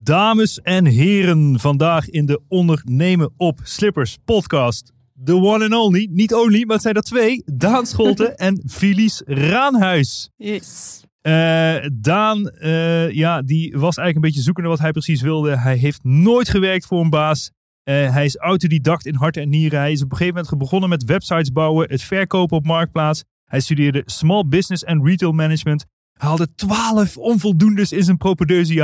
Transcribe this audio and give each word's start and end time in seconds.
Dames 0.00 0.60
en 0.60 0.84
heren, 0.84 1.60
vandaag 1.60 2.08
in 2.08 2.26
de 2.26 2.40
Ondernemen 2.48 3.32
op 3.36 3.60
Slippers 3.62 4.18
podcast. 4.24 4.92
The 5.24 5.34
one 5.34 5.64
and 5.64 5.74
only, 5.74 6.08
niet 6.10 6.34
only, 6.34 6.64
maar 6.64 6.74
het 6.74 6.82
zijn 6.82 6.94
er 6.94 7.02
twee. 7.02 7.42
Daan 7.44 7.86
Scholten 7.86 8.36
en 8.48 8.62
Felice 8.66 9.22
Raanhuis. 9.26 10.30
Yes. 10.36 11.02
Uh, 11.22 11.76
Daan, 11.92 12.52
uh, 12.60 13.10
ja, 13.10 13.42
die 13.42 13.70
was 13.70 13.96
eigenlijk 13.96 14.14
een 14.14 14.20
beetje 14.20 14.40
zoekende 14.40 14.68
wat 14.68 14.78
hij 14.78 14.90
precies 14.90 15.20
wilde. 15.20 15.56
Hij 15.56 15.76
heeft 15.76 16.04
nooit 16.04 16.48
gewerkt 16.48 16.86
voor 16.86 17.00
een 17.00 17.10
baas. 17.10 17.50
Uh, 17.84 18.12
hij 18.12 18.24
is 18.24 18.36
autodidact 18.36 19.06
in 19.06 19.14
hart 19.14 19.36
en 19.36 19.48
nieren. 19.48 19.78
Hij 19.78 19.92
is 19.92 20.02
op 20.02 20.10
een 20.10 20.16
gegeven 20.16 20.40
moment 20.40 20.58
begonnen 20.58 20.88
met 20.88 21.04
websites 21.04 21.52
bouwen, 21.52 21.90
het 21.90 22.02
verkopen 22.02 22.56
op 22.56 22.66
marktplaats. 22.66 23.24
Hij 23.44 23.60
studeerde 23.60 24.02
Small 24.04 24.44
Business 24.46 24.84
en 24.84 25.04
Retail 25.04 25.32
Management. 25.32 25.84
Hij 26.12 26.28
haalde 26.28 26.54
twaalf 26.54 27.16
onvoldoendes 27.16 27.92
in 27.92 28.04
zijn 28.04 28.16
propedeuse 28.16 28.74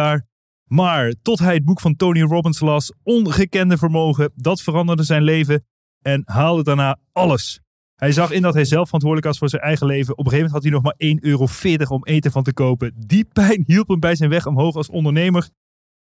Maar 0.65 1.15
tot 1.23 1.39
hij 1.39 1.55
het 1.55 1.65
boek 1.65 1.81
van 1.81 1.97
Tony 1.97 2.23
Robbins 2.23 2.61
las, 2.61 2.93
Ongekende 3.03 3.79
Vermogen, 3.79 4.33
dat 4.35 4.63
veranderde 4.63 5.03
zijn 5.03 5.23
leven 5.23 5.65
en 6.03 6.23
haalde 6.25 6.63
daarna 6.63 6.99
alles. 7.13 7.61
Hij 7.95 8.13
zag 8.13 8.31
in 8.31 8.43
dat 8.43 8.55
hij 8.55 8.65
zelf 8.65 8.85
verantwoordelijk 8.85 9.27
was 9.27 9.39
voor 9.39 9.49
zijn 9.49 9.63
eigen 9.63 9.87
leven. 9.87 10.19
Op 10.19 10.25
een 10.25 10.31
gegeven 10.31 10.53
moment 10.53 10.53
had 10.53 10.63
hij 10.63 10.73
nog 10.73 10.83
maar 10.83 10.95
1,40 11.17 11.79
euro 11.79 11.95
om 11.95 12.05
eten 12.05 12.31
van 12.31 12.43
te 12.43 12.53
kopen. 12.53 12.95
Die 12.97 13.25
pijn 13.25 13.63
hielp 13.67 13.89
hem 13.89 14.01
bij 14.01 14.15
zijn 14.15 14.31
weg 14.31 14.47
omhoog 14.47 14.75
als 14.75 14.89
ondernemer. 14.89 15.49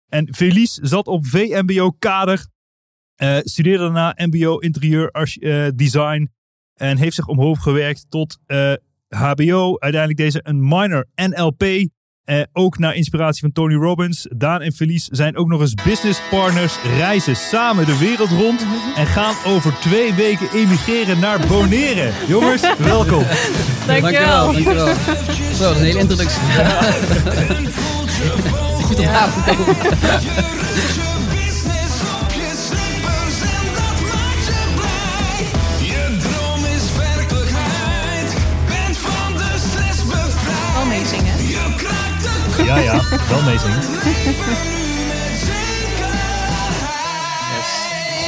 En 0.09 0.35
Felice 0.35 0.87
zat 0.87 1.07
op 1.07 1.27
VMBO-kader, 1.27 2.47
uh, 3.17 3.39
studeerde 3.41 3.83
daarna 3.83 4.15
MBO 4.17 4.59
Interieur 4.59 5.11
uh, 5.41 5.69
Design 5.75 6.31
en 6.75 6.97
heeft 6.97 7.15
zich 7.15 7.27
omhoog 7.27 7.63
gewerkt 7.63 8.07
tot 8.09 8.39
HBO. 9.09 9.79
Uiteindelijk 9.79 10.17
deze 10.17 10.41
een 10.43 10.69
minor 10.69 11.07
NLP. 11.15 11.65
Uh, 12.25 12.43
ook 12.53 12.79
naar 12.79 12.95
inspiratie 12.95 13.41
van 13.41 13.53
Tony 13.53 13.75
Robbins. 13.75 14.27
Daan 14.37 14.61
en 14.61 14.73
Felice 14.73 15.09
zijn 15.11 15.37
ook 15.37 15.49
nog 15.49 15.61
eens 15.61 15.75
business 15.75 16.21
partners. 16.31 16.75
Reizen 16.97 17.37
samen 17.37 17.87
de 17.87 17.99
wereld 17.99 18.31
rond. 18.31 18.67
En 18.97 19.07
gaan 19.07 19.35
over 19.47 19.75
twee 19.81 20.15
weken 20.15 20.51
emigreren 20.53 21.19
naar 21.19 21.47
Bonaire. 21.47 22.11
Jongens, 22.27 22.63
welkom. 22.79 23.25
Dankjewel. 23.87 24.53
Dankjewel. 24.53 24.87
Zo, 25.59 25.63
dat 25.63 25.75
is 25.75 25.81
een 25.81 25.85
hele 25.85 25.99
introductie. 25.99 26.41
Goed 28.83 28.99
onthouden. 28.99 29.45
Wel 29.45 31.12
Ja, 42.57 42.79
ja, 42.79 43.01
wel 43.29 43.43
meezingen. 43.43 43.79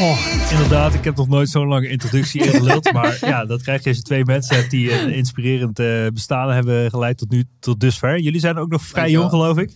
Oh, 0.01 0.51
inderdaad, 0.51 0.95
ik 0.95 1.05
heb 1.05 1.17
nog 1.17 1.29
nooit 1.29 1.49
zo'n 1.49 1.67
lange 1.67 1.89
introductie 1.89 2.45
ingeluld. 2.45 2.93
maar 2.93 3.19
ja, 3.21 3.45
dat 3.45 3.63
krijg 3.63 3.83
je 3.83 3.89
als 3.89 3.97
je 3.97 4.03
twee 4.03 4.25
mensen 4.25 4.57
hebt 4.57 4.71
die 4.71 5.01
een 5.01 5.13
inspirerend 5.15 5.79
uh, 5.79 6.07
bestaan 6.09 6.51
hebben 6.51 6.91
geleid 6.91 7.19
tot 7.19 7.31
nu, 7.31 7.45
tot 7.61 7.81
dusver. 7.81 8.19
Jullie 8.19 8.41
zijn 8.41 8.59
ook 8.59 8.71
nog 8.71 8.83
vrij 8.83 9.11
jong, 9.11 9.31
geloof 9.31 9.59
ik. 9.59 9.73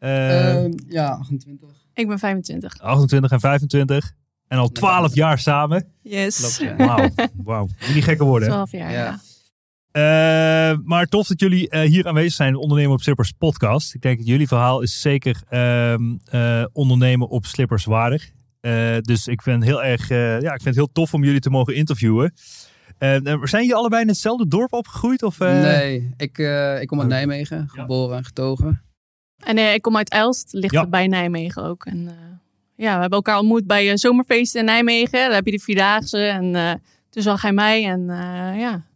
Uh, 0.00 0.64
uh, 0.64 0.70
ja, 0.88 1.08
28. 1.08 1.68
Ik 1.94 2.08
ben 2.08 2.18
25. 2.18 2.78
28 2.80 3.30
en 3.30 3.40
25. 3.40 4.12
En 4.48 4.58
al 4.58 4.68
12 4.68 5.14
jaar 5.14 5.38
samen. 5.38 5.86
Yes. 6.02 6.62
Wauw. 7.44 7.68
Moet 7.86 7.94
niet 7.94 8.04
gekker 8.04 8.26
worden. 8.26 8.48
12 8.48 8.72
jaar, 8.72 8.92
ja. 8.92 9.04
ja. 9.04 9.20
Uh, 9.98 10.76
maar 10.84 11.06
tof 11.06 11.26
dat 11.26 11.40
jullie 11.40 11.74
uh, 11.74 11.80
hier 11.80 12.06
aanwezig 12.06 12.32
zijn, 12.32 12.52
de 12.52 12.58
Ondernemen 12.58 12.92
op 12.92 13.02
Slippers 13.02 13.32
podcast. 13.32 13.94
Ik 13.94 14.00
denk 14.02 14.18
dat 14.18 14.26
jullie 14.26 14.48
verhaal 14.48 14.80
is 14.82 15.00
zeker 15.00 15.42
uh, 15.50 16.64
ondernemen 16.72 17.28
op 17.28 17.46
Slippers 17.46 17.84
waardig. 17.84 18.30
dus 19.00 19.26
ik 19.26 19.42
vind, 19.42 19.64
heel 19.64 19.84
erg, 19.84 20.08
ja, 20.08 20.38
ik 20.38 20.62
vind 20.62 20.64
het 20.64 20.74
heel 20.74 20.92
tof 20.92 21.14
om 21.14 21.24
jullie 21.24 21.40
te 21.40 21.50
mogen 21.50 21.74
interviewen. 21.74 22.32
zijn 22.98 23.42
jullie 23.50 23.74
allebei 23.74 24.02
in 24.02 24.08
hetzelfde 24.08 24.48
dorp 24.48 24.72
opgegroeid? 24.72 25.22
Of, 25.22 25.38
Nee, 25.38 26.14
ik, 26.16 26.38
ik 26.80 26.86
kom 26.86 27.00
uit 27.00 27.08
Nijmegen, 27.08 27.68
geboren 27.68 28.16
en 28.16 28.24
getogen. 28.24 28.82
En 29.44 29.58
ik 29.74 29.82
kom 29.82 29.96
uit 29.96 30.10
Elst, 30.10 30.52
ligt 30.52 30.74
ja. 30.74 30.86
bij 30.86 31.06
Nijmegen 31.06 31.62
ook. 31.62 31.84
En, 31.84 32.08
ja, 32.76 32.94
we 32.94 33.00
hebben 33.00 33.10
elkaar 33.10 33.38
ontmoet 33.38 33.66
bij 33.66 33.96
zomerfeesten 33.96 34.60
in 34.60 34.66
Nijmegen. 34.66 35.18
Daar 35.18 35.34
heb 35.34 35.44
je 35.44 35.50
de 35.50 35.58
Vierdaagse 35.58 36.18
en 36.18 36.80
toen 37.10 37.22
zag 37.22 37.42
hij 37.42 37.52
mij 37.52 37.84
en 37.84 38.06
ja... 38.58 38.86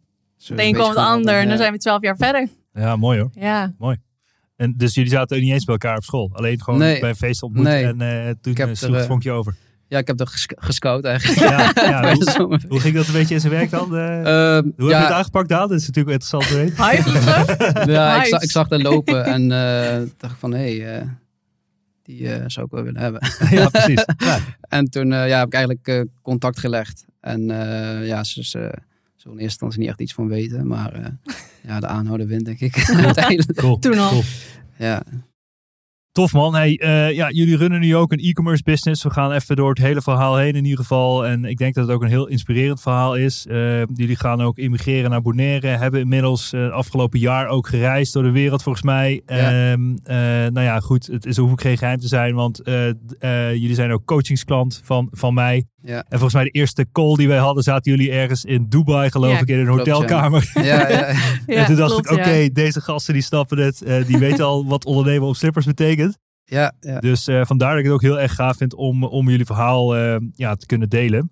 De 0.47 0.63
een 0.63 0.73
komt 0.73 0.87
het 0.87 0.97
ander 0.97 1.35
en 1.35 1.47
dan 1.47 1.57
zijn 1.57 1.71
we 1.71 1.77
twaalf 1.77 2.01
jaar 2.01 2.17
verder. 2.17 2.47
Ja, 2.73 2.95
mooi 2.95 3.19
hoor. 3.19 3.29
Ja. 3.33 3.73
Mooi. 3.77 3.97
En 4.55 4.73
dus 4.77 4.93
jullie 4.93 5.09
zaten 5.09 5.37
ook 5.37 5.43
niet 5.43 5.53
eens 5.53 5.65
bij 5.65 5.73
elkaar 5.73 5.97
op 5.97 6.03
school? 6.03 6.29
Alleen 6.33 6.61
gewoon 6.61 6.79
nee. 6.79 6.99
bij 6.99 7.09
een 7.09 7.15
feest 7.15 7.43
ontmoet 7.43 7.63
nee. 7.63 7.85
en 7.85 8.01
uh, 8.01 8.29
toen 8.41 8.69
uh, 8.69 8.75
sloeg 8.75 8.95
het 8.95 9.05
vonkje 9.05 9.31
over? 9.31 9.55
Ja, 9.87 9.97
ik 9.97 10.07
heb 10.07 10.19
er 10.19 10.27
ges 10.27 10.47
gescout 10.55 11.05
eigenlijk. 11.05 11.39
Ja, 11.39 11.71
ja, 11.75 12.15
hoe, 12.37 12.59
hoe, 12.67 12.79
ging 12.79 12.95
dat 12.95 13.07
een 13.07 13.13
beetje 13.13 13.33
in 13.33 13.39
zijn 13.39 13.53
werk 13.53 13.69
dan? 13.69 13.95
Uh, 13.95 14.01
uh, 14.01 14.23
hoe 14.23 14.23
ja. 14.25 14.59
heb 14.59 14.77
je 14.77 14.95
het 14.95 15.11
aangepakt 15.11 15.49
dan? 15.49 15.67
Dat 15.67 15.79
is 15.79 15.87
natuurlijk 15.87 16.21
interessant 16.21 16.47
te 16.47 16.55
weten. 16.55 16.75
ja, 17.93 18.21
ik, 18.21 18.27
zag, 18.27 18.41
ik 18.41 18.51
zag 18.51 18.69
haar 18.69 18.79
lopen 18.79 19.25
en 19.25 19.47
dacht 20.17 20.39
van, 20.39 20.53
hé, 20.53 20.77
hey, 20.77 21.07
die 22.03 22.27
zou 22.47 22.65
ik 22.65 22.71
wel 22.71 22.83
willen 22.83 23.01
hebben. 23.01 23.21
ja, 23.59 23.69
precies. 23.69 24.05
Ja. 24.17 24.39
En 24.61 24.89
toen 24.89 25.07
ja, 25.09 25.37
heb 25.37 25.47
ik 25.47 25.53
eigenlijk 25.53 26.05
contact 26.21 26.59
gelegd. 26.59 27.05
En 27.19 27.45
ja, 28.05 28.23
ze... 28.23 28.43
ze 28.43 28.73
zo 29.23 29.29
in 29.29 29.37
eerste 29.37 29.43
instantie 29.43 29.79
niet 29.79 29.89
echt 29.89 29.99
iets 30.01 30.13
van 30.13 30.27
weten. 30.27 30.67
Maar 30.67 30.99
uh, 30.99 31.05
ja, 31.69 31.79
de 31.79 31.87
aanhouder 31.87 32.27
wint, 32.27 32.45
denk 32.45 32.59
ik. 32.59 32.89
Uiteindelijk. 33.05 33.57
Cool. 33.57 33.79
Toen 33.79 33.97
al. 33.97 34.09
Cool. 34.09 34.23
Ja. 34.77 35.03
Tof 36.13 36.33
man. 36.33 36.55
Hey, 36.55 36.79
uh, 36.83 37.11
ja, 37.11 37.31
jullie 37.31 37.57
runnen 37.57 37.79
nu 37.79 37.95
ook 37.95 38.11
een 38.11 38.19
e-commerce 38.19 38.63
business. 38.63 39.03
We 39.03 39.09
gaan 39.09 39.31
even 39.31 39.55
door 39.55 39.69
het 39.69 39.77
hele 39.77 40.01
verhaal 40.01 40.37
heen 40.37 40.53
in 40.53 40.63
ieder 40.63 40.79
geval. 40.79 41.25
En 41.25 41.45
ik 41.45 41.57
denk 41.57 41.73
dat 41.73 41.85
het 41.87 41.95
ook 41.95 42.01
een 42.01 42.09
heel 42.09 42.27
inspirerend 42.27 42.81
verhaal 42.81 43.15
is. 43.15 43.45
Uh, 43.49 43.79
jullie 43.93 44.15
gaan 44.15 44.41
ook 44.41 44.57
immigreren 44.57 45.09
naar 45.09 45.21
Bonaire. 45.21 45.67
Hebben 45.67 45.99
inmiddels 45.99 46.53
uh, 46.53 46.71
afgelopen 46.71 47.19
jaar 47.19 47.47
ook 47.47 47.67
gereisd 47.67 48.13
door 48.13 48.23
de 48.23 48.31
wereld 48.31 48.63
volgens 48.63 48.83
mij. 48.83 49.21
Ja. 49.25 49.71
Um, 49.71 49.97
nou 50.53 50.61
ja, 50.61 50.79
goed. 50.79 51.07
Het 51.07 51.25
is, 51.25 51.37
hoef 51.37 51.51
ik 51.51 51.61
geen 51.61 51.77
geheim 51.77 51.99
te 51.99 52.07
zijn. 52.07 52.35
Want 52.35 52.61
jullie 53.53 53.75
zijn 53.75 53.91
ook 53.91 54.05
coachingsklant 54.05 54.81
van, 54.83 55.07
van 55.11 55.33
mij. 55.33 55.65
Ja. 55.85 55.97
En 55.97 56.03
volgens 56.09 56.33
mij 56.33 56.43
de 56.43 56.49
eerste 56.49 56.85
call 56.91 57.15
die 57.15 57.27
wij 57.27 57.37
hadden, 57.37 57.63
zaten 57.63 57.91
jullie 57.91 58.11
ergens 58.11 58.45
in 58.45 58.65
Dubai, 58.69 59.11
geloof 59.11 59.31
Ja, 59.31 59.39
ik, 59.39 59.47
in 59.47 59.59
een 59.59 59.65
klopt, 59.65 59.89
hotelkamer. 59.89 60.51
Ja, 60.53 60.61
ja. 60.63 60.89
ja. 60.89 61.05
en 61.59 61.65
toen 61.65 61.75
dacht 61.75 61.91
klopt, 61.91 62.11
ik, 62.11 62.17
oké, 62.17 62.29
ja. 62.29 62.49
deze 62.53 62.81
gasten 62.81 63.13
die 63.13 63.23
snappen 63.23 63.57
het. 63.57 63.81
eh, 63.81 64.05
die 64.05 64.17
weten 64.17 64.45
al 64.45 64.65
wat 64.65 64.85
ondernemen 64.85 65.27
op 65.27 65.35
slippers 65.35 65.65
betekent. 65.65 66.02
Ja, 66.45 66.73
ja. 66.79 66.99
Dus 66.99 67.27
eh, 67.27 67.45
vandaar 67.45 67.69
dat 67.69 67.79
ik 67.79 67.85
het 67.85 67.93
ook 67.93 68.01
heel 68.01 68.19
erg 68.19 68.35
gaaf 68.35 68.57
vind 68.57 68.75
om, 68.75 69.03
om 69.03 69.29
jullie 69.29 69.45
verhaal 69.45 69.95
eh, 69.95 70.15
ja, 70.33 70.55
te 70.55 70.65
kunnen 70.65 70.89
delen. 70.89 71.31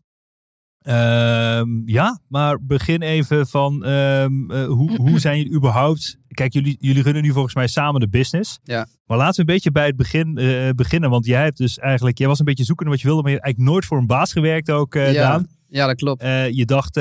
Ehm, 0.81 1.67
ja, 1.85 2.19
maar 2.27 2.65
begin 2.65 3.01
even 3.01 3.47
van 3.47 3.83
ehm, 3.85 4.51
eh, 4.51 4.65
hoe, 4.65 4.95
hoe 4.95 5.19
zijn 5.19 5.37
jullie 5.37 5.53
überhaupt... 5.53 6.19
Kijk, 6.27 6.53
jullie, 6.53 6.77
jullie 6.79 7.03
runnen 7.03 7.23
nu 7.23 7.31
volgens 7.31 7.55
mij 7.55 7.67
samen 7.67 7.99
de 7.99 8.09
business. 8.09 8.59
Ja. 8.63 8.87
Maar 9.05 9.17
laten 9.17 9.35
we 9.35 9.39
een 9.39 9.55
beetje 9.55 9.71
bij 9.71 9.85
het 9.85 9.95
begin 9.95 10.33
beginnen. 10.75 11.09
Want 11.09 11.25
jij 11.25 11.43
hebt 11.43 11.57
dus 11.57 11.77
eigenlijk... 11.79 12.17
Jij 12.17 12.27
was 12.27 12.39
een 12.39 12.45
beetje 12.45 12.63
zoekende 12.63 12.91
wat 12.91 13.01
je 13.01 13.07
wilde, 13.07 13.21
maar 13.21 13.31
je 13.31 13.37
hebt 13.37 13.47
eigenlijk 13.47 13.75
nooit 13.75 13.89
voor 13.89 13.97
een 13.97 14.17
baas 14.17 14.31
gewerkt 14.31 14.71
ook, 14.71 14.93
ja. 14.93 15.11
Daan. 15.11 15.47
Ja, 15.71 15.87
dat 15.87 15.95
klopt. 15.95 16.21
je 16.51 16.65
dacht, 16.65 16.95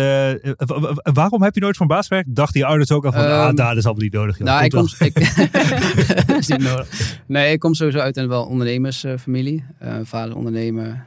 waarom 1.15 1.43
heb 1.43 1.55
je 1.55 1.61
nooit 1.61 1.81
een 1.81 1.87
baas 1.87 2.07
gewerkt? 2.07 2.35
Dachten 2.35 2.61
je 2.61 2.67
ouders 2.67 2.91
ook 2.91 3.05
al 3.05 3.13
van, 3.13 3.25
um, 3.25 3.31
ah, 3.31 3.55
daar 3.55 3.77
is 3.77 3.85
allemaal 3.85 4.03
niet 4.03 4.13
nodig. 4.13 4.39
Joh. 4.39 4.47
Nou, 4.47 4.65
ik 4.65 4.71
kom, 4.71 4.89
ik, 4.99 5.19
is 6.39 6.49
niet 6.49 6.63
nodig. 6.63 7.19
Nee, 7.27 7.53
ik 7.53 7.59
kom 7.59 7.75
sowieso 7.75 7.99
uit 7.99 8.17
een 8.17 8.29
wel 8.29 8.45
ondernemersfamilie. 8.45 9.65
vader 10.03 10.37
ondernemer, 10.37 11.07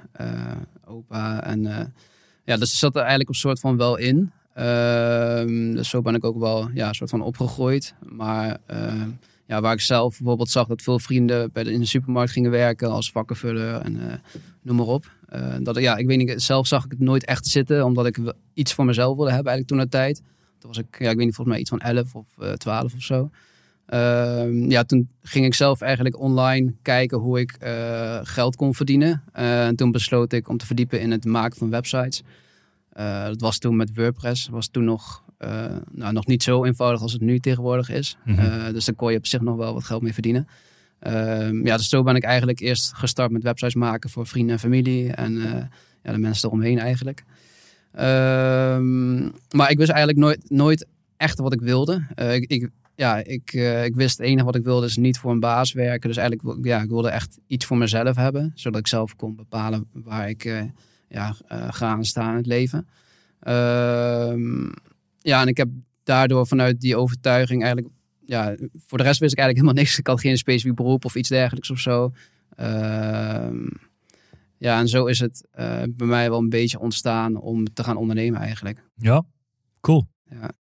opa 0.86 1.44
en 1.44 1.94
ja, 2.46 2.58
dus 2.58 2.80
zat 2.80 2.94
er 2.94 3.00
eigenlijk 3.00 3.30
een 3.30 3.36
soort 3.36 3.60
van 3.60 3.78
wel 3.78 3.98
in. 3.98 4.32
Uh, 4.58 5.74
dus 5.76 5.90
zo 5.90 6.02
ben 6.02 6.16
ik 6.16 6.24
ook 6.24 6.40
wel 6.40 6.70
ja, 6.74 6.88
een 6.88 6.96
soort 6.96 7.10
van 7.10 7.22
opgegroeid. 7.22 7.94
Maar 8.00 8.58
uh, 8.72 9.04
ja, 9.46 9.62
waar 9.62 9.74
ik 9.74 9.80
zelf 9.80 10.18
bijvoorbeeld 10.18 10.50
zag 10.50 10.68
dat 10.68 10.82
veel 10.82 11.00
vrienden 11.00 11.52
bij 11.52 11.64
de, 11.64 11.72
in 11.72 11.80
de 11.80 11.86
supermarkt 11.86 12.32
gingen 12.32 12.52
werken 12.52 12.90
als 12.90 13.12
vakkenvuller 13.12 13.82
en 13.82 14.22
noem 14.62 14.76
maar 14.76 14.86
op. 14.86 15.12
Eh, 15.34 15.56
dat, 15.60 15.80
ja, 15.80 15.98
ik 15.98 16.08
weet 16.08 16.18
niet, 16.18 16.42
zelf 16.42 16.68
zag 16.68 16.86
ik 16.86 16.92
het 16.92 17.00
nooit 17.00 17.26
echt 17.26 17.46
zitten, 17.46 17.86
omdat 17.86 18.06
ik 18.06 18.18
iets 18.54 18.74
voor 18.74 18.86
mezelf 18.86 19.16
wilde 19.16 19.32
hebben 19.32 19.52
eigenlijk 19.52 19.68
toen 19.68 19.90
de 19.90 19.98
tijd. 19.98 20.22
Toen 20.60 20.70
was 20.70 20.78
ik, 20.78 21.00
ja, 21.00 21.10
ik 21.10 21.16
weet 21.16 21.26
niet, 21.26 21.36
volgens 21.36 21.56
mij 21.56 21.60
iets 21.60 21.70
van 21.70 21.80
11 21.80 22.16
of 22.16 22.26
12 22.58 22.94
of 22.94 23.02
zo. 23.02 23.30
Uh, 23.90 24.70
ja, 24.70 24.84
toen 24.84 25.10
ging 25.22 25.46
ik 25.46 25.54
zelf 25.54 25.82
eigenlijk 25.82 26.20
online 26.20 26.74
kijken 26.82 27.18
hoe 27.18 27.40
ik 27.40 27.58
uh, 27.64 28.20
geld 28.24 28.56
kon 28.56 28.74
verdienen. 28.74 29.24
En 29.32 29.76
toen 29.76 29.92
besloot 29.92 30.34
ik 30.34 30.50
om 30.50 30.58
te 30.58 30.66
verdiepen 30.66 31.02
in 31.02 31.12
het 31.12 31.26
maken 31.26 31.58
van 31.58 31.70
websites. 31.70 32.22
Dat 33.28 33.42
was 33.42 33.58
toen 33.58 33.76
met 33.76 33.96
WordPress. 33.96 34.48
was 34.48 34.68
toen 34.68 34.84
nog, 34.84 35.24
nou, 35.92 36.14
nog 36.14 36.26
niet 36.26 36.44
zo 36.44 36.64
eenvoudig 36.64 37.02
als 37.02 37.14
het 37.14 37.22
nu 37.22 37.40
tegenwoordig 37.40 37.90
is. 37.90 38.18
Mm 38.26 38.36
-hmm. 38.36 38.74
dus 38.74 38.86
daar 38.86 38.96
kon 38.96 39.12
je 39.12 39.18
op 39.18 39.28
zich 39.28 39.42
nog 39.42 39.56
wel 39.56 39.74
wat 39.74 39.84
geld 39.84 40.02
mee 40.02 40.14
verdienen. 40.14 40.48
Ehm, 41.04 41.66
ja, 41.66 41.78
dus 41.78 41.90
zo 41.90 42.04
ben 42.04 42.16
ik 42.16 42.24
eigenlijk 42.24 42.60
eerst 42.60 42.94
gestart 42.94 43.32
met 43.32 43.44
websites 43.44 43.76
maken 43.76 44.10
voor 44.10 44.28
vrienden 44.28 44.54
en 44.54 44.60
familie. 44.60 45.12
En 45.12 45.34
ja, 46.04 46.12
de 46.12 46.18
mensen 46.18 46.48
eromheen 46.48 46.80
eigenlijk. 46.80 47.24
Ehm, 47.92 49.22
maar 49.52 49.72
ik 49.72 49.78
wist 49.78 49.90
eigenlijk 49.90 50.20
nooit, 50.20 50.50
nooit 50.50 50.88
echt 51.18 51.40
wat 51.40 51.54
ik 51.54 51.62
wilde. 51.62 52.06
ik, 52.16 52.46
ik 52.50 52.70
ja, 52.96 53.24
ik, 53.24 53.54
uh, 53.54 53.84
ik 53.84 53.96
wist 53.96 54.18
het 54.18 54.28
enige 54.28 54.46
wat 54.46 54.56
ik 54.56 54.64
wilde 54.64 54.86
is 54.86 54.98
niet 54.98 55.18
voor 55.18 55.32
een 55.32 55.40
baas 55.40 55.74
werken. 55.74 56.10
Dus 56.10 56.18
eigenlijk, 56.18 56.66
ja, 56.66 56.82
ik 56.82 56.90
wilde 56.90 57.10
echt 57.10 57.40
iets 57.48 57.66
voor 57.66 57.78
mezelf 57.78 58.16
hebben. 58.16 58.52
Zodat 58.56 58.80
ik 58.80 58.88
zelf 58.88 59.16
kon 59.16 59.36
bepalen 59.36 59.88
waar 59.94 60.30
ik 60.30 60.44
ja, 61.08 61.36
ga 61.48 61.88
aan 61.88 62.06
staan 62.06 62.30
in 62.30 62.38
het 62.38 62.46
leven. 62.46 62.88
Ehm, 63.40 64.70
ja, 65.20 65.42
en 65.42 65.48
ik 65.48 65.58
heb 65.58 65.70
daardoor 66.04 66.48
vanuit 66.48 66.82
die 66.82 66.98
overtuiging 66.98 67.64
eigenlijk... 67.64 67.94
Ja, 68.26 68.56
voor 68.86 68.98
de 68.98 69.04
rest 69.04 69.20
wist 69.20 69.32
ik 69.32 69.40
eigenlijk 69.40 69.56
helemaal 69.58 69.74
niks. 69.74 69.98
Ik 69.98 70.08
had 70.08 70.20
geen 70.20 70.38
specifiek 70.38 70.76
beroep 70.76 71.06
of 71.06 71.16
iets 71.16 71.30
dergelijks 71.30 71.72
of 71.72 71.80
zo. 71.80 72.12
Ehm, 72.56 73.68
ja, 74.58 74.80
en 74.80 74.88
zo 74.88 75.06
is 75.06 75.20
het 75.20 75.48
bij 75.90 76.08
mij 76.08 76.30
wel 76.30 76.40
een 76.40 76.50
beetje 76.50 76.80
ontstaan 76.80 77.36
om 77.36 77.74
te 77.74 77.84
gaan 77.84 77.98
ondernemen 77.98 78.40
eigenlijk. 78.40 78.84
Ja, 78.96 79.24
cool. 79.82 80.08
Ja. 80.30 80.52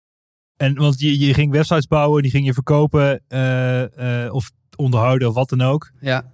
En 0.57 0.75
want 0.75 1.01
je, 1.01 1.19
je 1.19 1.35
ging 1.35 1.53
websites 1.53 1.87
bouwen, 1.87 2.23
die 2.23 2.31
ging 2.31 2.47
je 2.47 2.53
verkopen 2.53 3.23
uh, 3.29 3.81
uh, 3.81 4.35
of 4.35 4.51
onderhouden 4.77 5.29
of 5.29 5.35
wat 5.35 5.49
dan 5.49 5.61
ook. 5.61 5.91
Ja. 6.01 6.33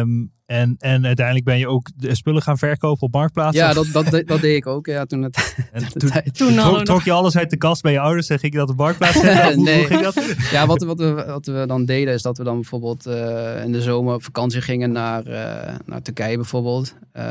Um, 0.00 0.32
en, 0.52 0.76
en 0.78 1.06
uiteindelijk 1.06 1.44
ben 1.44 1.58
je 1.58 1.68
ook 1.68 1.88
de 1.96 2.14
spullen 2.14 2.42
gaan 2.42 2.58
verkopen 2.58 3.02
op 3.02 3.12
Marktplaats? 3.12 3.56
Ja, 3.56 3.72
dat, 3.72 3.86
dat, 3.92 4.10
dat 4.10 4.40
deed 4.40 4.56
ik 4.56 4.66
ook. 4.66 4.86
Ja, 4.86 5.04
toen 5.04 5.22
het, 5.22 5.56
en 5.72 5.88
toen, 5.92 6.10
toen 6.32 6.54
trok, 6.54 6.84
trok, 6.84 7.02
je 7.02 7.12
alles 7.12 7.36
uit 7.36 7.50
de 7.50 7.56
kast 7.56 7.82
bij 7.82 7.92
je 7.92 8.00
ouders 8.00 8.28
en 8.28 8.38
ging 8.38 8.52
je 8.52 8.58
dat 8.58 8.68
op 8.68 8.76
Marktplaats 8.76 9.20
zetten? 9.20 9.54
hoe, 9.54 9.64
nee. 9.64 9.78
hoe 9.78 9.86
ging 9.86 10.02
dat? 10.02 10.24
Ja, 10.50 10.66
wat, 10.66 10.82
wat, 10.82 10.98
we, 10.98 11.24
wat 11.26 11.46
we 11.46 11.64
dan 11.66 11.84
deden 11.84 12.14
is 12.14 12.22
dat 12.22 12.38
we 12.38 12.44
dan 12.44 12.54
bijvoorbeeld 12.54 13.06
uh, 13.06 13.64
in 13.64 13.72
de 13.72 13.82
zomer 13.82 14.14
op 14.14 14.24
vakantie 14.24 14.60
gingen 14.60 14.92
naar, 14.92 15.26
uh, 15.26 15.74
naar 15.86 16.02
Turkije 16.02 16.36
bijvoorbeeld. 16.36 16.94
Uh, 17.16 17.22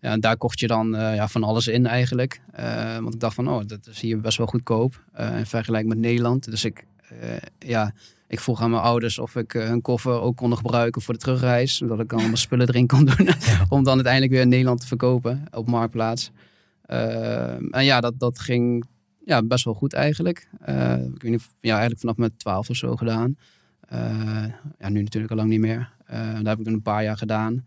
ja, 0.00 0.10
en 0.10 0.20
daar 0.20 0.36
kocht 0.36 0.60
je 0.60 0.66
dan 0.66 0.94
uh, 0.94 1.14
ja, 1.14 1.28
van 1.28 1.44
alles 1.44 1.68
in 1.68 1.86
eigenlijk. 1.86 2.40
Uh, 2.60 2.98
want 2.98 3.14
ik 3.14 3.20
dacht 3.20 3.34
van, 3.34 3.48
oh, 3.48 3.60
dat 3.66 3.86
is 3.90 4.00
hier 4.00 4.20
best 4.20 4.38
wel 4.38 4.46
goedkoop 4.46 5.02
uh, 5.20 5.38
in 5.38 5.46
vergelijking 5.46 5.94
met 5.94 6.02
Nederland. 6.02 6.50
Dus 6.50 6.64
ik, 6.64 6.84
ja, 7.58 7.92
ik 8.30 8.40
vroeg 8.40 8.62
aan 8.62 8.70
mijn 8.70 8.82
ouders 8.82 9.18
of 9.18 9.36
ik 9.36 9.52
hun 9.52 9.80
koffer 9.80 10.20
ook 10.20 10.36
kon 10.36 10.56
gebruiken 10.56 11.02
voor 11.02 11.14
de 11.14 11.20
terugreis. 11.20 11.76
Zodat 11.76 12.00
ik 12.00 12.08
dan 12.08 12.18
allemaal 12.18 12.36
spullen 12.36 12.68
erin 12.68 12.86
kon 12.86 13.04
doen. 13.04 13.28
om 13.68 13.84
dan 13.84 13.94
uiteindelijk 13.94 14.32
weer 14.32 14.40
in 14.42 14.48
Nederland 14.48 14.80
te 14.80 14.86
verkopen 14.86 15.44
op 15.50 15.68
Marktplaats. 15.68 16.30
en 17.70 17.84
ja, 17.84 18.00
dat, 18.00 18.18
dat 18.18 18.38
ging 18.38 18.84
ja, 19.24 19.42
best 19.42 19.64
wel 19.64 19.74
goed 19.74 19.92
eigenlijk. 19.92 20.48
ik 21.14 21.22
weet 21.22 21.30
niet, 21.30 21.48
ja, 21.60 21.70
eigenlijk 21.70 22.00
vanaf 22.00 22.16
mijn 22.16 22.36
twaalf 22.36 22.70
of 22.70 22.76
zo 22.76 22.96
gedaan. 22.96 23.36
ja, 24.78 24.88
nu 24.88 25.02
natuurlijk 25.02 25.32
al 25.32 25.38
lang 25.38 25.48
niet 25.48 25.60
meer. 25.60 25.92
daar 26.06 26.44
heb 26.44 26.60
ik 26.60 26.66
een 26.66 26.82
paar 26.82 27.02
jaar 27.02 27.16
gedaan 27.16 27.64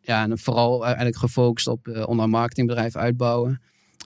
ja, 0.00 0.22
en 0.22 0.38
vooral 0.38 0.84
eigenlijk 0.84 1.16
gefocust 1.16 1.66
op 1.66 2.04
online 2.06 2.30
marketingbedrijf 2.30 2.96
uitbouwen. 2.96 3.60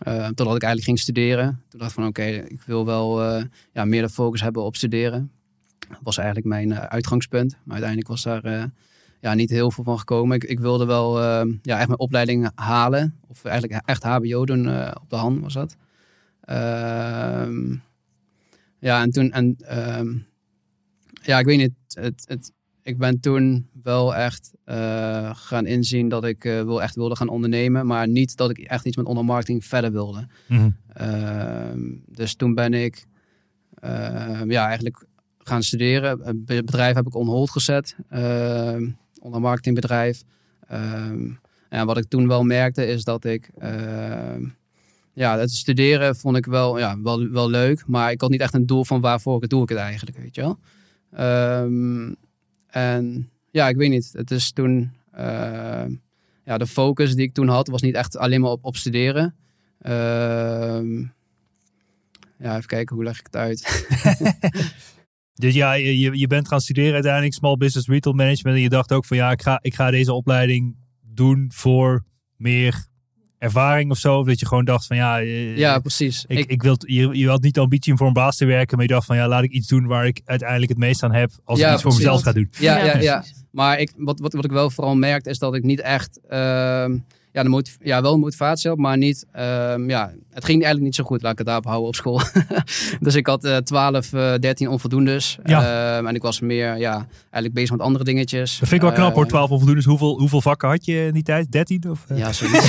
Uh, 0.09 0.27
totdat 0.27 0.57
ik 0.57 0.63
eigenlijk 0.63 0.85
ging 0.85 0.99
studeren. 0.99 1.63
Toen 1.69 1.79
dacht 1.79 1.91
ik 1.91 1.97
van 1.97 2.07
oké, 2.07 2.25
ik 2.25 2.63
wil 2.63 2.87
wel 2.87 3.23
uh, 3.23 3.45
ja, 3.73 3.85
meer 3.85 4.03
de 4.03 4.09
focus 4.09 4.41
hebben 4.41 4.63
op 4.63 4.77
studeren. 4.77 5.31
Dat 5.89 5.99
was 6.03 6.17
eigenlijk 6.17 6.47
mijn 6.47 6.75
uitgangspunt. 6.75 7.53
Maar 7.53 7.73
uiteindelijk 7.73 8.09
was 8.09 8.23
daar 8.23 8.71
ja, 9.21 9.35
niet 9.35 9.51
heel 9.51 9.71
veel 9.71 9.85
van 9.85 9.99
gekomen. 9.99 10.37
Ik, 10.37 10.45
ik 10.45 10.61
wilde 10.61 10.85
wel 10.85 11.23
ja, 11.63 11.79
echt 11.79 11.87
mijn 11.87 11.99
opleiding 11.99 12.51
halen. 12.55 13.15
Of 13.29 13.45
eigenlijk 13.45 13.83
echt 13.87 14.03
HBO 14.03 14.45
doen 14.45 14.69
op 15.01 15.11
de 15.11 15.17
hand 15.17 15.41
was 15.41 15.53
dat. 15.53 15.77
Ehm, 16.41 17.77
ja, 18.79 19.03
en 19.03 19.11
toen... 19.11 19.31
En, 19.31 19.57
ehm, 19.59 20.17
ja, 21.23 21.39
ik 21.39 21.47
weet 21.47 21.59
niet. 21.59 21.73
Het, 21.89 22.25
het, 22.27 22.53
ik 22.85 22.99
ben 22.99 23.21
toen 23.21 23.69
wel 23.83 24.15
echt 24.15 24.53
uh, 24.67 25.31
gaan 25.35 25.67
inzien 25.67 26.09
dat 26.09 26.25
ik 26.25 26.45
uh, 26.45 26.63
wel 26.63 26.83
echt 26.83 26.95
wilde 26.95 27.17
gaan 27.17 27.29
ondernemen. 27.29 27.87
Maar 27.87 28.09
niet 28.09 28.37
dat 28.37 28.51
ik 28.51 28.59
echt 28.59 28.87
iets 28.87 28.97
met 28.97 29.07
ondermarketing 29.07 29.65
verder 29.65 29.93
wilde. 29.93 30.27
Mm 30.49 30.59
-hmm. 30.59 30.77
uh, 31.01 32.01
dus 32.07 32.35
toen 32.35 32.55
ben 32.55 32.75
ik 32.75 33.07
ehm, 33.75 34.51
ja, 34.51 34.67
eigenlijk 34.67 35.07
gaan 35.39 35.63
studeren. 35.63 36.21
Het 36.21 36.45
bedrijf 36.45 36.95
heb 36.95 37.07
ik 37.07 37.15
on 37.15 37.27
hold 37.27 37.51
gezet. 37.51 37.97
Ehm, 38.09 38.91
ondermarketingbedrijf. 39.21 40.23
en 40.67 41.39
ehm, 41.69 41.87
wat 41.87 41.97
ik 41.97 42.09
toen 42.09 42.29
wel 42.29 42.43
merkte 42.43 42.87
is 42.87 43.05
dat 43.05 43.25
ik... 43.25 43.51
ja, 45.13 45.39
het 45.39 45.51
studeren 45.51 46.17
vond 46.17 46.37
ik 46.37 46.47
wel, 46.47 46.79
ja, 46.79 47.01
wel, 47.01 47.29
wel 47.29 47.51
leuk. 47.51 47.87
Maar 47.87 48.11
ik 48.11 48.21
had 48.21 48.31
niet 48.31 48.41
echt 48.41 48.55
een 48.55 48.67
doel 48.67 48.85
van 48.85 49.01
waarvoor 49.01 49.43
ik 49.43 49.49
doe 49.49 49.63
ik 49.63 49.69
het 49.69 49.79
eigenlijk, 49.79 50.17
weet 50.17 50.35
je 50.35 50.41
wel. 50.41 50.59
En 52.75 53.31
ja, 53.51 53.69
ik 53.69 53.77
weet 53.77 53.91
niet. 53.91 54.11
Het 54.13 54.31
is 54.31 54.53
toen. 54.53 54.93
Uh, 55.19 55.85
ja, 56.45 56.59
de 56.59 56.67
focus 56.67 57.15
die 57.15 57.27
ik 57.27 57.35
toen 57.35 57.49
had, 57.49 57.69
was 57.69 57.83
niet 57.83 57.95
echt 57.95 58.17
alleen 58.17 58.41
maar 58.41 58.51
op, 58.51 58.65
op 58.65 58.77
studeren. 58.77 59.35
Uh, 59.83 59.91
ja, 62.39 62.57
even 62.57 62.67
kijken, 62.67 62.95
hoe 62.95 63.05
leg 63.05 63.19
ik 63.19 63.27
het 63.27 63.37
uit? 63.37 63.87
dus 65.45 65.55
ja, 65.55 65.73
je, 65.73 66.19
je 66.19 66.27
bent 66.27 66.49
gaan 66.49 66.61
studeren 66.61 66.93
uiteindelijk 66.93 67.35
Small 67.35 67.57
Business 67.57 67.89
Retail 67.89 68.15
Management. 68.15 68.57
En 68.57 68.63
je 68.63 68.69
dacht 68.69 68.93
ook 68.93 69.05
van 69.05 69.17
ja, 69.17 69.31
ik 69.31 69.43
ga, 69.43 69.59
ik 69.63 69.75
ga 69.75 69.91
deze 69.91 70.13
opleiding 70.13 70.77
doen 71.01 71.51
voor 71.55 72.05
meer 72.37 72.87
ervaring 73.45 73.91
of 73.91 73.99
zo? 73.99 74.19
Of 74.19 74.27
dat 74.27 74.41
je 74.41 74.47
gewoon 74.47 74.65
dacht 74.65 74.87
van 74.87 74.97
ja... 74.97 75.23
Uh, 75.23 75.57
ja, 75.57 75.79
precies. 75.79 76.25
Ik, 76.29 76.39
ik, 76.39 76.51
ik 76.51 76.63
wil, 76.63 76.77
je, 76.79 77.19
je 77.19 77.29
had 77.29 77.43
niet 77.43 77.55
de 77.55 77.61
ambitie 77.61 77.93
om 77.93 77.99
voor 77.99 78.07
een 78.07 78.13
baas 78.13 78.37
te 78.37 78.45
werken, 78.45 78.77
maar 78.77 78.87
je 78.87 78.93
dacht 78.93 79.07
van 79.07 79.17
ja, 79.17 79.29
laat 79.29 79.43
ik 79.43 79.51
iets 79.51 79.69
doen 79.69 79.87
waar 79.87 80.07
ik 80.07 80.21
uiteindelijk 80.25 80.71
het 80.71 80.79
meest 80.81 81.03
aan 81.03 81.13
heb 81.13 81.31
als 81.45 81.59
ja, 81.59 81.69
ik 81.69 81.73
iets 81.73 81.83
precies. 81.83 82.03
voor 82.03 82.11
mezelf 82.11 82.23
ga 82.23 82.33
doen. 82.33 82.51
Ja, 82.59 82.79
ja, 82.79 82.85
ja. 82.85 83.01
ja. 83.01 83.25
Maar 83.51 83.81
ik, 83.81 83.93
wat, 83.97 84.21
wat, 84.21 84.33
wat 84.33 84.45
ik 84.45 84.51
wel 84.51 84.71
vooral 84.71 84.95
merkte 84.95 85.31
is 85.31 85.39
dat 85.39 85.55
ik 85.55 85.63
niet 85.63 85.81
echt... 85.81 86.21
Uh, 86.31 86.87
ja, 87.35 87.43
de 87.43 87.49
motiv 87.49 87.77
ja, 87.81 88.03
wel 88.03 88.19
motivatie 88.19 88.71
had, 88.71 88.79
maar 88.79 88.97
niet... 88.97 89.27
Um, 89.37 89.89
ja, 89.89 90.13
het 90.31 90.45
ging 90.45 90.63
eigenlijk 90.63 90.81
niet 90.85 90.95
zo 90.95 91.05
goed, 91.05 91.23
laat 91.23 91.33
ik 91.33 91.39
het 91.39 91.47
daarop 91.47 91.65
houden 91.65 91.89
op 91.89 91.95
school. 91.95 92.21
dus 93.01 93.15
ik 93.15 93.27
had 93.27 93.45
uh, 93.45 93.57
12, 93.57 94.13
uh, 94.13 94.35
13 94.41 94.69
onvoldoendes. 94.69 95.39
Ja. 95.45 95.97
Um, 95.97 96.07
en 96.07 96.15
ik 96.15 96.23
was 96.23 96.41
meer, 96.41 96.77
ja, 96.77 97.07
eigenlijk 97.21 97.55
bezig 97.55 97.71
met 97.71 97.81
andere 97.81 98.05
dingetjes. 98.05 98.59
Dat 98.59 98.69
vind 98.69 98.83
ik 98.83 98.89
wel 98.89 98.97
knap 98.97 99.15
hoor, 99.15 99.27
12 99.27 99.51
onvoldoendes. 99.51 99.85
Hoeveel, 99.85 100.19
hoeveel 100.19 100.41
vakken 100.41 100.69
had 100.69 100.85
je 100.85 101.07
in 101.07 101.13
die 101.13 101.23
tijd? 101.23 101.53
13? 101.53 101.91
Of, 101.91 102.05
Ja, 102.15 102.33
zoiets. 102.33 102.67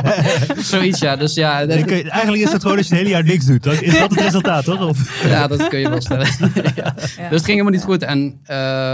zoiets, 0.70 1.00
ja. 1.00 1.16
Dus 1.16 1.34
ja 1.34 1.66
dat... 1.66 1.78
je, 1.78 2.10
eigenlijk 2.10 2.42
is 2.42 2.52
het 2.52 2.62
gewoon 2.62 2.76
als 2.76 2.88
je 2.88 2.94
het 2.94 3.02
hele 3.02 3.14
jaar 3.14 3.24
niks 3.24 3.46
doet. 3.46 3.62
Dan 3.62 3.74
is 3.80 3.98
dat 3.98 4.10
het 4.10 4.20
resultaat, 4.20 4.64
toch? 4.64 4.88
Of? 4.88 5.24
ja, 5.28 5.46
dat 5.46 5.68
kun 5.68 5.78
je 5.78 5.88
wel 5.88 6.00
stellen. 6.00 6.26
ja. 6.76 6.94
Dus 6.94 7.14
het 7.16 7.30
ging 7.30 7.46
helemaal 7.46 7.72
niet 7.72 7.84
goed. 7.84 8.02
En... 8.02 8.40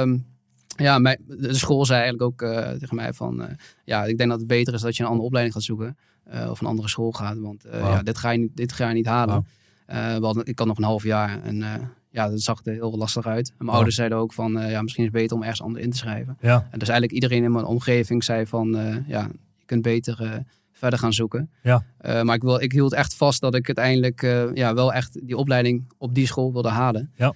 Um, 0.03 0.35
ja, 0.76 0.99
mijn, 0.99 1.18
de 1.26 1.54
school 1.54 1.85
zei 1.85 2.00
eigenlijk 2.00 2.30
ook 2.30 2.50
uh, 2.50 2.71
tegen 2.71 2.97
mij 2.97 3.12
van... 3.12 3.40
Uh, 3.40 3.47
ja, 3.85 4.04
ik 4.04 4.18
denk 4.18 4.30
dat 4.30 4.38
het 4.38 4.49
beter 4.49 4.75
is 4.75 4.80
dat 4.80 4.97
je 4.97 5.02
een 5.02 5.09
andere 5.09 5.26
opleiding 5.26 5.54
gaat 5.54 5.64
zoeken. 5.64 5.97
Uh, 6.35 6.50
of 6.50 6.61
een 6.61 6.66
andere 6.66 6.88
school 6.88 7.12
gaat. 7.12 7.38
Want 7.38 7.62
wow. 7.62 7.80
ja, 7.80 8.02
dit, 8.02 8.18
ga 8.18 8.30
je 8.30 8.38
niet, 8.38 8.56
dit 8.56 8.73
ga 8.73 8.88
je 8.88 8.95
niet 8.95 9.06
halen. 9.06 9.47
Wow. 9.87 10.18
Want, 10.18 10.49
ik 10.49 10.59
had 10.59 10.66
nog 10.66 10.76
een 10.76 10.85
half 10.85 11.02
jaar. 11.02 11.42
En 11.42 11.64
ja, 12.11 12.28
dat 12.28 12.40
zag 12.40 12.61
er 12.64 12.73
heel 12.73 12.97
lastig 12.97 13.26
uit. 13.26 13.49
En 13.49 13.54
mijn 13.56 13.66
wow. 13.66 13.75
ouders 13.75 13.97
zeiden 13.97 14.18
ook 14.18 14.33
van... 14.33 14.52
ja, 14.52 14.83
misschien 14.83 15.04
is 15.04 15.11
het 15.11 15.21
beter 15.21 15.37
om 15.37 15.42
ergens 15.42 15.62
anders 15.62 15.85
in 15.85 15.90
te 15.90 15.97
schrijven. 15.97 16.37
Ja. 16.40 16.68
En 16.71 16.78
dus 16.78 16.88
eigenlijk 16.88 17.12
iedereen 17.12 17.45
in 17.45 17.52
mijn 17.52 17.64
omgeving 17.64 18.25
zei 18.25 18.47
van... 18.47 18.71
ja, 19.06 19.28
je 19.56 19.64
kunt 19.64 19.83
beter 19.83 20.45
verder 20.73 20.99
gaan 20.99 21.12
zoeken. 21.12 21.50
Ja. 21.62 21.85
maar 22.23 22.35
ik, 22.35 22.42
wil, 22.42 22.61
ik 22.61 22.73
hield 22.73 22.92
echt 22.92 23.14
vast 23.14 23.40
dat 23.40 23.54
ik 23.54 23.66
uiteindelijk 23.66 24.23
ja, 24.54 24.75
wel 24.75 24.92
echt 24.92 25.26
die 25.26 25.37
opleiding 25.37 25.85
op 25.99 26.14
die 26.14 26.26
school 26.26 26.52
wilde 26.52 26.68
halen. 26.68 27.11
Ja. 27.16 27.35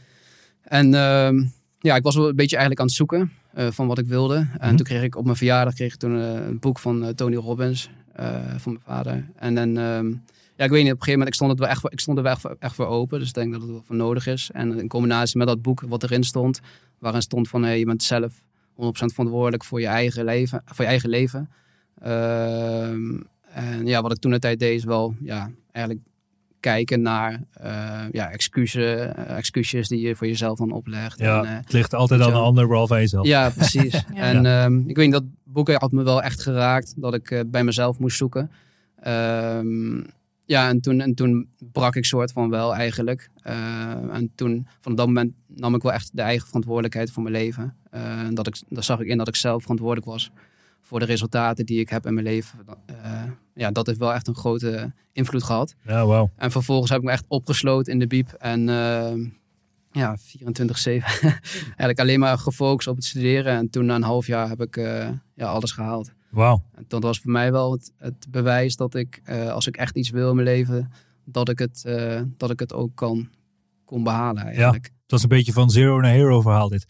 En 0.62 0.94
ehm, 0.94 1.42
ja, 1.80 1.96
ik 1.96 2.02
was 2.02 2.16
wel 2.16 2.28
een 2.28 2.37
beetje 2.37 2.56
eigenlijk 2.56 2.80
aan 2.80 2.87
het 2.87 2.96
zoeken 2.96 3.32
van 3.72 3.87
wat 3.87 3.99
ik 3.99 4.06
wilde. 4.06 4.34
En 4.37 4.49
Mhm. 4.66 4.76
toen 4.76 4.87
kreeg 4.87 5.02
ik 5.02 5.16
op 5.16 5.25
mijn 5.25 5.37
verjaardag 5.37 5.75
kreeg 5.75 5.92
ik 5.92 5.99
toen, 5.99 6.10
een 6.12 6.58
boek 6.58 6.78
van 6.78 7.14
Tony 7.14 7.37
Robbins 7.37 7.90
van 8.56 8.72
mijn 8.72 8.84
vader. 8.84 9.26
En 9.37 9.54
dan 9.54 9.78
ehm, 9.78 10.08
ja, 10.56 10.64
ik 10.66 10.70
weet 10.70 10.82
niet, 10.82 10.92
op 10.92 10.99
een 10.99 11.04
gegeven 11.04 11.10
moment, 11.12 11.28
ik 11.28 11.34
stond, 11.34 11.50
het 11.50 11.60
wel 11.60 11.68
echt, 11.68 11.80
voor- 11.80 11.92
ik 11.92 12.00
stond 12.00 12.16
er 12.16 12.22
wel 12.22 12.32
echt, 12.32 12.40
voor- 12.40 12.56
echt 12.58 12.75
voor 12.75 12.87
open. 12.87 13.18
Dus 13.18 13.28
ik 13.28 13.34
denk 13.34 13.52
dat 13.52 13.60
het 13.62 13.70
wel 13.70 13.82
voor 13.87 13.96
nodig 13.96 14.26
is. 14.26 14.50
En 14.52 14.78
in 14.78 14.88
combinatie 14.88 15.38
met 15.38 15.46
dat 15.46 15.62
boek 15.62 15.80
wat 15.88 16.02
erin 16.02 16.25
stond, 16.25 16.60
waarin 16.99 17.22
stond 17.22 17.49
van, 17.49 17.62
hey, 17.62 17.78
je 17.78 17.84
bent 17.84 18.02
zelf 18.02 18.32
100% 18.75 19.12
verantwoordelijk 19.12 19.64
voor 19.64 19.80
je 19.80 19.87
eigen 19.87 20.25
leven. 20.25 20.62
Voor 20.64 20.84
je 20.84 20.90
eigen 20.90 21.08
leven. 21.08 21.49
Ehm, 22.02 23.20
en 23.52 23.87
ja, 23.87 24.02
wat 24.02 24.12
ik 24.12 24.18
toen 24.18 24.30
de 24.30 24.38
tijd 24.38 24.58
deed 24.58 24.76
is 24.78 24.84
wel, 24.84 25.14
ja, 25.22 25.50
eigenlijk 25.72 26.06
kijken 26.61 27.02
naar 27.02 27.43
eh, 27.52 28.00
ja, 28.12 28.31
excuses, 28.31 28.85
eh, 28.85 29.37
excuses 29.37 29.88
die 29.88 30.00
je 30.00 30.17
voor 30.17 30.26
jezelf 30.26 30.59
dan 30.59 30.71
oplegt. 30.71 31.19
Ja, 31.19 31.38
En, 31.38 31.45
eh, 31.49 31.57
het 31.57 31.73
ligt 31.73 31.95
altijd 31.95 32.21
aan 32.21 32.31
wel. 32.31 32.43
ander, 32.45 32.67
behalve 32.69 32.95
aan 32.95 33.00
jezelf. 33.00 33.26
ja, 33.26 33.50
precies. 33.50 33.93
Ja. 34.14 34.21
En 34.23 34.47
ehm, 34.47 34.79
ik 34.88 34.97
weet 34.97 35.05
niet, 35.05 35.12
dat 35.14 35.25
boek 35.45 35.73
had 35.73 35.93
me 35.93 36.02
wel 36.02 36.23
echt 36.23 36.43
geraakt. 36.43 36.95
Dat 36.97 37.14
ik 37.14 37.31
eh, 37.31 37.40
bij 37.47 37.64
mezelf 37.64 37.99
moest 37.99 38.17
zoeken. 38.17 38.50
Ehm, 39.00 40.00
ja, 40.45 40.69
en 40.69 40.81
toen, 40.81 41.00
en 41.00 41.14
toen 41.14 41.49
brak 41.73 41.97
ik 41.97 42.05
soort 42.05 42.33
van 42.33 42.50
wel 42.50 42.75
eigenlijk. 42.75 43.31
Eh, 43.43 43.55
en 44.12 44.33
toen, 44.35 44.67
van 44.81 44.95
dat 44.95 45.07
moment 45.07 45.33
nam 45.47 45.75
ik 45.75 45.83
wel 45.83 45.93
echt 45.93 46.11
de 46.12 46.23
eigen 46.23 46.47
verantwoordelijkheid 46.47 47.11
voor 47.11 47.23
mijn 47.23 47.35
leven. 47.35 47.76
Eh, 47.90 48.21
en 48.21 48.35
dat 48.35 48.47
ik, 48.47 48.62
daar 48.69 48.85
zag 48.85 49.00
ik 49.00 49.07
in 49.07 49.19
dat 49.19 49.29
ik 49.29 49.37
zelf 49.37 49.62
verantwoordelijk 49.62 50.07
was 50.07 50.31
voor 50.90 50.99
de 50.99 51.04
resultaten 51.04 51.66
die 51.66 51.80
ik 51.80 51.88
heb 51.88 52.06
in 52.06 52.14
mijn 52.14 52.26
leven. 52.26 52.59
Eh, 52.87 53.23
ja, 53.54 53.70
dat 53.70 53.87
heeft 53.87 53.99
wel 53.99 54.12
echt 54.12 54.28
een 54.28 54.35
grote 54.35 54.92
invloed 55.12 55.42
gehad. 55.42 55.75
Ja, 55.87 56.06
wauw. 56.06 56.30
En 56.37 56.50
vervolgens 56.50 56.90
heb 56.90 56.99
ik 56.99 57.04
me 57.04 57.11
echt 57.11 57.25
opgesloten 57.28 57.92
in 57.92 57.99
de 57.99 58.06
biep. 58.06 58.32
En 58.32 58.68
ehm, 58.68 59.25
ja, 59.92 60.16
24-7 60.18 60.23
eigenlijk 60.85 62.00
alleen 62.00 62.20
maar 62.20 62.38
gefocust 62.38 62.88
op 62.88 62.97
het 62.97 63.04
studeren. 63.04 63.56
En 63.56 63.70
toen 63.70 63.87
na 63.87 63.94
een 63.94 64.02
half 64.02 64.26
jaar 64.26 64.49
heb 64.49 64.61
ik 64.61 64.76
eh, 64.76 65.09
ja, 65.35 65.47
alles 65.47 65.73
gehaald. 65.73 66.12
Wauw. 66.30 66.62
En 66.75 66.85
dat 66.88 67.02
was 67.02 67.20
voor 67.20 67.30
mij 67.30 67.52
wel 67.52 67.73
het, 67.73 67.92
het 67.99 68.26
bewijs 68.30 68.76
dat 68.76 68.94
ik, 68.94 69.23
als 69.50 69.66
ik 69.66 69.76
echt 69.76 69.97
iets 69.97 70.11
wil 70.11 70.28
in 70.28 70.35
mijn 70.35 70.47
leven, 70.47 70.92
dat 71.25 71.49
ik 71.49 71.59
het, 71.59 71.82
dat 72.37 72.50
ik 72.50 72.61
het 72.61 72.73
ook 72.73 72.90
kan, 72.94 73.28
kon 73.90 74.02
behalen 74.02 74.44
eigenlijk. 74.44 74.85
Het 74.85 75.20
was 75.20 75.30
een 75.30 75.37
beetje 75.37 75.52
van 75.52 75.70
zero 75.70 76.00
naar 76.00 76.11
hero 76.12 76.40
verhaal 76.40 76.68
dit. 76.68 76.85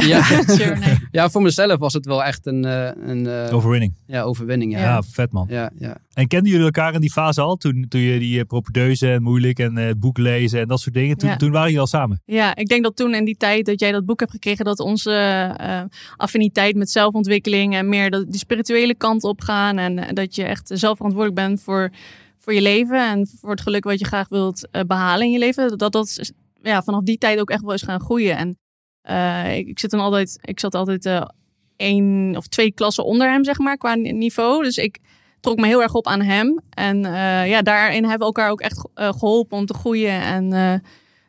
Ja, 0.00 0.22
Sure, 0.56 0.76
nee. 0.76 0.96
ja. 1.10 1.30
voor 1.30 1.42
mezelf 1.42 1.78
was 1.78 1.92
het 1.92 2.06
wel 2.06 2.24
echt 2.24 2.46
een, 2.46 2.64
eh, 2.64 2.90
een 3.06 3.26
eh, 3.26 3.54
Overwinning. 3.54 3.94
ja, 4.06 4.22
overwinning. 4.22 4.72
Ja. 4.72 4.80
Ja. 4.80 5.02
vet 5.02 5.32
man. 5.32 5.46
Ja, 5.50 5.70
ja. 5.78 5.96
En 6.12 6.26
kenden 6.26 6.50
jullie 6.50 6.64
elkaar 6.64 6.94
in 6.94 7.00
die 7.00 7.12
fase 7.12 7.40
al? 7.40 7.56
Toen, 7.56 7.86
toen 7.88 8.00
je 8.00 8.18
die 8.18 8.36
uh, 8.38 8.42
propedeuse 8.46 9.10
en 9.12 9.22
moeilijk 9.22 9.58
en 9.58 9.78
eh, 9.78 9.86
het 9.86 10.00
boek 10.00 10.18
lezen 10.18 10.60
en 10.60 10.68
dat 10.68 10.80
soort 10.80 10.94
dingen. 10.94 11.16
Toen, 11.16 11.28
Ja. 11.28 11.36
toen 11.36 11.50
waren 11.50 11.64
jullie 11.66 11.80
al 11.80 11.86
samen. 11.86 12.22
Ja, 12.24 12.56
ik 12.56 12.66
denk 12.66 12.82
dat 12.82 12.96
toen 12.96 13.14
in 13.14 13.24
die 13.24 13.36
tijd 13.36 13.66
dat 13.66 13.80
jij 13.80 13.92
dat 13.92 14.06
boek 14.06 14.20
hebt 14.20 14.32
gekregen, 14.32 14.64
dat 14.64 14.78
onze 14.80 15.12
eh, 15.56 15.82
affiniteit 16.16 16.76
met 16.76 16.90
zelfontwikkeling 16.90 17.74
en 17.74 17.88
meer 17.88 18.10
de, 18.10 18.26
die 18.28 18.38
spirituele 18.38 18.94
kant 18.94 19.22
op 19.24 19.40
gaan. 19.40 19.78
En 19.78 19.98
eh, 19.98 20.12
dat 20.14 20.34
je 20.34 20.44
echt 20.44 20.70
zelf 20.74 20.96
verantwoordelijk 20.96 21.40
bent 21.48 21.62
voor, 21.62 21.90
voor 22.48 22.56
je 22.56 22.62
leven 22.62 23.08
en 23.08 23.26
voor 23.40 23.50
het 23.50 23.60
geluk 23.60 23.84
wat 23.84 23.98
je 23.98 24.04
graag 24.04 24.28
wilt 24.28 24.68
eh, 24.70 24.82
behalen 24.86 25.26
in 25.26 25.32
je 25.32 25.38
leven. 25.38 25.78
Dat 25.78 25.92
dat 25.92 26.32
ja, 26.62 26.82
vanaf 26.82 27.02
die 27.02 27.18
tijd 27.18 27.40
ook 27.40 27.50
echt 27.50 27.62
wel 27.62 27.72
is 27.74 27.82
gaan 27.82 28.00
groeien. 28.00 28.36
En 28.36 28.58
eh, 29.00 29.56
ik, 29.56 29.66
ik 29.68 29.78
zit 29.78 29.90
dan 29.90 30.00
altijd, 30.00 30.38
ik 30.40 30.60
zat 30.60 30.74
altijd 30.74 31.06
eh 31.06 31.22
één 31.76 32.36
of 32.36 32.46
twee 32.46 32.72
klassen 32.72 33.04
onder 33.04 33.30
hem, 33.30 33.44
zeg 33.44 33.58
maar, 33.58 33.76
qua 33.76 33.94
niveau. 33.94 34.62
Dus 34.62 34.76
ik 34.76 34.98
trok 35.40 35.58
me 35.58 35.66
heel 35.66 35.82
erg 35.82 35.94
op 35.94 36.06
aan 36.06 36.20
hem. 36.20 36.60
En 36.70 37.04
eh, 37.04 37.48
ja, 37.48 37.62
daarin 37.62 38.00
hebben 38.02 38.18
we 38.18 38.24
elkaar 38.24 38.50
ook 38.50 38.60
echt 38.60 38.88
eh, 38.94 39.08
geholpen 39.12 39.58
om 39.58 39.66
te 39.66 39.74
groeien. 39.74 40.22
En 40.22 40.52
eh, 40.52 40.74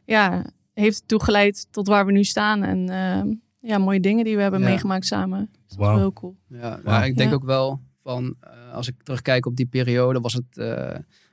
ja, 0.05 0.45
heeft 0.73 0.99
ertoe 1.01 1.23
geleid 1.23 1.67
tot 1.71 1.87
waar 1.87 2.05
we 2.05 2.11
nu 2.11 2.23
staan. 2.23 2.63
En 2.63 2.89
eh, 2.89 3.33
ja, 3.69 3.77
mooie 3.77 3.99
dingen 3.99 4.23
die 4.23 4.35
we 4.35 4.41
hebben 4.41 4.59
Ja. 4.61 4.67
meegemaakt 4.67 5.05
samen. 5.05 5.39
Dus 5.39 5.59
dat 5.61 5.71
is 5.71 5.75
Wauw. 5.77 5.89
wel 5.91 5.99
heel 5.99 6.13
cool. 6.13 6.35
Ja, 6.47 6.79
ja, 6.85 7.03
ik 7.03 7.17
denk 7.17 7.29
Ja. 7.29 7.35
ook 7.35 7.43
wel 7.45 7.79
van, 8.09 8.35
eh, 8.39 8.73
als 8.73 8.87
ik 8.87 8.95
terugkijk 9.03 9.45
op 9.45 9.55
die 9.55 9.65
periode, 9.65 10.19
was 10.19 10.33
het, 10.33 10.57
eh, 10.57 10.67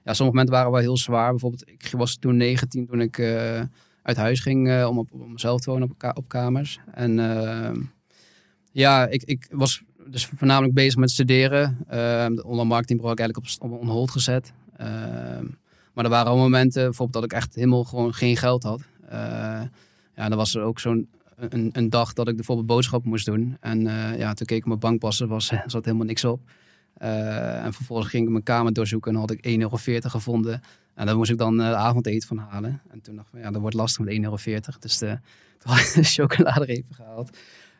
ja, 0.05 0.15
sommige 0.15 0.23
momenten 0.23 0.55
waren 0.55 0.71
wel 0.71 0.81
heel 0.81 0.97
zwaar. 0.97 1.31
Bijvoorbeeld, 1.31 1.69
ik 1.69 1.91
was 1.91 2.17
toen 2.17 2.37
19 2.37 2.87
toen 2.87 3.01
ik 3.01 3.19
eh, 3.19 3.63
uit 4.03 4.17
huis 4.17 4.41
ging 4.41 4.85
om 4.85 4.99
op, 4.99 5.09
mezelf 5.13 5.61
te 5.61 5.71
wonen 5.71 5.91
op, 5.91 6.17
op 6.17 6.29
kamers. 6.29 6.81
En 6.93 7.13
ja, 8.73 9.07
ik, 9.07 9.23
ik 9.23 9.47
was 9.51 9.83
dus 10.07 10.27
voornamelijk 10.27 10.75
bezig 10.75 10.97
met 10.97 11.11
studeren. 11.11 11.79
De 11.89 12.43
online 12.45 12.69
marketingbureau 12.69 13.17
heb 13.21 13.29
ik 13.29 13.35
eigenlijk 13.35 13.63
op, 13.63 13.73
op 13.73 13.81
on 13.81 13.89
hold 13.89 14.11
gezet. 14.11 14.53
Maar 15.93 16.05
er 16.05 16.11
waren 16.11 16.31
al 16.31 16.37
momenten, 16.37 16.83
bijvoorbeeld 16.83 17.23
dat 17.23 17.33
ik 17.33 17.39
echt 17.39 17.55
helemaal 17.55 17.85
gewoon 17.85 18.15
geen 18.15 18.37
geld 18.37 18.63
had. 18.63 18.83
Ja, 20.15 20.29
dan 20.29 20.37
was 20.37 20.55
er 20.55 20.63
ook 20.63 20.81
zo'n 20.81 21.09
een, 21.37 21.71
een 21.73 21.91
dag 21.91 22.13
dat 22.13 22.29
ik 22.29 22.37
bijvoorbeeld 22.37 22.67
boodschappen 22.67 23.11
moest 23.11 23.27
doen. 23.27 23.57
En 23.61 23.81
ja, 24.19 24.35
toen 24.35 24.47
keek 24.47 24.59
ik 24.59 24.67
mijn 24.67 24.79
bankpassen, 24.79 25.29
was, 25.29 25.51
er 25.51 25.63
zat 25.75 25.85
helemaal 25.85 26.07
niks 26.07 26.25
op. 26.25 26.41
Eh, 26.97 27.65
en 27.65 27.73
vervolgens 27.73 28.09
ging 28.09 28.25
ik 28.25 28.31
mijn 28.31 28.43
kamer 28.43 28.73
doorzoeken 28.73 29.13
en 29.13 29.19
had 29.19 29.31
ik 29.31 29.47
1,40 29.47 29.61
euro 29.61 29.77
gevonden. 30.01 30.61
En 30.95 31.07
daar 31.07 31.17
moest 31.17 31.31
ik 31.31 31.39
dan 31.39 31.61
eh, 31.61 31.73
avondeten 31.73 32.29
van 32.29 32.39
halen. 32.39 32.81
En 32.91 33.01
toen 33.01 33.15
dacht 33.15 33.27
ik, 33.27 33.33
van, 33.33 33.43
ja, 33.43 33.51
dat 33.51 33.61
wordt 33.61 33.77
lastig 33.77 34.05
met 34.05 34.15
1,40 34.15 34.21
euro. 34.21 34.37
Dus 34.81 34.99
de, 34.99 35.07
toen 35.59 35.73
had 35.73 35.79
ik 35.79 35.93
de 35.95 36.03
chocoladerepen 36.03 36.95
gehaald. 36.95 37.31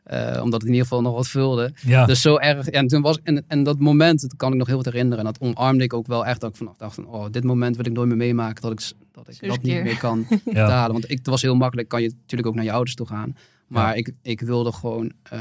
Eh, 0.03 0.43
omdat 0.43 0.61
het 0.61 0.63
in 0.63 0.75
ieder 0.75 0.83
geval 0.83 1.03
nog 1.03 1.15
wat 1.15 1.29
vulde. 1.29 1.73
Ja, 1.83 2.07
Dus 2.07 2.21
zo 2.21 2.37
erg. 2.37 2.65
Ja, 2.65 2.73
en, 2.73 2.87
toen 2.87 3.03
was, 3.03 3.19
en, 3.23 3.45
en 3.49 3.63
dat 3.63 3.79
moment, 3.79 4.21
dat 4.21 4.37
kan 4.37 4.53
ik 4.53 4.59
nog 4.59 4.67
heel 4.67 4.77
goed 4.77 4.85
herinneren. 4.85 5.19
En 5.19 5.25
dat 5.25 5.41
omarmde 5.41 5.85
ik 5.85 5.93
ook 5.93 6.07
wel 6.07 6.27
echt. 6.27 6.41
Dat 6.41 6.51
ik 6.51 6.57
vanaf 6.57 6.77
dacht 6.77 6.95
van, 6.95 7.07
oh, 7.07 7.27
dit 7.31 7.45
moment 7.45 7.77
wil 7.77 7.87
ik 7.87 7.93
nooit 7.93 8.09
meer 8.09 8.17
meemaken. 8.17 8.63
Dat 8.63 8.73
ik, 8.73 8.93
dat, 9.13 9.29
ik 9.29 9.49
dat 9.49 9.63
niet 9.63 9.83
meer 9.83 9.99
kan 9.99 10.27
ja. 10.29 10.39
betalen. 10.45 10.93
Want 10.93 11.11
ik, 11.11 11.19
het 11.19 11.27
was 11.27 11.43
heel 11.43 11.57
makkelijk. 11.57 11.89
Kan 11.89 12.03
je 12.03 12.09
natuurlijk 12.09 12.49
ook 12.49 12.55
naar 12.55 12.65
je 12.65 12.73
ouders 12.73 12.95
toe 12.95 13.07
gaan. 13.07 13.37
Maar 13.67 13.97
ik, 13.97 14.13
ik 14.23 14.41
wilde 14.41 14.73
gewoon 14.73 15.13
eh, 15.23 15.41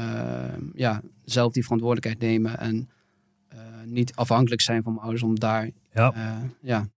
ja, 0.74 1.02
zelf 1.24 1.52
die 1.52 1.62
verantwoordelijkheid 1.62 2.30
nemen. 2.30 2.58
En 2.58 2.76
eh, 2.76 2.95
niet 3.86 4.14
afhankelijk 4.14 4.60
zijn 4.60 4.82
van 4.82 4.92
mijn 4.92 5.04
ouders 5.04 5.24
om 5.24 5.38
daar... 5.38 5.70
Ja. 5.92 6.12
eh, 6.12 6.48
ja. 6.60 6.88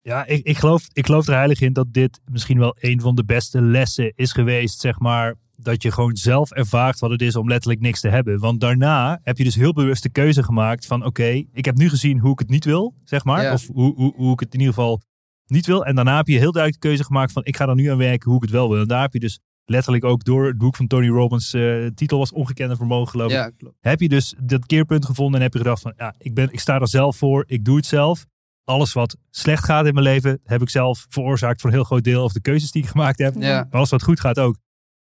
Ja, 0.00 0.26
ik, 0.26 0.44
ik, 0.44 0.58
geloof, 0.58 0.88
ik 0.92 1.06
geloof 1.06 1.26
er 1.26 1.34
heilig 1.34 1.60
in 1.60 1.72
dat 1.72 1.92
dit 1.92 2.20
misschien 2.30 2.58
wel 2.58 2.76
een 2.80 3.00
van 3.00 3.14
de 3.14 3.24
beste 3.24 3.62
lessen 3.62 4.12
is 4.14 4.32
geweest, 4.32 4.80
zeg 4.80 4.98
maar. 4.98 5.34
Dat 5.56 5.82
je 5.82 5.92
gewoon 5.92 6.16
zelf 6.16 6.50
ervaart 6.50 6.98
wat 6.98 7.10
het 7.10 7.22
is 7.22 7.36
om 7.36 7.48
letterlijk 7.48 7.80
niks 7.80 8.00
te 8.00 8.08
hebben. 8.08 8.38
Want 8.38 8.60
daarna 8.60 9.20
heb 9.22 9.38
je 9.38 9.44
dus 9.44 9.54
heel 9.54 9.72
bewust 9.72 10.02
de 10.02 10.08
keuze 10.08 10.42
gemaakt 10.42 10.86
van 10.86 11.04
oké, 11.04 11.44
ik 11.52 11.64
heb 11.64 11.76
nu 11.76 11.88
gezien 11.88 12.18
hoe 12.18 12.32
ik 12.32 12.38
het 12.38 12.48
niet 12.48 12.64
wil, 12.64 12.94
zeg 13.04 13.24
maar. 13.24 13.42
Ja. 13.42 13.52
Of 13.52 13.66
hoe, 13.66 13.94
hoe, 13.94 14.12
hoe 14.16 14.32
ik 14.32 14.40
het 14.40 14.54
in 14.54 14.60
ieder 14.60 14.74
geval 14.74 15.02
niet 15.46 15.66
wil. 15.66 15.84
En 15.84 15.94
daarna 15.94 16.16
heb 16.16 16.26
je 16.26 16.38
heel 16.38 16.52
duidelijk 16.52 16.82
de 16.82 16.88
keuze 16.88 17.04
gemaakt 17.04 17.32
van 17.32 17.44
ik 17.44 17.56
ga 17.56 17.68
er 17.68 17.74
nu 17.74 17.90
aan 17.90 17.98
werken 17.98 18.28
hoe 18.28 18.36
ik 18.36 18.42
het 18.42 18.52
wel 18.52 18.68
wil. 18.70 18.80
En 18.80 18.88
daar 18.88 19.00
heb 19.00 19.12
je 19.12 19.20
dus 19.20 19.40
letterlijk 19.68 20.04
ook 20.04 20.24
door 20.24 20.46
het 20.46 20.58
boek 20.58 20.76
van 20.76 20.86
Tony 20.86 21.08
Robbins, 21.08 21.52
eh 21.54 21.86
titel 21.94 22.18
was 22.18 22.32
Ongekende 22.32 22.76
Vermogen 22.76 23.08
geloof 23.08 23.30
ik. 23.30 23.54
ja, 23.58 23.68
heb 23.80 24.00
je 24.00 24.08
dus 24.08 24.34
dat 24.42 24.66
keerpunt 24.66 25.04
gevonden 25.04 25.36
en 25.36 25.42
heb 25.42 25.52
je 25.52 25.58
gedacht 25.58 25.82
van 25.82 25.92
ja, 25.96 26.14
ik, 26.18 26.34
ben, 26.34 26.52
ik 26.52 26.60
sta 26.60 26.80
er 26.80 26.88
zelf 26.88 27.16
voor, 27.16 27.44
ik 27.46 27.64
doe 27.64 27.76
het 27.76 27.86
zelf. 27.86 28.26
Alles 28.64 28.92
wat 28.92 29.16
slecht 29.30 29.64
gaat 29.64 29.86
in 29.86 29.94
mijn 29.94 30.06
leven 30.06 30.40
heb 30.44 30.62
ik 30.62 30.70
zelf 30.70 31.06
veroorzaakt 31.08 31.60
voor 31.60 31.70
een 31.70 31.76
heel 31.76 31.84
groot 31.84 32.04
deel 32.04 32.24
of 32.24 32.32
de 32.32 32.40
keuzes 32.40 32.70
die 32.70 32.82
ik 32.82 32.88
gemaakt 32.88 33.18
heb. 33.18 33.34
Ja. 33.34 33.40
Maar 33.40 33.66
alles 33.70 33.90
wat 33.90 34.02
goed 34.02 34.20
gaat 34.20 34.38
ook. 34.38 34.56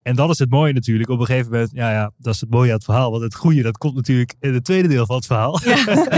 En 0.06 0.16
dat 0.16 0.30
is 0.30 0.40
het 0.40 0.50
mooie 0.50 0.74
natuurlijk. 0.74 1.10
Op 1.10 1.20
een 1.20 1.26
gegeven 1.26 1.52
moment, 1.52 1.70
ja, 1.74 1.92
ja, 1.92 2.12
dat 2.18 2.34
is 2.34 2.40
het 2.42 2.50
mooie 2.50 2.70
aan 2.70 2.76
het 2.76 2.84
verhaal. 2.84 3.12
Want 3.12 3.24
het 3.24 3.36
goede, 3.36 3.62
dat 3.62 3.78
komt 3.78 3.96
natuurlijk 3.96 4.34
in 4.40 4.54
het 4.54 4.64
tweede 4.64 4.88
deel 4.88 5.06
van 5.06 5.16
het 5.16 5.26
verhaal. 5.26 5.60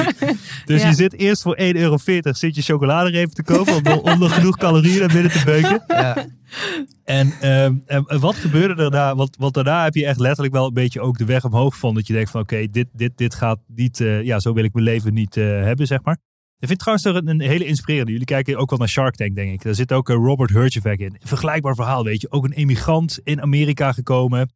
dus 0.66 0.82
Ja. 0.82 0.88
je 0.88 0.94
zit 0.94 1.14
eerst 1.14 1.42
voor 1.42 1.58
1,40 1.60 1.64
euro 1.72 1.98
zit 2.22 2.56
je 2.56 2.62
chocoladerepen 2.62 3.34
te 3.34 3.44
kopen 3.44 3.76
om, 3.76 3.84
nog- 3.84 4.02
om 4.02 4.20
nog 4.20 4.34
genoeg 4.34 4.58
calorieën 4.58 5.00
naar 5.00 5.14
binnen 5.14 5.32
te 5.32 5.42
beuken. 5.46 5.84
Ja, 5.88 6.26
En, 7.04 7.34
ehm, 7.42 7.76
en 7.86 8.20
wat 8.20 8.36
gebeurde 8.36 8.84
er 8.84 8.92
daar? 8.92 9.16
Want, 9.16 9.36
want 9.40 9.54
daarna 9.54 9.84
heb 9.84 9.94
je 9.96 10.06
echt 10.06 10.20
letterlijk 10.20 10.54
wel 10.54 10.68
een 10.68 10.74
beetje 10.74 11.02
ook 11.02 11.18
de 11.18 11.26
weg 11.26 11.44
omhoog 11.46 11.74
gevonden. 11.74 11.98
Dat 12.00 12.08
je 12.08 12.14
denkt 12.14 12.30
van 12.32 12.42
oké, 12.42 12.68
dit, 12.72 12.88
dit, 12.94 13.12
dit 13.16 13.36
gaat 13.36 13.60
niet, 13.68 14.00
eh, 14.02 14.24
ja, 14.24 14.40
zo 14.40 14.54
wil 14.54 14.64
ik 14.64 14.74
mijn 14.74 14.86
leven 14.86 15.14
niet 15.14 15.38
eh, 15.38 15.44
hebben, 15.46 15.88
zeg 15.88 16.00
maar. 16.04 16.18
Ik 16.60 16.68
vind 16.68 16.80
trouwens 16.80 17.08
er 17.08 17.16
een, 17.16 17.42
hele 17.42 17.66
inspirerende. 17.66 18.12
Jullie 18.12 18.28
kijken 18.28 18.58
ook 18.58 18.70
wel 18.70 18.80
naar 18.80 18.88
Shark 18.88 19.16
Tank, 19.16 19.36
denk 19.36 19.54
ik. 19.54 19.64
Daar 19.64 19.76
zit 19.76 19.92
ook 19.92 20.10
eh, 20.10 20.16
Robert 20.16 20.50
Herjavec 20.50 21.00
in. 21.00 21.16
Vergelijkbaar 21.20 21.76
verhaal, 21.76 22.04
weet 22.04 22.22
je. 22.22 22.32
Ook 22.32 22.44
een 22.44 22.54
emigrant 22.54 23.20
in 23.24 23.42
Amerika 23.42 23.92
gekomen. 23.92 24.54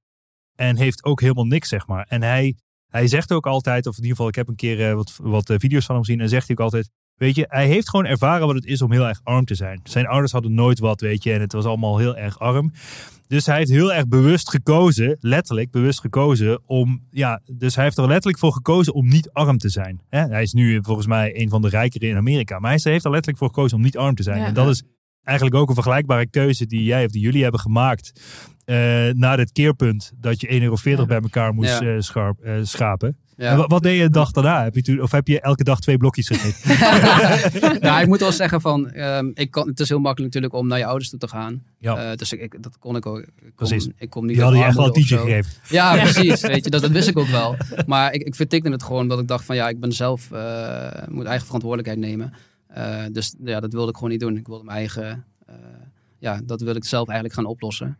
En 0.55 0.77
heeft 0.77 1.03
ook 1.03 1.21
helemaal 1.21 1.45
niks, 1.45 1.69
zeg 1.69 1.87
maar. 1.87 2.05
En 2.09 2.21
hij, 2.21 2.55
hij 2.87 3.07
zegt 3.07 3.31
ook 3.31 3.47
altijd, 3.47 3.87
of 3.87 3.97
in 3.97 4.01
ieder 4.01 4.15
geval, 4.15 4.27
ik 4.27 4.35
heb 4.35 4.47
een 4.47 4.55
keer 4.55 4.89
eh, 4.89 4.93
wat, 4.93 5.19
wat 5.21 5.49
eh, 5.49 5.57
video's 5.59 5.85
van 5.85 5.95
hem 5.95 6.03
gezien. 6.03 6.21
En 6.21 6.29
zegt 6.29 6.47
hij 6.47 6.55
ook 6.55 6.63
altijd, 6.63 6.89
weet 7.21 7.35
je, 7.35 7.45
hij 7.49 7.67
heeft 7.67 7.89
gewoon 7.89 8.05
ervaren 8.05 8.45
wat 8.47 8.55
het 8.55 8.65
is 8.65 8.81
om 8.81 8.91
heel 8.91 9.07
erg 9.07 9.19
arm 9.23 9.45
te 9.45 9.55
zijn. 9.55 9.79
Zijn 9.83 10.07
ouders 10.07 10.31
hadden 10.31 10.53
nooit 10.53 10.79
wat, 10.79 11.01
weet 11.01 11.23
je. 11.23 11.33
En 11.33 11.41
het 11.41 11.53
was 11.53 11.65
allemaal 11.65 11.97
heel 11.97 12.17
erg 12.17 12.39
arm. 12.39 12.71
Dus 13.27 13.45
hij 13.45 13.57
heeft 13.57 13.69
heel 13.69 13.93
erg 13.93 14.07
bewust 14.07 14.49
gekozen, 14.49 15.17
letterlijk 15.19 15.71
bewust 15.71 15.99
gekozen 15.99 16.59
om, 16.65 17.01
ja, 17.11 17.41
dus 17.51 17.75
hij 17.75 17.83
heeft 17.83 17.97
er 17.97 18.07
letterlijk 18.07 18.37
voor 18.39 18.53
gekozen 18.53 18.93
om 18.93 19.07
niet 19.07 19.29
arm 19.31 19.57
te 19.57 19.69
zijn. 19.69 20.01
Hè? 20.09 20.19
Hij 20.25 20.41
is 20.41 20.53
nu 20.53 20.79
volgens 20.83 21.07
mij 21.07 21.41
een 21.41 21.49
van 21.49 21.61
de 21.61 21.69
rijkeren 21.69 22.09
in 22.09 22.17
Amerika, 22.17 22.59
maar 22.59 22.71
hij 22.71 22.91
heeft 22.91 23.05
er 23.05 23.11
letterlijk 23.11 23.37
voor 23.37 23.47
gekozen 23.47 23.77
om 23.77 23.83
niet 23.83 23.97
arm 23.97 24.15
te 24.15 24.23
zijn. 24.23 24.39
Ja. 24.39 24.45
En 24.45 24.53
dat 24.53 24.69
is 24.69 24.83
eigenlijk 25.23 25.57
ook 25.57 25.67
een 25.69 25.73
vergelijkbare 25.75 26.27
keuze 26.29 26.65
die 26.65 26.83
jij 26.83 27.05
of 27.05 27.11
die 27.11 27.21
jullie 27.21 27.41
hebben 27.43 27.59
gemaakt. 27.61 28.21
eh 28.65 28.75
naar 29.13 29.37
het 29.37 29.51
keerpunt 29.51 30.11
dat 30.17 30.41
je 30.41 30.47
1,40 30.47 30.91
euro 30.91 31.05
bij 31.05 31.19
elkaar 31.21 31.53
moest 31.53 31.79
Ja. 31.79 31.93
eh, 31.95 31.99
scharp, 31.99 32.39
eh, 32.39 32.53
schapen. 32.61 33.17
Ja. 33.41 33.67
wat 33.67 33.83
deed 33.83 33.97
je 33.97 34.03
de 34.03 34.09
dag 34.09 34.31
daarna? 34.31 34.63
Heb 34.63 34.75
je 34.75 35.01
of 35.01 35.11
heb 35.11 35.27
je 35.27 35.41
elke 35.41 35.63
dag 35.63 35.79
twee 35.79 35.97
blokjes 35.97 36.27
gegeten? 36.27 36.77
ja, 37.81 37.99
ik 38.01 38.07
moet 38.07 38.19
wel 38.19 38.31
zeggen 38.31 38.61
van, 38.61 38.89
ehm, 38.91 39.31
ik 39.33 39.51
kan, 39.51 39.67
het 39.67 39.79
is 39.79 39.89
heel 39.89 39.99
makkelijk 39.99 40.33
natuurlijk 40.33 40.61
om 40.61 40.67
naar 40.67 40.77
je 40.77 40.85
ouders 40.85 41.09
toe 41.09 41.19
te 41.19 41.27
gaan. 41.27 41.63
Ja. 41.77 41.97
Eh, 42.11 42.15
dus 42.17 42.31
ik, 42.33 42.41
ik- 42.41 42.63
dat 42.63 42.77
kon 42.79 42.95
ik 42.95 43.05
ook. 43.05 43.19
Ik 43.19 43.25
kom, 43.35 43.51
Precies. 43.55 43.87
Ik 43.97 44.09
kom 44.09 44.25
niet 44.25 44.33
Die 44.33 44.41
hadden 44.43 44.59
je 44.61 44.65
echt 44.67 44.75
wel 44.75 44.91
tientje 44.91 45.17
gegeven. 45.17 45.51
Ja, 45.69 45.95
precies. 46.01 46.41
Weet 46.41 46.63
je, 46.63 46.69
dat, 46.69 46.81
dat 46.81 46.91
wist 46.91 47.07
ik 47.07 47.17
ook 47.17 47.27
wel. 47.27 47.55
Maar 47.85 48.13
ik, 48.13 48.21
ik 48.21 48.35
vertikte 48.35 48.69
het 48.69 48.83
gewoon 48.83 49.01
omdat 49.01 49.19
ik 49.19 49.27
dacht 49.27 49.45
van 49.45 49.55
ja, 49.55 49.69
ik 49.69 49.79
ben 49.79 49.91
zelf, 49.91 50.31
eh, 50.31 50.87
moet 51.09 51.25
eigen 51.25 51.45
verantwoordelijkheid 51.45 51.99
nemen. 51.99 52.33
Eh, 52.67 53.03
dus 53.11 53.35
ja, 53.43 53.59
dat 53.59 53.73
wilde 53.73 53.89
ik 53.89 53.95
gewoon 53.95 54.09
niet 54.11 54.19
doen. 54.19 54.37
Ik 54.37 54.47
wilde 54.47 54.63
mijn 54.63 54.77
eigen, 54.77 55.25
eh, 55.45 55.55
ja, 56.19 56.41
dat 56.45 56.61
wil 56.61 56.75
ik 56.75 56.85
zelf 56.85 57.05
eigenlijk 57.07 57.35
gaan 57.39 57.45
oplossen. 57.45 57.97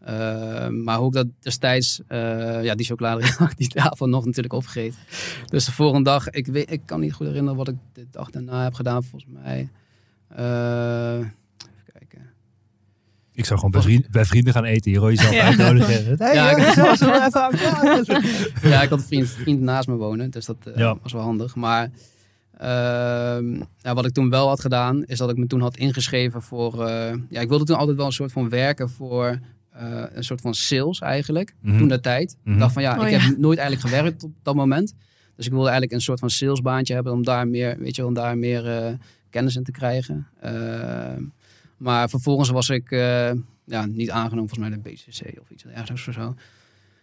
Eh, 0.00 0.68
maar 0.68 0.96
hoe 0.98 1.06
ik 1.06 1.12
dat 1.12 1.26
destijds, 1.40 2.00
eh, 2.06 2.64
ja, 2.64 2.74
die 2.74 2.86
chocolade 2.86 3.22
die 3.56 3.80
avond 3.80 4.10
nog 4.10 4.24
natuurlijk 4.24 4.54
opgegeten. 4.54 4.98
Dus 5.46 5.64
de 5.64 5.72
volgende 5.72 6.10
dag, 6.10 6.30
ik, 6.30 6.46
weet, 6.46 6.70
ik 6.70 6.80
kan 6.84 7.00
niet 7.00 7.12
goed 7.12 7.26
herinneren 7.26 7.56
wat 7.58 7.68
ik 7.68 7.74
de 7.92 8.06
dag 8.10 8.30
daarna 8.30 8.62
heb 8.62 8.74
gedaan, 8.74 9.02
volgens 9.04 9.30
mij. 9.42 9.68
Eh, 10.28 11.14
even 11.16 11.32
kijken. 11.92 12.30
Ik 13.32 13.44
zou 13.44 13.56
gewoon 13.58 13.70
bij, 13.70 13.82
vriend- 13.82 14.10
bij 14.10 14.24
vrienden 14.24 14.52
gaan 14.52 14.64
eten. 14.64 14.90
Je 14.90 14.98
rooit 14.98 15.16
jezelf 15.20 15.34
Ja. 15.34 15.44
uitnodigen. 15.46 16.14
Hey, 16.18 16.34
Ja, 16.34 16.50
ik- 16.56 16.62
zo, 16.72 16.94
zo, 16.94 17.10
even 17.10 17.22
aan 17.22 17.30
tafel. 17.30 18.68
Ja, 18.68 18.82
ik 18.82 18.88
had 18.88 18.98
een 18.98 19.04
vriend, 19.06 19.28
vriend 19.28 19.60
naast 19.60 19.88
me 19.88 19.94
wonen, 19.94 20.30
dus 20.30 20.46
dat 20.46 20.56
eh, 20.64 20.76
Ja. 20.76 20.96
was 21.02 21.12
wel 21.12 21.22
handig. 21.22 21.54
Maar 21.54 21.90
ehm, 22.58 23.54
ja, 23.78 23.94
wat 23.94 24.04
ik 24.06 24.12
toen 24.12 24.30
wel 24.30 24.48
had 24.48 24.60
gedaan, 24.60 25.04
is 25.04 25.18
dat 25.18 25.30
ik 25.30 25.36
me 25.36 25.46
toen 25.46 25.60
had 25.60 25.76
ingeschreven 25.76 26.42
voor... 26.42 26.88
ja, 27.28 27.40
ik 27.40 27.48
wilde 27.48 27.64
toen 27.64 27.76
altijd 27.76 27.96
wel 27.96 28.06
een 28.06 28.12
soort 28.12 28.32
van 28.32 28.48
werken 28.48 28.90
voor 28.90 29.38
eh, 29.72 30.02
een 30.12 30.24
soort 30.24 30.40
van 30.40 30.54
sales 30.54 31.00
eigenlijk, 31.00 31.54
Mhm. 31.60 31.78
toen 31.78 31.88
de 31.88 32.00
tijd. 32.00 32.36
Mhm. 32.42 32.54
Ik 32.54 32.60
dacht 32.60 32.72
van 32.72 32.82
ja, 32.82 32.98
Oh, 32.98 33.04
ik 33.06 33.10
ja. 33.12 33.18
heb 33.18 33.38
nooit 33.38 33.58
eigenlijk 33.58 33.88
gewerkt 33.94 34.22
op 34.24 34.32
dat 34.42 34.54
moment. 34.54 34.94
Dus 35.36 35.46
ik 35.46 35.52
wilde 35.52 35.68
eigenlijk 35.68 35.92
een 35.98 36.04
soort 36.04 36.18
van 36.20 36.30
salesbaantje 36.30 36.94
hebben 36.94 37.12
om 37.12 37.24
daar 37.24 37.48
meer, 37.48 37.76
weet 37.78 37.94
je, 37.96 38.00
wel, 38.02 38.10
om 38.10 38.16
daar 38.16 38.38
meer 38.38 38.68
eh, 38.68 38.92
kennis 39.30 39.56
in 39.56 39.64
te 39.64 39.70
krijgen. 39.70 40.26
Ehm, 40.40 41.22
maar 41.76 42.08
vervolgens 42.08 42.48
was 42.50 42.68
ik 42.68 42.90
eh, 42.90 43.30
ja, 43.64 43.86
niet 43.86 44.10
aangenomen 44.10 44.48
volgens 44.48 44.58
mij 44.58 44.70
de 44.70 44.90
BCC 44.90 45.40
of 45.40 45.50
iets 45.50 45.64
ergens 45.74 46.08
of 46.08 46.14
zo. 46.14 46.34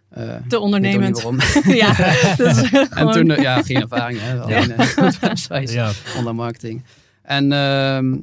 Eh, 0.09 0.35
Te 0.47 0.59
ondernemend. 0.59 1.21
ja, 1.63 1.93
dat 2.37 2.57
En 2.71 2.87
gewoon- 2.89 3.11
toen, 3.13 3.31
eh, 3.31 3.41
ja, 3.41 3.61
geen 3.63 3.81
ervaring. 3.81 4.19
Hè, 4.21 4.39
alleen 4.41 4.71
eh, 4.71 4.95
websites, 5.21 5.73
Ja, 5.73 5.91
online 6.17 6.33
marketing. 6.33 6.83
En 7.21 7.51
ehm, 7.51 8.17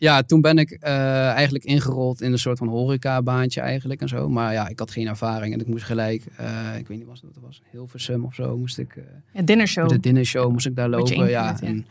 ja, 0.00 0.22
toen 0.22 0.40
ben 0.40 0.58
ik 0.58 0.70
eh, 0.70 1.30
eigenlijk 1.30 1.64
ingerold 1.64 2.20
in 2.20 2.32
een 2.32 2.38
soort 2.38 2.58
van 2.58 2.68
horeca-baantje 2.68 3.60
eigenlijk 3.60 4.00
en 4.00 4.08
zo. 4.08 4.28
Maar 4.28 4.52
ja, 4.52 4.68
ik 4.68 4.78
had 4.78 4.90
geen 4.90 5.06
ervaring 5.08 5.54
en 5.54 5.60
ik 5.60 5.66
moest 5.66 5.84
gelijk, 5.84 6.24
eh, 6.36 6.76
ik 6.78 6.88
weet 6.88 6.98
niet 6.98 7.06
wat 7.06 7.20
het 7.20 7.36
was, 7.40 7.62
Hilversum 7.70 8.24
of 8.24 8.34
zo, 8.34 8.58
moest 8.58 8.78
ik, 8.78 8.96
eh 8.96 9.02
Ja, 9.32 9.42
dinnershow. 9.42 9.88
de 9.88 10.00
dinnershow 10.00 10.52
moest 10.52 10.66
ik 10.66 10.76
daar 10.76 10.88
lopen. 10.88 11.16
Ja, 11.16 11.22
ingehuurd, 11.22 11.60
ja. 11.60 11.66
en 11.66 11.74
daar 11.76 11.84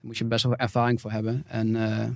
moest 0.00 0.18
je 0.18 0.24
best 0.24 0.44
wel 0.44 0.56
ervaring 0.56 1.00
voor 1.00 1.10
hebben. 1.10 1.44
En 1.46 1.76
eh, 1.76 2.06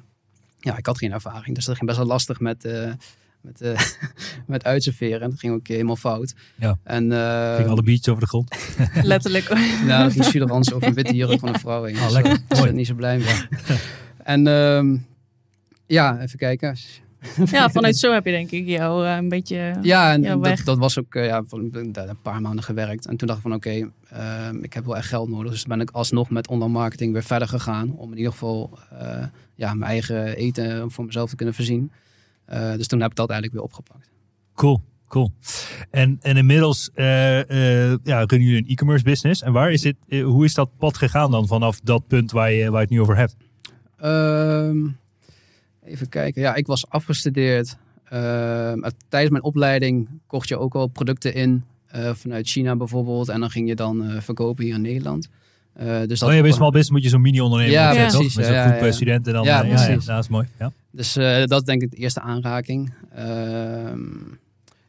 ja, 0.59 0.77
ik 0.77 0.87
had 0.87 0.99
geen 0.99 1.13
ervaring, 1.13 1.55
dus 1.55 1.65
dat 1.65 1.75
ging 1.75 1.87
best 1.87 1.99
wel 1.99 2.09
lastig 2.09 2.41
met... 2.41 2.65
eh 2.65 2.93
met, 3.41 3.61
eh 3.61 3.81
met 4.47 4.65
uitserveren. 4.65 5.21
En 5.21 5.31
dat 5.31 5.39
ging 5.39 5.53
ook 5.55 5.69
helemaal 5.69 5.97
fout. 5.97 6.35
Ja. 6.55 6.79
En, 6.85 7.13
eh, 7.13 7.57
ging 7.57 7.69
alle 7.69 7.83
biertjes 7.83 8.09
over 8.09 8.23
de 8.23 8.29
grond. 8.29 8.55
Letterlijk. 9.03 9.49
ja, 9.87 10.03
dat 10.03 10.13
ging 10.13 10.25
Suderans 10.25 10.73
over 10.73 10.89
een 10.89 10.95
witte 10.95 11.15
jurk 11.15 11.39
van 11.41 11.49
een 11.49 11.59
vrouw 11.61 11.85
heen. 11.85 11.97
Oh, 11.97 12.03
Dus, 12.05 12.13
lekker. 12.13 12.41
is 12.67 12.73
niet 12.73 12.87
zo 12.87 12.95
blij 12.95 13.19
mee. 13.19 13.37
en 14.23 14.47
ehm, 14.47 14.97
ja, 15.89 16.21
even 16.21 16.39
kijken. 16.39 16.77
ja, 17.51 17.69
vanuit 17.71 17.97
zo 17.97 18.13
heb 18.13 18.25
je 18.25 18.31
denk 18.31 18.51
ik 18.51 18.67
jou 18.67 19.07
eh, 19.07 19.17
een 19.17 19.29
beetje... 19.29 19.75
Ja, 19.83 20.13
en 20.13 20.23
dat, 20.23 20.41
weg. 20.41 20.65
dat 20.65 20.79
was 20.79 20.99
ook 20.99 21.15
eh, 21.15 21.27
ja, 21.27 21.43
van, 21.47 21.65
ik 21.65 21.75
heb 21.75 21.95
daar 21.95 22.09
een 22.09 22.23
paar 22.23 22.41
maanden 22.41 22.65
gewerkt. 22.65 23.07
En 23.07 23.17
toen 23.17 23.27
dacht 23.29 23.41
ik 23.41 23.47
van 23.47 23.55
oké, 23.55 23.91
ehm, 24.11 24.63
ik 24.63 24.73
heb 24.73 24.85
wel 24.85 24.97
echt 24.97 25.09
geld 25.09 25.29
nodig. 25.29 25.51
Dus 25.53 25.65
ben 25.65 25.81
ik 25.81 25.91
alsnog 25.91 26.31
met 26.31 26.49
online 26.49 26.73
marketing 26.73 27.13
weer 27.13 27.23
verder 27.23 27.49
gegaan. 27.49 27.97
Om 27.97 28.11
in 28.11 28.17
ieder 28.17 28.33
geval 28.33 28.79
eh, 28.99 29.25
ja, 29.55 29.75
mijn 29.75 29.91
eigen 29.91 30.37
eten 30.37 30.91
voor 30.91 31.05
mezelf 31.05 31.31
te 31.31 31.37
kunnen 31.37 31.55
voorzien. 31.55 31.91
Eh, 32.49 32.73
dus 32.73 32.87
toen 32.87 33.01
heb 33.01 33.11
ik 33.11 33.17
dat 33.17 33.31
eigenlijk 33.31 33.61
weer 33.61 33.71
opgepakt. 33.71 34.11
Cool, 34.55 34.83
cool. 35.09 35.33
En, 35.91 36.19
en 36.21 36.37
inmiddels 36.37 36.91
eh, 36.95 37.41
eh, 37.91 37.99
ja, 38.03 38.19
runnen 38.19 38.49
jullie 38.49 38.63
een 38.63 38.69
e-commerce 38.69 39.05
business. 39.05 39.43
En 39.43 39.53
waar 39.53 39.73
is 39.73 39.81
dit, 39.81 39.97
hoe 40.09 40.45
is 40.45 40.55
dat 40.55 40.71
pad 40.79 40.97
gegaan 40.97 41.31
dan 41.31 41.47
vanaf 41.47 41.81
dat 41.81 42.07
punt 42.07 42.31
waar 42.31 42.53
je, 42.53 42.71
waar 42.71 42.81
je 42.81 42.87
het 42.87 42.91
nu 42.91 43.01
over 43.01 43.17
hebt? 43.17 43.37
Ehm, 43.97 44.87
even 45.89 46.09
kijken. 46.09 46.43
Ja, 46.43 46.55
ik 46.55 46.67
was 46.67 46.89
afgestudeerd. 46.89 47.77
Ehm, 48.05 48.81
tijdens 49.09 49.33
mijn 49.33 49.45
opleiding 49.45 50.09
kocht 50.27 50.49
je 50.49 50.59
ook 50.59 50.75
al 50.75 50.87
producten 50.87 51.35
in. 51.35 51.65
eh, 51.89 52.15
vanuit 52.15 52.49
China 52.49 52.77
bijvoorbeeld. 52.77 53.29
En 53.29 53.41
dan 53.41 53.51
ging 53.51 53.69
je 53.69 53.75
dan 53.75 54.05
eh, 54.05 54.21
verkopen 54.21 54.65
hier 54.65 54.75
in 54.75 54.81
Nederland. 54.81 55.29
Eh, 55.73 56.01
dus 56.07 56.19
dat 56.19 56.29
oh, 56.29 56.35
je 56.35 56.43
bent 56.43 56.55
small 56.55 56.71
business 56.71 56.91
moet 56.91 57.03
je 57.03 57.09
zo'n 57.09 57.21
mini-onderneming 57.21 57.77
Ja, 57.77 58.09
toch? 58.09 58.23
Met 58.23 58.33
ja, 58.33 58.43
zo'n 58.43 58.55
ja, 58.55 58.71
groep 58.71 58.85
ja. 58.85 58.93
studenten 58.93 59.33
dan. 59.33 59.45
Ja, 59.45 59.63
ja, 59.63 59.75
precies. 59.75 60.05
dat 60.05 60.23
is 60.23 60.29
mooi. 60.29 60.47
Ja. 60.59 60.73
Dus 60.91 61.13
dat 61.45 61.61
is 61.61 61.63
denk 61.63 61.83
ik 61.83 61.91
de 61.91 61.97
eerste 61.97 62.21
aanraking. 62.21 62.93
Ehm, 63.15 64.01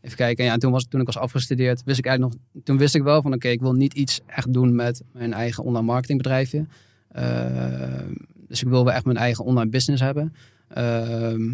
even 0.01 0.17
kijken. 0.17 0.45
Ja, 0.45 0.53
en 0.53 0.59
toen, 0.59 0.71
was, 0.71 0.85
toen 0.89 0.99
ik 0.99 1.05
was 1.05 1.17
afgestudeerd, 1.17 1.81
wist 1.85 1.99
ik 1.99 2.05
eigenlijk 2.05 2.35
nog. 2.35 2.63
Toen 2.63 2.77
wist 2.77 2.95
ik 2.95 3.03
wel 3.03 3.21
van 3.21 3.33
oké, 3.33 3.47
ik 3.47 3.59
wil 3.59 3.73
niet 3.73 3.93
iets 3.93 4.21
echt 4.25 4.53
doen 4.53 4.75
met 4.75 5.01
mijn 5.12 5.33
eigen 5.33 5.63
online 5.63 5.85
marketingbedrijfje. 5.85 6.65
Ehm, 7.12 8.13
dus 8.47 8.62
ik 8.62 8.67
wil 8.67 8.83
wel 8.83 8.93
echt 8.93 9.05
mijn 9.05 9.17
eigen 9.17 9.45
online 9.45 9.69
business 9.69 10.01
hebben. 10.01 10.33
Ehm, 10.69 11.49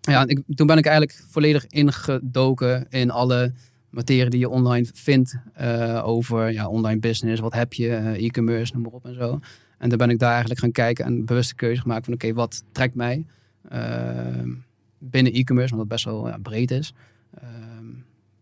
ja, 0.00 0.24
toen 0.54 0.66
ben 0.66 0.78
ik 0.78 0.86
eigenlijk 0.86 1.22
volledig 1.28 1.66
ingedoken 1.66 2.86
in 2.88 3.10
alle 3.10 3.52
materie 3.90 4.30
die 4.30 4.40
je 4.40 4.48
online 4.48 4.86
vindt 4.94 5.36
eh, 5.54 6.02
over 6.06 6.52
ja, 6.52 6.68
online 6.68 7.00
business. 7.00 7.40
Wat 7.40 7.52
heb 7.54 7.72
je, 7.72 7.88
eh, 7.94 8.24
e-commerce, 8.24 8.72
noem 8.72 8.82
maar 8.82 8.92
op 8.92 9.04
en 9.06 9.14
zo. 9.14 9.38
En 9.78 9.88
dan 9.88 9.98
ben 9.98 10.10
ik 10.10 10.18
daar 10.18 10.30
eigenlijk 10.30 10.60
gaan 10.60 10.72
kijken 10.72 11.04
en 11.04 11.24
bewuste 11.24 11.54
keuze 11.54 11.80
gemaakt 11.80 12.04
van 12.04 12.14
oké, 12.14 12.32
wat 12.32 12.62
trekt 12.72 12.94
mij 12.94 13.24
ehm, 13.68 14.50
binnen 14.98 15.32
e-commerce, 15.32 15.72
omdat 15.74 15.86
het 15.90 15.94
best 16.02 16.04
wel 16.04 16.28
ja, 16.28 16.38
breed 16.42 16.70
is. 16.70 16.94
Ehm, 17.34 17.84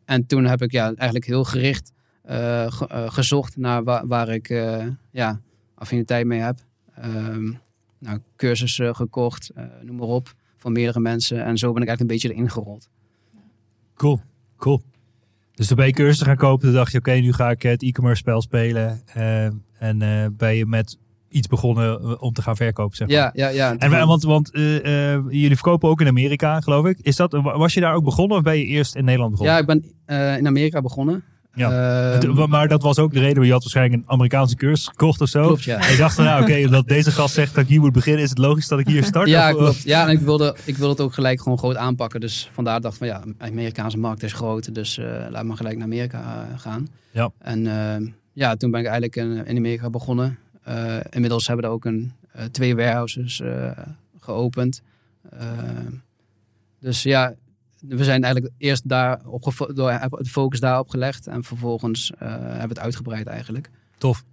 en 0.04 0.26
toen 0.26 0.44
heb 0.44 0.62
ik 0.62 0.72
ja, 0.72 0.84
eigenlijk 0.86 1.26
heel 1.26 1.44
gericht 1.44 1.92
eh, 2.22 2.72
ge- 2.72 3.06
gezocht 3.10 3.56
naar 3.56 3.84
wa- 3.84 4.06
waar 4.06 4.28
ik 4.28 4.48
ja, 5.10 5.40
affiniteit 5.74 6.26
mee 6.26 6.40
heb. 6.40 6.58
Nou, 8.04 8.18
cursussen 8.36 8.96
gekocht, 8.96 9.50
eh, 9.54 9.64
noem 9.82 9.96
maar 9.96 10.06
op, 10.06 10.34
van 10.56 10.72
meerdere 10.72 11.00
mensen. 11.00 11.44
En 11.44 11.58
zo 11.58 11.72
ben 11.72 11.82
ik 11.82 11.88
eigenlijk 11.88 12.00
een 12.00 12.06
beetje 12.06 12.36
erin 12.36 12.50
gerold. 12.50 12.88
Cool, 13.94 14.20
cool. 14.56 14.82
Dus 15.54 15.66
toen 15.66 15.76
ben 15.76 15.86
je 15.86 15.92
cursussen 15.92 16.26
gaan 16.26 16.36
kopen. 16.36 16.66
Toen 16.66 16.76
dacht 16.76 16.92
je, 16.92 16.98
oké, 16.98 17.12
nu 17.12 17.32
ga 17.32 17.50
ik 17.50 17.62
het 17.62 17.82
e-commerce 17.82 18.20
spel 18.20 18.42
spelen. 18.42 19.02
eh, 19.06 19.44
en 19.78 20.02
eh, 20.02 20.26
ben 20.32 20.56
je 20.56 20.66
met 20.66 20.98
iets 21.28 21.46
begonnen 21.46 22.20
om 22.20 22.32
te 22.32 22.42
gaan 22.42 22.56
verkopen, 22.56 22.96
zeg 22.96 23.08
maar. 23.08 23.16
Ja, 23.16 23.30
ja, 23.34 23.48
ja. 23.48 23.76
En 23.76 24.06
want, 24.06 24.22
want 24.22 24.50
jullie 24.52 25.54
verkopen 25.54 25.88
ook 25.88 26.00
in 26.00 26.06
Amerika, 26.06 26.60
geloof 26.60 26.86
ik. 26.86 26.98
Is 27.00 27.16
dat, 27.16 27.32
was 27.32 27.74
je 27.74 27.80
daar 27.80 27.94
ook 27.94 28.04
begonnen 28.04 28.36
of 28.36 28.42
ben 28.42 28.58
je 28.58 28.64
eerst 28.64 28.94
in 28.94 29.04
Nederland 29.04 29.30
begonnen? 29.30 29.54
ja, 29.54 29.60
ik 29.60 29.66
ben 29.66 30.38
in 30.38 30.46
Amerika 30.46 30.80
begonnen. 30.80 31.24
Ja. 31.54 32.18
Ehm, 32.20 32.48
maar 32.48 32.68
dat 32.68 32.82
was 32.82 32.98
ook 32.98 33.12
de 33.12 33.20
reden, 33.20 33.44
je 33.44 33.52
had 33.52 33.62
waarschijnlijk 33.62 34.02
een 34.02 34.08
Amerikaanse 34.10 34.56
cursus 34.56 34.86
gekocht 34.88 35.20
of 35.20 35.28
zo. 35.28 35.46
klopt, 35.46 35.62
ja. 35.62 35.78
En 35.78 35.90
je 35.90 35.96
dacht 35.96 36.18
nou 36.18 36.42
oké, 36.42 36.64
omdat 36.64 36.88
deze 36.88 37.10
gast 37.10 37.34
zegt 37.34 37.54
dat 37.54 37.62
ik 37.62 37.68
hier 37.70 37.80
moet 37.80 37.92
beginnen, 37.92 38.22
is 38.22 38.28
het 38.28 38.38
logisch 38.38 38.68
dat 38.68 38.78
ik 38.78 38.86
hier 38.86 39.04
start? 39.04 39.28
Ja, 39.28 39.50
Of- 39.52 39.58
klopt. 39.58 39.82
Ja, 39.82 40.02
en 40.06 40.10
ik 40.12 40.20
wilde, 40.20 40.56
ik 40.64 40.76
wilde 40.76 40.92
het 40.92 41.00
ook 41.02 41.14
gelijk 41.14 41.42
gewoon 41.42 41.58
groot 41.58 41.76
aanpakken. 41.76 42.20
Dus 42.20 42.50
vandaar 42.52 42.80
dacht 42.80 42.92
ik 42.94 42.98
van 42.98 43.08
ja, 43.08 43.20
de 43.38 43.44
Amerikaanse 43.44 43.98
markt 43.98 44.22
is 44.22 44.32
groot. 44.32 44.74
Dus 44.74 44.98
eh, 44.98 45.06
laat 45.30 45.44
maar 45.44 45.56
gelijk 45.56 45.76
naar 45.76 45.84
Amerika 45.86 46.20
eh, 46.52 46.58
gaan. 46.60 46.88
Ja. 47.10 47.30
En 47.38 47.66
eh, 47.66 48.08
ja, 48.32 48.56
toen 48.56 48.70
ben 48.70 48.80
ik 48.80 48.86
eigenlijk 48.86 49.16
in, 49.16 49.46
in 49.46 49.56
Amerika 49.56 49.90
begonnen. 49.90 50.38
Eh, 50.62 50.96
inmiddels 51.10 51.46
hebben 51.46 51.64
we 51.64 51.70
daar 51.70 51.78
ook 51.78 51.84
een, 51.84 52.12
eh, 52.32 52.44
twee 52.44 52.76
warehouses 52.76 53.40
eh, 53.40 53.70
geopend. 54.20 54.82
Eh, 55.30 55.48
dus 56.80 57.02
ja, 57.02 57.34
we 57.88 58.04
zijn 58.04 58.24
eigenlijk 58.24 58.54
eerst 58.58 58.88
daar 58.88 59.20
op 59.26 59.70
door, 59.74 59.90
hebben 59.90 60.22
de 60.22 60.28
focus 60.28 60.60
daarop 60.60 60.88
gelegd. 60.88 61.26
En 61.26 61.44
vervolgens 61.44 62.12
eh, 62.18 62.28
hebben 62.28 62.60
we 62.60 62.68
het 62.68 62.78
uitgebreid 62.78 63.26
eigenlijk. 63.26 63.70
Tof. 63.98 64.24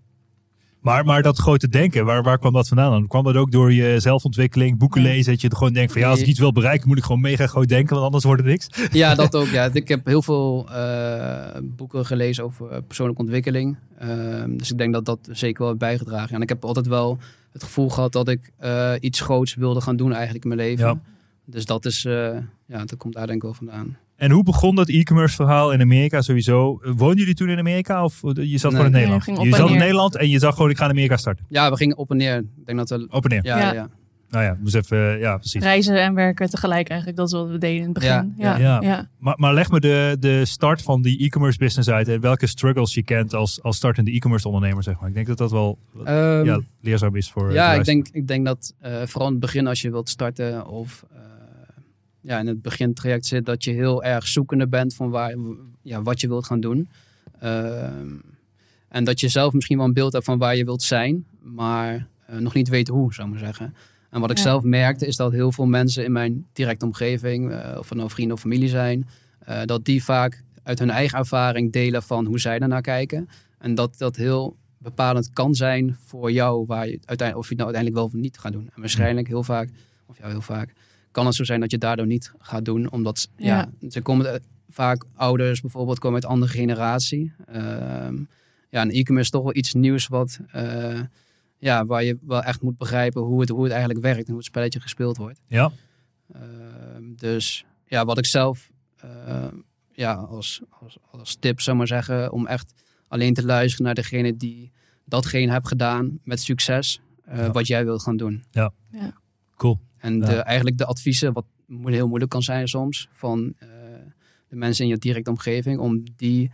Maar, 0.81 1.05
maar 1.05 1.21
dat 1.21 1.37
grote 1.37 1.67
denken, 1.67 2.05
waar, 2.05 2.23
waar 2.23 2.37
kwam 2.37 2.53
dat 2.53 2.67
vandaan 2.67 2.91
dan? 2.91 3.07
Kwam 3.07 3.23
dat 3.23 3.35
ook 3.35 3.51
door 3.51 3.73
je 3.73 3.99
zelfontwikkeling, 3.99 4.77
boeken 4.77 5.01
lezen? 5.01 5.31
Dat 5.31 5.41
je 5.41 5.55
gewoon 5.55 5.73
denkt 5.73 5.91
van 5.91 6.01
ja, 6.01 6.09
als 6.09 6.19
ik 6.19 6.27
iets 6.27 6.39
wil 6.39 6.51
bereiken, 6.51 6.87
moet 6.87 6.97
ik 6.97 7.03
gewoon 7.03 7.21
mega 7.21 7.47
groot 7.47 7.67
denken, 7.67 7.93
want 7.93 8.05
anders 8.05 8.23
wordt 8.23 8.41
het 8.41 8.49
niks. 8.49 8.67
Ja, 9.01 9.15
dat 9.15 9.35
ook. 9.35 9.47
Ja. 9.47 9.69
Ik 9.73 9.87
heb 9.87 10.05
heel 10.05 10.21
veel 10.21 10.67
eh, 10.69 11.61
boeken 11.63 12.05
gelezen 12.05 12.43
over 12.43 12.71
eh, 12.71 12.77
persoonlijke 12.87 13.21
ontwikkeling. 13.21 13.77
Ehm, 13.97 14.57
dus 14.57 14.71
ik 14.71 14.77
denk 14.77 14.93
dat 14.93 15.05
dat 15.05 15.19
zeker 15.31 15.59
wel 15.59 15.67
heeft 15.67 15.79
bijgedragen. 15.79 16.35
En 16.35 16.41
ik 16.41 16.49
heb 16.49 16.65
altijd 16.65 16.87
wel 16.87 17.17
het 17.51 17.63
gevoel 17.63 17.89
gehad 17.89 18.11
dat 18.11 18.27
ik 18.27 18.51
eh, 18.57 18.93
iets 18.99 19.19
groots 19.19 19.55
wilde 19.55 19.81
gaan 19.81 19.95
doen 19.95 20.13
eigenlijk 20.13 20.43
in 20.43 20.49
mijn 20.55 20.67
leven. 20.69 20.85
Ja. 20.85 21.01
Dus 21.51 21.65
dat 21.65 21.85
is, 21.85 22.05
eh, 22.05 22.37
ja, 22.65 22.85
dat 22.85 22.97
komt 22.97 23.13
daar 23.13 23.25
denk 23.25 23.37
ik 23.37 23.43
wel 23.43 23.53
vandaan. 23.53 23.97
En 24.15 24.31
hoe 24.31 24.43
begon 24.43 24.75
dat 24.75 24.89
e-commerce 24.89 25.35
verhaal 25.35 25.71
in 25.71 25.81
Amerika 25.81 26.21
sowieso? 26.21 26.79
Woonden 26.83 27.17
jullie 27.17 27.33
toen 27.33 27.49
in 27.49 27.57
Amerika 27.59 28.03
of 28.03 28.21
je 28.21 28.57
zat 28.57 28.71
Nee. 28.71 28.81
gewoon 28.81 28.85
in 28.85 28.91
Nederland? 28.91 29.25
je 29.25 29.55
zat 29.55 29.69
in. 29.69 29.77
Nederland 29.77 30.15
en 30.15 30.29
je 30.29 30.39
zag 30.39 30.55
gewoon 30.55 30.69
ik 30.69 30.77
ga 30.77 30.83
in 30.83 30.89
Amerika 30.91 31.17
starten. 31.17 31.45
Ja, 31.49 31.69
we 31.69 31.77
gingen 31.77 31.97
op 31.97 32.11
en 32.11 32.17
neer. 32.17 32.37
Ik 32.37 32.65
denk 32.65 32.77
dat 32.77 32.89
we... 32.89 33.07
Op 33.09 33.23
en 33.23 33.29
neer. 33.29 33.45
Ja, 33.45 33.73
Ja. 33.73 33.89
Nou 34.29 34.43
ja, 34.43 34.57
moest 34.61 34.75
even, 34.75 35.19
ja, 35.19 35.37
precies. 35.37 35.61
Reizen 35.61 36.01
en 36.01 36.13
werken 36.13 36.49
tegelijk 36.49 36.87
eigenlijk. 36.89 37.19
Dat 37.19 37.27
is 37.27 37.33
wat 37.33 37.49
we 37.49 37.57
deden 37.57 37.77
in 37.77 37.83
het 37.83 37.93
begin. 37.93 38.33
Ja, 38.37 38.57
Ja, 38.57 38.57
ja. 38.57 38.81
ja. 38.81 39.07
Maar, 39.17 39.33
maar 39.37 39.53
leg 39.53 39.71
me 39.71 39.79
de, 39.79 40.15
de 40.19 40.45
start 40.45 40.81
van 40.81 41.01
die 41.01 41.19
e-commerce 41.19 41.57
business 41.57 41.89
uit 41.89 42.07
en 42.07 42.19
welke 42.21 42.47
struggles 42.47 42.93
je 42.93 43.03
kent 43.03 43.33
als, 43.33 43.61
als 43.61 43.75
startende 43.77 44.11
e-commerce 44.11 44.47
ondernemer, 44.47 44.83
zeg 44.83 44.99
maar. 44.99 45.09
Ik 45.09 45.15
denk 45.15 45.27
dat 45.27 45.37
dat 45.37 45.51
wel 45.51 45.77
Ehm, 46.05 46.45
ja, 46.45 46.59
leerzaam 46.81 47.15
is 47.15 47.31
voor. 47.31 47.53
Ja, 47.53 47.73
ik 47.73 47.85
denk, 47.85 48.07
ik 48.11 48.27
denk 48.27 48.45
dat 48.45 48.73
eh, 48.79 49.01
vooral 49.05 49.27
in 49.27 49.33
het 49.33 49.41
begin 49.41 49.67
als 49.67 49.81
je 49.81 49.91
wilt 49.91 50.09
starten 50.09 50.67
of 50.67 51.05
eh, 51.11 51.17
ja, 52.21 52.39
in 52.39 52.47
het 52.47 52.61
begintraject 52.61 53.25
zit, 53.25 53.45
dat 53.45 53.63
je 53.63 53.71
heel 53.71 54.03
erg 54.03 54.27
zoekende 54.27 54.67
bent 54.67 54.93
van 54.95 55.09
waar, 55.09 55.35
ja, 55.81 56.01
wat 56.01 56.21
je 56.21 56.27
wilt 56.27 56.45
gaan 56.45 56.59
doen. 56.59 56.89
Ehm, 57.39 58.07
en 58.87 59.03
dat 59.03 59.19
je 59.19 59.27
zelf 59.27 59.53
misschien 59.53 59.77
wel 59.77 59.85
een 59.85 59.93
beeld 59.93 60.13
hebt 60.13 60.25
van 60.25 60.37
waar 60.37 60.55
je 60.55 60.65
wilt 60.65 60.83
zijn, 60.83 61.25
maar 61.41 62.07
eh, 62.25 62.37
nog 62.37 62.53
niet 62.53 62.69
weet 62.69 62.87
hoe, 62.87 63.13
zou 63.13 63.27
ik 63.27 63.33
maar 63.33 63.43
zeggen. 63.43 63.75
En 64.09 64.21
wat 64.21 64.31
ik 64.31 64.37
Ja. 64.37 64.43
zelf 64.43 64.63
merkte 64.63 65.05
is 65.07 65.15
dat 65.15 65.31
heel 65.31 65.51
veel 65.51 65.65
mensen 65.65 66.03
in 66.03 66.11
mijn 66.11 66.45
directe 66.53 66.85
omgeving, 66.85 67.51
eh, 67.51 67.75
of 67.77 67.89
het 67.89 67.97
nou 67.97 68.09
vrienden 68.09 68.35
of 68.35 68.41
familie 68.41 68.69
zijn, 68.69 69.07
eh, 69.39 69.61
dat 69.65 69.85
die 69.85 70.03
vaak 70.03 70.43
uit 70.63 70.79
hun 70.79 70.89
eigen 70.89 71.17
ervaring 71.17 71.71
delen 71.71 72.03
van 72.03 72.25
hoe 72.25 72.39
zij 72.39 72.59
daarnaar 72.59 72.81
kijken. 72.81 73.27
En 73.57 73.75
dat 73.75 73.97
dat 73.97 74.15
heel 74.15 74.57
bepalend 74.77 75.29
kan 75.33 75.55
zijn 75.55 75.97
voor 76.05 76.31
jou, 76.31 76.65
waar 76.65 76.85
je 76.87 76.99
uiteindelijk, 77.05 77.37
of 77.37 77.43
je 77.43 77.55
het 77.55 77.63
nou 77.63 77.73
uiteindelijk 77.75 77.95
wel 77.95 78.05
of 78.05 78.13
niet 78.25 78.37
gaat 78.37 78.51
doen. 78.51 78.69
En 78.75 78.79
waarschijnlijk 78.81 79.27
heel 79.27 79.43
vaak, 79.43 79.69
of 80.05 80.17
ja, 80.17 80.27
heel 80.27 80.41
vaak, 80.41 80.73
kan 81.11 81.25
het 81.25 81.35
zo 81.35 81.43
zijn 81.43 81.59
dat 81.59 81.69
je 81.71 81.75
het 81.75 81.85
daardoor 81.85 82.07
niet 82.07 82.31
gaat 82.39 82.65
doen, 82.65 82.91
omdat 82.91 83.29
ja. 83.37 83.69
ze 83.89 84.01
komen 84.01 84.33
eh, 84.33 84.39
vaak 84.69 85.05
ouders 85.15 85.61
bijvoorbeeld 85.61 85.99
komen 85.99 86.21
uit 86.21 86.31
andere 86.31 86.51
generatie. 86.51 87.33
Ehm, 87.45 88.15
ja, 88.69 88.81
en 88.81 88.89
e-commerce 88.89 89.19
is 89.19 89.29
toch 89.29 89.43
wel 89.43 89.55
iets 89.55 89.73
nieuws 89.73 90.07
wat, 90.07 90.39
eh, 90.51 90.99
ja, 91.57 91.85
waar 91.85 92.03
je 92.03 92.17
wel 92.21 92.43
echt 92.43 92.61
moet 92.61 92.77
begrijpen 92.77 93.21
hoe 93.21 93.39
het, 93.39 93.49
hoe 93.49 93.63
het 93.63 93.71
eigenlijk 93.71 94.01
werkt 94.01 94.21
en 94.21 94.27
hoe 94.27 94.37
het 94.37 94.45
spelletje 94.45 94.79
gespeeld 94.79 95.17
wordt. 95.17 95.39
Ja, 95.47 95.71
Ehm, 96.33 97.03
dus 97.15 97.65
ja, 97.85 98.05
wat 98.05 98.17
ik 98.17 98.25
zelf 98.25 98.69
eh, 98.97 99.47
ja, 99.91 100.13
als, 100.13 100.61
als, 100.69 100.97
als 101.11 101.35
tip 101.39 101.61
zou 101.61 101.77
maar 101.77 101.87
zeggen, 101.87 102.31
om 102.31 102.47
echt 102.47 102.73
alleen 103.07 103.33
te 103.33 103.45
luisteren 103.45 103.85
naar 103.85 103.95
degene 103.95 104.37
die 104.37 104.71
datgene 105.05 105.51
heeft 105.51 105.67
gedaan 105.67 106.19
met 106.23 106.41
succes, 106.41 107.01
eh, 107.23 107.37
Ja. 107.37 107.51
wat 107.51 107.67
jij 107.67 107.85
wilt 107.85 108.01
gaan 108.03 108.17
doen. 108.17 108.43
cool. 109.55 109.79
En 110.01 110.19
Ja. 110.19 110.25
de, 110.25 110.33
eigenlijk 110.35 110.77
de 110.77 110.85
adviezen, 110.85 111.33
wat 111.33 111.45
heel 111.83 112.07
moeilijk 112.07 112.31
kan 112.31 112.41
zijn 112.41 112.67
soms, 112.67 113.07
van 113.11 113.53
eh, 113.57 113.67
de 114.49 114.55
mensen 114.55 114.83
in 114.85 114.89
je 114.91 114.97
directe 114.97 115.29
omgeving, 115.29 115.79
om 115.79 116.03
die, 116.15 116.51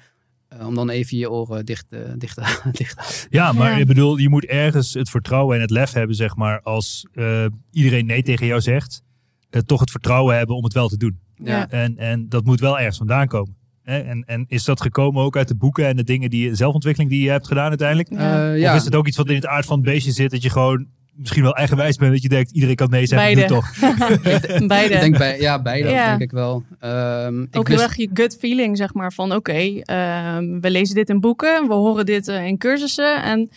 eh, 0.48 0.68
om 0.68 0.76
dan 0.76 0.90
even 0.90 1.18
je 1.18 1.32
oren 1.32 1.66
dicht, 1.66 1.86
eh, 1.90 2.00
dicht, 2.18 2.36
te- 2.36 2.70
dicht 2.72 2.98
houden. 3.00 3.28
Ja, 3.30 3.52
maar 3.52 3.72
Ja. 3.72 3.78
ik 3.78 3.88
bedoel, 3.88 4.18
je 4.18 4.30
moet 4.30 4.46
ergens 4.46 4.94
het 4.94 5.10
vertrouwen 5.10 5.56
en 5.56 5.62
het 5.62 5.70
lef 5.70 5.92
hebben, 5.92 6.16
zeg 6.16 6.36
maar, 6.36 6.62
als 6.62 7.08
eh, 7.14 7.46
iedereen 7.72 8.06
nee 8.06 8.24
tegen 8.24 8.46
jou 8.48 8.62
zegt, 8.62 9.02
eh, 9.50 9.62
toch 9.62 9.80
het 9.80 9.92
vertrouwen 9.92 10.38
hebben 10.38 10.56
om 10.56 10.64
het 10.64 10.74
wel 10.74 10.88
te 10.88 10.98
doen. 10.98 11.20
Ja. 11.36 11.70
En, 11.70 11.98
en 11.98 12.30
dat 12.30 12.46
moet 12.46 12.60
wel 12.60 12.78
ergens 12.80 12.98
vandaan 12.98 13.28
komen. 13.28 13.56
Hè? 13.84 14.00
En, 14.00 14.24
en 14.26 14.46
is 14.48 14.64
dat 14.64 14.82
gekomen 14.82 15.24
ook 15.24 15.38
uit 15.38 15.48
de 15.48 15.56
boeken 15.56 15.86
en 15.88 15.96
de 15.96 16.04
dingen 16.04 16.30
die 16.30 16.44
je, 16.50 16.56
zelfontwikkeling 16.56 17.12
die 17.12 17.24
je 17.24 17.30
hebt 17.30 17.48
gedaan 17.48 17.70
uiteindelijk? 17.70 18.10
Ja. 18.12 18.52
Eh, 18.52 18.60
ja. 18.60 18.72
Of 18.72 18.78
is 18.80 18.86
het 18.86 18.96
ook 18.96 19.08
iets 19.08 19.18
wat 19.18 19.30
in 19.30 19.36
het 19.36 19.46
aard 19.46 19.66
van 19.66 19.76
het 19.78 19.86
beestje 19.86 20.12
zit, 20.12 20.32
dat 20.32 20.42
je 20.42 20.50
gewoon 20.50 20.88
misschien 21.18 21.44
wel 21.44 21.56
eigenwijs 21.56 21.96
bent, 21.98 22.12
dat 22.12 22.22
je 22.22 22.30
denkt, 22.30 22.52
iedereen 22.52 22.76
kan 22.76 22.90
nee 22.90 23.06
zeggen, 23.06 23.34
Beide. 23.36 23.54
toch. 23.54 23.70
Beide. 24.68 24.94
Ik 24.94 25.00
denk 25.00 25.18
bij, 25.18 25.40
ja, 25.40 25.62
beide 25.62 25.90
Ja. 25.90 26.08
denk 26.10 26.22
ik 26.22 26.32
wel. 26.32 26.64
Ehm, 26.80 27.42
ik 27.42 27.58
ook 27.58 27.68
wist- 27.68 27.80
heel 27.80 27.88
erg 27.90 27.98
je 27.98 28.10
gut 28.14 28.38
feeling, 28.40 28.78
zeg 28.78 28.94
maar. 28.94 29.14
Van 29.14 29.32
oké, 29.36 29.80
ehm, 29.82 30.60
we 30.60 30.70
lezen 30.72 30.96
dit 30.96 31.10
in 31.10 31.20
boeken, 31.20 31.68
we 31.68 31.74
horen 31.74 32.06
dit 32.06 32.28
eh, 32.28 32.46
in 32.46 32.58
cursussen. 32.58 33.24
En 33.24 33.50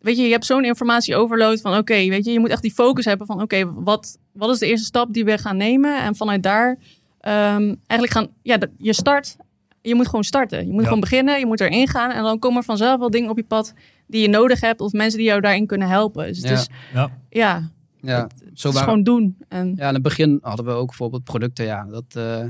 weet 0.00 0.16
je, 0.16 0.22
je 0.22 0.30
hebt 0.32 0.46
zo'n 0.46 0.64
informatie 0.64 1.16
overload 1.16 1.60
van 1.60 1.76
oké, 1.76 1.94
weet 2.08 2.24
je, 2.24 2.32
je 2.32 2.40
moet 2.40 2.50
echt 2.50 2.62
die 2.62 2.72
focus 2.74 3.04
hebben 3.04 3.26
van 3.26 3.42
oké, 3.42 3.72
wat, 3.74 4.18
wat 4.32 4.50
is 4.50 4.58
de 4.58 4.66
eerste 4.66 4.86
stap 4.86 5.12
die 5.12 5.24
we 5.24 5.38
gaan 5.38 5.56
nemen? 5.56 6.02
En 6.02 6.16
vanuit 6.16 6.42
daar 6.42 6.78
ehm, 7.20 7.74
eigenlijk 7.86 8.10
gaan, 8.12 8.28
ja, 8.42 8.56
dat- 8.56 8.70
je 8.78 8.92
start, 8.92 9.36
je 9.82 9.94
moet 9.94 10.06
gewoon 10.06 10.24
starten. 10.24 10.66
Je 10.66 10.70
moet 10.72 10.80
Ja. 10.80 10.84
gewoon 10.84 11.00
beginnen, 11.00 11.38
je 11.38 11.46
moet 11.46 11.60
erin 11.60 11.88
gaan. 11.88 12.10
En 12.10 12.22
dan 12.22 12.38
komen 12.38 12.58
er 12.58 12.64
vanzelf 12.64 12.98
wel 12.98 13.10
dingen 13.10 13.30
op 13.30 13.36
je 13.36 13.44
pad 13.44 13.74
die 14.06 14.22
je 14.22 14.28
nodig 14.28 14.60
hebt. 14.60 14.80
Of 14.80 14.92
mensen 14.92 15.18
die 15.18 15.28
jou 15.28 15.40
daarin 15.40 15.66
kunnen 15.66 15.88
helpen. 15.88 16.26
Dus 16.26 16.36
het 16.38 16.46
Ja. 16.48 16.54
is, 16.54 16.68
Ja. 16.92 17.10
ja, 17.30 17.70
ja, 18.00 18.22
het 18.22 18.32
zo 18.54 18.68
is 18.68 18.74
waren, 18.74 18.88
gewoon 18.88 19.02
doen. 19.04 19.36
En, 19.48 19.72
Ja, 19.76 19.88
in 19.88 19.94
het 19.94 20.02
begin 20.02 20.38
hadden 20.42 20.64
we 20.66 20.70
ook 20.72 20.86
bijvoorbeeld 20.86 21.24
producten. 21.24 21.64
Ja, 21.64 21.84
dat 21.84 22.04
eh, 22.12 22.44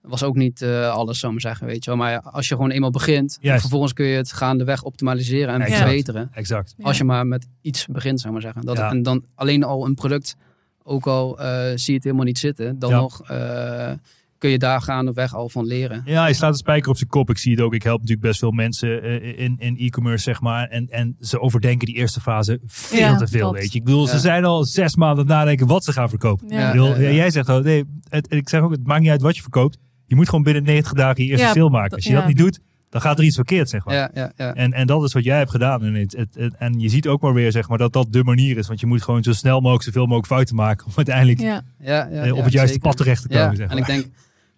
was 0.00 0.22
ook 0.22 0.34
niet 0.36 0.62
eh, 0.62 0.90
alles, 0.90 1.18
zou 1.18 1.34
ik 1.34 1.42
maar 1.42 1.50
zeggen. 1.52 1.66
Weet 1.70 1.84
je 1.84 1.90
wel. 1.90 1.98
Maar 2.00 2.20
als 2.20 2.48
je 2.48 2.54
gewoon 2.54 2.70
eenmaal 2.70 2.90
begint, 2.90 3.38
vervolgens 3.42 3.92
kun 3.92 4.06
je 4.06 4.16
het 4.16 4.32
gaandeweg 4.32 4.82
optimaliseren 4.82 5.54
en 5.54 5.60
Exact. 5.60 5.78
verbeteren. 5.82 6.28
Exact. 6.32 6.74
Als 6.82 6.98
je 6.98 7.04
maar 7.04 7.26
met 7.26 7.46
iets 7.60 7.86
begint, 7.86 8.20
zou 8.20 8.34
ik 8.36 8.42
maar 8.42 8.52
zeggen. 8.52 8.66
Dat, 8.68 8.76
Ja. 8.76 8.90
En 8.90 9.02
dan 9.02 9.24
alleen 9.34 9.64
al 9.64 9.86
een 9.86 9.94
product, 9.94 10.36
ook 10.82 11.06
al 11.06 11.38
eh, 11.40 11.46
zie 11.74 11.84
je 11.86 11.92
het 11.94 12.04
helemaal 12.04 12.24
niet 12.24 12.38
zitten, 12.38 12.78
dan 12.78 12.90
Ja. 12.90 12.96
nog 13.00 13.22
eh, 13.30 13.92
kun 14.38 14.50
je 14.50 14.58
daar 14.58 14.80
gaandeweg 14.82 15.34
al 15.34 15.48
van 15.48 15.64
leren. 15.66 16.02
Ja, 16.04 16.22
hij 16.22 16.32
slaat 16.32 16.52
de 16.52 16.58
spijker 16.58 16.90
op 16.90 16.96
zijn 16.96 17.08
kop. 17.10 17.30
Ik 17.30 17.38
zie 17.38 17.52
het 17.52 17.60
ook. 17.60 17.74
Ik 17.74 17.82
help 17.82 18.00
natuurlijk 18.00 18.26
best 18.26 18.38
veel 18.38 18.50
mensen 18.50 19.02
eh, 19.02 19.38
in, 19.38 19.56
in 19.58 19.76
e-commerce, 19.78 20.22
zeg 20.22 20.40
maar. 20.40 20.68
En, 20.68 20.86
en 20.90 21.16
ze 21.20 21.40
overdenken 21.40 21.86
die 21.86 21.94
eerste 21.96 22.20
fase 22.20 22.60
veel 22.66 22.98
Ja, 22.98 23.16
te 23.16 23.26
veel, 23.26 23.40
klopt. 23.40 23.58
weet 23.58 23.72
je. 23.72 23.78
Ik 23.78 23.84
bedoel, 23.84 24.06
ze 24.06 24.18
zijn 24.18 24.44
al 24.44 24.64
zes 24.64 24.96
maanden 24.96 25.18
aan 25.18 25.26
het 25.30 25.36
nadenken 25.36 25.66
wat 25.66 25.84
ze 25.84 25.92
gaan 25.92 26.08
verkopen. 26.08 26.48
Ja. 26.48 26.66
Ik 26.66 26.72
bedoel, 26.72 26.88
Ja, 26.88 27.00
ja. 27.08 27.10
Jij 27.10 27.30
zegt 27.30 27.62
nee, 27.62 27.84
het, 28.08 28.32
ik 28.32 28.48
zeg 28.48 28.60
ook, 28.60 28.70
het 28.70 28.86
maakt 28.86 29.00
niet 29.00 29.10
uit 29.10 29.22
wat 29.22 29.36
je 29.36 29.42
verkoopt. 29.42 29.78
Je 30.06 30.14
moet 30.16 30.28
gewoon 30.28 30.44
binnen 30.44 30.62
90 30.62 30.92
dagen 30.92 31.24
je 31.24 31.30
eerste 31.30 31.46
Ja, 31.46 31.52
sale 31.52 31.70
maken. 31.70 31.94
Als 31.96 32.04
je 32.04 32.10
ja. 32.10 32.18
dat 32.18 32.26
niet 32.28 32.36
doet, 32.38 32.60
dan 32.90 33.00
gaat 33.00 33.18
er 33.18 33.24
iets 33.24 33.34
verkeerd, 33.36 33.68
zeg 33.68 33.84
maar. 33.84 33.94
Ja, 33.94 34.10
ja, 34.14 34.32
ja. 34.36 34.54
En, 34.54 34.72
en 34.72 34.86
dat 34.86 35.02
is 35.04 35.12
wat 35.12 35.24
jij 35.24 35.36
hebt 35.38 35.50
gedaan. 35.50 35.84
En, 35.84 35.94
het, 35.94 36.16
het- 36.16 36.34
het- 36.34 36.54
en 36.58 36.80
je 36.80 36.88
ziet 36.88 37.06
ook 37.08 37.20
maar 37.22 37.34
weer, 37.34 37.52
zeg 37.52 37.68
maar, 37.68 37.78
dat 37.78 37.92
dat 37.92 38.12
de 38.12 38.24
manier 38.24 38.56
is. 38.58 38.66
Want 38.66 38.80
je 38.80 38.86
moet 38.86 39.02
gewoon 39.02 39.22
zo 39.22 39.32
snel 39.32 39.60
mogelijk 39.60 39.84
zoveel 39.84 40.02
mogelijk 40.06 40.26
fouten 40.26 40.54
maken. 40.56 40.86
Om 40.86 40.92
uiteindelijk 40.96 41.40
ja. 41.40 41.62
ja, 41.80 42.08
ja, 42.10 42.22
eh, 42.22 42.30
op 42.32 42.36
ja, 42.38 42.42
het 42.44 42.52
juiste 42.52 42.72
zeker. 42.74 42.88
pad 42.88 42.96
terecht 42.96 43.22
te 43.22 43.28
komen, 43.28 43.42
Ja, 43.50 43.54
zeg 43.54 43.66
maar. 43.68 43.76
en 43.76 43.82
ik 43.82 43.86
denk, 43.88 44.06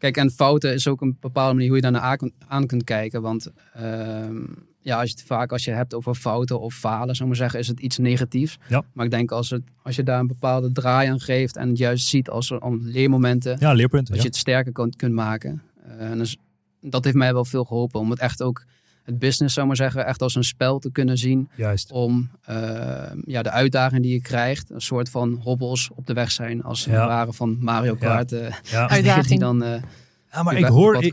kijk, 0.01 0.17
en 0.17 0.31
fouten 0.31 0.75
is 0.75 0.89
ook 0.89 1.01
een 1.01 1.17
bepaalde 1.21 1.53
manier 1.53 1.67
hoe 1.69 1.77
je 1.77 1.83
daarnaar 1.83 2.03
aan, 2.03 2.31
aan 2.49 2.67
kunt 2.67 2.85
kijken. 2.85 3.23
Want 3.23 3.53
ehm, 3.75 4.43
ja, 4.83 5.01
als 5.01 5.11
je 5.11 5.17
het 5.17 5.27
vaak 5.27 5.53
als 5.53 5.65
je 5.65 5.71
hebt 5.71 5.95
over 5.95 6.15
fouten 6.15 6.61
of 6.61 6.75
falen, 6.75 7.15
zou 7.17 7.19
ik 7.19 7.27
maar 7.27 7.37
zeggen, 7.37 7.59
is 7.59 7.69
het 7.69 7.81
iets 7.81 7.99
negatiefs. 7.99 8.59
Ja. 8.69 8.85
Maar 8.93 9.05
ik 9.05 9.11
denk 9.11 9.31
als, 9.31 9.51
het, 9.51 9.63
als 9.83 9.97
je 9.97 10.03
daar 10.03 10.21
een 10.21 10.27
bepaalde 10.27 10.73
draai 10.73 11.09
aan 11.09 11.21
geeft 11.21 11.57
en 11.57 11.69
het 11.69 11.79
juist 11.79 12.07
ziet 12.07 12.31
als 12.31 12.51
om 12.51 12.81
leermomenten, 12.83 13.57
ja, 13.59 13.73
leerpunten. 13.73 14.15
dat 14.15 14.17
ja. 14.17 14.23
je 14.23 14.29
het 14.29 14.37
sterker 14.37 14.73
kunt, 14.73 14.97
kunt 14.97 15.15
maken. 15.15 15.63
Eh, 15.85 16.11
en 16.11 16.19
dus, 16.19 16.37
dat 16.81 17.05
heeft 17.05 17.17
mij 17.17 17.33
wel 17.33 17.45
veel 17.45 17.65
geholpen 17.65 18.01
om 18.01 18.11
het 18.11 18.19
echt 18.19 18.43
ook, 18.43 18.65
het 19.11 19.19
business 19.19 19.55
zou 19.55 19.67
maar 19.67 19.77
zeggen, 19.77 20.07
echt 20.07 20.23
als 20.23 20.35
een 20.35 20.45
spel 20.45 20.79
te 20.79 20.91
kunnen 20.93 21.19
zien 21.19 21.49
Juist. 21.57 21.93
om 21.93 22.31
eh, 22.45 22.57
ja, 23.25 23.43
de 23.43 23.51
uitdagingen 23.51 24.03
die 24.03 24.13
je 24.13 24.21
krijgt, 24.21 24.71
een 24.71 24.81
soort 24.81 25.09
van 25.11 25.41
hobbels 25.43 25.91
op 25.95 26.07
de 26.07 26.13
weg 26.13 26.31
zijn, 26.31 26.63
als 26.63 26.85
het 26.85 26.95
Ja. 26.95 27.07
ware 27.07 27.33
van 27.33 27.57
Mario 27.61 27.95
Kart. 27.95 28.33
eh, 28.33 28.53
Ja. 28.63 28.89
Uitdaging. 28.97 29.27
die 29.27 29.39
dan 29.39 29.63
eh 29.63 29.83
Ja, 30.33 30.43
maar 30.43 30.57
ik 30.57 30.65
hoor, 30.65 31.05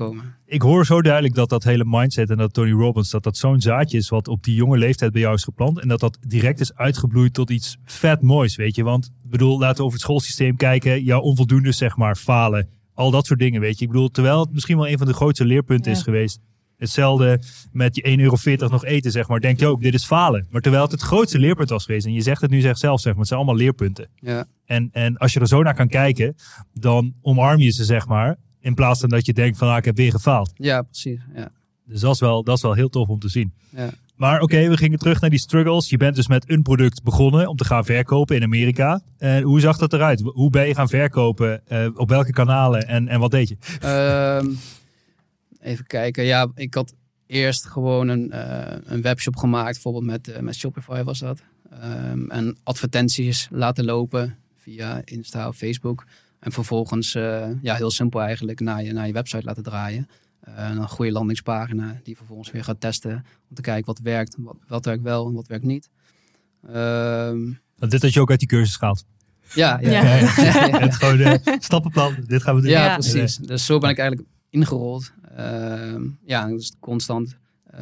ik, 0.46 0.62
hoor 0.62 0.86
zo 0.86 1.02
duidelijk 1.02 1.34
dat 1.36 1.50
dat 1.50 1.64
hele 1.64 1.84
mindset 1.86 2.30
en 2.30 2.38
dat 2.38 2.54
Tony 2.54 2.72
Robbins, 2.72 3.10
dat 3.10 3.24
dat 3.24 3.38
zo'n 3.38 3.62
zaadje 3.62 3.98
is 3.98 4.10
wat 4.10 4.28
op 4.28 4.44
die 4.44 4.56
jonge 4.56 4.78
leeftijd 4.78 5.12
bij 5.12 5.22
jou 5.22 5.34
is 5.36 5.44
geplant. 5.44 5.80
En 5.80 5.88
dat 5.88 6.00
dat 6.00 6.18
direct 6.28 6.60
is 6.60 6.76
uitgebloeid 6.76 7.34
tot 7.34 7.50
iets 7.50 7.78
vet 7.86 8.22
moois, 8.22 8.56
weet 8.56 8.76
je. 8.76 8.84
Want, 8.84 9.06
ik 9.24 9.30
bedoel, 9.30 9.60
laten 9.60 9.76
we 9.78 9.82
over 9.84 9.94
het 9.94 10.02
schoolsysteem 10.02 10.56
kijken. 10.56 11.04
Jouw 11.04 11.20
onvoldoende, 11.22 11.72
zeg 11.72 11.98
maar, 11.98 12.16
falen. 12.16 12.68
Al 12.94 13.12
dat 13.12 13.26
soort 13.26 13.40
dingen, 13.40 13.62
weet 13.62 13.80
je. 13.80 13.86
Ik 13.86 13.92
bedoel, 13.92 14.10
terwijl 14.10 14.40
het 14.40 14.54
misschien 14.54 14.78
wel 14.78 14.88
een 14.88 14.98
van 14.98 15.08
de 15.08 15.14
grootste 15.14 15.46
leerpunten 15.46 15.92
Ja. 15.92 15.98
is 15.98 16.04
geweest. 16.04 16.40
Hetzelfde 16.78 17.40
met 17.72 17.96
je 17.96 18.04
1,40 18.04 18.54
euro 18.54 18.68
nog 18.68 18.86
eten, 18.86 19.12
zeg 19.12 19.28
maar. 19.28 19.40
Denk 19.40 19.60
je 19.60 19.68
ook, 19.68 19.82
dit 19.82 19.94
is 19.94 20.06
falen. 20.06 20.48
Maar 20.50 20.62
terwijl 20.62 20.84
het 20.84 20.92
het 20.92 21.02
grootste 21.02 21.40
leerpunt 21.40 21.70
was 21.70 21.86
geweest. 21.86 22.06
En 22.06 22.14
je 22.14 22.22
zegt 22.22 22.42
het 22.42 22.52
nu 22.52 22.62
zeg 22.62 22.78
zelf, 22.78 23.00
zeg 23.00 23.12
maar. 23.12 23.20
Het 23.20 23.28
zijn 23.28 23.40
allemaal 23.40 23.60
leerpunten. 23.60 24.10
Ja, 24.16 24.46
En, 24.66 24.90
en 24.92 25.18
als 25.18 25.34
je 25.34 25.40
er 25.40 25.48
zo 25.48 25.62
naar 25.64 25.76
kan 25.76 25.88
kijken, 25.88 26.36
dan 26.74 27.14
omarm 27.22 27.60
je 27.60 27.70
ze, 27.72 27.84
zeg 27.84 28.08
maar. 28.08 28.38
In 28.60 28.74
plaats 28.74 29.00
van 29.00 29.10
dat 29.10 29.26
je 29.26 29.34
denkt 29.34 29.58
van, 29.58 29.70
ah, 29.70 29.78
ik 29.78 29.86
heb 29.86 29.96
weer 29.96 30.12
gefaald. 30.12 30.52
ja, 30.56 30.82
precies. 30.82 31.20
Ja. 31.36 31.50
Dus 31.86 32.00
dat 32.00 32.14
is 32.14 32.20
wel, 32.20 32.44
dat 32.44 32.56
is 32.56 32.62
wel 32.62 32.74
heel 32.74 32.90
tof 32.90 33.08
om 33.08 33.20
te 33.20 33.30
zien. 33.30 33.54
Ja. 33.70 33.90
Maar 34.16 34.42
oké, 34.42 34.68
we 34.70 34.78
gingen 34.78 35.00
terug 35.00 35.22
naar 35.22 35.30
die 35.30 35.40
struggles. 35.40 35.90
Je 35.90 35.98
bent 35.98 36.16
dus 36.16 36.28
met 36.28 36.50
een 36.50 36.62
product 36.62 37.04
begonnen 37.04 37.48
om 37.48 37.56
te 37.56 37.66
gaan 37.66 37.86
verkopen 37.86 38.36
in 38.36 38.44
Amerika. 38.44 39.02
En 39.18 39.44
hoe 39.44 39.60
zag 39.60 39.78
dat 39.78 39.94
eruit? 39.94 40.22
Hoe 40.34 40.50
ben 40.50 40.68
je 40.68 40.76
gaan 40.76 40.90
verkopen? 40.90 41.68
Eh, 41.68 41.88
op 41.94 42.10
welke 42.10 42.32
kanalen? 42.32 42.88
En, 42.88 43.08
en 43.08 43.20
wat 43.20 43.32
deed 43.32 43.48
je? 43.50 43.58
Ehm, 43.80 44.48
even 45.62 45.86
kijken. 45.88 46.24
Ja, 46.24 46.48
ik 46.56 46.74
had 46.74 46.94
eerst 47.26 47.66
gewoon 47.66 48.08
een, 48.08 48.32
eh, 48.32 48.78
een 48.84 49.02
webshop 49.02 49.36
gemaakt, 49.36 49.72
bijvoorbeeld 49.74 50.06
met, 50.06 50.28
eh, 50.28 50.40
met 50.42 50.56
Shopify 50.56 51.04
was 51.04 51.20
dat. 51.20 51.42
Ehm, 51.82 52.30
en 52.30 52.58
advertenties 52.64 53.48
laten 53.52 53.86
lopen 53.86 54.38
via 54.56 55.02
Insta 55.04 55.48
of 55.48 55.56
Facebook. 55.58 56.06
En 56.40 56.52
vervolgens, 56.52 57.16
eh, 57.16 57.48
ja, 57.62 57.76
heel 57.76 57.92
simpel 57.92 58.22
eigenlijk, 58.22 58.60
naar 58.60 58.84
je, 58.84 58.94
naar 58.94 59.08
je 59.08 59.14
website 59.14 59.46
laten 59.46 59.64
draaien. 59.64 60.08
Eh, 60.40 60.70
en 60.70 60.78
een 60.78 60.88
goede 60.90 61.12
landingspagina 61.12 62.00
die 62.04 62.18
vervolgens 62.18 62.52
weer 62.52 62.64
gaat 62.64 62.80
testen 62.80 63.26
om 63.50 63.56
te 63.56 63.62
kijken 63.62 63.86
wat 63.86 64.00
werkt, 64.00 64.36
wat, 64.40 64.56
wat 64.68 64.86
werkt 64.86 65.04
wel 65.04 65.28
en 65.28 65.34
wat 65.34 65.48
werkt 65.48 65.66
niet. 65.66 65.90
Ehm, 66.68 67.40
Want 67.78 67.92
dit 67.92 68.02
had 68.02 68.14
je 68.14 68.20
ook 68.22 68.30
uit 68.30 68.40
die 68.40 68.48
cursus 68.48 68.76
gehaald. 68.76 69.06
ja, 69.54 69.80
ja. 69.80 69.90
Ja. 69.90 70.80
Het 70.80 70.96
gewoon 70.96 71.40
stappenplan. 71.60 72.16
Dit 72.28 72.44
gaan 72.44 72.56
we 72.56 72.62
doen. 72.62 72.70
Ja, 72.70 72.86
Ja. 72.86 72.94
precies. 72.94 73.36
Dus 73.38 73.66
zo 73.66 73.78
ben 73.78 73.90
ik 73.90 73.98
eigenlijk 73.98 74.30
ingerold. 74.50 75.12
Ehm, 75.38 76.08
ja, 76.26 76.48
dus 76.48 76.74
constant 76.80 77.38
eh, 77.64 77.80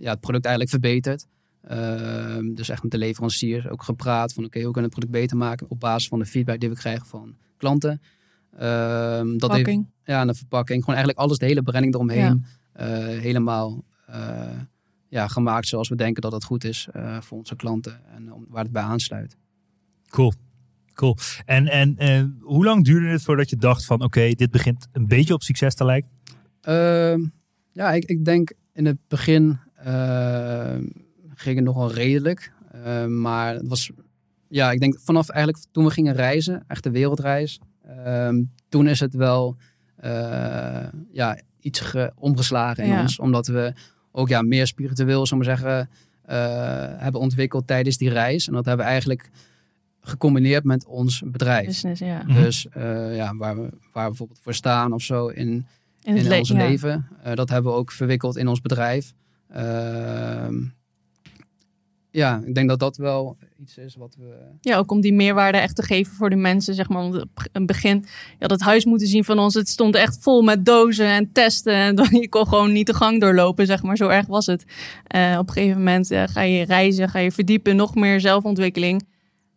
ja, 0.00 0.10
het 0.10 0.20
product 0.20 0.44
eigenlijk 0.44 0.70
verbeterd. 0.70 1.26
Ehm, 1.62 2.54
dus 2.54 2.68
echt 2.68 2.82
met 2.82 2.90
de 2.90 2.98
leveranciers 2.98 3.68
ook 3.68 3.82
gepraat 3.82 4.32
van 4.32 4.44
oké, 4.44 4.60
hoe 4.62 4.72
kunnen 4.72 4.90
we 4.90 4.96
het 4.96 5.06
product 5.06 5.22
beter 5.22 5.36
maken 5.36 5.70
op 5.70 5.80
basis 5.80 6.08
van 6.08 6.18
de 6.18 6.26
feedback 6.26 6.60
die 6.60 6.68
we 6.68 6.74
krijgen 6.74 7.06
van 7.06 7.36
klanten. 7.56 8.02
Ehm, 8.56 9.36
dat 9.38 9.50
heeft, 9.50 9.62
Pakking. 9.62 9.86
ja, 10.04 10.20
en 10.20 10.26
de 10.26 10.34
verpakking. 10.34 10.78
Gewoon 10.80 10.94
eigenlijk 10.94 11.18
alles, 11.18 11.38
de 11.38 11.46
hele 11.46 11.62
branding 11.62 11.94
eromheen. 11.94 12.44
eh, 12.72 12.88
helemaal 12.98 13.84
eh, 14.06 14.58
ja, 15.08 15.28
gemaakt 15.28 15.66
zoals 15.66 15.88
we 15.88 15.96
denken 15.96 16.22
dat 16.22 16.32
het 16.32 16.44
goed 16.44 16.64
is 16.64 16.88
eh, 16.92 17.20
voor 17.20 17.38
onze 17.38 17.56
klanten 17.56 18.00
en 18.14 18.32
om, 18.32 18.46
waar 18.48 18.62
het 18.62 18.72
bij 18.72 18.82
aansluit. 18.82 19.36
Cool. 20.08 20.32
Cool. 20.94 21.16
En, 21.44 21.68
en 21.68 21.96
eh, 21.96 22.24
hoe 22.40 22.64
lang 22.64 22.84
duurde 22.84 23.06
het 23.06 23.22
voordat 23.22 23.50
je 23.50 23.56
dacht 23.56 23.84
van 23.84 24.02
oké, 24.02 24.30
dit 24.30 24.50
begint 24.50 24.86
een 24.92 25.06
beetje 25.06 25.34
op 25.34 25.42
succes 25.42 25.74
te 25.74 25.84
lijken? 25.84 26.10
Ehm, 26.60 27.20
ja, 27.72 27.92
ik, 27.92 28.04
ik 28.04 28.24
denk 28.24 28.52
in 28.72 28.86
het 28.86 28.96
begin 29.08 29.58
ehm, 29.76 30.84
ging 31.34 31.56
het 31.56 31.64
nog 31.64 31.76
wel 31.76 31.92
redelijk. 31.92 32.52
Ehm, 32.72 33.20
maar 33.20 33.54
het 33.54 33.68
was, 33.68 33.90
ja, 34.48 34.70
ik 34.70 34.80
denk 34.80 34.98
vanaf 35.00 35.28
eigenlijk 35.28 35.64
toen 35.72 35.84
we 35.84 35.90
gingen 35.90 36.14
reizen, 36.14 36.64
echt 36.66 36.82
de 36.82 36.90
wereldreis, 36.90 37.60
toen 38.68 38.88
is 38.88 39.00
het 39.00 39.14
wel 39.14 39.56
eh, 39.96 40.86
ja, 41.12 41.38
iets 41.60 41.80
ge- 41.80 42.12
omgeslagen 42.14 42.84
in 42.84 42.90
Ja. 42.90 43.00
ons. 43.00 43.18
Omdat 43.18 43.46
we 43.46 43.72
ook 44.12 44.28
ja, 44.28 44.42
meer 44.42 44.66
spiritueel, 44.66 45.26
zullen 45.26 45.44
we 45.44 45.50
zeggen, 45.50 45.90
eh, 46.22 46.36
hebben 46.96 47.20
ontwikkeld 47.20 47.66
tijdens 47.66 47.96
die 47.96 48.10
reis. 48.10 48.46
En 48.48 48.52
dat 48.52 48.64
hebben 48.64 48.84
we 48.84 48.90
eigenlijk 48.90 49.30
gecombineerd 50.00 50.64
met 50.64 50.86
ons 50.86 51.22
bedrijf. 51.26 51.66
Business, 51.66 52.00
ja. 52.00 52.22
Dus 52.22 52.68
eh, 52.68 53.16
ja, 53.16 53.34
waar, 53.36 53.54
we, 53.56 53.60
waar 53.92 54.02
we 54.04 54.08
bijvoorbeeld 54.08 54.40
voor 54.42 54.54
staan 54.54 54.92
of 54.92 55.02
zo 55.02 55.26
in, 55.28 55.66
In 56.02 56.12
in, 56.12 56.16
het 56.16 56.26
le- 56.26 56.38
ons 56.38 56.48
ja. 56.48 56.56
leven. 56.56 57.08
Eh, 57.22 57.34
dat 57.34 57.48
hebben 57.48 57.72
we 57.72 57.78
ook 57.78 57.92
verwikkeld 57.92 58.36
in 58.36 58.48
ons 58.48 58.60
bedrijf. 58.60 59.12
Ehm, 59.48 60.54
ja, 62.10 62.42
ik 62.44 62.54
denk 62.54 62.68
dat 62.68 62.78
dat 62.78 62.96
wel 62.96 63.36
iets 63.58 63.78
is 63.78 63.96
wat 63.96 64.16
we. 64.18 64.34
Ja, 64.60 64.76
ook 64.76 64.90
om 64.90 65.00
die 65.00 65.12
meerwaarde 65.12 65.58
echt 65.58 65.76
te 65.76 65.82
geven 65.82 66.12
voor 66.14 66.30
de 66.30 66.36
mensen, 66.36 66.74
zeg 66.74 66.88
maar. 66.88 67.02
Want 67.10 67.24
een 67.52 67.66
begin, 67.66 67.96
je 68.04 68.36
had 68.38 68.50
het 68.50 68.60
huis 68.60 68.84
moeten 68.84 69.06
zien 69.06 69.24
van 69.24 69.38
ons. 69.38 69.54
Het 69.54 69.68
stond 69.68 69.94
echt 69.94 70.18
vol 70.20 70.42
met 70.42 70.64
dozen 70.64 71.06
en 71.06 71.32
testen. 71.32 71.74
En 71.74 71.94
dan, 71.94 72.08
je 72.20 72.28
kon 72.28 72.46
gewoon 72.46 72.72
niet 72.72 72.86
de 72.86 72.94
gang 72.94 73.20
doorlopen, 73.20 73.66
zeg 73.66 73.82
maar. 73.82 73.96
Zo 73.96 74.08
erg 74.08 74.26
was 74.26 74.46
het. 74.46 74.64
Eh, 75.06 75.36
op 75.38 75.48
een 75.48 75.54
gegeven 75.54 75.78
moment 75.78 76.10
eh, 76.10 76.22
ga 76.26 76.40
je 76.42 76.64
reizen, 76.64 77.08
ga 77.08 77.18
je 77.18 77.32
verdiepen, 77.32 77.76
nog 77.76 77.94
meer 77.94 78.20
zelfontwikkeling. 78.20 79.02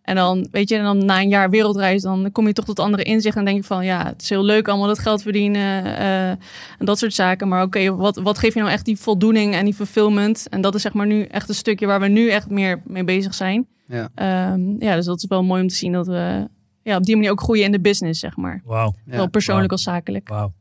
En 0.03 0.15
dan, 0.15 0.47
weet 0.51 0.69
je, 0.69 0.75
en 0.75 0.83
dan 0.83 1.05
na 1.05 1.19
een 1.21 1.29
jaar 1.29 1.49
wereldreis, 1.49 2.01
dan 2.01 2.31
kom 2.31 2.47
je 2.47 2.53
toch 2.53 2.65
tot 2.65 2.79
andere 2.79 3.03
inzichten. 3.03 3.39
En 3.39 3.45
denk 3.45 3.57
je 3.57 3.67
van, 3.67 3.85
ja, 3.85 4.05
het 4.05 4.21
is 4.21 4.29
heel 4.29 4.43
leuk 4.43 4.67
allemaal 4.67 4.87
dat 4.87 4.99
geld 4.99 5.21
verdienen 5.21 5.97
eh, 5.97 6.29
en 6.29 6.39
dat 6.85 6.99
soort 6.99 7.13
zaken. 7.13 7.47
Maar 7.47 7.63
oké, 7.63 7.95
wat, 7.95 8.15
wat 8.15 8.37
geeft 8.37 8.53
je 8.53 8.59
nou 8.59 8.71
echt 8.71 8.85
die 8.85 8.97
voldoening 8.97 9.53
en 9.53 9.65
die 9.65 9.73
fulfillment? 9.73 10.47
En 10.49 10.61
dat 10.61 10.75
is 10.75 10.81
zeg 10.81 10.93
maar 10.93 11.07
nu 11.07 11.23
echt 11.23 11.49
een 11.49 11.55
stukje 11.55 11.85
waar 11.85 11.99
we 11.99 12.07
nu 12.07 12.29
echt 12.29 12.49
meer 12.49 12.81
mee 12.85 13.03
bezig 13.03 13.33
zijn. 13.33 13.67
Ja. 13.87 14.09
Ehm, 14.15 14.83
ja, 14.83 14.95
dus 14.95 15.05
dat 15.05 15.17
is 15.17 15.27
wel 15.27 15.43
mooi 15.43 15.61
om 15.61 15.67
te 15.67 15.75
zien 15.75 15.91
dat 15.91 16.07
we 16.07 16.47
ja, 16.83 16.97
op 16.97 17.03
die 17.03 17.15
manier 17.15 17.31
ook 17.31 17.41
groeien 17.41 17.65
in 17.65 17.71
de 17.71 17.79
business, 17.79 18.19
zeg 18.19 18.37
maar. 18.37 18.61
Wauw. 18.65 18.93
Ja. 19.05 19.11
Zowel 19.11 19.29
persoonlijk 19.29 19.71
als 19.71 19.83
zakelijk. 19.83 20.29
Wauw. 20.29 20.53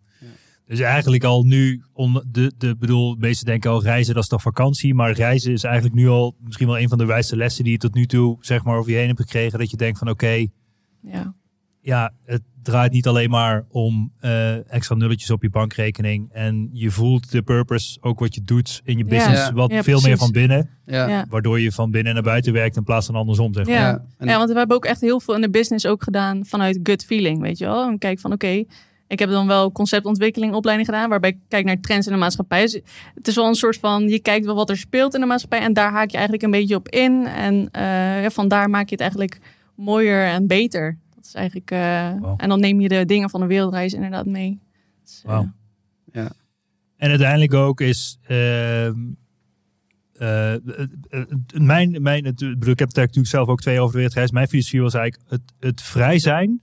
Dus 0.66 0.80
eigenlijk 0.80 1.24
al 1.24 1.42
nu, 1.42 1.82
on, 1.92 2.24
de, 2.30 2.52
de, 2.58 2.76
bedoel, 2.76 3.14
de 3.14 3.20
meesten 3.20 3.46
denken 3.46 3.70
al 3.70 3.82
reizen 3.82 4.14
dat 4.14 4.22
is 4.22 4.28
toch 4.28 4.42
vakantie. 4.42 4.94
Maar 4.94 5.12
reizen 5.12 5.52
is 5.52 5.64
eigenlijk 5.64 5.94
nu 5.94 6.08
al 6.08 6.36
misschien 6.40 6.66
wel 6.66 6.78
een 6.78 6.88
van 6.88 6.98
de 6.98 7.04
wijste 7.04 7.36
lessen 7.36 7.64
die 7.64 7.72
je 7.72 7.78
tot 7.78 7.94
nu 7.94 8.06
toe 8.06 8.36
zeg 8.40 8.64
maar 8.64 8.76
over 8.76 8.90
je 8.90 8.96
heen 8.96 9.06
hebt 9.06 9.20
gekregen. 9.20 9.58
Dat 9.58 9.70
je 9.70 9.76
denkt 9.76 9.98
van 9.98 10.08
oké, 10.08 10.46
Ja, 11.02 11.34
ja, 11.80 12.12
het 12.24 12.42
draait 12.62 12.92
niet 12.92 13.06
alleen 13.06 13.30
maar 13.30 13.64
om 13.68 14.12
eh, 14.18 14.72
extra 14.72 14.94
nulletjes 14.94 15.30
op 15.30 15.42
je 15.42 15.50
bankrekening. 15.50 16.28
En 16.32 16.68
je 16.72 16.90
voelt 16.90 17.30
de 17.30 17.42
purpose, 17.42 17.98
ook 18.00 18.18
wat 18.18 18.34
je 18.34 18.42
doet 18.42 18.80
in 18.84 18.98
je 18.98 19.04
business, 19.04 19.46
Ja. 19.46 19.52
wat 19.52 19.70
Ja, 19.70 19.82
veel 19.82 20.00
meer 20.00 20.16
van 20.16 20.30
binnen. 20.30 20.70
Ja. 20.86 21.08
ja. 21.08 21.26
Waardoor 21.28 21.60
je 21.60 21.72
van 21.72 21.90
binnen 21.90 22.14
naar 22.14 22.22
buiten 22.22 22.52
werkt 22.52 22.76
in 22.76 22.84
plaats 22.84 23.06
van 23.06 23.14
andersom. 23.14 23.54
Zeg 23.54 23.66
maar. 23.66 23.74
Ja. 23.76 24.04
ja, 24.18 24.36
want 24.36 24.50
we 24.50 24.58
hebben 24.58 24.76
ook 24.76 24.84
echt 24.84 25.00
heel 25.00 25.20
veel 25.20 25.34
in 25.34 25.40
de 25.40 25.50
business 25.50 25.86
ook 25.86 26.02
gedaan 26.02 26.44
vanuit 26.44 26.80
gut 26.82 27.04
feeling, 27.04 27.40
weet 27.40 27.58
je 27.58 27.64
wel. 27.64 27.88
En 27.88 27.98
kijk 27.98 28.20
van 28.20 28.32
oké, 28.32 28.64
ik 29.12 29.18
heb 29.18 29.30
dan 29.30 29.46
wel 29.46 29.72
conceptontwikkeling 29.72 30.54
opleiding 30.54 30.88
gedaan, 30.88 31.08
waarbij 31.08 31.30
ik 31.30 31.38
kijk 31.48 31.64
naar 31.64 31.80
trends 31.80 32.06
in 32.06 32.12
de 32.12 32.18
maatschappij. 32.18 32.60
Dus 32.60 32.80
het 33.14 33.28
is 33.28 33.34
wel 33.34 33.46
een 33.46 33.54
soort 33.54 33.76
van, 33.76 34.08
je 34.08 34.18
kijkt 34.18 34.46
wel 34.46 34.54
wat 34.54 34.70
er 34.70 34.76
speelt 34.76 35.14
in 35.14 35.20
de 35.20 35.26
maatschappij 35.26 35.60
en 35.60 35.72
daar 35.72 35.90
haak 35.92 36.08
je 36.10 36.14
eigenlijk 36.16 36.44
een 36.44 36.50
beetje 36.50 36.74
op 36.74 36.88
in. 36.88 37.26
En 37.26 37.68
eh, 37.70 38.22
ja, 38.22 38.30
vandaar 38.30 38.70
maak 38.70 38.84
je 38.84 38.90
het 38.92 39.00
eigenlijk 39.00 39.40
mooier 39.74 40.26
en 40.26 40.46
beter. 40.46 40.98
Dat 41.14 41.24
is 41.24 41.34
eigenlijk, 41.34 41.70
eh, 41.70 42.10
Wow. 42.20 42.34
en 42.36 42.48
dan 42.48 42.60
neem 42.60 42.80
je 42.80 42.88
de 42.88 43.04
dingen 43.04 43.30
van 43.30 43.40
de 43.40 43.46
wereldreis 43.46 43.92
inderdaad 43.92 44.26
mee. 44.26 44.60
Dus, 45.04 45.22
eh, 45.26 45.40
ja. 46.12 46.32
En 46.96 47.08
uiteindelijk 47.08 47.54
ook 47.54 47.80
is. 47.80 48.18
ehm, 48.22 48.94
eh, 50.12 50.52
eh, 50.54 50.60
eh, 51.10 51.22
mijn, 51.52 52.02
mijn, 52.02 52.24
ik 52.26 52.38
heb 52.38 52.58
het 52.58 52.78
daar 52.78 53.06
natuurlijk 53.06 53.26
zelf 53.26 53.48
ook 53.48 53.60
twee 53.60 53.78
over 53.80 53.90
de 53.92 53.96
wereldreis. 53.96 54.30
Mijn 54.30 54.48
filosofie 54.48 54.80
was 54.80 54.94
eigenlijk 54.94 55.30
het, 55.30 55.40
het 55.60 55.82
vrij 55.82 56.18
zijn 56.18 56.60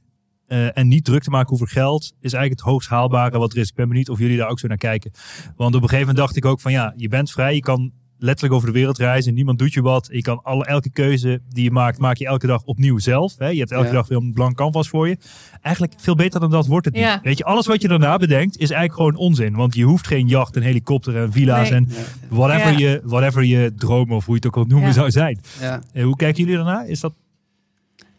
eh, 0.50 0.78
en 0.78 0.88
niet 0.88 1.06
druk 1.06 1.24
te 1.24 1.30
maken 1.30 1.54
over 1.54 1.68
geld 1.68 2.04
is 2.04 2.34
eigenlijk 2.34 2.62
het 2.62 2.70
hoogst 2.72 2.90
haalbare 2.90 3.38
wat 3.38 3.52
er 3.54 3.58
is. 3.60 3.70
Ik 3.70 3.76
ben 3.76 3.88
benieuwd 3.88 4.10
of 4.10 4.20
jullie 4.20 4.38
daar 4.38 4.50
ook 4.50 4.60
zo 4.60 4.68
naar 4.68 4.78
kijken. 4.78 5.12
Want 5.56 5.76
op 5.76 5.82
een 5.82 5.90
gegeven 5.90 6.00
moment 6.00 6.18
dacht 6.18 6.36
ik 6.36 6.46
ook 6.46 6.62
van 6.62 6.72
ja, 6.72 6.94
je 6.96 7.08
bent 7.08 7.32
vrij, 7.32 7.56
je 7.56 7.62
kan 7.62 7.92
letterlijk 8.22 8.54
over 8.56 8.68
de 8.68 8.74
wereld 8.74 8.98
reizen, 8.98 9.34
niemand 9.34 9.60
doet 9.60 9.74
je 9.74 9.82
wat. 9.82 10.10
Je 10.12 10.22
kan 10.22 10.44
alle, 10.44 10.66
elke 10.66 10.90
keuze 10.92 11.42
die 11.50 11.64
je 11.64 11.72
maakt, 11.72 11.98
maak 11.98 12.18
je 12.18 12.26
elke 12.26 12.48
dag 12.48 12.64
opnieuw 12.64 12.98
zelf. 12.98 13.36
Hè? 13.38 13.48
Je 13.48 13.60
hebt 13.60 13.72
elke 13.72 13.88
Ja. 13.88 13.92
dag 13.94 14.08
weer 14.08 14.18
een 14.18 14.34
blank 14.34 14.56
canvas 14.56 14.90
voor 14.90 15.08
je. 15.08 15.18
Eigenlijk 15.62 15.94
veel 15.98 16.16
beter 16.16 16.40
dan 16.40 16.52
dat 16.52 16.68
wordt 16.68 16.86
het 16.86 16.94
niet. 16.96 17.04
Ja. 17.04 17.20
Weet 17.24 17.38
je, 17.38 17.44
alles 17.44 17.68
wat 17.68 17.82
je 17.82 17.88
daarna 17.88 18.18
bedenkt 18.18 18.54
is 18.58 18.70
eigenlijk 18.72 18.94
gewoon 18.94 19.16
onzin. 19.16 19.56
Want 19.56 19.76
je 19.76 19.84
hoeft 19.84 20.08
geen 20.08 20.28
jacht, 20.28 20.56
een 20.56 20.62
helikopter 20.64 21.18
en 21.18 21.32
villa's 21.32 21.70
Nee. 21.70 21.80
en 21.80 21.90
whatever, 22.30 22.72
Ja. 22.72 22.78
je, 22.90 23.02
whatever 23.04 23.44
je 23.44 23.74
dromen 23.76 24.16
of 24.16 24.26
hoe 24.26 24.34
je 24.36 24.40
het 24.40 24.48
ook 24.50 24.56
wil 24.56 24.66
noemen 24.66 24.88
Ja. 24.88 24.94
zou 24.94 25.12
zijn. 25.12 25.40
Ja, 25.60 25.82
Eh, 25.94 26.04
hoe 26.04 26.16
kijken 26.16 26.44
jullie 26.44 26.56
daarna? 26.58 26.84
Is 26.84 27.00
dat 27.00 27.14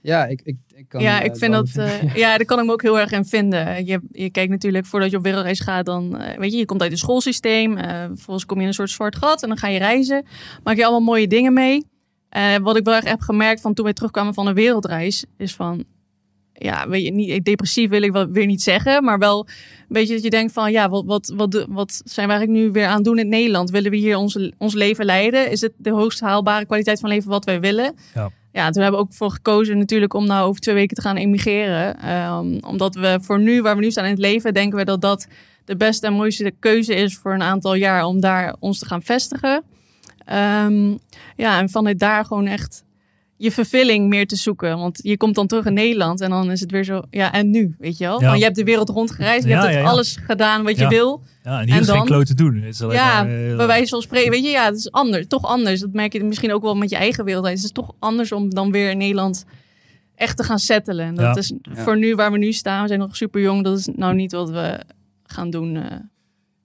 ja 0.03 0.27
ik, 0.27 0.41
ik 0.45 0.57
kan. 0.91 1.03
ja, 1.03 1.21
eh, 1.21 1.25
ik 1.25 1.37
vind 1.37 1.53
dat. 1.53 1.71
eh, 1.77 2.15
ja, 2.23 2.37
daar 2.37 2.45
kan 2.47 2.59
ik 2.59 2.65
me 2.65 2.73
ook 2.73 2.83
heel 2.83 2.99
erg 2.99 3.11
in 3.13 3.25
vinden. 3.25 3.87
Je, 3.87 4.01
je 4.13 4.31
kijkt 4.31 4.51
natuurlijk 4.51 4.87
voordat 4.87 5.11
je 5.11 5.17
op 5.17 5.23
wereldreis 5.23 5.61
gaat, 5.61 5.87
dan 5.87 6.19
eh, 6.19 6.39
weet 6.39 6.53
je, 6.53 6.59
je 6.59 6.65
komt 6.65 6.83
uit 6.83 6.91
het 6.91 7.01
schoolsysteem. 7.01 7.77
eh 7.77 8.05
vervolgens 8.07 8.47
kom 8.47 8.57
je 8.57 8.63
in 8.63 8.69
een 8.69 8.75
soort 8.75 8.91
zwart 8.91 9.17
gat 9.17 9.43
en 9.43 9.49
dan 9.49 9.59
ga 9.59 9.69
je 9.69 9.79
reizen. 9.79 10.27
Maak 10.65 10.77
je 10.77 10.83
allemaal 10.83 11.01
mooie 11.01 11.27
dingen 11.27 11.53
mee. 11.53 11.85
Wat 12.63 12.77
ik 12.77 12.85
wel 12.85 12.95
echt 12.95 13.09
heb 13.09 13.21
gemerkt 13.21 13.61
van 13.61 13.75
toen 13.75 13.85
wij 13.85 13.95
terugkwamen 13.95 14.35
van 14.35 14.47
een 14.47 14.55
wereldreis, 14.55 15.25
is 15.37 15.55
van. 15.55 15.85
Ja, 16.53 16.89
weet 16.89 17.05
je, 17.05 17.13
niet 17.13 17.45
depressief 17.45 17.91
wil 17.91 18.03
ik 18.03 18.13
wel 18.13 18.27
weer 18.29 18.47
niet 18.47 18.63
zeggen, 18.63 19.05
maar 19.05 19.19
wel 19.19 19.47
een 19.49 19.87
beetje 19.89 20.15
dat 20.15 20.23
je 20.23 20.31
denkt 20.31 20.53
van, 20.53 20.73
ja, 20.73 20.89
wat, 20.89 21.05
wat, 21.05 21.33
wat, 21.37 21.67
wat 21.69 22.01
zijn 22.05 22.27
we 22.27 22.33
eigenlijk 22.33 22.65
nu 22.65 22.73
weer 22.73 22.87
aan 22.87 22.95
het 22.95 23.05
doen 23.05 23.19
in 23.19 23.29
Nederland? 23.29 23.71
Willen 23.71 23.91
we 23.91 23.97
hier 23.97 24.17
ons, 24.17 24.39
ons 24.59 24.75
leven 24.75 25.05
leiden? 25.05 25.51
Is 25.51 25.61
het 25.61 25.73
de 25.77 25.91
hoogst 25.91 26.21
haalbare 26.21 26.67
kwaliteit 26.67 27.01
van 27.01 27.09
leven 27.09 27.31
wat 27.31 27.45
wij 27.45 27.61
willen? 27.61 27.95
Ja. 28.15 28.31
Ja, 28.53 28.71
toen 28.71 28.83
hebben 28.83 29.01
we 29.01 29.07
ook 29.07 29.15
voor 29.15 29.31
gekozen 29.31 29.79
natuurlijk 29.79 30.15
om 30.15 30.27
nou 30.27 30.49
over 30.49 30.61
twee 30.61 30.75
weken 30.75 30.97
te 30.97 31.03
gaan 31.03 31.17
emigreren. 31.17 32.01
Ehm, 32.01 32.59
omdat 32.61 32.95
we 32.95 33.19
voor 33.21 33.41
nu, 33.41 33.63
waar 33.63 33.77
we 33.77 33.83
nu 33.83 33.91
staan 33.91 34.05
in 34.05 34.11
het 34.11 34.19
leven, 34.19 34.55
denken 34.55 34.79
we 34.79 34.85
dat 34.85 35.01
dat 35.01 35.27
de 35.65 35.77
beste 35.77 36.07
en 36.07 36.13
mooiste 36.13 36.53
keuze 36.59 36.95
is 36.95 37.17
voor 37.17 37.35
een 37.35 37.43
aantal 37.43 37.75
jaar 37.75 38.05
om 38.05 38.21
daar 38.21 38.55
ons 38.59 38.79
te 38.79 38.87
gaan 38.87 39.03
vestigen. 39.03 39.63
Ehm, 40.25 40.91
ja, 41.37 41.59
en 41.59 41.71
vanuit 41.71 41.99
daar 41.99 42.25
gewoon 42.25 42.47
echt 42.47 42.85
je 43.43 43.51
vervulling 43.53 44.09
meer 44.09 44.27
te 44.27 44.37
zoeken. 44.37 44.79
Want 44.79 44.99
je 45.03 45.17
komt 45.17 45.35
dan 45.35 45.47
terug 45.47 45.65
in 45.67 45.73
Nederland 45.73 46.21
en 46.21 46.31
dan 46.31 46.51
is 46.51 46.61
het 46.61 46.71
weer 46.71 46.85
zo, 46.85 47.03
ja, 47.11 47.33
en 47.33 47.51
nu, 47.51 47.75
weet 47.79 47.99
je 47.99 48.05
wel? 48.05 48.21
Ja. 48.21 48.27
Want 48.27 48.39
je 48.39 48.45
hebt 48.45 48.57
de 48.57 48.65
wereld 48.65 48.89
rondgereisd, 48.89 49.43
je 49.45 49.49
Ja, 49.51 49.55
hebt 49.61 49.69
ja, 49.71 49.77
het 49.77 49.85
ja. 49.87 49.91
alles 49.91 50.17
gedaan 50.23 50.63
wat 50.65 50.79
je 50.79 50.89
wil. 50.89 51.23
ja, 51.43 51.61
en 51.61 51.65
hier 51.67 51.75
En 51.75 51.81
is 51.81 51.87
geen 51.87 51.97
dan? 51.97 52.07
kloot 52.07 52.27
te 52.27 52.35
doen. 52.35 52.55
Het 52.55 52.75
is 52.75 52.79
Ja, 52.79 52.87
maar, 53.23 53.49
eh, 53.51 53.57
bij 53.57 53.67
wijze 53.67 53.89
van 53.89 54.03
spreken, 54.03 54.31
weet 54.31 54.43
je, 54.45 54.51
ja, 54.51 54.65
het 54.65 54.77
is 54.77 54.91
anders, 54.93 55.27
toch 55.27 55.45
anders. 55.45 55.81
Dat 55.81 55.93
merk 55.93 56.13
je 56.13 56.25
misschien 56.25 56.53
ook 56.53 56.63
wel 56.63 56.75
met 56.77 56.91
je 56.91 56.97
eigen 56.97 57.25
wereld. 57.25 57.47
Het 57.49 57.65
is 57.65 57.73
toch 57.73 57.93
anders 57.99 58.33
om 58.33 58.51
dan 58.55 58.71
weer 58.73 58.91
in 58.91 58.99
Nederland 58.99 59.45
echt 60.15 60.37
te 60.37 60.43
gaan 60.43 60.59
settelen. 60.59 61.07
En 61.07 61.15
dat 61.15 61.25
Ja. 61.25 61.35
is 61.37 61.53
Ja. 61.63 61.75
voor 61.83 61.99
nu 61.99 62.15
waar 62.15 62.33
we 62.33 62.39
nu 62.39 62.53
staan, 62.53 62.83
we 62.83 62.89
zijn 62.89 63.01
nog 63.01 63.17
super 63.17 63.41
jong. 63.41 63.65
Dat 63.65 63.79
is 63.79 63.89
nou 63.97 64.15
niet 64.15 64.33
wat 64.33 64.51
we 64.51 64.81
gaan 65.25 65.51
doen. 65.51 65.77
eh. 65.77 65.97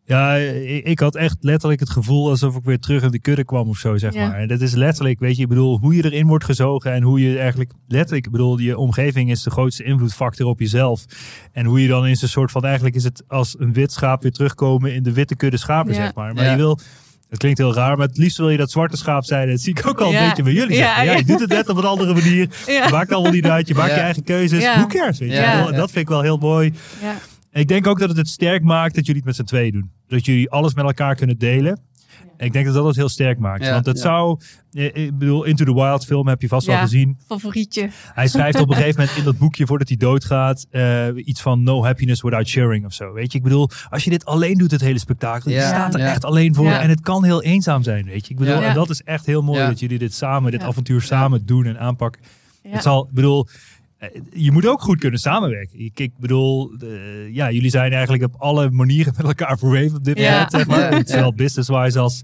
Ja, 0.07 0.35
ik, 0.35 0.85
ik 0.85 0.99
had 0.99 1.15
echt 1.15 1.37
letterlijk 1.39 1.79
het 1.79 1.89
gevoel 1.89 2.29
alsof 2.29 2.55
ik 2.55 2.63
weer 2.63 2.79
terug 2.79 3.03
in 3.03 3.11
de 3.11 3.19
kudde 3.19 3.43
kwam 3.45 3.67
of 3.67 3.77
zo, 3.77 3.97
zeg 3.97 4.13
Ja. 4.13 4.27
maar. 4.27 4.37
En 4.37 4.47
dat 4.47 4.61
is 4.61 4.73
letterlijk, 4.73 5.19
weet 5.19 5.35
je, 5.35 5.41
ik 5.41 5.47
bedoel, 5.49 5.79
hoe 5.79 5.95
je 5.95 6.03
erin 6.05 6.27
wordt 6.27 6.45
gezogen 6.45 6.91
en 6.93 7.01
hoe 7.03 7.19
je 7.21 7.39
eigenlijk, 7.39 7.71
letterlijk, 7.87 8.25
ik 8.25 8.31
bedoel, 8.31 8.57
je 8.59 8.77
omgeving 8.77 9.31
is 9.31 9.43
de 9.43 9.49
grootste 9.51 9.83
invloedfactor 9.83 10.47
op 10.47 10.59
jezelf. 10.59 11.05
En 11.51 11.65
hoe 11.65 11.81
je 11.81 11.87
dan 11.87 12.07
in 12.07 12.15
zo'n 12.15 12.27
soort 12.29 12.51
van, 12.51 12.63
eigenlijk 12.65 12.95
is 12.95 13.03
het 13.03 13.23
als 13.27 13.55
een 13.59 13.73
wit 13.73 13.91
schaap 13.91 14.21
weer 14.21 14.31
terugkomen 14.31 14.93
in 14.93 15.03
de 15.03 15.13
witte 15.13 15.35
kudde 15.35 15.57
schapen, 15.57 15.93
Ja. 15.93 16.01
zeg 16.03 16.13
maar. 16.13 16.33
Maar 16.33 16.43
Ja. 16.43 16.51
je 16.51 16.57
wil, 16.57 16.79
het 17.29 17.39
klinkt 17.39 17.57
heel 17.57 17.73
raar, 17.73 17.97
maar 17.97 18.07
het 18.07 18.17
liefst 18.17 18.37
wil 18.37 18.49
je 18.49 18.57
dat 18.57 18.71
zwarte 18.71 18.97
schaap 18.97 19.23
zijn. 19.23 19.49
Dat 19.49 19.59
zie 19.61 19.77
ik 19.77 19.87
ook 19.87 20.01
al 20.01 20.07
een 20.07 20.13
Ja. 20.13 20.27
beetje 20.27 20.43
bij 20.43 20.53
jullie. 20.53 20.77
Ja. 20.77 21.01
Ja, 21.03 21.11
ja. 21.11 21.17
je 21.17 21.23
doet 21.25 21.39
het 21.39 21.49
net 21.49 21.69
op 21.69 21.77
een 21.77 21.85
andere 21.85 22.13
manier. 22.13 22.49
Ja. 22.67 22.89
Maakt 22.89 23.11
allemaal 23.11 23.31
niet 23.31 23.45
uit. 23.45 23.67
Je 23.67 23.73
maakt 23.73 23.93
je 23.93 23.99
eigen 23.99 24.23
keuzes. 24.23 24.61
Ja. 24.63 24.77
Hoe 24.79 24.87
cares, 24.87 25.19
weet 25.19 25.31
je 25.31 25.39
wel? 25.41 25.65
Dat 25.71 25.91
vind 25.91 25.95
ik 26.03 26.07
wel 26.09 26.21
heel 26.21 26.37
mooi. 26.37 26.73
Ja. 27.01 27.15
Ik 27.51 27.67
denk 27.67 27.87
ook 27.87 27.99
dat 27.99 28.09
het 28.09 28.17
het 28.17 28.27
sterk 28.27 28.63
maakt 28.63 28.95
dat 28.95 29.05
jullie 29.05 29.21
het 29.25 29.25
met 29.29 29.35
z'n 29.35 29.55
tweeën 29.55 29.71
doen. 29.71 29.91
Dat 30.07 30.25
jullie 30.25 30.49
alles 30.49 30.73
met 30.73 30.85
elkaar 30.85 31.15
kunnen 31.15 31.37
delen. 31.37 31.79
Ik 32.37 32.53
denk 32.53 32.65
dat 32.65 32.73
dat 32.73 32.85
het 32.85 32.95
heel 32.95 33.09
sterk 33.09 33.39
maakt. 33.39 33.63
Ja, 33.63 33.71
Want 33.73 33.85
het 33.85 33.95
ja. 33.97 34.01
zou, 34.01 34.39
eh, 34.71 34.85
ik 34.95 35.17
bedoel, 35.17 35.43
Into 35.43 35.65
the 35.65 35.73
Wild 35.73 36.05
film 36.05 36.27
heb 36.27 36.41
je 36.41 36.47
vast 36.47 36.67
wel 36.67 36.75
Ja. 36.75 36.81
gezien. 36.81 37.17
Favorietje. 37.27 37.89
Hij 38.13 38.27
schrijft 38.27 38.59
op 38.59 38.69
een 38.69 38.75
gegeven 38.75 38.99
moment 38.99 39.17
in 39.17 39.23
dat 39.23 39.37
boekje 39.37 39.65
voordat 39.65 39.87
hij 39.87 39.97
doodgaat 39.97 40.65
eh, 40.71 41.07
iets 41.15 41.41
van 41.41 41.63
no 41.63 41.83
happiness 41.83 42.21
without 42.21 42.47
sharing 42.47 42.85
of 42.85 42.93
zo. 42.93 43.13
Weet 43.13 43.31
je, 43.31 43.37
ik 43.37 43.43
bedoel, 43.43 43.69
als 43.89 44.03
je 44.03 44.09
dit 44.09 44.25
alleen 44.25 44.57
doet, 44.57 44.71
het 44.71 44.81
hele 44.81 44.99
spektakel, 44.99 45.51
je 45.51 45.59
staat 45.59 45.93
er 45.93 45.99
ja. 45.99 46.05
echt 46.11 46.25
alleen 46.25 46.55
voor 46.55 46.65
Ja. 46.65 46.81
en 46.81 46.89
het 46.89 47.01
kan 47.01 47.23
heel 47.23 47.41
eenzaam 47.43 47.83
zijn, 47.83 48.05
weet 48.05 48.25
je. 48.27 48.33
Ik 48.33 48.39
bedoel, 48.39 48.55
Ja. 48.61 48.67
en 48.67 48.73
dat 48.73 48.89
is 48.89 49.01
echt 49.01 49.25
heel 49.25 49.41
mooi 49.41 49.59
Ja. 49.59 49.67
dat 49.67 49.79
jullie 49.79 49.99
dit 49.99 50.13
samen, 50.13 50.51
dit 50.51 50.61
Ja. 50.61 50.67
avontuur 50.67 51.01
samen 51.01 51.45
doen 51.45 51.65
en 51.65 51.79
aanpakken. 51.79 52.21
Ja. 52.63 52.71
Het 52.71 52.81
zal, 52.83 53.03
ik 53.09 53.13
bedoel, 53.13 53.47
eh, 53.47 53.53
je 54.33 54.51
moet 54.51 54.67
ook 54.67 54.81
goed 54.81 54.99
kunnen 54.99 55.19
samenwerken. 55.19 55.79
Ik, 55.79 55.99
ik 55.99 56.11
bedoel, 56.17 56.71
eh, 56.81 57.33
ja, 57.33 57.51
jullie 57.51 57.69
zijn 57.69 57.91
eigenlijk 57.93 58.23
op 58.23 58.35
alle 58.37 58.69
manieren 58.69 59.13
met 59.17 59.25
elkaar 59.25 59.57
verweven 59.57 59.97
op 59.97 60.03
dit 60.03 60.17
Ja. 60.19 60.31
moment, 60.31 60.51
zeg 60.51 60.67
maar. 60.67 60.93
Ja, 60.93 61.01
Zowel 61.05 61.33
business-wise 61.33 61.99
als, 61.99 62.23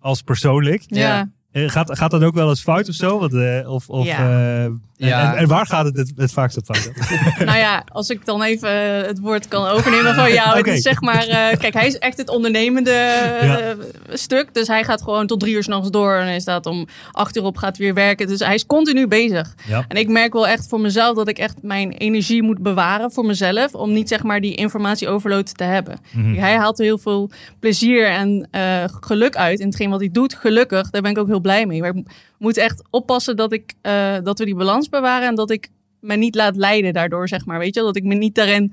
als 0.00 0.22
persoonlijk. 0.22 0.82
ja. 0.86 1.30
Eh, 1.52 1.68
Gaat, 1.68 1.98
gaat 1.98 2.10
dat 2.10 2.22
ook 2.22 2.34
wel 2.34 2.48
eens 2.48 2.62
fout 2.62 2.88
of 2.88 2.94
zo? 2.94 3.18
Want, 3.18 3.34
eh, 3.34 3.70
of, 3.70 3.88
of, 3.88 4.06
Ja. 4.06 4.70
Eh, 5.02 5.08
en, 5.12 5.18
Ja. 5.18 5.32
en, 5.32 5.38
en 5.38 5.46
waar 5.48 5.66
gaat 5.66 5.84
het 5.84 5.96
het, 5.96 6.12
het 6.16 6.32
vaakst 6.32 6.56
op 6.56 6.64
fout? 6.64 6.90
Nou 7.44 7.58
ja, 7.58 7.84
als 7.88 8.08
ik 8.10 8.24
dan 8.24 8.42
even 8.42 8.70
het 9.06 9.18
woord 9.18 9.48
kan 9.48 9.66
overnemen 9.66 10.14
van 10.14 10.32
jou. 10.32 10.70
Is 10.70 10.82
zeg 10.82 11.00
maar, 11.00 11.26
eh, 11.26 11.58
kijk, 11.58 11.74
hij 11.74 11.86
is 11.86 11.98
echt 11.98 12.16
het 12.16 12.28
ondernemende 12.28 12.90
eh, 12.90 13.46
Ja. 13.46 13.74
stuk. 14.12 14.54
Dus 14.54 14.66
hij 14.68 14.84
gaat 14.84 15.02
gewoon 15.02 15.26
tot 15.26 15.40
drie 15.40 15.54
uur 15.54 15.62
s'nachts 15.62 15.90
door. 15.90 16.14
En 16.14 16.26
hij 16.26 16.40
staat 16.40 16.66
om 16.66 16.86
acht 17.12 17.36
uur 17.36 17.42
op, 17.44 17.56
gaat 17.56 17.76
weer 17.76 17.94
werken. 17.94 18.26
Dus 18.26 18.40
hij 18.40 18.54
is 18.54 18.66
continu 18.66 19.06
bezig. 19.08 19.54
Ja. 19.66 19.84
En 19.88 19.96
ik 19.96 20.08
merk 20.08 20.32
wel 20.32 20.46
echt 20.48 20.68
voor 20.68 20.80
mezelf 20.80 21.16
dat 21.16 21.28
ik 21.28 21.38
echt 21.38 21.62
mijn 21.62 21.92
energie 21.92 22.42
moet 22.42 22.58
bewaren 22.62 23.12
voor 23.12 23.26
mezelf. 23.26 23.74
Om 23.74 23.92
niet 23.92 24.08
zeg 24.08 24.22
maar 24.22 24.40
die 24.40 24.54
informatie 24.54 25.08
overload 25.08 25.56
te 25.56 25.64
hebben. 25.64 25.98
Mhm. 26.12 26.34
Hij 26.34 26.56
haalt 26.56 26.78
er 26.78 26.84
heel 26.84 26.98
veel 26.98 27.30
plezier 27.60 28.06
en 28.08 28.48
eh, 28.50 28.84
geluk 29.00 29.36
uit 29.36 29.60
in 29.60 29.66
hetgeen 29.66 29.90
wat 29.90 30.00
hij 30.00 30.08
doet. 30.12 30.34
Gelukkig, 30.34 30.90
daar 30.90 31.02
ben 31.02 31.10
ik 31.10 31.18
ook 31.18 31.26
heel 31.26 31.40
blij 31.40 31.66
mee. 31.66 31.80
Maar 31.80 31.94
ik 31.94 32.04
moet 32.42 32.56
echt 32.56 32.82
oppassen 32.90 33.36
dat, 33.36 33.52
ik, 33.52 33.74
eh, 33.80 34.16
dat 34.22 34.38
we 34.38 34.44
die 34.44 34.54
balans 34.54 34.88
bewaren. 34.88 35.28
En 35.28 35.34
dat 35.34 35.50
ik 35.50 35.68
me 36.00 36.16
niet 36.16 36.34
laat 36.34 36.56
leiden 36.56 36.92
daardoor, 36.92 37.28
zeg 37.28 37.46
maar. 37.46 37.58
Weet 37.58 37.74
je, 37.74 37.80
dat 37.80 37.96
ik 37.96 38.04
me 38.04 38.14
niet 38.14 38.34
daarin 38.34 38.72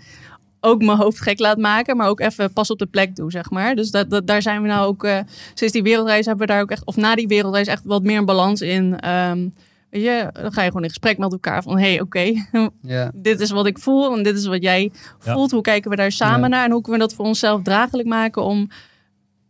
ook 0.62 0.84
mijn 0.84 0.98
hoofd 0.98 1.22
gek 1.22 1.40
laat 1.40 1.58
maken. 1.58 1.98
Maar 1.98 2.08
ook 2.08 2.20
even 2.20 2.54
pas 2.54 2.70
op 2.70 2.80
de 2.80 2.86
plek 2.86 3.16
doe, 3.16 3.32
zeg 3.32 3.50
maar. 3.50 3.76
Dus 3.76 3.92
dat, 3.92 4.10
dat, 4.10 4.28
daar 4.28 4.42
zijn 4.42 4.62
we 4.62 4.68
nou 4.68 4.88
ook, 4.88 5.04
eh, 5.04 5.20
sinds 5.54 5.74
die 5.74 5.84
wereldreis 5.84 6.26
hebben 6.26 6.48
we 6.48 6.54
daar 6.54 6.62
ook 6.62 6.72
echt, 6.72 6.86
of 6.86 6.96
na 6.96 7.16
die 7.16 7.28
wereldreis 7.28 7.68
echt 7.68 7.84
wat 7.86 8.04
meer 8.04 8.18
een 8.18 8.26
balans 8.26 8.62
in. 8.62 9.00
Ehm, 9.00 9.48
weet 9.90 10.04
je, 10.04 10.30
dan 10.42 10.52
ga 10.54 10.62
je 10.62 10.68
gewoon 10.68 10.84
in 10.84 10.90
gesprek 10.90 11.18
met 11.18 11.32
elkaar 11.32 11.64
van, 11.64 11.78
hé, 11.80 11.90
hey, 11.90 12.02
oké, 12.02 12.34
dit 13.14 13.40
is 13.40 13.52
wat 13.52 13.66
ik 13.66 13.80
voel 13.80 14.16
en 14.18 14.24
dit 14.24 14.38
is 14.38 14.46
wat 14.46 14.62
jij 14.62 14.92
Ja. 15.24 15.34
voelt. 15.34 15.52
Hoe 15.52 15.62
kijken 15.62 15.90
we 15.90 15.96
daar 15.96 16.12
samen 16.12 16.40
Ja. 16.42 16.48
naar 16.48 16.66
en 16.66 16.72
hoe 16.72 16.82
kunnen 16.82 17.02
we 17.02 17.08
dat 17.08 17.16
voor 17.16 17.26
onszelf 17.26 17.62
draaglijk 17.64 18.08
maken 18.08 18.44
om 18.44 18.70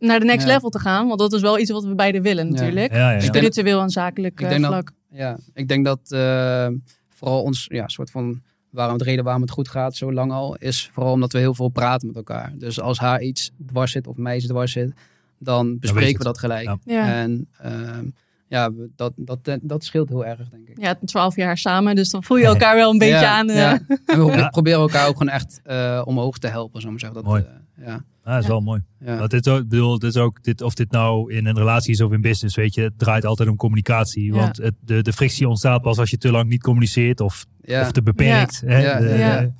naar 0.00 0.18
de 0.20 0.24
next 0.26 0.46
Ja. 0.46 0.52
level 0.52 0.70
te 0.70 0.78
gaan? 0.78 1.06
Want 1.06 1.18
dat 1.18 1.32
is 1.32 1.40
wel 1.40 1.58
iets 1.58 1.70
wat 1.70 1.84
we 1.84 1.94
beiden 1.94 2.22
willen 2.22 2.48
natuurlijk. 2.50 2.92
Ja, 2.92 2.98
ja, 2.98 3.10
ja. 3.10 3.20
Spiritueel 3.20 3.80
en 3.80 3.90
zakelijk 3.90 4.40
Ik 4.40 4.46
eh, 4.50 4.56
dat- 4.60 4.66
vlak. 4.66 4.90
Ja, 5.12 5.38
ik 5.54 5.68
denk 5.68 5.84
dat 5.84 6.00
eh, 6.08 6.68
vooral 7.08 7.42
ons, 7.42 7.66
ja, 7.68 7.88
soort 7.88 8.10
van, 8.10 8.40
waarom 8.70 8.98
de 8.98 9.04
reden 9.04 9.24
waarom 9.24 9.42
het 9.42 9.50
goed 9.50 9.68
gaat 9.68 9.96
zo 9.96 10.12
lang 10.12 10.32
al, 10.32 10.56
is 10.56 10.90
vooral 10.92 11.12
omdat 11.12 11.32
we 11.32 11.38
heel 11.38 11.54
veel 11.54 11.68
praten 11.68 12.06
met 12.06 12.16
elkaar. 12.16 12.52
Dus 12.58 12.80
als 12.80 12.98
haar 12.98 13.20
iets 13.22 13.50
dwars 13.66 13.92
zit 13.92 14.06
of 14.06 14.16
mij 14.16 14.36
iets 14.36 14.46
dwars 14.46 14.72
zit, 14.72 14.92
dan 15.38 15.78
bespreken 15.78 16.18
we 16.18 16.24
dat 16.24 16.38
gelijk. 16.38 16.64
Ja. 16.64 16.78
Ja. 16.84 17.12
En 17.12 17.48
ehm, 17.58 18.04
ja, 18.48 18.70
dat, 18.96 19.12
dat, 19.16 19.38
dat 19.62 19.84
scheelt 19.84 20.08
heel 20.08 20.24
erg, 20.26 20.48
denk 20.48 20.68
ik. 20.68 20.80
ja, 20.80 20.94
twaalf 21.04 21.36
jaar 21.36 21.58
samen, 21.58 21.94
dus 21.94 22.10
dan 22.10 22.22
voel 22.22 22.36
je 22.36 22.44
elkaar 22.44 22.74
wel 22.76 22.90
een 22.90 22.98
beetje 22.98 23.14
ja, 23.14 23.38
aan. 23.38 23.48
eh, 23.48 23.56
ja. 23.56 23.72
En 24.06 24.26
we 24.26 24.32
Ja. 24.36 24.48
proberen 24.48 24.80
elkaar 24.80 25.08
ook 25.08 25.16
gewoon 25.16 25.32
echt 25.32 25.60
eh, 25.64 26.02
omhoog 26.04 26.38
te 26.38 26.46
helpen, 26.48 26.80
zo 26.80 26.90
maar 26.90 27.00
zeggen. 27.00 27.18
Dat, 27.22 27.28
Mooi. 27.28 27.42
eh, 27.76 27.86
ja, 27.86 28.04
Ah, 28.24 28.32
dat 28.32 28.42
is 28.42 28.48
Ja. 28.48 28.52
wel 28.52 28.60
mooi. 28.60 28.82
ja. 29.04 29.18
Want 29.18 29.30
dit, 29.30 29.46
is 29.46 29.52
ook- 29.52 29.68
bedoel, 29.68 29.98
dit 29.98 30.10
is 30.14 30.16
ook, 30.20 30.42
dit, 30.42 30.62
of 30.62 30.74
dit 30.74 30.90
nou 30.90 31.32
in 31.32 31.46
een 31.46 31.56
relatie 31.56 31.92
is 31.92 32.00
of 32.00 32.12
in 32.12 32.20
business, 32.20 32.56
weet 32.56 32.74
je, 32.74 32.82
het 32.82 32.98
draait 32.98 33.24
altijd 33.24 33.48
om 33.48 33.56
communicatie. 33.56 34.24
Ja. 34.24 34.32
Want 34.38 34.56
het, 34.56 34.74
de, 34.84 35.02
de 35.02 35.12
frictie 35.12 35.48
ontstaat 35.48 35.82
pas 35.82 35.98
als 35.98 36.10
je 36.10 36.18
te 36.18 36.30
lang 36.30 36.48
niet 36.48 36.62
communiceert 36.62 37.20
of, 37.20 37.46
ja. 37.62 37.80
of 37.80 37.92
te 37.92 38.02
beperkt. 38.02 38.62
Hè? 38.66 38.78
Ja, 38.78 38.98
De- 39.00 39.08
ja. 39.08 39.38
eh, 39.38 39.42
ik 39.44 39.50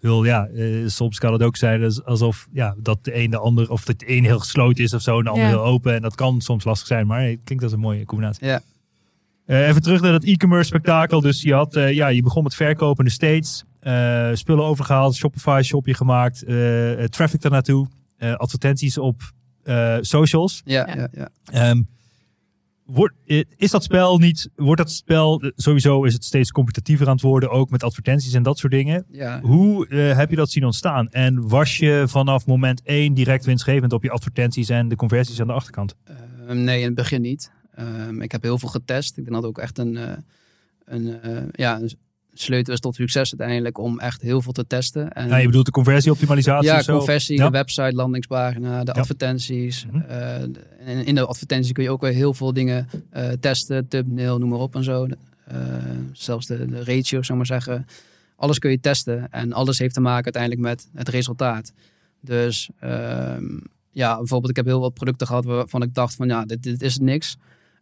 bedoel, 0.00 0.24
ja, 0.24 0.48
soms 0.86 1.18
kan 1.18 1.32
het 1.32 1.42
ook 1.42 1.56
zijn 1.56 1.82
als- 1.84 2.04
alsof 2.04 2.48
ja, 2.52 2.74
dat 2.78 3.04
de 3.04 3.16
een 3.22 3.30
de 3.30 3.38
ander, 3.38 3.70
of 3.70 3.84
dat 3.84 3.98
de 3.98 4.16
een 4.16 4.24
heel 4.24 4.38
gesloten 4.38 4.84
is 4.84 4.94
of 4.94 5.02
zo, 5.02 5.18
en 5.18 5.24
de 5.24 5.30
ander 5.30 5.44
Ja. 5.44 5.50
heel 5.50 5.64
open. 5.64 5.94
En 5.94 6.02
dat 6.02 6.14
kan 6.14 6.40
soms 6.40 6.64
lastig 6.64 6.86
zijn, 6.86 7.06
maar 7.06 7.22
het 7.22 7.38
klinkt 7.44 7.64
als 7.64 7.72
een 7.72 7.78
mooie 7.80 8.04
combinatie. 8.04 8.46
Ja. 8.46 8.60
Eh, 9.46 9.68
even 9.68 9.82
terug 9.82 10.00
naar 10.00 10.12
dat 10.12 10.24
e-commerce 10.24 10.68
spektakel. 10.68 11.20
Dus 11.20 11.42
je, 11.42 11.54
had, 11.54 11.76
eh, 11.76 11.92
ja, 11.92 12.08
je 12.08 12.22
begon 12.22 12.42
met 12.42 12.54
verkopen 12.54 12.98
in 12.98 13.04
de 13.04 13.10
States. 13.10 13.64
eh, 13.78 14.28
spullen 14.32 14.64
overgehaald, 14.64 15.14
Shopify 15.16 15.60
shopje 15.64 15.94
gemaakt. 15.94 16.44
traffic 17.10 17.44
er 17.44 17.50
naartoe. 17.50 17.86
Eh, 18.18 18.34
advertenties 18.34 18.98
op 18.98 19.32
eh, 19.62 19.96
socials. 20.00 20.62
Ja, 20.64 21.08
Ja. 21.12 21.28
Ehm, 21.44 21.82
wordt, 22.84 23.14
eh, 23.26 23.44
is 23.56 23.70
dat 23.70 23.84
spel 23.84 24.18
niet... 24.18 24.50
Wordt 24.56 24.80
dat 24.80 24.90
spel... 24.90 25.52
Sowieso 25.56 26.04
is 26.04 26.12
het 26.12 26.24
steeds 26.24 26.50
competitiever 26.50 27.06
aan 27.06 27.12
het 27.12 27.22
worden. 27.22 27.50
Ook 27.50 27.70
met 27.70 27.82
advertenties 27.82 28.32
en 28.32 28.42
dat 28.42 28.58
soort 28.58 28.72
dingen. 28.72 29.04
ja. 29.10 29.40
Hoe 29.40 29.88
eh, 29.88 30.16
heb 30.16 30.30
je 30.30 30.36
dat 30.36 30.50
zien 30.50 30.64
ontstaan? 30.64 31.08
En 31.08 31.48
was 31.48 31.78
je 31.78 32.04
vanaf 32.06 32.46
moment 32.46 32.82
één 32.82 33.14
direct 33.14 33.44
winstgevend 33.44 33.92
op 33.92 34.02
je 34.02 34.10
advertenties 34.10 34.68
en 34.68 34.88
de 34.88 34.96
conversies 34.96 35.40
aan 35.40 35.46
de 35.46 35.52
achterkant? 35.52 35.94
Ehm, 36.04 36.64
nee, 36.64 36.78
in 36.78 36.86
het 36.86 36.94
begin 36.94 37.20
niet. 37.20 37.50
Ehm, 37.74 38.22
ik 38.22 38.32
heb 38.32 38.42
heel 38.42 38.58
veel 38.58 38.68
getest. 38.68 39.16
Ik 39.16 39.24
denk 39.24 39.36
dat 39.36 39.44
ook 39.44 39.58
echt 39.58 39.78
een, 39.78 39.96
eh, 39.96 40.12
een, 40.84 41.22
eh, 41.22 41.42
ja, 41.52 41.80
een 41.80 41.90
sleutel 42.40 42.72
is 42.72 42.80
tot 42.80 42.94
succes 42.94 43.34
uiteindelijk 43.38 43.78
om 43.78 43.98
echt 43.98 44.22
heel 44.22 44.42
veel 44.42 44.52
te 44.52 44.66
testen. 44.66 45.12
En, 45.12 45.28
Ja, 45.28 45.36
je 45.36 45.46
bedoelt 45.46 45.64
de 45.66 45.70
conversieoptimalisatie 45.70 46.68
ja, 46.70 46.82
conversie, 46.82 47.36
Ja. 47.38 47.44
de 47.44 47.50
website, 47.50 47.92
landingspagina, 47.94 48.84
de 48.84 48.92
Ja. 48.94 49.00
advertenties. 49.00 49.86
En 50.08 51.04
in 51.04 51.14
de 51.14 51.26
advertentie 51.26 51.72
kun 51.72 51.82
je 51.82 51.90
ook 51.90 52.00
weer 52.00 52.12
heel 52.12 52.34
veel 52.34 52.52
dingen 52.52 52.88
eh, 53.10 53.28
testen, 53.40 53.88
thumbnail, 53.88 54.38
noem 54.38 54.48
maar 54.48 54.58
op 54.58 54.74
en 54.74 54.84
zo. 54.84 55.06
Eh, 55.44 55.56
zelfs 56.12 56.46
de, 56.46 56.66
de 56.66 56.84
ratio, 56.84 57.22
zou 57.22 57.36
maar 57.38 57.46
zeggen. 57.46 57.86
Alles 58.36 58.58
kun 58.58 58.70
je 58.70 58.80
testen 58.80 59.28
en 59.30 59.52
alles 59.52 59.78
heeft 59.78 59.94
te 59.94 60.00
maken 60.00 60.24
uiteindelijk 60.24 60.62
met 60.62 60.88
het 60.94 61.08
resultaat. 61.08 61.72
Dus 62.20 62.68
ehm, 62.80 63.44
ja, 63.92 64.16
bijvoorbeeld 64.16 64.50
ik 64.50 64.56
heb 64.56 64.66
heel 64.66 64.80
wat 64.80 64.94
producten 64.94 65.26
gehad 65.26 65.44
waarvan 65.44 65.82
ik 65.82 65.94
dacht 65.94 66.14
van 66.14 66.28
ja, 66.28 66.44
dit, 66.44 66.62
dit 66.62 66.82
is 66.82 66.98
niks. 66.98 67.36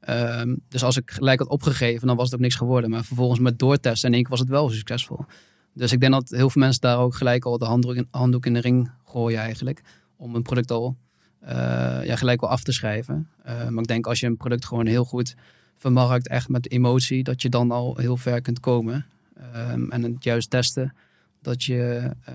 Ehm, 0.07 0.57
dus 0.69 0.85
als 0.85 0.97
ik 0.97 1.11
gelijk 1.11 1.38
had 1.38 1.49
opgegeven, 1.49 2.07
dan 2.07 2.16
was 2.16 2.25
het 2.25 2.35
ook 2.35 2.40
niks 2.40 2.55
geworden. 2.55 2.90
Maar 2.90 3.05
vervolgens 3.05 3.40
met 3.40 3.59
doortesten 3.59 4.09
in 4.09 4.14
één 4.14 4.23
keer 4.23 4.31
was 4.31 4.40
het 4.40 4.49
wel 4.49 4.69
succesvol. 4.69 5.25
Dus 5.73 5.92
ik 5.92 6.01
denk 6.01 6.12
dat 6.12 6.29
heel 6.29 6.51
veel 6.51 6.62
mensen 6.62 6.81
daar 6.81 6.99
ook 6.99 7.14
gelijk 7.14 7.45
al 7.45 7.59
de 7.59 7.64
handdoek 7.64 7.95
in, 7.95 8.09
in 8.40 8.53
de 8.53 8.61
ring 8.61 8.90
gooien 9.05 9.38
eigenlijk. 9.38 9.83
Om 10.16 10.35
een 10.35 10.42
product 10.42 10.71
al 10.71 10.97
eh, 11.38 12.05
ja, 12.05 12.16
gelijk 12.16 12.42
al 12.42 12.49
af 12.49 12.62
te 12.62 12.73
schrijven. 12.73 13.29
Eh, 13.42 13.69
maar 13.69 13.83
ik 13.83 13.88
denk 13.88 14.07
als 14.07 14.21
je 14.21 14.27
een 14.27 14.37
product 14.37 14.64
gewoon 14.64 14.87
heel 14.87 15.05
goed 15.05 15.35
vermarkt, 15.77 16.29
echt 16.29 16.49
met 16.49 16.71
emotie, 16.71 17.23
dat 17.23 17.42
je 17.42 17.49
dan 17.49 17.71
al 17.71 17.97
heel 17.97 18.16
ver 18.16 18.40
kunt 18.40 18.61
komen. 18.61 19.07
Ehm, 19.53 19.90
en 19.90 20.03
het 20.03 20.25
juist 20.25 20.51
testen, 20.51 20.95
dat 21.42 21.64
je 21.64 22.11
eh, 22.25 22.35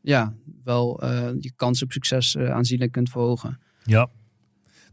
ja, 0.00 0.34
wel 0.64 1.04
je 1.40 1.52
kans 1.56 1.82
op 1.82 1.92
succes 1.92 2.36
aanzienlijk 2.36 2.92
kunt 2.92 3.10
verhogen. 3.10 3.60
Ja. 3.84 4.10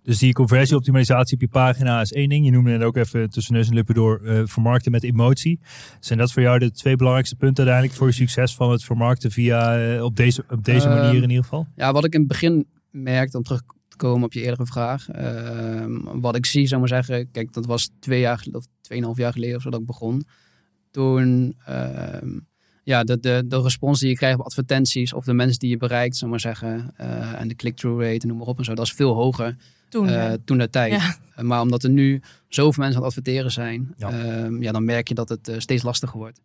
Dus 0.05 0.17
die 0.17 0.33
conversieoptimalisatie 0.33 1.35
op 1.35 1.41
je 1.41 1.47
pagina 1.47 2.01
is 2.01 2.13
één 2.13 2.29
ding. 2.29 2.45
Je 2.45 2.51
noemde 2.51 2.71
het 2.71 2.81
ook 2.83 2.97
even 2.97 3.29
tussen 3.29 3.53
neus 3.53 3.67
en 3.67 3.73
lippen 3.73 3.95
door 3.95 4.21
eh, 4.23 4.41
vermarkten 4.45 4.91
met 4.91 5.03
emotie. 5.03 5.59
Zijn 5.99 6.19
dat 6.19 6.31
voor 6.31 6.41
jou 6.41 6.59
de 6.59 6.71
twee 6.71 6.95
belangrijkste 6.95 7.35
punten 7.35 7.57
uiteindelijk 7.57 7.97
voor 7.97 8.07
je 8.07 8.13
succes 8.13 8.55
van 8.55 8.71
het 8.71 8.83
vermarkten 8.83 9.31
via 9.31 9.79
eh, 9.95 10.03
op 10.03 10.15
deze, 10.15 10.43
op 10.49 10.63
deze 10.63 10.87
Ehm, 10.87 10.99
manier 10.99 11.23
in 11.23 11.29
ieder 11.29 11.43
geval? 11.43 11.67
Ja, 11.75 11.91
wat 11.91 12.05
ik 12.05 12.13
in 12.13 12.19
het 12.19 12.27
begin 12.27 12.67
merkte, 12.91 13.37
om 13.37 13.43
terug 13.43 13.61
te 13.87 13.97
komen 13.97 14.23
op 14.23 14.33
je 14.33 14.41
eerdere 14.41 14.65
vraag. 14.65 15.09
ehm, 15.09 16.19
wat 16.19 16.35
ik 16.35 16.45
zie, 16.45 16.67
zou 16.67 16.83
ik 16.83 16.89
maar 16.89 17.03
zeggen, 17.03 17.31
kijk, 17.31 17.53
dat 17.53 17.65
was 17.65 17.89
twee 17.99 18.19
jaar 18.19 18.45
of 18.51 18.65
tweeënhalf 18.81 19.17
jaar 19.17 19.31
geleden 19.33 19.55
of 19.55 19.61
zo 19.61 19.69
dat 19.69 19.79
ik 19.79 19.85
begon. 19.85 20.25
Toen, 20.91 21.55
ehm, 21.65 22.29
ja, 22.83 23.03
de, 23.03 23.19
de, 23.19 23.43
de 23.47 23.61
respons 23.61 23.99
die 23.99 24.09
je 24.09 24.15
krijgt 24.15 24.39
op 24.39 24.45
advertenties 24.45 25.13
of 25.13 25.25
de 25.25 25.33
mensen 25.33 25.59
die 25.59 25.69
je 25.69 25.77
bereikt, 25.77 26.15
zou 26.15 26.25
ik 26.25 26.43
maar 26.43 26.53
zeggen, 26.53 26.93
eh, 26.95 27.41
en 27.41 27.47
de 27.47 27.55
click-through 27.55 28.03
rate, 28.03 28.27
noem 28.27 28.37
maar 28.37 28.47
op 28.47 28.57
en 28.57 28.63
zo, 28.65 28.73
dat 28.73 28.85
is 28.85 28.93
veel 28.93 29.13
hoger 29.13 29.55
Toen, 29.95 30.07
eh, 30.07 30.13
ja. 30.13 30.37
toen 30.45 30.57
de 30.57 30.69
tijd. 30.69 30.91
Ja. 30.91 31.15
Eh, 31.35 31.43
maar 31.43 31.61
omdat 31.61 31.83
er 31.83 31.89
nu 31.89 32.21
zoveel 32.47 32.83
mensen 32.83 33.01
aan 33.01 33.07
het 33.07 33.17
adverteren 33.17 33.51
zijn, 33.51 33.93
Ja. 33.97 34.09
ja. 34.09 34.49
ja, 34.59 34.71
dan 34.71 34.85
merk 34.85 35.07
je 35.07 35.13
dat 35.13 35.29
het 35.29 35.47
eh, 35.47 35.59
steeds 35.59 35.83
lastiger 35.83 36.17
wordt. 36.17 36.41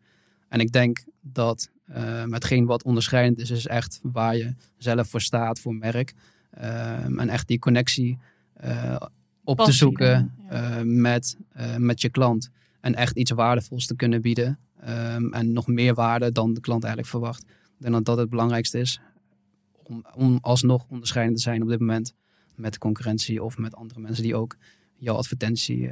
En 0.49 0.61
ik 0.61 0.73
denk 0.73 1.05
dat 1.21 1.71
uh, 1.91 2.25
hetgeen 2.31 2.67
wat 2.67 2.83
onderscheidend 2.83 3.39
is, 3.39 3.51
is 3.51 3.67
echt 3.67 4.01
waar 4.03 4.37
je 4.37 4.55
zelf 4.77 5.09
voor 5.09 5.21
staat, 5.21 5.61
voor 5.61 5.75
merk. 5.75 6.15
Um, 6.59 7.19
en 7.19 7.29
echt 7.29 7.49
die 7.49 7.59
connectie 7.59 8.19
uh, 8.65 8.97
op 9.45 9.57
Passie, 9.57 9.75
te 9.75 9.79
zoeken 9.79 10.35
ja. 10.51 10.79
uh, 10.79 10.85
met, 10.85 11.37
uh, 11.57 11.77
met 11.77 12.01
je 12.01 12.09
klant. 12.09 12.51
En 12.81 12.95
echt 12.95 13.17
iets 13.17 13.31
waardevols 13.31 13.87
te 13.87 13.97
kunnen 13.97 14.21
bieden. 14.21 14.59
Um, 14.89 15.33
en 15.33 15.53
nog 15.53 15.67
meer 15.67 15.95
waarde 15.95 16.33
dan 16.33 16.55
de 16.55 16.61
klant 16.61 16.83
eigenlijk 16.85 17.13
verwacht. 17.13 17.43
Ik 17.43 17.49
denk 17.79 17.95
dat 17.95 18.05
dat 18.05 18.19
het 18.19 18.31
belangrijkste 18.31 18.79
is. 18.79 19.01
Om, 19.83 20.05
om 20.15 20.39
alsnog 20.41 20.85
onderscheidend 20.89 21.37
te 21.37 21.43
zijn 21.43 21.63
op 21.63 21.69
dit 21.69 21.81
moment 21.81 22.15
met 22.61 22.79
concurrentie 22.79 23.43
of 23.43 23.59
met 23.59 23.75
andere 23.75 24.01
mensen 24.01 24.23
die 24.23 24.35
ook 24.35 24.57
jouw 24.97 25.15
advertentie 25.15 25.79
uh, 25.87 25.91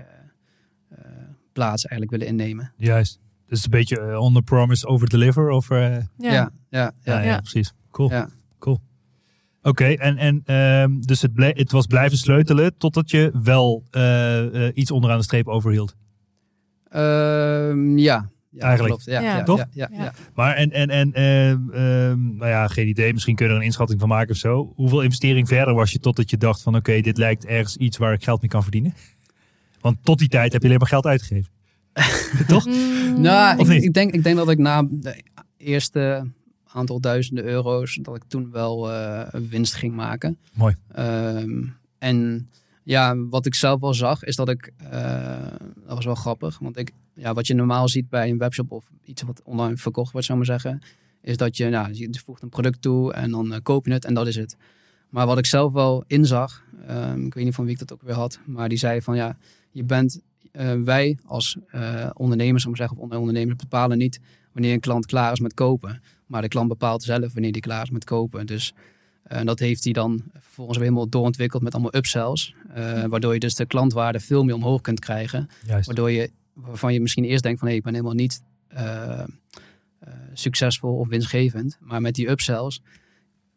plaats 1.53 1.85
eigenlijk 1.87 2.11
willen 2.11 2.27
innemen. 2.27 2.73
Juist. 2.77 3.21
Dus 3.47 3.65
een 3.65 3.71
beetje 3.71 4.01
uh, 4.01 4.21
on 4.21 4.35
the 4.35 4.43
promise, 4.43 4.87
over 4.87 5.09
deliver. 5.09 5.51
Of, 5.51 5.71
uh... 5.71 5.97
ja. 5.97 6.03
Ja, 6.17 6.31
ja, 6.31 6.53
ja, 6.71 6.93
ja, 7.03 7.21
ja, 7.21 7.41
precies. 7.41 7.73
Cool. 7.91 8.11
Ja. 8.11 8.29
cool. 8.59 8.81
Oké, 9.62 9.85
en, 9.85 10.16
en 10.16 10.43
ehm, 10.45 11.01
dus 11.01 11.23
het, 11.23 11.35
ble- 11.35 11.53
het 11.55 11.73
was 11.73 11.87
blijven 11.87 12.19
sleutelen 12.19 12.77
totdat 12.77 13.11
je 13.11 13.31
wel 13.43 13.85
eh, 13.91 14.66
eh, 14.66 14.77
iets 14.77 14.91
onderaan 14.91 15.19
de 15.19 15.25
streep 15.25 15.49
overhield. 15.49 15.97
Ehm, 16.89 17.99
ja. 17.99 18.31
Ja. 18.51 18.61
Eigenlijk. 18.61 18.94
Klopt. 18.94 19.05
Ja, 19.05 19.20
Ja. 19.20 19.36
ja, 19.36 19.42
Toch? 19.42 19.59
Ja, 19.59 19.66
ja, 19.72 19.88
Ja. 19.92 20.03
ja. 20.03 20.12
Maar 20.34 20.55
en, 20.55 20.70
en, 20.72 20.88
en 20.90 21.12
ehm, 21.12 21.70
ehm, 21.70 22.36
nou 22.36 22.51
ja, 22.51 22.68
geen 22.68 22.88
idee. 22.88 23.12
Misschien 23.12 23.34
kun 23.34 23.46
je 23.46 23.53
er 23.53 23.59
een 23.59 23.64
inschatting 23.64 24.01
van 24.01 24.09
maken 24.09 24.30
of 24.30 24.36
zo. 24.36 24.72
Hoeveel 24.76 25.01
investering 25.03 25.49
verder 25.49 25.74
was 25.74 25.92
je 25.92 25.99
totdat 25.99 26.30
je 26.30 26.36
dacht 26.36 26.62
van 26.62 26.76
oké, 26.76 27.01
dit 27.01 27.18
lijkt 27.18 27.44
ergens 27.44 27.76
iets 27.76 27.96
waar 27.96 28.12
ik 28.12 28.24
geld 28.24 28.40
mee 28.40 28.51
kan 28.51 28.62
verdienen? 28.62 28.94
Want 29.80 29.96
tot 30.03 30.18
die 30.18 30.28
tijd 30.28 30.53
heb 30.53 30.61
je 30.61 30.66
alleen 30.66 30.78
maar 30.80 30.88
geld 30.88 31.07
uitgegeven. 31.07 31.51
Toch? 32.46 32.66
Mm, 32.66 33.20
Nou, 33.20 33.59
Of 33.59 33.66
ik, 33.66 33.72
niet? 33.74 33.84
ik, 33.84 33.92
denk, 33.94 34.12
ik 34.12 34.22
denk 34.22 34.36
dat 34.36 34.51
ik 34.51 34.59
na 34.59 34.86
de 34.90 35.22
eerste 35.57 36.30
aantal 36.72 37.01
duizenden 37.01 37.44
euro's, 37.44 37.99
dat 38.03 38.16
ik 38.16 38.22
toen 38.28 38.51
wel 38.51 38.92
eh, 38.92 39.20
een 39.30 39.49
winst 39.49 39.74
ging 39.74 39.94
maken. 39.94 40.38
Mooi. 40.55 40.74
Ehm, 40.92 41.62
en 41.99 42.49
ja, 42.82 43.16
wat 43.16 43.46
ik 43.46 43.55
zelf 43.55 43.80
wel 43.80 43.94
zag, 43.94 44.24
is 44.24 44.36
dat 44.36 44.49
ik, 44.49 44.72
eh, 44.90 45.36
dat 45.86 45.94
was 45.94 46.05
wel 46.05 46.14
grappig, 46.14 46.59
want 46.59 46.76
ik, 46.78 46.90
ja, 47.19 47.33
wat 47.33 47.47
je 47.47 47.55
normaal 47.55 47.89
ziet 47.89 48.09
bij 48.09 48.31
een 48.31 48.39
webshop 48.39 48.71
of 48.71 48.91
iets 49.03 49.23
wat 49.23 49.43
online 49.45 49.77
verkocht 49.77 50.12
wordt, 50.12 50.27
zou 50.27 50.41
ik 50.41 50.47
maar 50.47 50.61
zeggen, 50.61 50.83
is 51.23 51.37
dat 51.37 51.57
je, 51.57 51.69
nou, 51.69 51.93
je 51.93 52.21
voegt 52.25 52.43
een 52.43 52.49
product 52.49 52.83
toe 52.83 53.12
en 53.12 53.31
dan 53.31 53.53
eh, 53.53 53.61
koop 53.62 53.87
je 53.87 53.93
het 53.93 54.05
en 54.05 54.14
dat 54.14 54.27
is 54.27 54.37
het. 54.37 54.57
Maar 55.09 55.27
wat 55.27 55.39
ik 55.39 55.47
zelf 55.47 55.73
wel 55.73 56.05
inzag, 56.07 56.64
ehm, 56.87 57.27
ik 57.27 57.35
weet 57.35 57.45
niet 57.45 57.55
van 57.55 57.64
wie 57.64 57.73
ik 57.73 57.79
dat 57.79 57.93
ook 57.93 58.03
weer 58.03 58.14
had, 58.14 58.39
maar 58.47 58.69
die 58.69 58.79
zei 58.79 59.03
van 59.03 59.16
ja, 59.16 59.37
je 59.71 59.85
bent, 59.85 60.21
eh, 60.53 60.73
wij 60.85 61.19
als 61.25 61.57
eh, 61.71 62.11
ondernemers, 62.14 62.62
zou 62.62 62.75
ik 62.75 62.81
maar 62.81 62.89
zeggen, 62.89 63.09
of 63.09 63.19
ondernemers 63.19 63.57
bepalen 63.57 63.99
niet 63.99 64.21
wanneer 64.53 64.73
een 64.73 64.81
klant 64.81 65.07
klaar 65.07 65.33
is 65.33 65.41
met 65.41 65.55
kopen. 65.55 66.03
Maar 66.27 66.43
de 66.43 66.49
klant 66.49 66.69
bepaalt 66.69 67.03
zelf 67.03 67.33
wanneer 67.33 67.53
die 67.53 67.62
klaar 67.62 67.83
is 67.83 67.91
met 67.91 68.05
kopen. 68.05 68.47
Dus 68.47 68.75
eh, 69.23 69.45
dat 69.45 69.59
heeft 69.59 69.85
hij 69.85 69.93
dan 69.93 70.23
vervolgens 70.39 70.79
weer 70.79 70.87
helemaal 70.87 71.09
doorontwikkeld 71.09 71.62
met 71.62 71.73
allemaal 71.73 71.95
upsells. 71.95 72.55
eh, 72.75 73.05
waardoor 73.05 73.33
je 73.33 73.39
dus 73.41 73.55
de 73.55 73.66
klantwaarde 73.66 74.21
veel 74.21 74.45
meer 74.45 74.55
omhoog 74.55 74.81
kunt 74.81 75.01
krijgen. 75.01 75.49
Juist. 75.66 75.87
Waardoor 75.87 76.11
je, 76.11 76.31
waarvan 76.61 76.93
je 76.93 77.01
misschien 77.01 77.25
eerst 77.25 77.43
denkt 77.43 77.59
van 77.59 77.69
hé, 77.69 77.75
ik 77.75 77.83
ben 77.83 77.93
helemaal 77.93 78.15
niet 78.15 78.43
eh, 78.69 79.21
eh, 79.21 79.27
succesvol 80.33 80.99
of 80.99 81.09
winstgevend. 81.09 81.79
Maar 81.81 82.01
met 82.01 82.15
die 82.15 82.29
upsells 82.29 82.83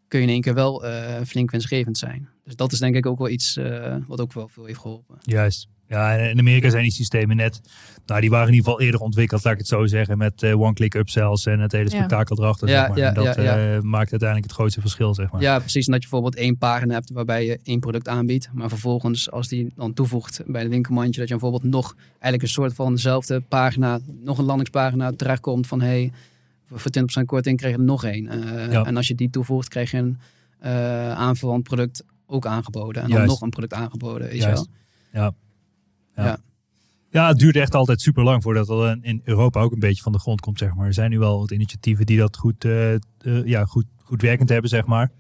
kun 0.07 0.19
je 0.19 0.25
in 0.25 0.31
één 0.31 0.41
keer 0.41 0.53
wel 0.53 0.85
eh, 0.85 1.21
flink 1.25 1.51
winstgevend 1.51 1.97
zijn. 1.97 2.29
Dus 2.43 2.55
dat 2.55 2.71
is 2.71 2.79
denk 2.79 2.95
ik 2.95 3.05
ook 3.05 3.17
wel 3.17 3.29
iets 3.29 3.59
wat 4.07 4.21
ook 4.21 4.33
wel 4.33 4.47
veel 4.47 4.65
heeft 4.65 4.79
geholpen. 4.79 5.17
Juist. 5.21 5.67
Ja, 5.91 6.17
en 6.17 6.29
in 6.29 6.39
Amerika 6.39 6.69
zijn 6.69 6.83
die 6.83 6.91
systemen 6.91 7.35
net, 7.35 7.61
nou 8.05 8.21
die 8.21 8.29
waren 8.29 8.47
in 8.47 8.53
ieder 8.53 8.65
geval 8.69 8.85
eerder 8.85 9.01
ontwikkeld, 9.01 9.43
laat 9.43 9.53
ik 9.53 9.59
het 9.59 9.67
zo 9.67 9.85
zeggen, 9.85 10.17
met 10.17 10.43
eh, 10.43 10.59
one-click 10.59 10.93
upsells 10.93 11.45
en 11.45 11.59
het 11.59 11.71
hele 11.71 11.89
Ja. 11.89 11.95
spektakel 11.95 12.37
erachter. 12.37 12.67
Ja, 12.67 12.79
zeg 12.79 12.87
maar. 12.89 12.97
ja, 12.97 13.07
En 13.07 13.13
dat 13.13 13.35
ja, 13.35 13.41
ja. 13.41 13.75
eh, 13.75 13.81
maakt 13.81 14.11
uiteindelijk 14.11 14.43
het 14.49 14.51
grootste 14.59 14.81
verschil, 14.81 15.13
zeg 15.13 15.31
maar. 15.31 15.41
Ja, 15.41 15.59
precies. 15.59 15.85
En 15.85 15.91
dat 15.91 16.03
je 16.03 16.09
bijvoorbeeld 16.09 16.41
één 16.43 16.57
pagina 16.57 16.93
hebt 16.93 17.11
waarbij 17.11 17.45
je 17.45 17.59
één 17.63 17.79
product 17.79 18.07
aanbiedt. 18.07 18.49
Maar 18.53 18.69
vervolgens, 18.69 19.31
als 19.31 19.47
die 19.47 19.71
dan 19.75 19.93
toevoegt 19.93 20.41
bij 20.45 20.63
de 20.63 20.69
winkelmandje, 20.69 21.19
dat 21.19 21.29
je 21.29 21.35
bijvoorbeeld 21.35 21.71
nog 21.71 21.95
eigenlijk 22.11 22.43
een 22.43 22.49
soort 22.49 22.73
van 22.73 22.93
dezelfde 22.93 23.41
pagina, 23.41 23.99
nog 24.19 24.37
een 24.37 24.45
landingspagina 24.45 25.11
terechtkomt 25.11 25.67
van 25.67 25.81
hey, 25.81 26.11
voor 26.73 26.91
20% 27.21 27.25
korting 27.25 27.57
krijg 27.57 27.73
je 27.73 27.79
er 27.79 27.85
nog 27.85 28.03
één. 28.03 28.27
Eh, 28.27 28.71
Ja. 28.71 28.83
En 28.85 28.97
als 28.97 29.07
je 29.07 29.15
die 29.15 29.29
toevoegt, 29.29 29.67
krijg 29.67 29.91
je 29.91 29.97
een 29.97 30.17
eh 30.59 31.11
aanverwant 31.11 31.63
product 31.63 32.03
ook 32.25 32.45
aangeboden. 32.45 33.01
En 33.01 33.07
dan 33.09 33.17
Juist. 33.17 33.31
nog 33.31 33.41
een 33.41 33.49
product 33.49 33.73
aangeboden, 33.73 34.27
weet 34.27 34.41
Juist. 34.41 34.63
je 34.63 34.67
wel. 35.11 35.23
Ja. 35.23 35.33
Ja. 36.15 36.25
Ja. 36.25 36.37
Ja, 37.11 37.27
het 37.27 37.39
duurt 37.39 37.55
echt 37.55 37.75
altijd 37.75 38.01
super 38.01 38.23
lang 38.23 38.43
voordat 38.43 38.67
dat 38.67 38.97
in 39.01 39.21
Europa 39.23 39.61
ook 39.61 39.71
een 39.71 39.79
beetje 39.79 40.03
van 40.03 40.11
de 40.11 40.19
grond 40.19 40.41
komt, 40.41 40.57
zeg 40.59 40.73
maar. 40.73 40.85
Er 40.87 40.93
zijn 40.93 41.09
nu 41.09 41.19
wel 41.19 41.39
wat 41.39 41.51
initiatieven 41.51 42.05
die 42.05 42.17
dat 42.17 42.37
goed, 42.37 42.65
eh, 42.65 42.93
eh, 42.93 42.99
ja, 43.45 43.65
goed, 43.65 43.85
goed 44.03 44.21
werkend 44.21 44.49
hebben, 44.49 44.69
zeg 44.69 44.85
maar. 44.85 45.11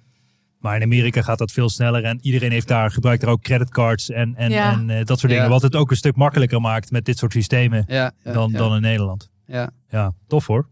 Maar 0.59 0.75
in 0.75 0.83
Amerika 0.83 1.21
gaat 1.21 1.37
dat 1.37 1.51
veel 1.51 1.69
sneller 1.69 2.03
en 2.03 2.19
iedereen 2.21 2.51
heeft 2.51 2.67
daar, 2.67 2.91
gebruikt 2.91 3.21
daar 3.21 3.31
ook 3.31 3.41
creditcards 3.41 4.09
en, 4.09 4.35
en, 4.35 4.51
Ja. 4.51 4.71
en 4.71 4.89
eh, 4.89 5.05
dat 5.05 5.19
soort 5.19 5.31
dingen. 5.31 5.43
Ja. 5.45 5.49
Wat 5.51 5.61
het 5.61 5.75
ook 5.75 5.91
een 5.91 5.97
stuk 5.97 6.15
makkelijker 6.15 6.61
maakt 6.61 6.91
met 6.91 7.05
dit 7.05 7.17
soort 7.17 7.31
systemen 7.31 7.83
Ja, 7.87 8.11
ja, 8.23 8.33
dan, 8.33 8.51
ja. 8.51 8.57
dan 8.57 8.75
in 8.75 8.81
Nederland. 8.81 9.29
Ja. 9.45 9.69
Ja, 9.89 10.13
tof 10.27 10.47
hoor. 10.47 10.67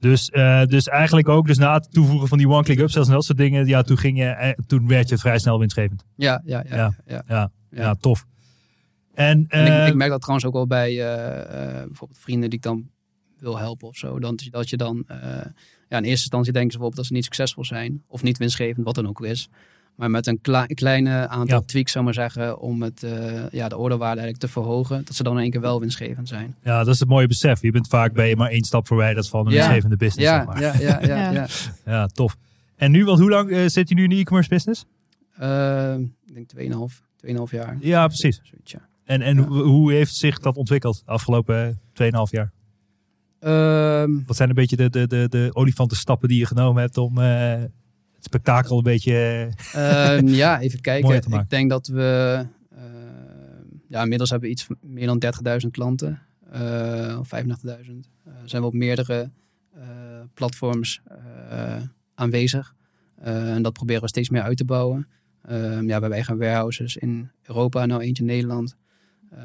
Dus, 0.00 0.28
eh, 0.28 0.62
dus 0.64 0.88
eigenlijk 0.88 1.28
ook, 1.28 1.46
dus 1.46 1.58
na 1.58 1.74
het 1.74 1.92
toevoegen 1.92 2.28
van 2.28 2.38
die 2.38 2.48
one-click 2.48 2.78
upsells 2.78 3.06
en 3.06 3.12
dat 3.12 3.24
soort 3.24 3.38
dingen, 3.38 3.66
ja, 3.66 3.82
toen, 3.82 3.98
ging 3.98 4.18
je, 4.18 4.58
toen 4.66 4.88
werd 4.88 5.08
je 5.08 5.18
vrij 5.18 5.38
snel 5.38 5.58
winstgevend. 5.58 6.04
Ja, 6.16 6.42
ja, 6.44 6.64
ja. 6.68 6.76
Ja. 6.76 6.76
ja, 6.76 6.92
ja. 7.06 7.22
Ja, 7.28 7.50
ja. 7.70 7.82
Ja. 7.82 7.94
tof. 7.94 8.24
En, 9.18 9.44
En 9.48 9.66
eh, 9.66 9.82
ik, 9.82 9.88
ik 9.88 9.94
merk 9.94 10.10
dat 10.10 10.20
trouwens 10.20 10.46
ook 10.48 10.54
wel 10.54 10.66
bij 10.66 10.90
eh, 10.90 11.40
eh, 11.80 11.86
bijvoorbeeld 11.86 12.20
vrienden 12.20 12.50
die 12.50 12.58
ik 12.58 12.64
dan 12.64 12.88
wil 13.38 13.58
helpen 13.58 13.88
of 13.88 13.96
zo. 13.96 14.18
Dan, 14.18 14.38
dat 14.50 14.70
je 14.70 14.76
dan, 14.76 15.04
eh, 15.06 15.18
ja, 15.88 15.96
in 15.96 16.04
eerste 16.04 16.08
instantie 16.08 16.52
denken 16.52 16.70
ze 16.72 16.78
bijvoorbeeld 16.78 16.96
dat 16.96 17.06
ze 17.06 17.12
niet 17.12 17.24
succesvol 17.24 17.64
zijn. 17.64 18.02
Of 18.06 18.22
niet 18.22 18.38
winstgevend, 18.38 18.84
wat 18.86 18.94
dan 18.94 19.08
ook 19.08 19.24
is. 19.24 19.48
Maar 19.94 20.10
met 20.10 20.26
een 20.26 20.40
kle- 20.40 20.66
kleine 20.66 21.28
aantal 21.28 21.58
Ja. 21.58 21.64
tweaks, 21.64 21.92
zou 21.92 22.04
maar 22.04 22.14
zeggen, 22.14 22.58
om 22.60 22.82
het, 22.82 23.02
eh, 23.02 23.50
ja, 23.50 23.68
de 23.68 23.76
orderwaarde 23.76 24.20
eigenlijk 24.20 24.38
te 24.38 24.48
verhogen. 24.60 25.04
Dat 25.04 25.14
ze 25.14 25.22
dan 25.22 25.36
in 25.36 25.42
één 25.42 25.50
keer 25.50 25.60
wel 25.60 25.80
winstgevend 25.80 26.28
zijn. 26.28 26.56
Ja, 26.62 26.78
dat 26.84 26.94
is 26.94 27.00
het 27.00 27.08
mooie 27.08 27.26
besef. 27.26 27.62
Je 27.62 27.70
bent 27.70 27.88
vaak 27.88 28.12
bij 28.12 28.36
maar 28.36 28.50
één 28.50 28.64
stap 28.64 28.86
verwijderd 28.86 29.28
van 29.28 29.40
een 29.46 29.52
Ja. 29.52 29.56
winstgevende 29.58 29.96
business. 29.96 30.28
zeg 30.28 30.38
Ja, 30.38 30.44
maar. 30.44 30.60
ja, 30.60 30.74
ja, 30.78 31.00
ja. 31.06 31.06
Ja. 31.32 31.32
ja. 31.32 31.46
Ja, 31.84 32.06
tof. 32.06 32.36
En 32.76 32.90
nu, 32.90 33.04
want 33.04 33.18
hoe 33.18 33.30
lang 33.30 33.50
eh, 33.50 33.66
zit 33.66 33.88
je 33.88 33.94
nu 33.94 34.02
in 34.02 34.08
de 34.10 34.16
e-commerce 34.16 34.48
business? 34.50 34.84
Eh, 35.36 35.94
ik 36.26 36.34
denk 36.34 36.48
2,5 36.48 37.02
2,5 37.16 37.50
jaar. 37.50 37.76
Ja, 37.80 38.06
precies. 38.06 38.40
Zoiets, 38.42 38.70
ja. 38.72 38.88
En, 39.08 39.22
en 39.22 39.36
Ja. 39.36 39.42
hoe, 39.46 39.92
heeft 39.92 40.14
zich 40.14 40.38
dat 40.38 40.56
ontwikkeld 40.56 41.02
de 41.04 41.10
afgelopen 41.12 41.80
eh, 41.94 42.06
2,5 42.26 42.30
jaar? 42.30 42.52
Ehm, 43.40 44.10
Wat 44.26 44.36
zijn 44.36 44.48
een 44.48 44.54
beetje 44.54 44.76
de, 44.76 44.90
de, 44.90 45.06
de, 45.06 45.26
de 45.28 45.50
olifantenstappen 45.52 46.28
die 46.28 46.38
je 46.38 46.46
genomen 46.46 46.82
hebt 46.82 46.96
om 46.96 47.18
eh, 47.18 47.50
het 48.14 48.24
spektakel 48.24 48.76
een 48.76 48.82
beetje... 48.82 49.12
eh, 49.72 50.16
Ehm, 50.16 50.26
ja, 50.44 50.60
even 50.60 50.80
kijken. 50.80 51.20
te 51.20 51.28
maken. 51.28 51.44
Ik 51.44 51.50
denk 51.50 51.70
dat 51.70 51.86
we... 51.86 52.46
eh, 52.70 52.80
ja, 53.88 54.02
inmiddels 54.02 54.30
hebben 54.30 54.48
we 54.48 54.54
iets 54.54 54.66
meer 54.80 55.06
dan 55.06 55.22
30.000 55.64 55.70
klanten. 55.70 56.20
eh, 56.50 57.16
of 57.20 57.28
35.000. 57.34 57.50
Eh, 58.24 58.32
zijn 58.44 58.62
we 58.62 58.68
op 58.68 58.74
meerdere 58.74 59.30
eh, 59.74 59.82
platforms 60.34 61.00
eh, 61.50 61.76
aanwezig. 62.14 62.74
Eh, 63.16 63.54
en 63.54 63.62
dat 63.62 63.72
proberen 63.72 64.02
we 64.02 64.08
steeds 64.08 64.30
meer 64.30 64.42
uit 64.42 64.56
te 64.56 64.64
bouwen. 64.64 65.08
Ehm, 65.42 65.60
ja, 65.62 65.84
we 65.86 65.92
hebben 65.92 66.12
eigen 66.12 66.38
warehouses 66.38 66.96
in 66.96 67.30
Europa. 67.42 67.86
Nou 67.86 68.02
eentje 68.02 68.22
in 68.22 68.28
Nederland. 68.28 68.76
Eh, 69.30 69.40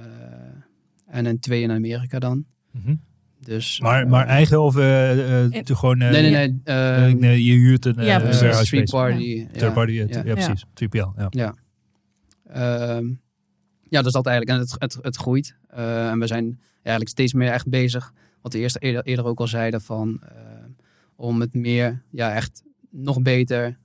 en 1.08 1.26
een 1.26 1.40
twee 1.40 1.62
in 1.62 1.72
Amerika 1.72 2.20
dan. 2.20 2.46
Mhm. 2.72 2.96
Dus, 3.40 3.80
maar, 3.80 4.04
eh, 4.04 4.10
maar 4.10 4.28
eigen 4.28 4.62
of 4.62 4.76
En- 4.78 5.64
te 5.64 5.76
gewoon... 5.76 6.02
eh, 6.02 6.12
Nee, 6.12 6.32
nee, 6.32 6.62
nee. 6.66 7.16
nee, 7.16 7.44
je 7.44 7.54
huurt 7.54 7.86
een, 7.86 7.98
eh, 7.98 8.06
Ja, 8.06 8.64
Street 8.64 8.90
party. 8.90 9.48
Third 9.48 9.60
ja. 9.62 9.72
party, 9.72 9.92
ja, 9.92 10.06
Ja. 10.08 10.24
ja, 10.26 10.34
precies. 10.34 10.66
3PL, 10.74 11.08
ja. 11.30 11.54
Ehm, 12.48 13.06
ja, 13.90 14.02
dus 14.02 14.12
dat 14.12 14.26
eigenlijk. 14.26 14.58
En 14.58 14.64
het, 14.64 14.76
het, 14.80 14.98
het 15.02 15.16
groeit. 15.18 15.56
Eh, 15.68 16.10
en 16.10 16.20
we 16.20 16.28
zijn 16.28 16.60
eigenlijk 16.74 17.10
steeds 17.10 17.34
meer 17.34 17.52
echt 17.52 17.70
bezig. 17.70 18.14
Wat 18.42 18.54
we 18.54 18.60
eerst 18.60 18.78
eerder, 18.80 19.04
eerder 19.04 19.26
ook 19.26 19.40
al 19.40 19.48
zeiden 19.48 19.82
van 19.82 20.22
om 21.16 21.42
het 21.42 21.54
meer, 21.54 22.04
ja, 22.10 22.34
echt 22.34 22.64
nog 22.90 23.22
beter 23.22 23.78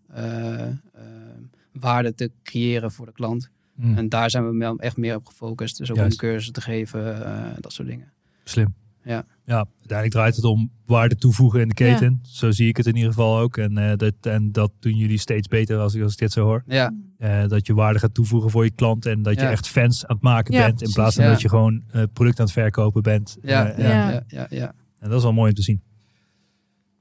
waarde 1.72 2.14
te 2.14 2.30
creëren 2.42 2.92
voor 2.92 3.06
de 3.06 3.12
klant. 3.12 3.50
Mm, 3.80 3.96
En 3.96 4.08
daar 4.08 4.30
zijn 4.30 4.50
we 4.50 4.56
wel 4.56 4.78
echt 4.78 4.96
meer 4.96 5.14
op 5.14 5.26
gefocust. 5.26 5.78
Dus 5.78 5.90
ook 5.90 5.96
Juist. 5.96 6.12
om 6.12 6.18
cursussen 6.18 6.52
te 6.52 6.60
geven, 6.60 7.24
eh, 7.26 7.44
dat 7.60 7.72
soort 7.72 7.88
dingen. 7.88 8.12
Slim. 8.44 8.74
Ja. 9.04 9.24
ja, 9.44 9.56
uiteindelijk 9.78 10.10
draait 10.12 10.36
het 10.36 10.44
om 10.44 10.70
waarde 10.86 11.14
toevoegen 11.16 11.60
in 11.60 11.68
de 11.68 11.74
keten. 11.74 12.18
Zo 12.22 12.50
zie 12.50 12.68
ik 12.68 12.76
het 12.76 12.86
in 12.86 12.94
ieder 12.96 13.10
geval 13.10 13.38
ook. 13.38 13.56
En, 13.56 13.78
eh, 13.78 13.96
dat, 13.96 14.14
en 14.20 14.52
dat 14.52 14.72
doen 14.80 14.96
jullie 14.96 15.18
steeds 15.18 15.48
beter 15.48 15.78
als 15.78 15.94
ik, 15.94 16.02
als 16.02 16.12
ik 16.12 16.18
dit 16.18 16.32
zo 16.32 16.44
hoor. 16.44 16.62
Ja, 16.66 16.92
Eh, 17.18 17.46
dat 17.46 17.66
je 17.66 17.74
waarde 17.74 17.98
gaat 17.98 18.14
toevoegen 18.14 18.50
voor 18.50 18.64
je 18.64 18.70
klant. 18.70 19.06
En 19.06 19.22
dat 19.22 19.34
je 19.40 19.46
echt 19.46 19.68
fans 19.68 20.06
aan 20.06 20.14
het 20.14 20.24
maken 20.24 20.54
Ja, 20.54 20.66
bent. 20.66 20.82
In 20.82 20.92
plaats 20.92 21.14
van 21.14 21.24
ja. 21.24 21.30
dat 21.30 21.40
je 21.40 21.48
gewoon 21.48 21.82
eh 21.90 22.02
product 22.12 22.38
aan 22.38 22.44
het 22.44 22.54
verkopen 22.54 23.02
bent. 23.02 23.36
ja, 23.42 23.66
ja, 23.66 23.74
ja. 23.88 24.10
ja, 24.10 24.22
ja, 24.28 24.46
ja. 24.50 24.72
En 24.98 25.08
dat 25.08 25.18
is 25.18 25.22
wel 25.22 25.32
mooi 25.32 25.48
om 25.48 25.54
te 25.54 25.62
zien. 25.62 25.82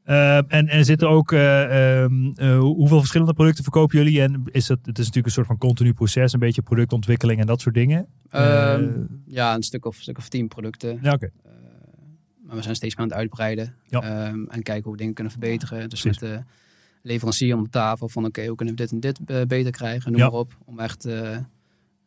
Eh, 0.07 0.37
en, 0.37 0.67
en 0.67 0.85
zitten 0.85 1.09
ook, 1.09 1.31
eh, 1.31 2.01
ehm, 2.03 2.31
eh, 2.35 2.57
hoe- 2.59 2.75
hoeveel 2.75 2.99
verschillende 2.99 3.33
producten 3.33 3.63
verkopen 3.63 3.97
jullie? 3.97 4.21
En 4.21 4.43
is 4.51 4.67
het, 4.67 4.79
het 4.85 4.97
is 4.97 5.05
natuurlijk 5.05 5.25
een 5.25 5.31
soort 5.31 5.47
van 5.47 5.57
continu 5.57 5.93
proces, 5.93 6.33
een 6.33 6.39
beetje 6.39 6.61
productontwikkeling 6.61 7.39
en 7.39 7.45
dat 7.45 7.61
soort 7.61 7.75
dingen. 7.75 8.07
Ehm, 8.29 8.83
Eh, 8.83 8.89
ja, 9.25 9.55
een 9.55 9.63
stuk 9.63 9.85
of, 9.85 9.95
stuk 9.95 10.17
of 10.17 10.29
tien 10.29 10.47
producten. 10.47 10.99
ja, 11.01 11.13
oké. 11.13 11.31
Maar 12.43 12.55
we 12.55 12.61
zijn 12.61 12.75
steeds 12.75 12.95
meer 12.95 13.03
aan 13.03 13.09
het 13.11 13.19
uitbreiden. 13.19 13.75
Ja. 13.83 14.01
Ehm, 14.01 14.43
en 14.49 14.63
kijken 14.63 14.83
hoe 14.83 14.91
we 14.91 14.97
dingen 14.97 15.13
kunnen 15.13 15.31
verbeteren. 15.31 15.89
Dus 15.89 16.01
Precies. 16.01 16.21
met 16.21 16.29
de 16.31 16.43
leverancier 17.01 17.55
om 17.55 17.63
de 17.63 17.69
tafel 17.69 18.09
van 18.09 18.25
oké, 18.25 18.45
hoe 18.45 18.55
kunnen 18.55 18.75
we 18.75 18.81
dit 18.81 18.91
en 18.91 18.99
dit 18.99 19.47
beter 19.47 19.71
krijgen, 19.71 20.11
noem 20.11 20.21
Ja. 20.21 20.29
maar 20.29 20.39
op. 20.39 20.57
Om 20.65 20.79
echt, 20.79 21.07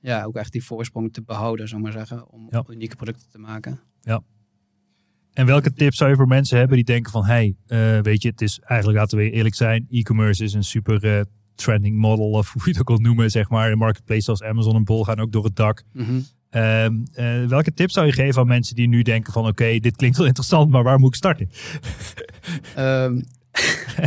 ja, 0.00 0.24
ook 0.24 0.36
echt 0.36 0.52
die 0.52 0.64
voorsprong 0.64 1.12
te 1.12 1.22
behouden, 1.22 1.68
zou 1.68 1.80
ik 1.80 1.86
maar 1.86 1.96
zeggen. 1.98 2.28
Om 2.30 2.46
Ja. 2.50 2.64
unieke 2.68 2.96
producten 2.96 3.28
te 3.30 3.38
maken. 3.38 3.80
En 5.40 5.46
welke 5.46 5.72
tips 5.72 5.96
zou 5.96 6.10
je 6.10 6.16
voor 6.16 6.26
mensen 6.26 6.58
hebben 6.58 6.76
die 6.76 6.84
denken 6.84 7.12
van, 7.12 7.24
hey, 7.24 7.54
eh, 7.66 7.98
weet 7.98 8.22
je, 8.22 8.28
het 8.28 8.40
is 8.40 8.60
eigenlijk, 8.64 8.98
laten 8.98 9.18
we 9.18 9.30
eerlijk 9.30 9.54
zijn, 9.54 9.86
e-commerce 9.90 10.44
is 10.44 10.52
een 10.52 10.64
super 10.64 11.16
eh, 11.16 11.20
trending 11.54 11.96
model 11.96 12.30
of 12.30 12.52
hoe 12.52 12.62
je 12.64 12.70
het 12.70 12.80
ook 12.80 12.88
wil 12.88 12.98
noemen, 12.98 13.30
zeg 13.30 13.48
maar. 13.48 13.70
De 13.70 13.76
marketplace 13.76 14.20
zoals 14.20 14.42
Amazon 14.42 14.74
en 14.76 14.84
Bol 14.84 15.04
gaan 15.04 15.20
ook 15.20 15.32
door 15.32 15.44
het 15.44 15.56
dak. 15.56 15.82
Mhm. 15.92 16.20
Ehm, 16.50 16.94
eh, 17.12 17.44
welke 17.46 17.72
tips 17.72 17.94
zou 17.94 18.06
je 18.06 18.12
geven 18.12 18.40
aan 18.40 18.46
mensen 18.46 18.74
die 18.76 18.88
nu 18.88 19.02
denken 19.02 19.32
van, 19.32 19.46
oké, 19.46 19.78
dit 19.78 19.96
klinkt 19.96 20.16
wel 20.16 20.26
interessant, 20.32 20.70
maar 20.70 20.82
waar 20.82 20.98
moet 20.98 21.08
ik 21.08 21.14
starten? 21.14 21.50
Ehm, 22.74 23.20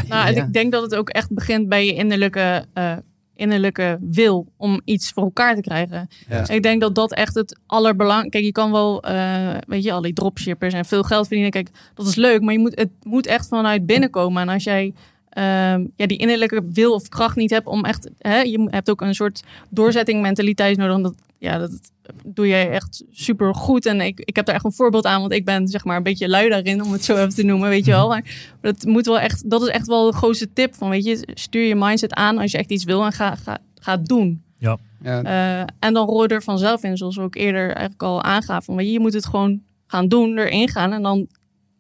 Nou, 0.08 0.34
Ja. 0.34 0.46
ik 0.46 0.54
denk 0.54 0.72
dat 0.72 0.82
het 0.82 0.96
ook 0.96 1.10
echt 1.10 1.34
begint 1.34 1.70
bij 1.70 1.86
je 1.86 1.94
innerlijke, 1.94 2.66
eh, 2.74 2.98
innerlijke 3.36 3.98
wil 4.02 4.48
om 4.58 4.82
iets 4.86 5.12
voor 5.12 5.24
elkaar 5.24 5.56
te 5.56 5.62
krijgen. 5.62 6.08
Ja. 6.30 6.50
Ik 6.50 6.64
denk 6.64 6.82
dat 6.82 6.96
dat 6.96 7.14
echt 7.14 7.36
het 7.36 7.60
allerbelangrijkste... 7.66 8.30
Kijk, 8.30 8.44
je 8.44 8.52
kan 8.52 8.72
wel, 8.72 9.04
eh, 9.04 9.58
weet 9.68 9.84
je, 9.84 9.92
al 9.92 10.02
die 10.02 10.14
dropshippers 10.14 10.74
en 10.74 10.86
veel 10.86 11.04
geld 11.04 11.28
verdienen. 11.28 11.52
Kijk, 11.52 11.70
dat 11.94 12.08
is 12.08 12.16
leuk, 12.16 12.42
maar 12.42 12.54
je 12.54 12.60
moet, 12.60 12.80
het 12.80 12.92
moet 13.04 13.28
echt 13.28 13.48
vanuit 13.48 13.86
binnenkomen. 13.86 14.42
En 14.42 14.50
als 14.50 14.64
jij 14.64 14.94
ehm, 15.34 15.86
ja, 15.96 16.06
die 16.06 16.18
innerlijke 16.18 16.64
wil 16.74 16.94
of 16.94 17.10
kracht 17.10 17.36
niet 17.36 17.50
hebt 17.50 17.68
om 17.68 17.86
echt... 17.86 18.10
Hè, 18.18 18.40
je 18.40 18.68
hebt 18.70 18.90
ook 18.90 19.02
een 19.02 19.16
soort 19.16 19.44
doorzetting 19.70 20.22
mentaliteit 20.22 20.78
nodig. 20.78 20.96
En 20.96 21.02
dat, 21.02 21.16
ja, 21.38 21.58
dat 21.58 21.92
doe 22.26 22.48
jij 22.48 22.70
echt 22.70 23.04
super 23.12 23.56
goed. 23.56 23.86
En 23.86 24.02
ik, 24.02 24.20
ik 24.20 24.36
heb 24.36 24.46
daar 24.46 24.56
echt 24.56 24.66
een 24.66 24.74
voorbeeld 24.74 25.06
aan, 25.06 25.20
want 25.20 25.34
ik 25.34 25.46
ben 25.46 25.68
zeg 25.68 25.84
maar 25.84 25.98
een 25.98 26.04
beetje 26.04 26.30
lui 26.30 26.50
daarin, 26.50 26.84
om 26.84 26.92
het 26.92 27.04
zo 27.04 27.16
even 27.16 27.30
te 27.30 27.44
noemen, 27.44 27.70
weet 27.70 27.86
je 27.86 27.92
wel. 27.92 28.08
Maar 28.08 28.56
dat, 28.62 28.86
moet 28.86 29.06
wel 29.06 29.20
echt, 29.20 29.50
dat 29.50 29.62
is 29.62 29.68
echt 29.68 29.88
wel 29.88 30.12
de 30.12 30.18
grootste 30.18 30.54
tip 30.54 30.76
van, 30.76 30.90
weet 30.90 31.06
je, 31.06 31.28
stuur 31.34 31.64
je 31.64 31.76
mindset 31.76 32.14
aan 32.14 32.38
als 32.38 32.52
je 32.52 32.58
echt 32.58 32.72
iets 32.72 32.84
wil 32.84 33.06
en 33.06 33.12
ga, 33.12 33.36
ga, 33.36 33.58
ga 33.76 33.98
doen. 33.98 34.44
Ja. 34.58 34.78
Eh, 35.04 35.60
en 35.80 35.94
dan 35.94 36.08
rol 36.08 36.22
je 36.22 36.28
er 36.28 36.44
vanzelf 36.44 36.84
in, 36.84 36.98
zoals 36.98 37.16
we 37.16 37.22
ook 37.22 37.36
eerder 37.36 37.66
eigenlijk 37.66 38.04
al 38.04 38.24
aangaven. 38.24 38.64
Van, 38.64 38.76
weet 38.76 38.86
je, 38.86 38.92
je 38.92 39.00
moet 39.00 39.14
het 39.14 39.26
gewoon 39.26 39.62
gaan 39.88 40.08
doen, 40.08 40.38
erin 40.38 40.70
gaan 40.70 40.94
en 40.94 41.02
dan 41.02 41.28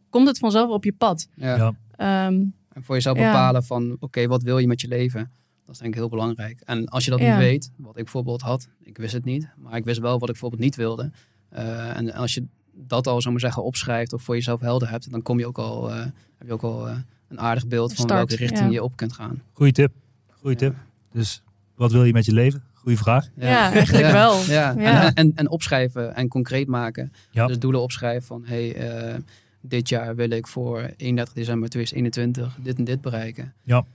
komt 0.10 0.28
het 0.28 0.38
vanzelf 0.38 0.70
op 0.70 0.84
je 0.84 0.94
pad. 0.94 1.28
Ja. 1.36 1.56
Ja. 1.56 1.74
Ehm, 1.96 2.44
En 2.74 2.84
voor 2.84 2.96
jezelf 2.96 3.18
Ja. 3.18 3.32
bepalen 3.32 3.64
van, 3.64 3.98
oké, 4.00 4.28
wat 4.28 4.44
wil 4.44 4.58
je 4.58 4.68
met 4.68 4.82
je 4.82 4.88
leven? 4.88 5.32
Dat 5.66 5.76
is 5.76 5.82
denk 5.82 5.94
ik 5.94 6.00
heel 6.00 6.10
belangrijk. 6.10 6.62
En 6.66 6.88
als 6.88 7.06
je 7.06 7.12
dat 7.12 7.20
Ja. 7.20 7.30
niet 7.30 7.46
weet, 7.46 7.72
wat 7.78 7.98
ik 7.98 8.04
bijvoorbeeld 8.04 8.42
had, 8.42 8.68
ik 8.84 8.98
wist 8.98 9.14
het 9.14 9.26
niet, 9.26 9.48
maar 9.58 9.76
ik 9.76 9.84
wist 9.84 10.00
wel 10.00 10.12
wat 10.12 10.22
ik 10.22 10.32
bijvoorbeeld 10.32 10.62
niet 10.62 10.76
wilde. 10.76 11.12
Eh, 11.50 11.98
en 11.98 12.14
als 12.14 12.34
je 12.34 12.46
dat 12.76 13.08
al, 13.08 13.22
zomaar 13.22 13.40
zeggen, 13.40 13.64
opschrijft 13.64 14.14
of 14.14 14.22
voor 14.22 14.36
jezelf 14.36 14.60
helder 14.60 14.90
hebt, 14.90 15.12
dan 15.12 15.22
kom 15.22 15.40
je 15.40 15.48
ook 15.48 15.58
al, 15.58 15.92
eh, 15.92 16.00
heb 16.38 16.48
je 16.48 16.54
ook 16.54 16.64
al 16.64 16.88
eh, 16.88 16.98
een 17.28 17.40
aardig 17.40 17.68
beeld 17.68 17.94
van 17.94 18.06
Start, 18.06 18.30
welke 18.30 18.36
richting 18.36 18.66
ja. 18.66 18.72
je 18.74 18.84
op 18.84 18.96
kunt 18.96 19.14
gaan. 19.14 19.42
Goeie 19.52 19.72
tip. 19.72 19.92
Goeie 20.32 20.58
tip. 20.58 20.76
Dus 21.12 21.44
wat 21.76 21.92
wil 21.92 22.04
je 22.04 22.14
met 22.14 22.26
je 22.26 22.34
leven? 22.34 22.64
Goeie 22.74 22.98
vraag. 22.98 23.30
Ja, 23.36 23.72
eigenlijk 23.72 24.12
wel. 24.12 24.42
Ja. 24.42 24.76
Ja. 24.78 25.06
En, 25.06 25.14
en, 25.14 25.32
en 25.36 25.50
opschrijven 25.50 26.16
en 26.16 26.28
concreet 26.28 26.68
maken. 26.68 27.12
Ja. 27.32 27.48
Dus 27.48 27.60
doelen 27.60 27.82
opschrijven 27.82 28.28
van, 28.28 28.44
hey, 28.46 28.76
eh, 28.76 29.20
dit 29.66 29.90
jaar 29.90 30.16
wil 30.16 30.30
ik 30.30 30.48
voor 30.48 30.94
31 30.98 31.34
december 31.34 31.70
2021 31.70 32.58
dit 32.64 32.78
en 32.78 32.84
dit 32.84 33.02
bereiken. 33.02 33.54
Ja. 33.64 33.86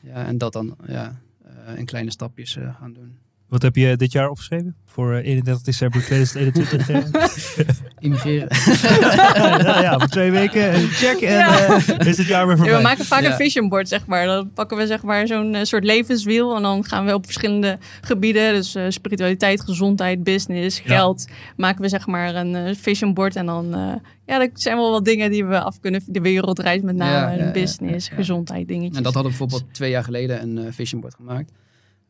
Ja, 0.00 0.26
en 0.26 0.38
dat 0.38 0.52
dan 0.52 0.76
ja, 0.86 1.20
eh, 1.44 1.78
in 1.78 1.84
kleine 1.84 2.10
stapjes 2.10 2.56
eh, 2.56 2.76
gaan 2.76 2.92
doen. 2.92 3.18
Wat 3.52 3.62
heb 3.62 3.76
je 3.76 3.96
dit 3.96 4.12
jaar 4.12 4.28
opgeschreven? 4.28 4.74
Voor 4.84 5.12
eh, 5.14 5.26
31 5.26 5.62
december 5.62 6.04
2021? 6.04 6.88
eh? 6.88 7.64
Immigreren. 7.98 8.48
ja, 9.66 9.80
ja, 9.80 9.98
voor 9.98 10.08
twee 10.08 10.30
weken. 10.30 10.72
eh, 10.72 10.78
Check. 10.80 11.20
En 11.20 11.32
Ja. 11.32 11.66
eh, 11.68 12.06
is 12.06 12.18
het 12.18 12.26
jaar 12.26 12.46
weer 12.46 12.56
Ja, 12.56 12.62
voorbij. 12.62 12.76
we 12.76 12.82
maken 12.82 13.04
vaak 13.04 13.22
Ja. 13.22 13.30
een 13.30 13.36
vision 13.36 13.68
board, 13.68 13.88
zeg 13.88 14.06
maar. 14.06 14.26
Dan 14.26 14.52
pakken 14.52 14.76
we 14.76 14.86
zeg 14.86 15.02
maar 15.02 15.26
zo'n 15.26 15.54
eh, 15.54 15.62
soort 15.64 15.84
levenswiel. 15.84 16.56
En 16.56 16.62
dan 16.62 16.84
gaan 16.84 17.04
we 17.06 17.14
op 17.14 17.24
verschillende 17.24 17.78
gebieden. 18.00 18.52
Dus 18.54 18.74
eh, 18.74 18.84
spiritualiteit, 18.88 19.60
gezondheid, 19.60 20.24
business, 20.24 20.78
Ja. 20.84 20.84
geld. 20.96 21.26
Maken 21.56 21.82
we 21.82 21.88
zeg 21.88 22.06
maar 22.06 22.34
een 22.34 22.54
eh, 22.54 22.74
vision 22.74 23.14
board. 23.14 23.36
En 23.36 23.46
dan, 23.46 23.74
eh, 23.74 23.92
ja, 24.26 24.38
dat 24.38 24.50
zijn 24.54 24.76
wel 24.76 24.90
wat 24.90 25.04
dingen 25.04 25.30
die 25.30 25.44
we 25.44 25.60
af 25.60 25.80
kunnen. 25.80 26.02
De 26.06 26.20
wereldreis 26.20 26.82
met 26.82 26.96
name, 26.96 27.12
Ja, 27.12 27.30
ja, 27.30 27.36
de 27.36 27.44
ja, 27.44 27.50
business, 27.50 28.08
ja. 28.08 28.14
gezondheid 28.14 28.68
dingetjes. 28.68 28.96
En 28.96 29.02
dat 29.02 29.14
hadden 29.14 29.32
we 29.32 29.38
bijvoorbeeld 29.38 29.74
twee 29.74 29.90
jaar 29.90 30.04
geleden 30.04 30.42
een 30.42 30.58
eh, 30.58 30.64
vision 30.72 31.00
board 31.00 31.14
gemaakt. 31.14 31.52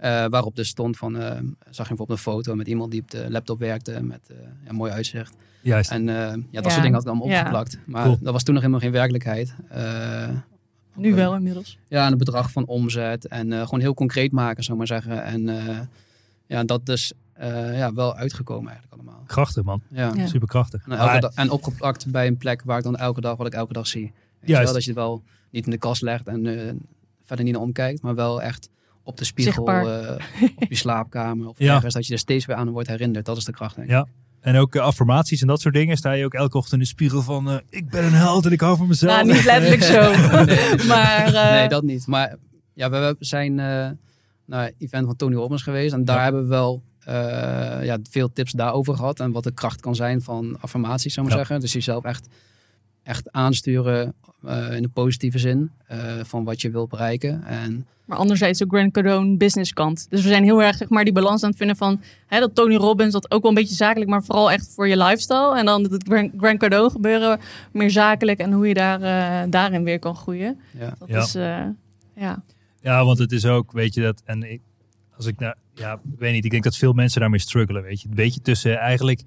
Eh, 0.02 0.24
waarop 0.28 0.56
dus 0.56 0.68
stond 0.68 0.96
van, 0.96 1.16
eh, 1.16 1.30
zag 1.30 1.88
je 1.88 1.94
bijvoorbeeld 1.94 2.10
een 2.10 2.16
foto 2.18 2.54
met 2.54 2.66
iemand 2.68 2.90
die 2.90 3.00
op 3.00 3.10
de 3.10 3.26
laptop 3.30 3.58
werkte 3.58 4.02
met 4.02 4.20
eh, 4.30 4.36
ja, 4.66 4.72
mooi 4.72 4.92
uitzicht. 4.92 5.34
Juist. 5.60 5.90
En 5.90 6.08
eh, 6.08 6.14
ja, 6.16 6.34
dat 6.50 6.64
Ja. 6.64 6.68
soort 6.70 6.74
dingen 6.74 6.92
had 6.92 7.02
ik 7.02 7.08
allemaal 7.08 7.28
Ja. 7.28 7.38
opgeplakt. 7.38 7.78
Maar 7.86 8.04
Cool. 8.04 8.18
dat 8.20 8.32
was 8.32 8.42
toen 8.42 8.54
nog 8.54 8.62
helemaal 8.62 8.82
geen 8.84 8.92
werkelijkheid. 8.92 9.54
Eh, 9.68 10.28
nu 10.94 11.14
wel 11.14 11.34
inmiddels. 11.34 11.78
Ja, 11.88 12.06
en 12.06 12.12
een 12.12 12.18
bedrag 12.18 12.50
van 12.52 12.66
omzet. 12.66 13.26
En 13.28 13.52
eh, 13.52 13.62
gewoon 13.62 13.80
heel 13.80 13.94
concreet 13.94 14.32
maken, 14.32 14.64
zou 14.64 14.80
ik 14.80 14.88
maar 14.88 15.00
zeggen. 15.00 15.24
En 15.24 15.48
eh, 15.68 15.78
ja, 16.46 16.64
dat 16.64 16.88
is 16.88 17.12
eh, 17.32 17.78
ja, 17.78 17.92
wel 17.94 18.14
uitgekomen 18.16 18.70
eigenlijk 18.72 19.02
allemaal. 19.02 19.22
Krachtig, 19.26 19.62
man. 19.64 19.82
Ja. 19.88 20.12
Ja. 20.16 20.26
Super 20.26 20.48
krachtig. 20.48 20.86
En, 20.88 21.30
en 21.34 21.50
opgeplakt 21.50 22.06
bij 22.10 22.26
een 22.26 22.36
plek 22.36 22.62
waar 22.64 22.78
ik 22.78 22.84
dan 22.84 22.96
elke 22.96 23.20
dag, 23.20 23.36
wat 23.36 23.46
ik 23.46 23.54
elke 23.54 23.72
dag 23.72 23.86
zie. 23.86 24.12
Juist. 24.44 24.64
wel, 24.64 24.72
dat 24.72 24.82
je 24.84 24.90
het 24.90 24.98
wel 24.98 25.22
niet 25.50 25.64
in 25.64 25.70
de 25.70 25.78
kast 25.78 26.02
legt 26.02 26.26
en 26.26 26.42
verder 27.24 27.44
niet 27.44 27.54
naar 27.54 27.62
omkijkt. 27.62 28.02
Maar 28.02 28.14
wel 28.14 28.42
echt 28.42 28.68
op 29.02 29.16
de 29.16 29.24
spiegel, 29.24 29.68
eh, 29.68 30.16
op 30.56 30.68
je 30.68 30.74
slaapkamer 30.76 31.48
of 31.48 31.58
Ja. 31.58 31.74
ergens. 31.74 31.94
Dat 31.94 32.06
je 32.06 32.12
er 32.12 32.18
steeds 32.18 32.46
weer 32.46 32.56
aan 32.56 32.70
wordt 32.70 32.88
herinnerd. 32.88 33.24
Dat 33.24 33.36
is 33.36 33.44
de 33.44 33.52
kracht, 33.52 33.74
denk 33.76 33.86
ik. 33.88 33.94
Ja. 33.94 34.06
En 34.40 34.56
ook 34.56 34.74
eh, 34.74 34.82
affirmaties 34.82 35.40
en 35.40 35.46
dat 35.46 35.60
soort 35.60 35.74
dingen. 35.74 35.96
Sta 35.96 36.12
je 36.12 36.24
ook 36.24 36.34
elke 36.34 36.56
ochtend 36.56 36.72
in 36.74 36.78
de 36.78 36.84
spiegel 36.86 37.22
van... 37.22 37.50
eh, 37.50 37.56
ik 37.68 37.90
ben 37.90 38.04
een 38.04 38.12
held 38.12 38.46
en 38.46 38.52
ik 38.52 38.60
hou 38.60 38.76
van 38.76 38.86
mezelf. 38.88 39.12
Nou, 39.12 39.32
niet 39.32 39.44
letterlijk 39.44 39.82
zo. 39.82 40.00
maar 40.94 41.34
eh, 41.34 41.50
nee, 41.50 41.68
dat 41.68 41.82
niet. 41.82 42.06
Maar 42.06 42.36
ja, 42.74 42.90
we, 42.90 43.16
zijn 43.18 43.58
eh, 43.58 43.90
naar 44.46 44.66
een 44.66 44.74
event 44.78 45.06
van 45.06 45.16
Tony 45.16 45.34
Robbins 45.34 45.62
geweest. 45.62 45.92
En 45.92 46.04
daar 46.04 46.16
Ja. 46.16 46.22
hebben 46.22 46.42
we 46.42 46.48
wel 46.48 46.82
eh, 46.98 47.14
ja, 47.84 47.98
veel 48.10 48.32
tips 48.32 48.52
daarover 48.52 48.94
gehad. 48.96 49.20
En 49.20 49.32
wat 49.32 49.42
de 49.44 49.52
kracht 49.52 49.80
kan 49.80 49.94
zijn 49.94 50.22
van 50.22 50.56
affirmaties, 50.60 51.14
zou 51.14 51.26
ik 51.26 51.32
maar 51.32 51.40
Ja. 51.40 51.46
zeggen. 51.46 51.64
Dus 51.64 51.72
jezelf 51.72 52.04
echt, 52.04 52.28
echt 53.02 53.32
aansturen 53.32 54.14
eh, 54.44 54.76
in 54.76 54.82
de 54.82 54.88
positieve 54.88 55.38
zin 55.38 55.70
eh, 55.86 55.98
van 56.22 56.44
wat 56.44 56.60
je 56.60 56.70
wilt 56.70 56.88
bereiken. 56.88 57.44
En 57.44 57.86
Maar 58.04 58.18
anderzijds 58.18 58.62
ook 58.62 58.68
Grant 58.70 58.92
Cardone 58.92 59.36
business 59.36 59.72
kant. 59.72 60.06
Dus 60.10 60.22
we 60.22 60.28
zijn 60.28 60.44
heel 60.44 60.62
erg 60.62 60.76
zeg 60.76 60.88
maar, 60.88 61.04
die 61.04 61.12
balans 61.12 61.42
aan 61.42 61.48
het 61.48 61.58
vinden 61.58 61.76
van 61.76 62.00
hè, 62.26 62.40
dat 62.40 62.54
Tony 62.54 62.74
Robbins, 62.76 63.12
dat 63.12 63.30
ook 63.30 63.42
wel 63.42 63.50
een 63.50 63.56
beetje 63.56 63.74
zakelijk, 63.74 64.10
maar 64.10 64.22
vooral 64.22 64.50
echt 64.50 64.72
voor 64.74 64.88
je 64.88 64.96
lifestyle. 64.96 65.58
En 65.58 65.66
dan 65.66 65.82
het 65.82 66.04
Grant, 66.08 66.32
Grant 66.36 66.58
Cardone 66.58 66.90
gebeuren, 66.90 67.40
meer 67.72 67.90
zakelijk 67.90 68.38
en 68.38 68.52
hoe 68.52 68.68
je 68.68 68.74
daar, 68.74 69.02
eh, 69.02 69.50
daarin 69.50 69.84
weer 69.84 69.98
kan 69.98 70.16
groeien. 70.16 70.58
ja, 70.78 70.94
Dat 70.98 71.08
Ja. 71.08 71.18
is, 71.22 71.34
eh, 71.34 71.64
ja. 72.16 72.42
Ja, 72.80 73.04
want 73.04 73.18
het 73.18 73.32
is 73.32 73.46
ook, 73.46 73.72
weet 73.72 73.94
je 73.94 74.00
dat... 74.02 74.22
En 74.24 74.42
ik, 74.52 74.60
als 75.16 75.26
ik 75.26 75.38
nou... 75.38 75.54
Ja, 75.74 75.92
ik 75.92 76.18
weet 76.18 76.32
niet. 76.32 76.44
Ik 76.44 76.50
denk 76.50 76.62
dat 76.64 76.76
veel 76.76 76.92
mensen 76.92 77.20
daarmee 77.20 77.38
struggelen, 77.40 77.82
weet 77.82 78.00
je. 78.00 78.08
Een 78.08 78.14
beetje 78.14 78.40
tussen 78.40 78.78
eigenlijk... 78.78 79.22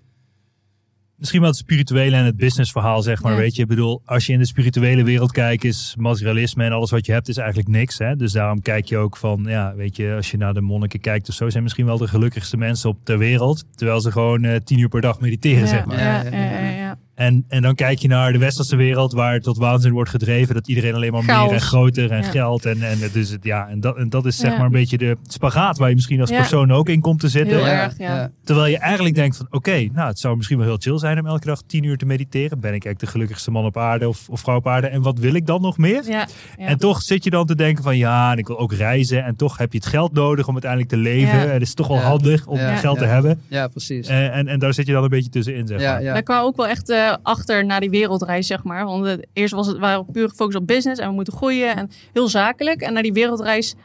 Misschien 1.18 1.42
wel 1.42 1.50
het 1.50 1.60
spirituele 1.60 2.16
en 2.16 2.26
het 2.26 2.38
businessverhaal, 2.38 3.02
zeg 3.02 3.22
maar. 3.22 3.32
Ja. 3.32 3.38
Weet 3.38 3.56
je, 3.56 3.62
ik 3.62 3.68
bedoel, 3.68 4.02
als 4.06 4.26
je 4.26 4.34
in 4.34 4.40
de 4.40 4.46
spirituele 4.46 5.04
wereld 5.04 5.32
kijkt, 5.32 5.64
is 5.64 5.96
materialisme 5.98 6.64
en 6.64 6.72
alles 6.72 6.92
wat 6.92 7.06
je 7.06 7.12
hebt, 7.12 7.28
is 7.28 7.38
eigenlijk 7.38 7.70
niks. 7.70 7.98
Hè? 7.98 8.16
Dus 8.16 8.32
daarom 8.32 8.62
kijk 8.62 8.86
je 8.86 8.98
ook 8.98 9.18
van, 9.18 9.46
ja, 9.48 9.76
weet 9.76 9.96
je, 9.96 10.14
als 10.16 10.32
je 10.32 10.38
naar 10.38 10.54
de 10.54 10.62
monniken 10.62 11.00
kijkt 11.00 11.30
of 11.30 11.36
zo, 11.36 11.50
zijn 11.50 11.64
misschien 11.64 11.86
wel 11.86 11.98
de 11.98 12.08
gelukkigste 12.08 12.58
mensen 12.58 12.90
op 12.90 12.98
ter 13.04 13.18
wereld. 13.18 13.66
Terwijl 13.76 14.02
ze 14.02 14.12
gewoon 14.12 14.44
eh, 14.44 14.56
tien 14.64 14.80
uur 14.80 14.90
per 14.90 15.02
dag 15.02 15.20
mediteren, 15.20 15.60
ja, 15.60 15.68
zeg 15.68 15.86
maar. 15.86 16.00
ja, 16.00 16.85
Ja, 17.16 17.24
ja, 17.24 17.32
ja, 17.32 17.36
ja. 17.36 17.36
ja, 17.36 17.36
ja. 17.36 17.36
En, 17.36 17.46
en 17.48 17.62
dan 17.62 17.76
kijk 17.76 18.00
je 18.00 18.08
naar 18.08 18.32
de 18.34 18.40
westerse 18.40 18.76
wereld, 18.76 19.14
waar 19.14 19.40
tot 19.40 19.58
waanzin 19.58 19.92
wordt 19.92 20.10
gedreven. 20.10 20.56
Dat 20.56 20.68
iedereen 20.68 20.94
alleen 20.96 21.12
maar 21.12 21.24
meer 21.24 21.52
en 21.52 21.62
groter 21.62 22.12
en 22.12 22.22
Ja. 22.22 22.30
geld. 22.30 22.66
En, 22.66 22.82
en, 22.82 22.98
dus 23.14 23.30
het, 23.30 23.44
ja, 23.44 23.68
en, 23.68 23.80
dat, 23.80 23.98
en 23.98 24.10
dat 24.10 24.26
is 24.26 24.38
zeg 24.38 24.52
Ja. 24.52 24.58
maar 24.58 24.66
een 24.66 24.72
beetje 24.72 24.98
de 24.98 25.18
spagaat 25.28 25.78
waar 25.78 25.90
je 25.90 25.96
misschien 25.96 26.22
als 26.22 26.30
Ja. 26.30 26.38
persoon 26.38 26.72
ook 26.72 26.90
in 26.90 27.02
komt 27.02 27.20
te 27.20 27.28
zitten. 27.30 27.58
Heel 27.58 27.68
erg, 27.68 27.98
ja. 27.98 28.32
Terwijl 28.44 28.68
je 28.72 28.78
eigenlijk 28.78 29.16
denkt 29.16 29.38
van 29.38 29.48
oké, 29.50 29.88
nou 29.94 30.08
het 30.08 30.20
zou 30.20 30.36
misschien 30.36 30.58
wel 30.58 30.68
heel 30.68 30.78
chill 30.80 30.98
zijn 30.98 31.20
om 31.20 31.26
elke 31.26 31.46
dag 31.46 31.62
tien 31.68 31.84
uur 31.84 31.98
te 31.98 32.06
mediteren. 32.06 32.60
Ben 32.60 32.74
ik 32.74 32.86
eigenlijk 32.86 33.00
de 33.00 33.08
gelukkigste 33.08 33.52
man 33.52 33.66
op 33.66 33.78
aarde 33.78 34.08
of, 34.08 34.30
of 34.30 34.40
vrouw 34.40 34.56
op 34.56 34.68
aarde? 34.68 34.88
En 34.88 35.02
wat 35.02 35.20
wil 35.20 35.34
ik 35.34 35.46
dan 35.46 35.62
nog 35.62 35.78
meer? 35.78 36.04
Ja, 36.08 36.28
ja. 36.58 36.66
En 36.66 36.78
toch 36.78 37.02
zit 37.02 37.24
je 37.24 37.30
dan 37.30 37.46
te 37.46 37.56
denken 37.56 37.84
van 37.84 37.98
ja, 37.98 38.32
en 38.32 38.38
ik 38.38 38.48
wil 38.48 38.60
ook 38.60 38.74
reizen. 38.74 39.24
En 39.24 39.36
toch 39.36 39.58
heb 39.58 39.72
je 39.72 39.78
het 39.78 39.88
geld 39.88 40.14
nodig 40.14 40.48
om 40.48 40.54
uiteindelijk 40.54 40.92
te 40.92 40.98
leven. 40.98 41.38
Ja. 41.38 41.46
En 41.46 41.52
het 41.52 41.62
is 41.62 41.74
toch 41.74 41.88
wel 41.88 41.98
Ja. 41.98 42.04
handig 42.04 42.46
om 42.48 42.58
Ja. 42.58 42.76
geld 42.76 42.98
te 42.98 43.04
Ja. 43.06 43.10
hebben. 43.12 43.42
ja, 43.48 43.68
precies. 43.68 44.08
En, 44.08 44.32
en, 44.32 44.48
en 44.48 44.60
daar 44.60 44.74
zit 44.74 44.86
je 44.86 44.94
dan 44.94 45.04
een 45.04 45.10
beetje 45.10 45.30
tussenin, 45.30 45.68
zeg 45.68 45.82
ja, 45.82 45.92
maar. 45.92 46.04
ja. 46.04 46.14
Daar 46.14 46.24
kwamen 46.24 46.44
we 46.44 46.50
ook 46.50 46.56
wel 46.58 46.68
echt 46.68 46.90
achter 47.22 47.66
naar 47.66 47.80
die 47.80 47.90
wereldreis, 47.90 48.48
zeg 48.48 48.64
maar. 48.64 48.86
Want 48.86 49.18
eerst 49.34 49.54
was 49.54 49.68
het, 49.68 49.78
waren 49.78 50.06
puur 50.12 50.30
gefocust 50.30 50.58
op 50.58 50.68
business 50.68 51.02
en 51.02 51.08
we 51.08 51.14
moeten 51.14 51.34
groeien 51.34 51.76
en 51.76 51.90
heel 52.14 52.28
zakelijk. 52.28 52.82
En 52.82 52.94
naar 52.94 53.04
die 53.04 53.14
wereldreis, 53.14 53.76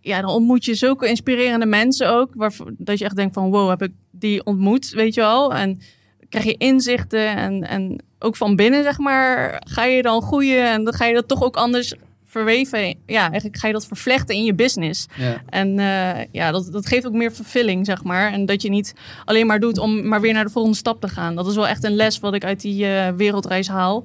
ja, 0.00 0.20
dan 0.20 0.30
ontmoet 0.30 0.64
je 0.64 0.74
zulke 0.74 1.08
inspirerende 1.08 1.66
mensen 1.66 2.10
ook. 2.10 2.30
Waarvoor, 2.34 2.72
dat 2.78 2.98
je 2.98 3.04
echt 3.04 3.16
denkt 3.16 3.34
van, 3.34 3.50
wow, 3.50 3.68
heb 3.68 3.82
ik 3.82 3.92
die 4.10 4.44
ontmoet, 4.44 4.90
weet 4.90 5.14
je 5.14 5.20
wel. 5.20 5.54
En 5.54 5.80
krijg 6.28 6.44
je 6.44 6.56
inzichten 6.56 7.36
en, 7.36 7.68
en 7.68 8.02
ook 8.18 8.36
van 8.36 8.56
binnen, 8.56 8.82
zeg 8.82 8.98
maar, 8.98 9.62
ga 9.68 9.84
je 9.84 10.02
dan 10.02 10.22
groeien. 10.22 10.70
En 10.70 10.84
dan 10.84 10.94
ga 10.94 11.04
je 11.04 11.14
dat 11.14 11.28
toch 11.28 11.42
ook 11.42 11.56
anders 11.56 11.94
verweven. 12.32 12.94
Ja, 13.06 13.22
eigenlijk 13.30 13.56
ga 13.56 13.66
je 13.66 13.72
dat 13.72 13.86
vervlechten 13.86 14.34
in 14.34 14.44
je 14.44 14.54
business. 14.54 15.06
ja. 15.16 15.42
En 15.48 15.78
eh, 15.78 16.24
ja, 16.32 16.50
dat, 16.50 16.68
dat 16.72 16.86
geeft 16.86 17.06
ook 17.06 17.12
meer 17.12 17.32
vervulling, 17.32 17.86
zeg 17.86 18.02
maar. 18.04 18.32
En 18.32 18.46
dat 18.46 18.62
je 18.62 18.68
niet 18.70 18.94
alleen 19.24 19.46
maar 19.46 19.60
doet 19.60 19.78
om 19.78 20.08
maar 20.08 20.20
weer 20.20 20.32
naar 20.32 20.44
de 20.44 20.50
volgende 20.50 20.76
stap 20.76 21.00
te 21.00 21.08
gaan. 21.08 21.34
Dat 21.34 21.46
is 21.46 21.54
wel 21.54 21.68
echt 21.68 21.84
een 21.84 21.94
les 21.96 22.18
wat 22.18 22.34
ik 22.34 22.44
uit 22.44 22.60
die 22.60 22.86
eh, 22.86 23.08
wereldreis 23.16 23.68
haal. 23.68 24.04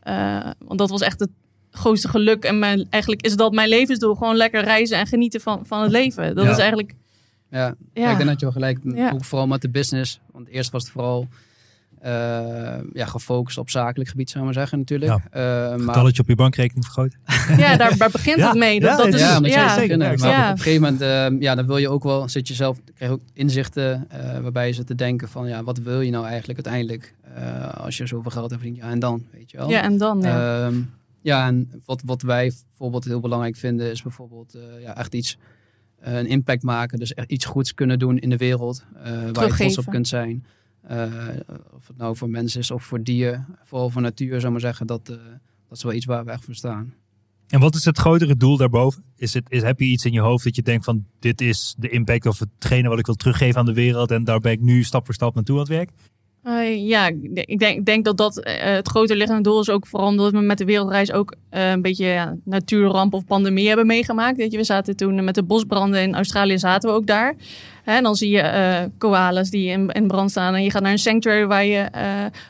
Eh, 0.00 0.50
want 0.58 0.78
dat 0.78 0.90
was 0.90 1.00
echt 1.00 1.20
het 1.20 1.30
grootste 1.70 2.08
geluk. 2.08 2.44
En 2.44 2.58
mijn, 2.58 2.86
eigenlijk 2.90 3.22
is 3.22 3.36
dat 3.36 3.52
mijn 3.52 3.68
levensdoel. 3.68 4.14
Gewoon 4.14 4.36
lekker 4.36 4.64
reizen 4.64 4.98
en 4.98 5.06
genieten 5.06 5.40
van, 5.40 5.66
van 5.66 5.82
het 5.82 5.90
leven. 5.90 6.34
Dat 6.34 6.44
Ja. 6.44 6.50
is 6.50 6.58
eigenlijk... 6.58 6.92
Ja. 7.50 7.74
Ja. 7.94 8.10
Ik 8.10 8.16
denk 8.16 8.28
dat 8.28 8.40
je 8.40 8.46
wel 8.46 8.54
gelijk, 8.54 8.78
ook 9.12 9.24
vooral 9.24 9.46
met 9.46 9.60
de 9.62 9.70
business. 9.70 10.20
Want 10.32 10.48
eerst 10.48 10.70
was 10.70 10.82
het 10.82 10.92
vooral 10.92 11.28
ja, 12.92 13.06
gefocust 13.06 13.58
op 13.58 13.70
zakelijk 13.70 14.10
gebied, 14.10 14.30
zou 14.30 14.38
ik 14.38 14.44
maar 14.44 14.58
zeggen 14.58 14.78
natuurlijk. 14.78 15.20
Eh, 15.30 15.40
maar, 15.40 15.78
Getalletje 15.78 16.22
op 16.22 16.28
je 16.28 16.34
bankrekening 16.34 16.84
vergroten. 16.84 17.18
Ja, 17.64 17.76
daar, 17.76 17.96
daar 17.96 18.10
begint 18.10 18.36
Ja. 18.38 18.48
het 18.48 18.58
mee. 18.58 18.80
Dat, 18.80 18.90
Ja, 18.90 18.96
dat 18.96 19.06
ja, 19.06 19.10
is, 19.44 19.52
ja, 19.52 19.80
ja, 19.80 19.82
ja, 19.82 19.96
Maar 20.16 20.44
op 20.44 20.50
een 20.50 20.58
gegeven 20.58 20.82
moment, 20.82 21.00
eh, 21.00 21.40
ja, 21.40 21.54
dan 21.54 21.66
wil 21.66 21.76
je 21.76 21.88
ook 21.88 22.02
wel, 22.02 22.28
zit 22.28 22.48
je 22.48 22.54
zelf, 22.54 22.78
krijg 22.94 23.10
je 23.10 23.16
ook 23.16 23.22
inzichten 23.32 24.04
eh, 24.08 24.38
waarbij 24.40 24.66
je 24.66 24.72
zit 24.72 24.86
te 24.86 24.94
denken 24.94 25.28
van, 25.28 25.48
ja, 25.48 25.64
wat 25.64 25.78
wil 25.78 26.00
je 26.00 26.10
nou 26.10 26.26
eigenlijk 26.26 26.66
uiteindelijk 26.66 27.14
eh, 27.34 27.74
als 27.74 27.96
je 27.96 28.06
zoveel 28.06 28.30
geld 28.30 28.50
hebt 28.50 28.62
verdient? 28.62 28.82
Ja, 28.84 28.90
en 28.90 28.98
dan, 28.98 29.26
weet 29.32 29.50
je 29.50 29.56
wel. 29.56 29.70
ja, 29.70 29.82
en 29.82 29.98
dan, 29.98 30.20
ja. 30.20 30.64
Ehm, 30.66 30.74
Ja, 31.22 31.46
en 31.46 31.70
wat, 31.84 32.02
wat 32.04 32.22
wij 32.22 32.52
bijvoorbeeld 32.68 33.04
heel 33.04 33.20
belangrijk 33.20 33.56
vinden 33.56 33.90
is 33.90 34.02
bijvoorbeeld 34.02 34.54
eh, 34.54 34.82
ja, 34.82 34.96
echt 34.96 35.14
iets, 35.14 35.38
eh, 36.00 36.18
een 36.18 36.26
impact 36.26 36.62
maken. 36.62 36.98
Dus 36.98 37.14
echt 37.14 37.30
iets 37.30 37.44
goeds 37.44 37.74
kunnen 37.74 37.98
doen 37.98 38.18
in 38.18 38.30
de 38.30 38.36
wereld 38.36 38.84
eh, 39.02 39.12
waar 39.32 39.46
je 39.46 39.52
trots 39.54 39.78
op 39.78 39.86
kunt 39.86 40.08
zijn. 40.08 40.46
Eh, 40.86 41.08
of 41.74 41.86
het 41.86 41.96
nou 41.96 42.16
voor 42.16 42.30
mensen 42.30 42.60
is 42.60 42.70
of 42.70 42.84
voor 42.84 43.02
dier, 43.02 43.44
vooral 43.64 43.90
voor 43.90 44.02
natuur, 44.02 44.40
zou 44.40 44.52
maar 44.52 44.60
zeggen. 44.60 44.86
Dat, 44.86 45.08
eh, 45.08 45.16
dat 45.68 45.78
is 45.78 45.82
wel 45.82 45.92
iets 45.92 46.04
waar 46.04 46.24
we 46.24 46.30
echt 46.30 46.44
voor 46.44 46.54
staan. 46.54 46.94
En 47.46 47.60
wat 47.60 47.74
is 47.74 47.84
het 47.84 47.98
grotere 47.98 48.36
doel 48.36 48.56
daarboven? 48.56 49.04
Is 49.16 49.34
het, 49.34 49.50
is, 49.50 49.62
heb 49.62 49.80
je 49.80 49.86
iets 49.86 50.04
in 50.04 50.12
je 50.12 50.20
hoofd 50.20 50.44
dat 50.44 50.56
je 50.56 50.62
denkt 50.62 50.84
van 50.84 51.06
dit 51.18 51.40
is 51.40 51.74
de 51.78 51.88
impact 51.88 52.26
of 52.26 52.38
hetgene 52.38 52.88
wat 52.88 52.98
ik 52.98 53.06
wil 53.06 53.14
teruggeven 53.14 53.60
aan 53.60 53.66
de 53.66 53.72
wereld 53.72 54.10
en 54.10 54.24
daar 54.24 54.40
ben 54.40 54.52
ik 54.52 54.60
nu 54.60 54.82
stap 54.82 55.04
voor 55.04 55.14
stap 55.14 55.34
naartoe 55.34 55.54
aan 55.54 55.60
het 55.60 55.70
werk? 55.70 55.90
Eh, 56.46 56.86
ja, 56.88 57.06
ik 57.06 57.34
denk- 57.34 57.76
ik 57.76 57.84
denk, 57.84 58.04
dat 58.04 58.16
dat 58.16 58.38
eh, 58.38 58.74
het 58.74 58.88
groter 58.88 59.16
liggende 59.16 59.42
doel 59.42 59.60
is. 59.60 59.70
Ook 59.70 59.86
vooral 59.86 60.08
omdat 60.08 60.32
we 60.32 60.38
met 60.40 60.58
de 60.58 60.64
wereldreis 60.64 61.12
ook 61.12 61.34
eh, 61.50 61.70
een 61.70 61.82
beetje 61.82 62.06
ja, 62.06 62.36
natuurramp 62.44 63.14
of 63.14 63.24
pandemie 63.24 63.66
hebben 63.68 63.86
meegemaakt. 63.86 64.36
Weet 64.36 64.52
je, 64.52 64.58
we 64.58 64.64
zaten 64.64 64.96
toen 64.96 65.24
met 65.24 65.34
de 65.34 65.42
bosbranden 65.42 66.02
in 66.02 66.14
Australië, 66.14 66.58
zaten 66.58 66.90
we 66.90 66.96
ook 66.96 67.06
daar. 67.06 67.34
En 67.84 68.02
dan 68.02 68.16
zie 68.16 68.30
je 68.30 68.90
koalas 68.98 69.50
die 69.50 69.68
in, 69.68 69.90
in 69.90 70.06
brand 70.06 70.30
staan. 70.30 70.54
En 70.54 70.62
je 70.62 70.70
gaat 70.70 70.82
naar 70.82 70.92
een 70.92 70.98
sanctuary 70.98 71.46
waar 71.46 71.64
je 71.64 71.86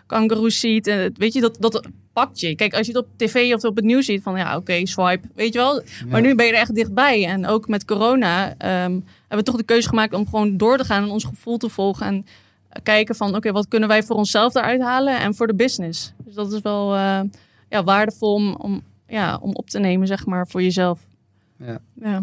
kangoeroes 0.06 0.60
ziet. 0.60 0.86
En 0.86 1.12
weet 1.16 1.32
je, 1.32 1.40
dat, 1.40 1.56
dat 1.60 1.88
pakt 2.12 2.40
je. 2.40 2.54
Kijk, 2.54 2.74
als 2.74 2.86
je 2.86 2.92
het 2.92 3.02
op 3.02 3.08
tv 3.16 3.54
of 3.54 3.64
op 3.64 3.76
het 3.76 3.84
nieuws 3.84 4.04
ziet, 4.06 4.22
van 4.22 4.36
ja, 4.36 4.56
oké, 4.56 4.86
swipe. 4.86 5.28
Weet 5.34 5.52
je 5.52 5.58
wel, 5.58 5.82
maar 6.08 6.20
nu 6.20 6.34
ben 6.34 6.46
je 6.46 6.52
er 6.52 6.58
echt 6.58 6.74
dichtbij. 6.74 7.26
En 7.26 7.46
ook 7.46 7.68
met 7.68 7.84
corona 7.84 8.54
ehm, 8.58 8.92
hebben 9.28 9.38
we 9.38 9.42
toch 9.42 9.56
de 9.56 9.62
keuze 9.64 9.88
gemaakt 9.88 10.14
om 10.14 10.24
gewoon 10.28 10.56
door 10.56 10.76
te 10.78 10.84
gaan 10.84 11.02
en 11.02 11.10
ons 11.10 11.24
gevoel 11.24 11.56
te 11.56 11.68
volgen. 11.68 12.06
En 12.06 12.26
kijken 12.82 13.14
van, 13.14 13.34
oké, 13.36 13.52
wat 13.52 13.68
kunnen 13.68 13.88
wij 13.88 14.02
voor 14.02 14.16
onszelf 14.16 14.54
eruit 14.54 14.80
halen 14.80 15.20
en 15.20 15.34
voor 15.34 15.46
de 15.46 15.54
business. 15.54 16.12
Dus 16.24 16.34
dat 16.34 16.52
is 16.52 16.60
wel 16.60 16.94
eh, 16.94 17.20
ja, 17.68 17.84
waardevol 17.84 18.34
om, 18.34 18.54
om, 18.54 18.82
ja, 19.08 19.36
om 19.36 19.54
op 19.54 19.70
te 19.70 19.78
nemen, 19.78 20.06
zeg 20.06 20.26
maar, 20.26 20.48
voor 20.48 20.62
jezelf. 20.62 21.00
Ja. 21.58 21.78
Ja. 22.02 22.22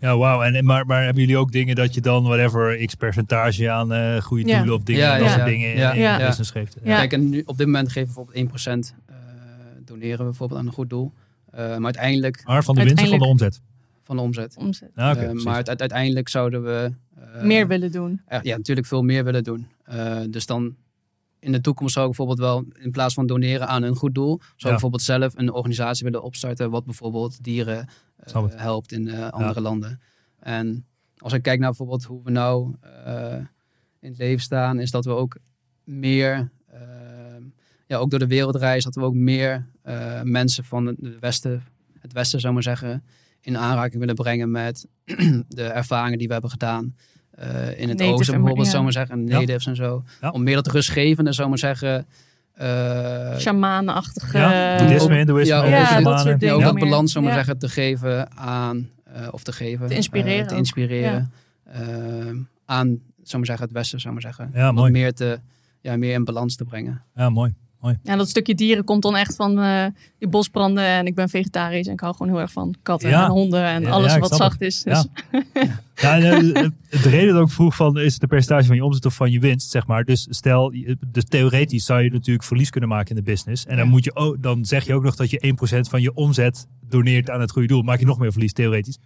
Ja, 0.00 0.16
wauw. 0.16 0.42
En, 0.42 0.64
maar, 0.64 0.86
maar 0.86 1.04
hebben 1.04 1.22
jullie 1.22 1.36
ook 1.38 1.52
dingen 1.52 1.74
dat 1.74 1.94
je 1.94 2.00
dan 2.00 2.22
whatever 2.24 2.84
x 2.86 2.94
percentage 2.94 3.70
aan 3.70 3.92
eh 3.92 4.20
goede 4.20 4.46
Ja. 4.46 4.56
doelen 4.58 4.74
of 4.74 4.82
dingen, 4.82 5.02
Ja, 5.02 5.12
dat 5.12 5.20
ja, 5.22 5.28
soort 5.28 5.40
ja. 5.40 5.44
dingen 5.46 5.70
in, 5.72 5.76
Ja. 5.78 5.92
in 5.92 6.00
Ja. 6.00 6.18
je 6.18 6.26
business 6.26 6.50
geeft? 6.50 6.76
Ja. 6.82 6.96
Kijk, 6.96 7.12
en 7.12 7.28
nu, 7.28 7.42
op 7.46 7.56
dit 7.56 7.66
moment 7.66 7.92
geven 7.92 8.08
we 8.08 8.14
bijvoorbeeld 8.14 8.90
1% 8.90 8.94
eh 9.06 9.14
doneren 9.84 10.18
we 10.18 10.24
bijvoorbeeld 10.24 10.60
aan 10.60 10.66
een 10.66 10.72
goed 10.72 10.90
doel. 10.90 11.12
Eh, 11.50 11.66
maar 11.66 11.84
uiteindelijk 11.84 12.42
Maar 12.44 12.64
van 12.64 12.74
de 12.74 12.84
winst 12.84 13.02
of 13.02 13.08
van 13.08 13.18
de 13.18 13.24
omzet? 13.24 13.60
van 14.04 14.16
de 14.16 14.22
omzet. 14.22 14.56
Omzet. 14.58 14.90
Ja, 14.94 15.10
oké, 15.12 15.24
precies. 15.24 15.44
maar 15.44 15.54
uite- 15.54 15.76
uiteindelijk 15.78 16.28
zouden 16.28 16.62
we... 16.64 16.92
eh, 17.34 17.42
Meer 17.42 17.66
willen 17.66 17.92
doen. 17.92 18.20
ja, 18.42 18.56
natuurlijk 18.56 18.86
veel 18.86 19.02
meer 19.02 19.24
willen 19.24 19.44
doen. 19.44 19.66
Eh, 19.84 20.20
dus 20.30 20.46
dan 20.46 20.76
in 21.40 21.52
de 21.52 21.60
toekomst 21.60 21.92
zou 21.94 22.08
ik 22.10 22.16
bijvoorbeeld 22.16 22.48
wel, 22.48 22.64
in 22.84 22.90
plaats 22.90 23.14
van 23.14 23.26
doneren 23.26 23.68
aan 23.68 23.82
een 23.82 23.96
goed 23.96 24.14
doel, 24.14 24.38
zou 24.38 24.50
ik 24.54 24.62
Ja. 24.64 24.68
bijvoorbeeld 24.70 25.02
zelf 25.02 25.32
een 25.36 25.52
organisatie 25.52 26.04
willen 26.04 26.22
opstarten 26.22 26.70
wat 26.70 26.84
bijvoorbeeld 26.84 27.44
dieren 27.44 27.78
eh, 28.16 28.34
het. 28.42 28.54
helpt 28.60 28.92
in 28.92 29.08
eh, 29.08 29.28
andere 29.28 29.60
landen. 29.60 30.00
En 30.38 30.86
als 31.16 31.32
ik 31.32 31.42
kijk 31.42 31.58
naar 31.58 31.68
bijvoorbeeld 31.68 32.04
hoe 32.04 32.22
we 32.24 32.30
nou 32.30 32.74
eh, 33.04 33.34
in 34.00 34.08
het 34.08 34.18
leven 34.18 34.42
staan, 34.42 34.78
is 34.78 34.90
dat 34.90 35.04
we 35.04 35.10
ook 35.10 35.36
meer, 35.84 36.50
ja, 37.86 37.96
ook 37.96 38.10
door 38.10 38.18
de 38.18 38.26
wereldreis, 38.26 38.84
dat 38.84 38.94
we 38.94 39.00
ook 39.00 39.14
meer 39.14 39.66
eh, 39.82 40.22
mensen 40.22 40.64
van 40.64 40.84
de- 40.84 40.96
de 40.98 41.16
Westen, 41.20 41.62
het 42.00 42.12
Westen 42.12 42.40
zou 42.40 42.56
ik 42.56 42.64
maar 42.64 42.76
zeggen, 42.76 43.04
in 43.40 43.56
aanraking 43.58 43.98
willen 44.00 44.14
brengen 44.14 44.50
met 44.50 44.86
de 45.48 45.62
ervaringen 45.62 46.18
die 46.18 46.26
we 46.26 46.32
hebben 46.32 46.50
gedaan. 46.50 46.96
Eh, 47.38 47.80
in 47.80 47.88
het 47.88 47.98
Native 47.98 48.12
oosten 48.12 48.34
bijvoorbeeld, 48.34 48.66
ja. 48.66 48.72
zou 48.72 48.86
ik 48.86 48.94
maar 48.94 49.06
zeggen, 49.06 49.26
Ja. 49.26 49.38
natives 49.38 49.66
en 49.66 49.76
zo. 49.76 50.02
Ja. 50.20 50.30
Om 50.30 50.42
meer 50.42 50.54
dat 50.54 50.66
rustgevende, 50.66 51.32
zou 51.32 51.42
ik 51.42 51.60
maar 51.62 51.76
zeggen, 51.76 52.06
eh, 52.54 53.38
Shamanachtige. 53.38 54.38
Ja, 54.38 54.78
boeddhisme, 54.78 55.16
hindoeïsme, 55.16 55.54
ja, 55.54 55.60
ook 55.62 55.68
ja, 55.68 56.00
dat 56.00 56.20
soort 56.20 56.40
ja, 56.40 56.48
dingen 56.48 56.60
dat 56.64 56.78
balans, 56.78 57.12
zou 57.12 57.24
ik 57.24 57.30
maar 57.30 57.38
Ja. 57.40 57.44
zeggen, 57.46 57.58
te 57.58 57.68
geven 57.68 58.36
aan, 58.36 58.88
eh, 59.04 59.28
of 59.30 59.42
te 59.42 59.52
geven. 59.52 59.86
Te 59.86 59.94
inspireren 59.94 60.46
te 60.46 60.56
inspireren. 60.56 61.32
aan, 62.64 62.86
zou 62.88 62.98
ik 63.22 63.32
maar 63.32 63.44
zeggen, 63.46 63.64
het 63.64 63.72
Westen, 63.74 64.00
zou 64.00 64.14
ik 64.16 64.22
maar 64.22 64.34
zeggen. 64.34 64.60
Ja, 64.60 64.68
Om 64.68 64.74
mooi. 64.74 64.90
meer, 64.92 65.12
te, 65.14 65.40
ja, 65.80 65.96
meer 65.96 66.12
in 66.14 66.24
balans 66.24 66.56
te 66.56 66.64
brengen. 66.64 67.02
Ja, 67.14 67.30
mooi. 67.30 67.54
Ja, 68.02 68.16
dat 68.16 68.28
stukje 68.28 68.54
dieren 68.54 68.84
komt 68.84 69.02
dan 69.02 69.16
echt 69.16 69.36
van 69.36 69.58
eh, 69.58 69.84
die 70.18 70.28
bosbranden. 70.28 70.84
En 70.84 71.06
ik 71.06 71.14
ben 71.14 71.28
vegetarisch 71.28 71.86
en 71.86 71.92
ik 71.92 72.00
hou 72.00 72.12
gewoon 72.16 72.32
heel 72.32 72.40
erg 72.40 72.52
van 72.52 72.74
katten 72.82 73.08
Ja. 73.08 73.24
en 73.24 73.30
honden 73.30 73.64
en 73.64 73.82
Ja, 73.82 73.90
alles 73.90 74.12
ja, 74.12 74.18
wat 74.18 74.36
zacht 74.36 74.60
is. 74.60 74.82
Ja. 74.84 75.04
Dus, 75.30 75.42
Ja, 75.94 76.18
en, 76.20 76.54
eh, 76.54 76.68
de 77.02 77.08
reden 77.08 77.34
dat 77.34 77.46
ik 77.46 77.52
vroeg 77.52 77.76
van 77.76 77.98
is 77.98 78.12
het 78.12 78.20
de 78.20 78.26
percentage 78.26 78.66
van 78.66 78.76
je 78.76 78.84
omzet 78.84 79.06
of 79.06 79.14
van 79.14 79.30
je 79.30 79.40
winst, 79.40 79.70
zeg 79.70 79.86
maar. 79.86 80.04
Dus 80.04 80.26
stel, 80.30 80.72
dus 81.06 81.24
theoretisch 81.24 81.84
zou 81.84 82.02
je 82.02 82.10
natuurlijk 82.10 82.44
verlies 82.46 82.70
kunnen 82.70 82.88
maken 82.88 83.08
in 83.08 83.16
de 83.16 83.30
business. 83.30 83.66
En 83.66 83.76
dan, 83.76 83.88
moet 83.88 84.04
je 84.04 84.14
ook, 84.14 84.42
dan 84.42 84.64
zeg 84.64 84.86
je 84.86 84.94
ook 84.94 85.02
nog 85.02 85.16
dat 85.16 85.30
je 85.30 85.54
1% 85.86 85.88
van 85.88 86.00
je 86.00 86.14
omzet 86.14 86.66
doneert 86.88 87.30
aan 87.30 87.40
het 87.40 87.50
goede 87.50 87.68
doel. 87.68 87.82
Maak 87.82 87.98
je 87.98 88.06
nog 88.06 88.18
meer 88.18 88.32
verlies, 88.32 88.52
theoretisch. 88.52 88.98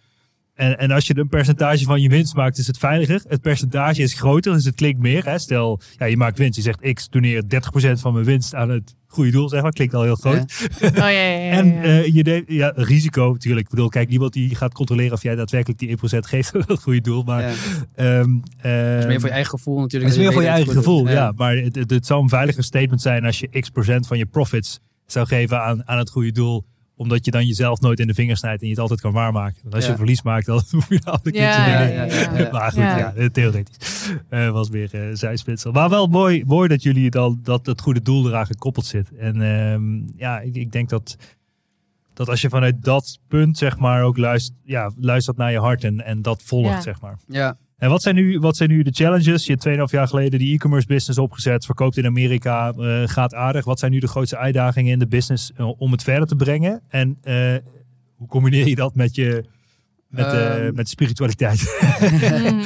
En, 0.55 0.79
en 0.79 0.91
als 0.91 1.07
je 1.07 1.17
een 1.19 1.29
percentage 1.29 1.85
van 1.85 2.01
je 2.01 2.09
winst 2.09 2.35
maakt, 2.35 2.59
is 2.59 2.67
het 2.67 2.79
veiliger. 2.79 3.23
Het 3.29 3.41
percentage 3.41 4.03
is 4.03 4.15
groter, 4.15 4.53
dus 4.53 4.65
het 4.65 4.75
klinkt 4.75 5.01
meer. 5.01 5.25
Hè? 5.25 5.39
Stel, 5.39 5.81
ja, 5.99 6.07
je 6.07 6.17
maakt 6.17 6.39
winst. 6.39 6.57
Je 6.57 6.63
zegt, 6.63 6.79
ik 6.81 7.07
doneer 7.11 7.43
30% 7.43 7.47
van 7.93 8.13
mijn 8.13 8.25
winst 8.25 8.55
aan 8.55 8.69
het 8.71 8.95
goede 9.07 9.31
doel, 9.31 9.49
zeg 9.49 9.63
maar. 9.63 9.73
Klinkt 9.73 9.95
al 9.95 10.03
heel 10.03 10.15
groot. 10.15 10.69
Ja. 10.81 10.89
oh 10.89 10.95
ja, 10.95 11.09
ja, 11.11 11.23
ja, 11.29 11.51
En 11.59 11.67
ja. 11.67 11.83
eh, 11.83 12.15
je 12.15 12.23
de, 12.25 12.45
ja, 12.47 12.73
risico 12.77 13.31
natuurlijk. 13.33 13.65
Ik 13.65 13.71
bedoel, 13.71 13.89
kijk, 13.89 14.09
niemand 14.09 14.33
die 14.33 14.55
gaat 14.55 14.73
controleren 14.75 15.13
of 15.13 15.23
jij 15.23 15.35
daadwerkelijk 15.35 15.79
die 15.81 15.97
1% 15.97 16.01
geeft 16.19 16.55
aan 16.55 16.63
het 16.67 16.83
goede 16.83 17.01
doel. 17.01 17.23
Maar 17.23 17.43
Ja. 17.43 17.53
ehm, 17.95 18.35
Dat 18.63 19.01
is 19.01 19.07
meer 19.07 19.21
voor 19.21 19.29
je 19.29 19.35
eigen 19.35 19.51
gevoel 19.59 19.81
natuurlijk. 19.81 20.11
het 20.11 20.21
is 20.21 20.25
meer 20.27 20.33
voor 20.33 20.43
je 20.43 20.49
eigen 20.49 20.73
gevoel, 20.73 21.09
ja. 21.09 21.33
Maar 21.37 21.57
het, 21.57 21.75
het, 21.75 21.91
het 21.91 22.07
zou 22.07 22.23
een 22.23 22.29
veiliger 22.29 22.65
statement 22.65 23.03
zijn 23.03 23.25
als 23.25 23.39
je 23.39 23.61
x 23.61 23.69
procent 23.71 24.07
van 24.07 24.19
je 24.19 24.27
profits 24.27 24.81
zou 25.07 25.27
geven 25.27 25.63
aan, 25.63 25.89
aan 25.89 25.99
het 25.99 26.11
goede 26.11 26.33
doel. 26.33 26.65
Omdat 27.03 27.25
je 27.25 27.31
dan 27.31 27.47
jezelf 27.47 27.81
nooit 27.81 28.01
in 28.01 28.07
de 28.07 28.15
vingers 28.15 28.39
snijdt 28.41 28.61
en 28.61 28.67
je 28.67 28.73
het 28.73 28.83
altijd 28.83 29.01
kan 29.01 29.13
waarmaken. 29.13 29.63
Als 29.71 29.85
Ja. 29.85 29.91
je 29.91 29.97
verlies 29.97 30.23
maakt, 30.23 30.47
dan 30.47 30.63
hoef 30.71 30.89
je 30.89 31.01
de 31.01 31.11
andere 31.11 31.37
Ja, 31.37 31.55
keertje 31.55 31.87
dingen. 31.87 32.39
ja. 32.45 32.51
Maar 32.59 32.71
goed, 32.71 32.81
ja. 32.83 32.99
Ja. 32.99 33.13
eh, 33.15 33.27
theoretisch. 33.27 34.11
Eh, 34.29 34.51
was 34.51 34.69
weer 34.69 34.95
eh 34.95 35.09
zijspitsel. 35.13 35.73
Maar 35.73 35.89
wel 35.91 36.07
mooi, 36.07 36.45
mooi 36.47 36.69
dat 36.69 36.83
jullie 36.83 37.11
dan 37.11 37.39
dat 37.43 37.67
het 37.67 37.81
goede 37.81 38.03
doel 38.03 38.29
eraan 38.29 38.47
gekoppeld 38.47 38.87
zit. 38.87 39.13
En 39.17 39.43
ehm, 39.43 40.01
ja, 40.17 40.41
ik, 40.41 40.55
ik 40.57 40.73
denk 40.73 40.89
dat, 40.89 41.17
dat 42.15 42.29
als 42.29 42.41
je 42.41 42.49
vanuit 42.49 42.85
dat 42.85 43.19
punt, 43.29 43.59
zeg 43.59 43.79
maar, 43.79 44.03
ook 44.03 44.17
luistert, 44.17 44.59
ja, 44.65 44.91
luistert 44.97 45.37
naar 45.37 45.53
je 45.53 45.59
hart 45.59 45.85
en, 45.85 46.05
en 46.05 46.23
dat 46.23 46.43
volgt, 46.43 46.69
Ja. 46.69 46.81
zeg 46.81 47.01
maar. 47.01 47.19
Ja, 47.27 47.57
En 47.83 47.89
wat 47.89 48.03
zijn 48.03 48.15
nu, 48.15 48.39
wat 48.39 48.57
zijn 48.57 48.69
nu 48.71 48.83
de 48.83 48.91
challenges? 48.91 49.47
Je 49.47 49.53
hebt 49.53 49.91
2,5 49.91 49.93
jaar 49.95 50.09
geleden 50.09 50.39
die 50.39 50.55
e-commerce 50.55 50.87
business 50.87 51.19
opgezet, 51.19 51.65
verkoopt 51.65 51.97
in 51.97 52.07
Amerika, 52.07 52.73
eh, 52.73 53.03
gaat 53.09 53.35
aardig. 53.35 53.65
Wat 53.65 53.79
zijn 53.79 53.93
nu 53.93 53.99
de 53.99 54.07
grootste 54.09 54.37
uitdagingen 54.37 54.93
in 54.93 54.99
de 54.99 55.07
business 55.07 55.53
eh, 55.57 55.81
om 55.81 55.93
het 55.93 56.03
verder 56.03 56.27
te 56.27 56.37
brengen? 56.37 56.83
En 56.89 57.19
eh, 57.23 57.57
hoe 58.15 58.29
combineer 58.29 58.69
je 58.69 58.75
dat 58.75 58.95
met 58.95 59.15
je 59.15 59.45
met, 60.07 60.25
eh, 60.25 60.67
Ehm. 60.67 60.75
met 60.75 60.89
spiritualiteit? 60.89 61.61
Mhm. 62.01 62.61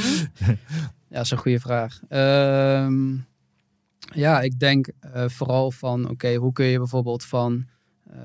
Ja, 1.09 1.23
dat 1.23 1.25
is 1.25 1.31
een 1.31 1.39
goede 1.39 1.61
vraag. 1.61 2.01
Ehm, 2.09 3.15
ja, 4.15 4.41
ik 4.41 4.59
denk 4.59 4.91
eh, 5.01 5.29
vooral 5.29 5.71
van, 5.71 6.09
oké, 6.11 6.35
hoe 6.35 6.53
kun 6.53 6.67
je 6.67 6.79
bijvoorbeeld 6.79 7.25
van 7.25 7.67
eh, 8.11 8.17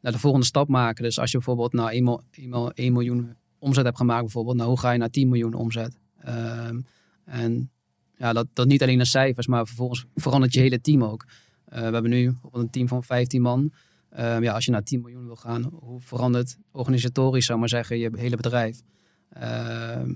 naar 0.00 0.12
de 0.12 0.18
volgende 0.18 0.46
stap 0.46 0.68
maken? 0.68 1.04
Dus 1.04 1.18
als 1.18 1.30
je 1.30 1.36
bijvoorbeeld 1.36 1.72
nou 1.72 1.90
eenmaal, 1.90 2.22
eenmaal 2.30 2.72
1 2.72 2.92
miljoen 2.92 3.34
omzet 3.64 3.84
hebt 3.84 3.96
gemaakt 3.96 4.22
bijvoorbeeld, 4.22 4.56
nou 4.56 4.68
hoe 4.68 4.78
ga 4.78 4.90
je 4.90 4.98
naar 4.98 5.10
10 5.10 5.28
miljoen 5.28 5.54
omzet? 5.54 5.98
Ehm, 6.18 6.80
en 7.24 7.70
ja, 8.16 8.32
dat, 8.32 8.46
dat 8.52 8.66
niet 8.66 8.82
alleen 8.82 8.98
de 8.98 9.04
cijfers, 9.04 9.46
maar 9.46 9.66
vervolgens 9.66 10.04
verandert 10.14 10.52
je 10.52 10.60
hele 10.60 10.80
team 10.80 11.04
ook. 11.04 11.24
Eh, 11.64 11.78
we 11.78 11.92
hebben 11.92 12.10
nu 12.10 12.36
een 12.52 12.70
team 12.70 12.88
van 12.88 13.04
15 13.04 13.42
man. 13.42 13.72
Ehm, 14.10 14.42
ja, 14.42 14.52
als 14.52 14.64
je 14.64 14.70
naar 14.70 14.82
10 14.82 15.00
miljoen 15.00 15.24
wil 15.24 15.36
gaan, 15.36 15.62
hoe 15.72 16.00
verandert 16.00 16.58
organisatorisch, 16.72 17.46
zou 17.46 17.58
maar 17.58 17.68
zeggen, 17.68 17.98
je 17.98 18.10
hele 18.16 18.36
bedrijf? 18.36 18.80
Ehm, 19.28 20.14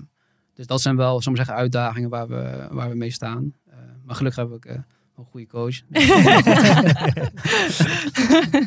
dus 0.53 0.67
dat 0.67 0.81
zijn 0.81 0.95
wel, 0.95 1.21
zou 1.21 1.35
maar 1.35 1.45
zeggen, 1.45 1.63
uitdagingen 1.63 2.09
waar 2.09 2.27
we, 2.27 2.67
waar 2.71 2.89
we 2.89 2.95
mee 2.95 3.11
staan. 3.11 3.53
Maar 4.05 4.15
gelukkig 4.15 4.43
heb 4.43 4.53
ik 4.53 4.65
eh, 4.65 4.79
een 5.19 5.25
goede 5.31 5.47
coach. 5.47 5.75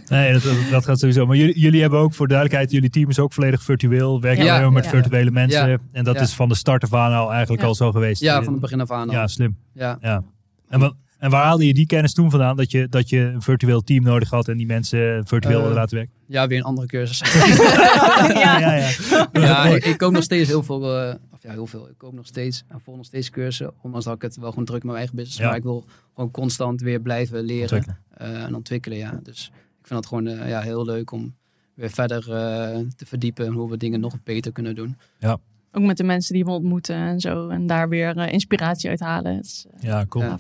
Nee, 0.09 0.33
dat, 0.33 0.43
dat, 0.43 0.55
dat 0.71 0.85
gaat 0.85 0.99
sowieso. 0.99 1.27
Maar 1.27 1.37
jullie, 1.37 1.59
jullie 1.59 1.81
hebben 1.81 1.99
ook, 1.99 2.15
voor 2.15 2.29
duidelijkheid, 2.29 2.71
jullie 2.71 2.91
team 2.91 3.09
is 3.09 3.19
ook 3.19 3.33
volledig 3.33 3.63
virtueel. 3.63 4.21
Werken 4.21 4.45
Ja. 4.45 4.51
alleen 4.51 4.63
maar 4.65 4.73
met 4.73 4.85
Ja. 4.85 4.91
virtuele 4.91 5.31
mensen. 5.31 5.69
Ja. 5.71 5.79
En 5.93 6.05
dat 6.05 6.15
Ja. 6.15 6.21
is 6.21 6.35
van 6.35 6.49
de 6.49 6.55
start 6.55 6.83
af 6.83 6.95
aan 6.95 7.13
al 7.13 7.31
eigenlijk 7.33 7.63
Ja. 7.63 7.69
al 7.69 7.75
zo 7.75 7.93
geweest. 7.93 8.23
ja, 8.23 8.43
van 8.43 8.53
het 8.53 8.63
begin 8.63 8.81
af 8.81 8.91
aan 8.91 9.09
al. 9.09 9.15
Ja, 9.15 9.27
slim. 9.27 9.57
Ja. 9.75 9.99
Ja. 10.01 10.23
En, 10.69 10.81
wat, 10.81 10.95
en 11.19 11.31
waar 11.31 11.45
haalde 11.45 11.67
je 11.67 11.75
die 11.75 11.87
kennis 11.87 12.15
toen 12.15 12.31
vandaan? 12.31 12.57
Dat 12.57 12.71
je, 12.71 12.89
dat 12.89 13.09
je 13.09 13.19
een 13.19 13.43
virtueel 13.43 13.81
team 13.83 14.03
nodig 14.05 14.31
had 14.31 14.49
en 14.49 14.57
die 14.57 14.67
mensen 14.67 15.27
virtueel 15.27 15.61
wilde 15.61 15.75
laten 15.75 15.97
werken? 15.97 16.15
ja, 16.27 16.47
weer 16.47 16.59
een 16.59 16.65
andere 16.65 16.87
cursus. 16.87 17.21
Ja. 18.35 18.59
ja, 18.59 18.91
ja. 19.33 19.65
ik, 19.67 19.85
ik 19.85 19.99
koop 19.99 20.13
nog 20.13 20.23
steeds 20.23 20.49
heel 20.49 20.63
veel, 20.63 20.99
eh, 20.99 21.15
of 21.45 21.49
ja, 21.49 21.55
heel 21.55 21.67
veel. 21.67 21.89
Ik 21.89 21.99
koop 21.99 22.13
nog 22.13 22.27
steeds 22.27 22.65
en 22.69 22.81
volg 22.81 22.97
nog 22.97 23.07
steeds 23.07 23.31
cursussen. 23.31 23.73
Ondanks 23.83 24.05
dat 24.07 24.15
ik 24.15 24.23
het 24.23 24.37
wel 24.37 24.49
gewoon 24.51 24.65
druk 24.65 24.77
met 24.83 24.87
mijn 24.87 24.97
eigen 24.99 25.17
business. 25.17 25.41
Ja. 25.41 25.47
Maar 25.49 25.57
ik 25.57 25.63
wil 25.63 25.85
gewoon 26.15 26.31
constant 26.31 26.81
weer 26.81 27.01
blijven 27.01 27.43
leren 27.45 27.63
Ontwikkelen. 27.63 27.99
eh, 28.11 28.43
en 28.45 28.55
ontwikkelen. 28.55 28.99
Ja. 28.99 29.21
Dus 29.23 29.47
ik 29.81 29.87
vind 29.87 29.99
het 30.01 30.09
gewoon 30.09 30.27
eh, 30.27 30.49
ja, 30.49 30.61
heel 30.61 30.85
leuk 30.85 31.11
om 31.11 31.35
weer 31.75 31.91
verder 31.91 32.19
eh, 32.33 32.79
te 32.97 33.07
verdiepen. 33.07 33.47
En 33.47 33.53
hoe 33.53 33.71
we 33.71 33.77
dingen 33.77 34.01
nog 34.01 34.23
beter 34.23 34.53
kunnen 34.53 34.75
doen. 34.75 34.97
Ook 35.75 35.83
met 35.83 35.97
de 35.97 36.05
mensen 36.05 36.35
die 36.35 36.45
we 36.45 36.51
ontmoeten 36.51 36.97
en 36.97 37.21
zo. 37.21 37.49
En 37.49 37.67
daar 37.67 37.89
weer 37.89 38.17
eh, 38.17 38.33
inspiratie 38.33 38.91
uit 38.91 39.01
halen. 39.01 39.33
Eh, 39.41 39.83
Ja, 39.83 40.07
cool. 40.07 40.25
Ja. 40.25 40.39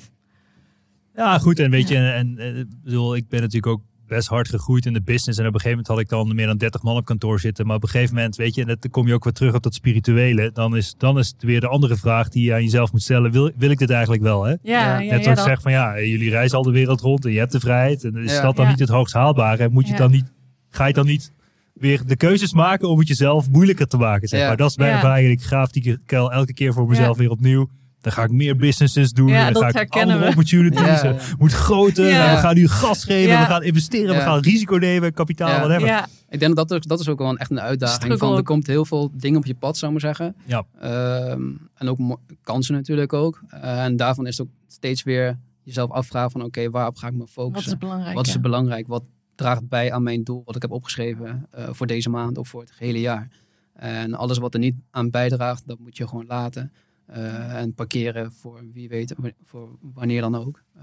Ja, 1.15 1.39
goed. 1.39 1.59
En 1.59 1.71
weet 1.71 1.89
je, 1.89 1.97
en, 1.97 2.39
en, 2.39 2.57
ik 2.57 2.83
bedoel, 2.83 3.17
ik 3.17 3.29
ben 3.29 3.41
natuurlijk 3.41 3.73
ook 3.73 3.83
best 4.15 4.29
hard 4.29 4.49
gegroeid 4.49 4.87
in 4.87 4.93
de 4.93 5.03
business. 5.03 5.39
En 5.39 5.47
op 5.47 5.55
een 5.55 5.61
gegeven 5.61 5.71
moment 5.71 5.87
had 5.89 5.99
ik 5.99 6.09
dan 6.09 6.35
meer 6.35 6.47
dan 6.47 6.57
30 6.57 6.83
man 6.83 6.97
op 6.97 7.05
kantoor 7.05 7.41
zitten. 7.41 7.67
Maar 7.67 7.77
op 7.77 7.83
een 7.83 7.89
gegeven 7.89 8.15
moment, 8.15 8.37
weet 8.37 8.55
je, 8.55 8.61
en 8.61 8.67
dan 8.67 8.91
kom 8.91 9.07
je 9.07 9.15
ook 9.15 9.25
weer 9.25 9.33
terug 9.33 9.55
op 9.55 9.63
dat 9.63 9.75
spirituele. 9.75 10.51
Dan 10.53 10.77
is, 10.77 10.95
dan 10.99 11.19
is 11.19 11.29
het 11.29 11.43
weer 11.43 11.61
de 11.61 11.69
andere 11.69 11.97
vraag 11.97 12.29
die 12.29 12.45
je 12.45 12.53
aan 12.53 12.63
jezelf 12.63 12.93
moet 12.93 13.03
stellen. 13.03 13.31
Wil, 13.31 13.51
wil 13.57 13.71
ik 13.71 13.79
dit 13.79 13.91
eigenlijk 13.91 14.23
wel, 14.23 14.43
hè? 14.45 14.51
Ja, 14.51 14.59
ja, 14.63 14.99
ja, 14.99 15.11
Net 15.13 15.25
ja, 15.25 15.31
ik 15.31 15.39
zeg 15.39 15.61
van 15.63 15.73
ja, 15.73 16.01
jullie 16.01 16.31
reizen 16.31 16.57
al 16.59 16.65
de 16.65 16.71
wereld 16.71 17.01
rond 17.01 17.25
en 17.25 17.33
je 17.33 17.39
hebt 17.39 17.53
de 17.53 17.61
vrijheid. 17.61 18.05
En 18.05 18.17
is 18.17 18.33
Ja. 18.33 18.43
dat 18.43 18.57
dan 18.57 18.65
Ja. 18.65 18.71
niet 18.71 18.81
het 18.81 18.89
hoogst 18.89 19.15
haalbare? 19.15 19.63
En 19.63 19.73
moet 19.73 19.87
je 19.87 19.93
Ja. 19.93 19.99
dan 19.99 20.11
niet, 20.11 20.33
ga 20.71 20.87
je 20.87 20.93
dan 20.93 21.07
niet 21.07 21.33
weer 21.73 22.03
de 22.07 22.17
keuzes 22.17 22.53
maken 22.53 22.89
om 22.89 22.99
het 22.99 23.09
jezelf 23.09 23.51
moeilijker 23.51 23.87
te 23.87 23.97
maken? 23.97 24.29
Zeg 24.29 24.41
Ja. 24.41 24.47
maar. 24.47 24.57
Dat 24.57 24.71
is 24.71 24.77
mijn 24.77 24.91
Ja. 24.91 24.97
ervaring. 24.97 25.31
Ik 25.31 25.43
graaf 25.43 25.71
die 25.71 25.99
kuil 26.07 26.33
elke 26.33 26.53
keer 26.53 26.73
voor 26.73 26.89
mezelf 26.89 27.17
weer 27.17 27.31
opnieuw. 27.31 27.69
Dan 28.03 28.13
ga 28.13 28.23
ik 28.23 28.31
meer 28.31 28.57
businesses 28.57 29.13
doen. 29.13 29.29
Ja, 29.29 29.45
dan 29.45 29.53
dat 29.53 29.63
ga 29.63 29.69
ik 29.69 29.75
herkennen 29.75 30.15
andere 30.15 30.25
we. 30.33 30.37
opportunities. 30.39 31.01
Ja. 31.03 31.15
eh, 31.15 31.21
Moet 31.39 31.53
groter. 31.53 32.09
Ja. 32.09 32.35
we 32.35 32.41
gaan 32.41 32.55
nu 32.55 32.69
gas 32.69 33.05
geven. 33.05 33.31
Ja. 33.31 33.41
We 33.41 33.47
gaan 33.47 33.63
investeren. 33.63 34.15
We 34.15 34.21
gaan 34.21 34.39
risico 34.41 34.77
nemen. 34.77 35.13
Kapitaal, 35.13 35.49
Ja. 35.49 35.59
whatever. 35.59 35.87
ja, 35.87 36.07
Ik 36.29 36.41
denk 36.41 36.57
dat 36.57 36.69
dat, 36.69 36.79
is- 36.81 36.87
dat 36.87 37.01
is 37.01 37.09
ook 37.09 37.19
wel 37.19 37.29
een, 37.29 37.37
echt 37.39 37.51
een 37.51 37.61
uitdaging. 37.61 38.03
Struggle 38.03 38.27
Van, 38.29 38.37
er 38.37 38.43
komt 38.43 38.67
heel 38.67 38.85
veel 38.85 39.11
dingen 39.15 39.39
op 39.39 39.47
je 39.47 39.55
pad, 39.55 39.77
zou 39.79 39.95
ik 39.95 40.03
maar 40.03 40.15
zeggen. 40.15 40.35
Ja. 40.45 40.65
Ehm, 40.81 41.43
en 41.75 41.89
ook 41.89 42.19
kansen 42.43 42.75
natuurlijk 42.75 43.13
ook. 43.13 43.43
Eh, 43.49 43.85
en 43.85 43.97
daarvan 43.97 44.27
is 44.27 44.39
het 44.39 44.47
ook 44.47 44.53
steeds 44.69 45.03
weer 45.03 45.39
jezelf 45.63 45.91
afvragen 45.91 46.31
van 46.31 46.43
oké, 46.43 46.71
waarop 46.71 46.97
ga 46.97 47.07
ik 47.07 47.13
me 47.13 47.19
wat 47.19 47.29
is 47.29 47.33
focussen? 47.35 47.79
belangrijk? 47.79 48.15
Wat 48.15 48.27
is 48.27 48.41
belangrijk? 48.41 48.87
Wat 48.87 49.03
draagt 49.35 49.69
bij 49.69 49.93
aan 49.93 50.03
mijn 50.03 50.25
doel 50.25 50.43
wat 50.45 50.57
ik 50.57 50.63
heb 50.63 50.71
opgeschreven 50.71 51.47
eh, 51.51 51.65
voor 51.71 51.87
deze 51.87 52.11
maand 52.11 52.39
of 52.39 52.49
voor 52.49 52.61
het 52.61 52.73
hele 52.79 53.01
jaar? 53.01 53.29
En 53.75 54.15
alles 54.15 54.39
wat 54.39 54.55
er 54.55 54.61
niet 54.61 54.75
aan 54.91 55.11
bijdraagt, 55.11 55.63
dat 55.67 55.79
moet 55.79 55.97
je 55.97 56.09
gewoon 56.09 56.25
laten. 56.29 56.73
Eh, 57.13 57.61
en 57.61 57.75
parkeren 57.75 58.33
voor 58.33 58.61
wie 58.73 58.89
weet, 58.89 59.15
voor 59.45 59.69
wanneer 59.95 60.21
dan 60.21 60.35
ook. 60.35 60.63
Eh, 60.77 60.83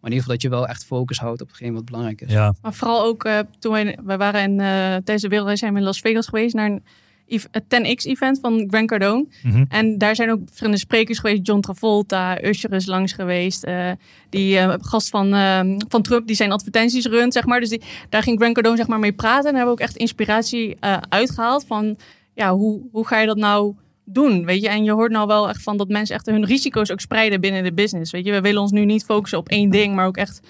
maar 0.00 0.10
in 0.10 0.18
ieder 0.18 0.18
geval 0.18 0.32
dat 0.32 0.42
je 0.42 0.48
wel 0.48 0.66
echt 0.66 0.84
focus 0.84 1.18
houdt 1.18 1.40
op 1.42 1.48
hetgeen 1.48 1.74
wat 1.74 1.84
belangrijk 1.84 2.20
is. 2.20 2.32
Ja. 2.32 2.54
Maar 2.62 2.74
vooral 2.74 3.04
ook 3.04 3.24
eh, 3.24 3.38
toen 3.58 3.72
wij, 3.72 3.98
wij 4.04 4.18
waren 4.18 4.42
in, 4.42 4.60
eh, 4.60 4.66
tijdens 4.76 5.22
de 5.22 5.28
wereldreis 5.28 5.58
zijn 5.60 5.72
we 5.72 5.78
in 5.78 5.84
Las 5.84 6.00
Vegas 6.00 6.26
geweest 6.26 6.54
naar 6.54 6.70
een 6.70 6.82
ev- 7.26 7.44
het 7.50 7.64
10X-event 7.68 8.40
van 8.40 8.64
Grant 8.68 8.86
Cardone. 8.88 9.26
Mhm. 9.42 9.64
En 9.68 9.98
daar 9.98 10.14
zijn 10.16 10.30
ook 10.30 10.40
verschillende 10.44 10.78
sprekers 10.78 11.18
geweest. 11.18 11.46
John 11.46 11.60
Travolta, 11.60 12.42
Usher 12.44 12.72
is 12.72 12.86
langs 12.86 13.12
geweest. 13.12 13.64
eh, 13.64 13.90
die 14.30 14.58
gast 14.80 15.08
van, 15.08 15.34
ehm, 15.34 15.78
van 15.88 16.02
Trump, 16.02 16.26
die 16.26 16.36
zijn 16.36 16.52
advertenties 16.52 17.06
runt, 17.06 17.32
zeg 17.32 17.44
maar. 17.46 17.60
Dus 17.60 17.68
die, 17.68 17.82
daar 18.08 18.22
ging 18.22 18.38
Grant 18.38 18.54
Cardone 18.54 18.76
zeg 18.76 18.86
maar 18.86 18.98
mee 18.98 19.12
praten. 19.12 19.36
En 19.46 19.54
daar 19.54 19.54
hebben 19.56 19.74
we 19.74 19.80
ook 19.82 19.88
echt 19.88 19.96
inspiratie 19.96 20.76
eh, 20.80 20.96
uitgehaald 21.08 21.64
van... 21.66 21.96
Ja, 22.34 22.54
hoe, 22.54 22.82
hoe 22.92 23.06
ga 23.06 23.18
je 23.18 23.26
dat 23.26 23.36
nou 23.36 23.74
doen, 24.08 24.44
weet 24.44 24.62
je? 24.62 24.68
En 24.68 24.84
je 24.84 24.92
hoort 24.92 25.10
nou 25.10 25.26
wel 25.26 25.48
echt 25.48 25.62
van 25.62 25.76
dat 25.76 25.88
mensen 25.88 26.14
echt 26.14 26.26
hun 26.26 26.44
risico's 26.44 26.90
ook 26.90 27.00
spreiden 27.00 27.40
binnen 27.40 27.64
de 27.64 27.72
business, 27.72 28.12
weet 28.12 28.24
je? 28.24 28.32
We 28.32 28.40
willen 28.40 28.60
ons 28.60 28.70
nu 28.70 28.84
niet 28.84 29.04
focussen 29.04 29.38
op 29.38 29.48
één 29.48 29.70
ding, 29.70 29.94
maar 29.94 30.06
ook 30.06 30.16
echt... 30.16 30.40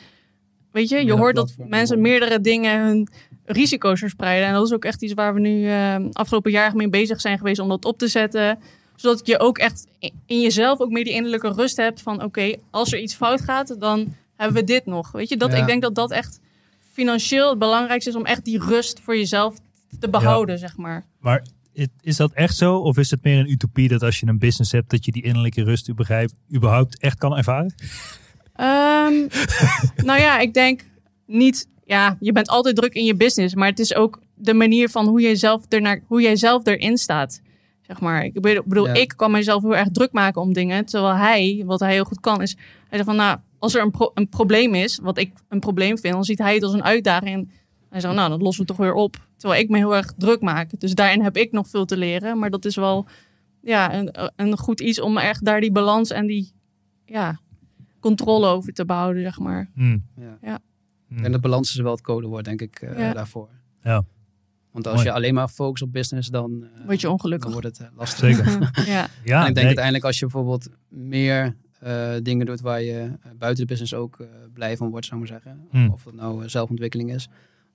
Weet 0.72 0.88
je, 0.88 1.04
je 1.04 1.12
hoort 1.12 1.34
dat 1.36 1.54
mensen 1.58 2.00
meerdere 2.00 2.40
dingen 2.40 2.80
hun 2.86 3.08
risico's 3.44 3.98
verspreiden. 3.98 4.48
En 4.48 4.54
dat 4.54 4.66
is 4.66 4.72
ook 4.72 4.84
echt 4.84 5.02
iets 5.02 5.14
waar 5.14 5.34
we 5.34 5.40
nu 5.40 5.68
eh, 5.68 5.96
afgelopen 6.12 6.50
jaar 6.50 6.76
mee 6.76 6.88
bezig 6.88 7.20
zijn 7.20 7.38
geweest 7.38 7.60
om 7.60 7.68
dat 7.68 7.84
op 7.84 7.98
te 7.98 8.08
zetten. 8.08 8.58
Zodat 8.96 9.26
je 9.26 9.38
ook 9.38 9.58
echt 9.58 9.86
in 10.26 10.40
jezelf 10.40 10.80
ook 10.80 10.90
meer 10.90 11.04
die 11.04 11.12
innerlijke 11.12 11.52
rust 11.52 11.76
hebt 11.76 12.02
van 12.02 12.22
oké, 12.22 12.54
als 12.70 12.92
er 12.92 13.00
iets 13.00 13.14
fout 13.14 13.40
gaat, 13.40 13.80
dan 13.80 14.14
hebben 14.36 14.56
we 14.56 14.64
dit 14.64 14.86
nog. 14.86 15.12
Weet 15.12 15.28
je, 15.28 15.36
dat, 15.36 15.52
Ja. 15.52 15.56
ik 15.56 15.66
denk 15.66 15.82
dat 15.82 15.94
dat 15.94 16.10
echt 16.10 16.40
financieel 16.92 17.48
het 17.50 17.58
belangrijkste 17.58 18.10
is 18.10 18.16
om 18.16 18.24
echt 18.24 18.44
die 18.44 18.58
rust 18.64 19.00
voor 19.00 19.16
jezelf 19.16 19.56
te 20.00 20.08
behouden, 20.08 20.58
zeg 20.58 20.76
maar. 20.76 21.04
Maar 21.20 21.44
is 22.00 22.16
dat 22.16 22.32
echt 22.32 22.56
zo? 22.56 22.76
Of 22.76 22.98
is 22.98 23.10
het 23.10 23.22
meer 23.24 23.38
een 23.38 23.50
utopie 23.50 23.88
dat 23.88 24.02
als 24.02 24.20
je 24.20 24.26
een 24.26 24.38
business 24.38 24.72
hebt, 24.72 24.90
dat 24.90 25.04
je 25.04 25.12
die 25.12 25.22
innerlijke 25.22 25.62
rust 25.64 25.88
überhaupt, 25.90 26.34
überhaupt 26.54 26.98
echt 27.00 27.18
kan 27.18 27.36
ervaren? 27.36 27.74
Ehm, 28.54 29.14
nou 30.08 30.20
ja, 30.20 30.38
ik 30.38 30.54
denk 30.54 30.80
niet. 31.26 31.68
Ja, 31.84 32.16
je 32.20 32.32
bent 32.32 32.48
altijd 32.48 32.76
druk 32.76 32.94
in 32.94 33.04
je 33.04 33.14
business, 33.14 33.54
maar 33.54 33.68
het 33.68 33.78
is 33.78 33.94
ook 33.94 34.20
de 34.34 34.54
manier 34.54 34.88
van 34.88 35.06
hoe 35.06 35.20
jij 35.20 35.34
zelf, 35.36 35.62
ernaar, 35.68 36.00
hoe 36.06 36.20
jij 36.22 36.36
zelf 36.36 36.66
erin 36.66 36.96
staat. 36.98 37.40
Zeg 37.82 38.00
maar. 38.00 38.24
Ik 38.24 38.40
bedoel, 38.40 38.62
bedoel, 38.66 38.86
Ja. 38.86 38.92
ik 38.94 39.12
kan 39.16 39.30
mezelf 39.30 39.62
heel 39.62 39.76
erg 39.76 39.88
druk 39.90 40.12
maken 40.12 40.40
om 40.40 40.52
dingen. 40.52 40.84
Terwijl 40.84 41.14
hij, 41.14 41.62
wat 41.66 41.80
hij 41.80 41.92
heel 41.92 42.04
goed 42.04 42.20
kan, 42.20 42.42
is. 42.42 42.54
Hij 42.88 42.98
zegt 42.98 43.04
van, 43.04 43.16
nou, 43.16 43.38
als 43.58 43.74
er 43.74 43.82
een, 43.82 43.90
pro- 43.90 44.10
een 44.14 44.28
probleem 44.28 44.74
is, 44.74 44.98
wat 45.02 45.18
ik 45.18 45.32
een 45.48 45.58
probleem 45.60 45.98
vind, 45.98 46.14
dan 46.14 46.24
ziet 46.24 46.38
hij 46.38 46.54
het 46.54 46.62
als 46.62 46.72
een 46.72 46.84
uitdaging. 46.84 47.34
En 47.34 47.50
hij 47.90 48.00
zegt, 48.00 48.14
nou, 48.14 48.28
dat 48.30 48.42
lossen 48.42 48.62
we 48.62 48.68
toch 48.68 48.76
weer 48.76 48.92
op. 48.92 49.16
Terwijl 49.36 49.62
ik 49.62 49.68
me 49.68 49.76
heel 49.76 49.96
erg 49.96 50.12
druk 50.16 50.40
maak. 50.40 50.80
Dus 50.80 50.94
daarin 50.94 51.22
heb 51.22 51.36
ik 51.36 51.52
nog 51.52 51.68
veel 51.68 51.84
te 51.84 51.96
leren. 51.96 52.38
Maar 52.38 52.50
dat 52.50 52.64
is 52.64 52.76
wel 52.76 53.06
ja, 53.62 53.94
een, 53.94 54.14
een 54.36 54.58
goed 54.58 54.80
iets 54.80 55.00
om 55.00 55.18
echt 55.18 55.44
daar 55.44 55.60
die 55.60 55.72
balans 55.72 56.10
en 56.10 56.26
die 56.26 56.52
ja, 57.04 57.40
controle 58.00 58.46
over 58.46 58.72
te 58.72 58.84
behouden, 58.84 59.22
zeg 59.22 59.38
maar. 59.38 59.70
Hmm. 59.74 60.04
Ja. 60.16 60.38
Ja. 60.42 60.58
Hmm. 61.08 61.24
En 61.24 61.32
de 61.32 61.38
balans 61.38 61.68
is 61.68 61.80
wel 61.80 61.92
het 61.92 62.00
codewoord, 62.00 62.44
denk 62.44 62.60
ik, 62.60 62.80
eh, 62.80 62.98
Ja. 62.98 63.12
daarvoor. 63.12 63.48
Ja. 63.82 64.04
Want 64.72 64.86
als 64.86 64.96
Mooi. 64.96 65.08
je 65.08 65.14
alleen 65.14 65.34
maar 65.34 65.48
focust 65.48 65.82
op 65.82 65.92
business, 65.92 66.28
dan, 66.28 66.66
eh, 66.74 66.84
Word 66.86 67.00
je 67.00 67.10
ongelukkig. 67.10 67.50
dan 67.50 67.60
wordt 67.60 67.78
het 67.78 67.88
eh, 67.88 67.96
lastig. 67.96 68.36
Zeker. 68.36 68.70
ja. 68.94 69.08
Ja, 69.24 69.40
en 69.42 69.48
ik 69.48 69.54
denk 69.54 69.54
nee. 69.54 69.64
uiteindelijk 69.64 70.04
als 70.04 70.18
je 70.18 70.26
bijvoorbeeld 70.26 70.68
meer 70.88 71.56
eh, 71.80 72.14
dingen 72.22 72.46
doet 72.46 72.60
waar 72.60 72.82
je 72.82 73.10
buiten 73.38 73.66
de 73.66 73.70
business 73.70 73.94
ook 73.94 74.20
eh, 74.20 74.26
blij 74.52 74.76
van 74.76 74.90
wordt, 74.90 75.06
zou 75.06 75.22
ik 75.22 75.30
maar 75.30 75.40
zeggen. 75.40 75.66
Hmm. 75.70 75.90
Of 75.90 76.04
het 76.04 76.14
nou 76.14 76.48
zelfontwikkeling 76.48 77.14
is. 77.14 77.28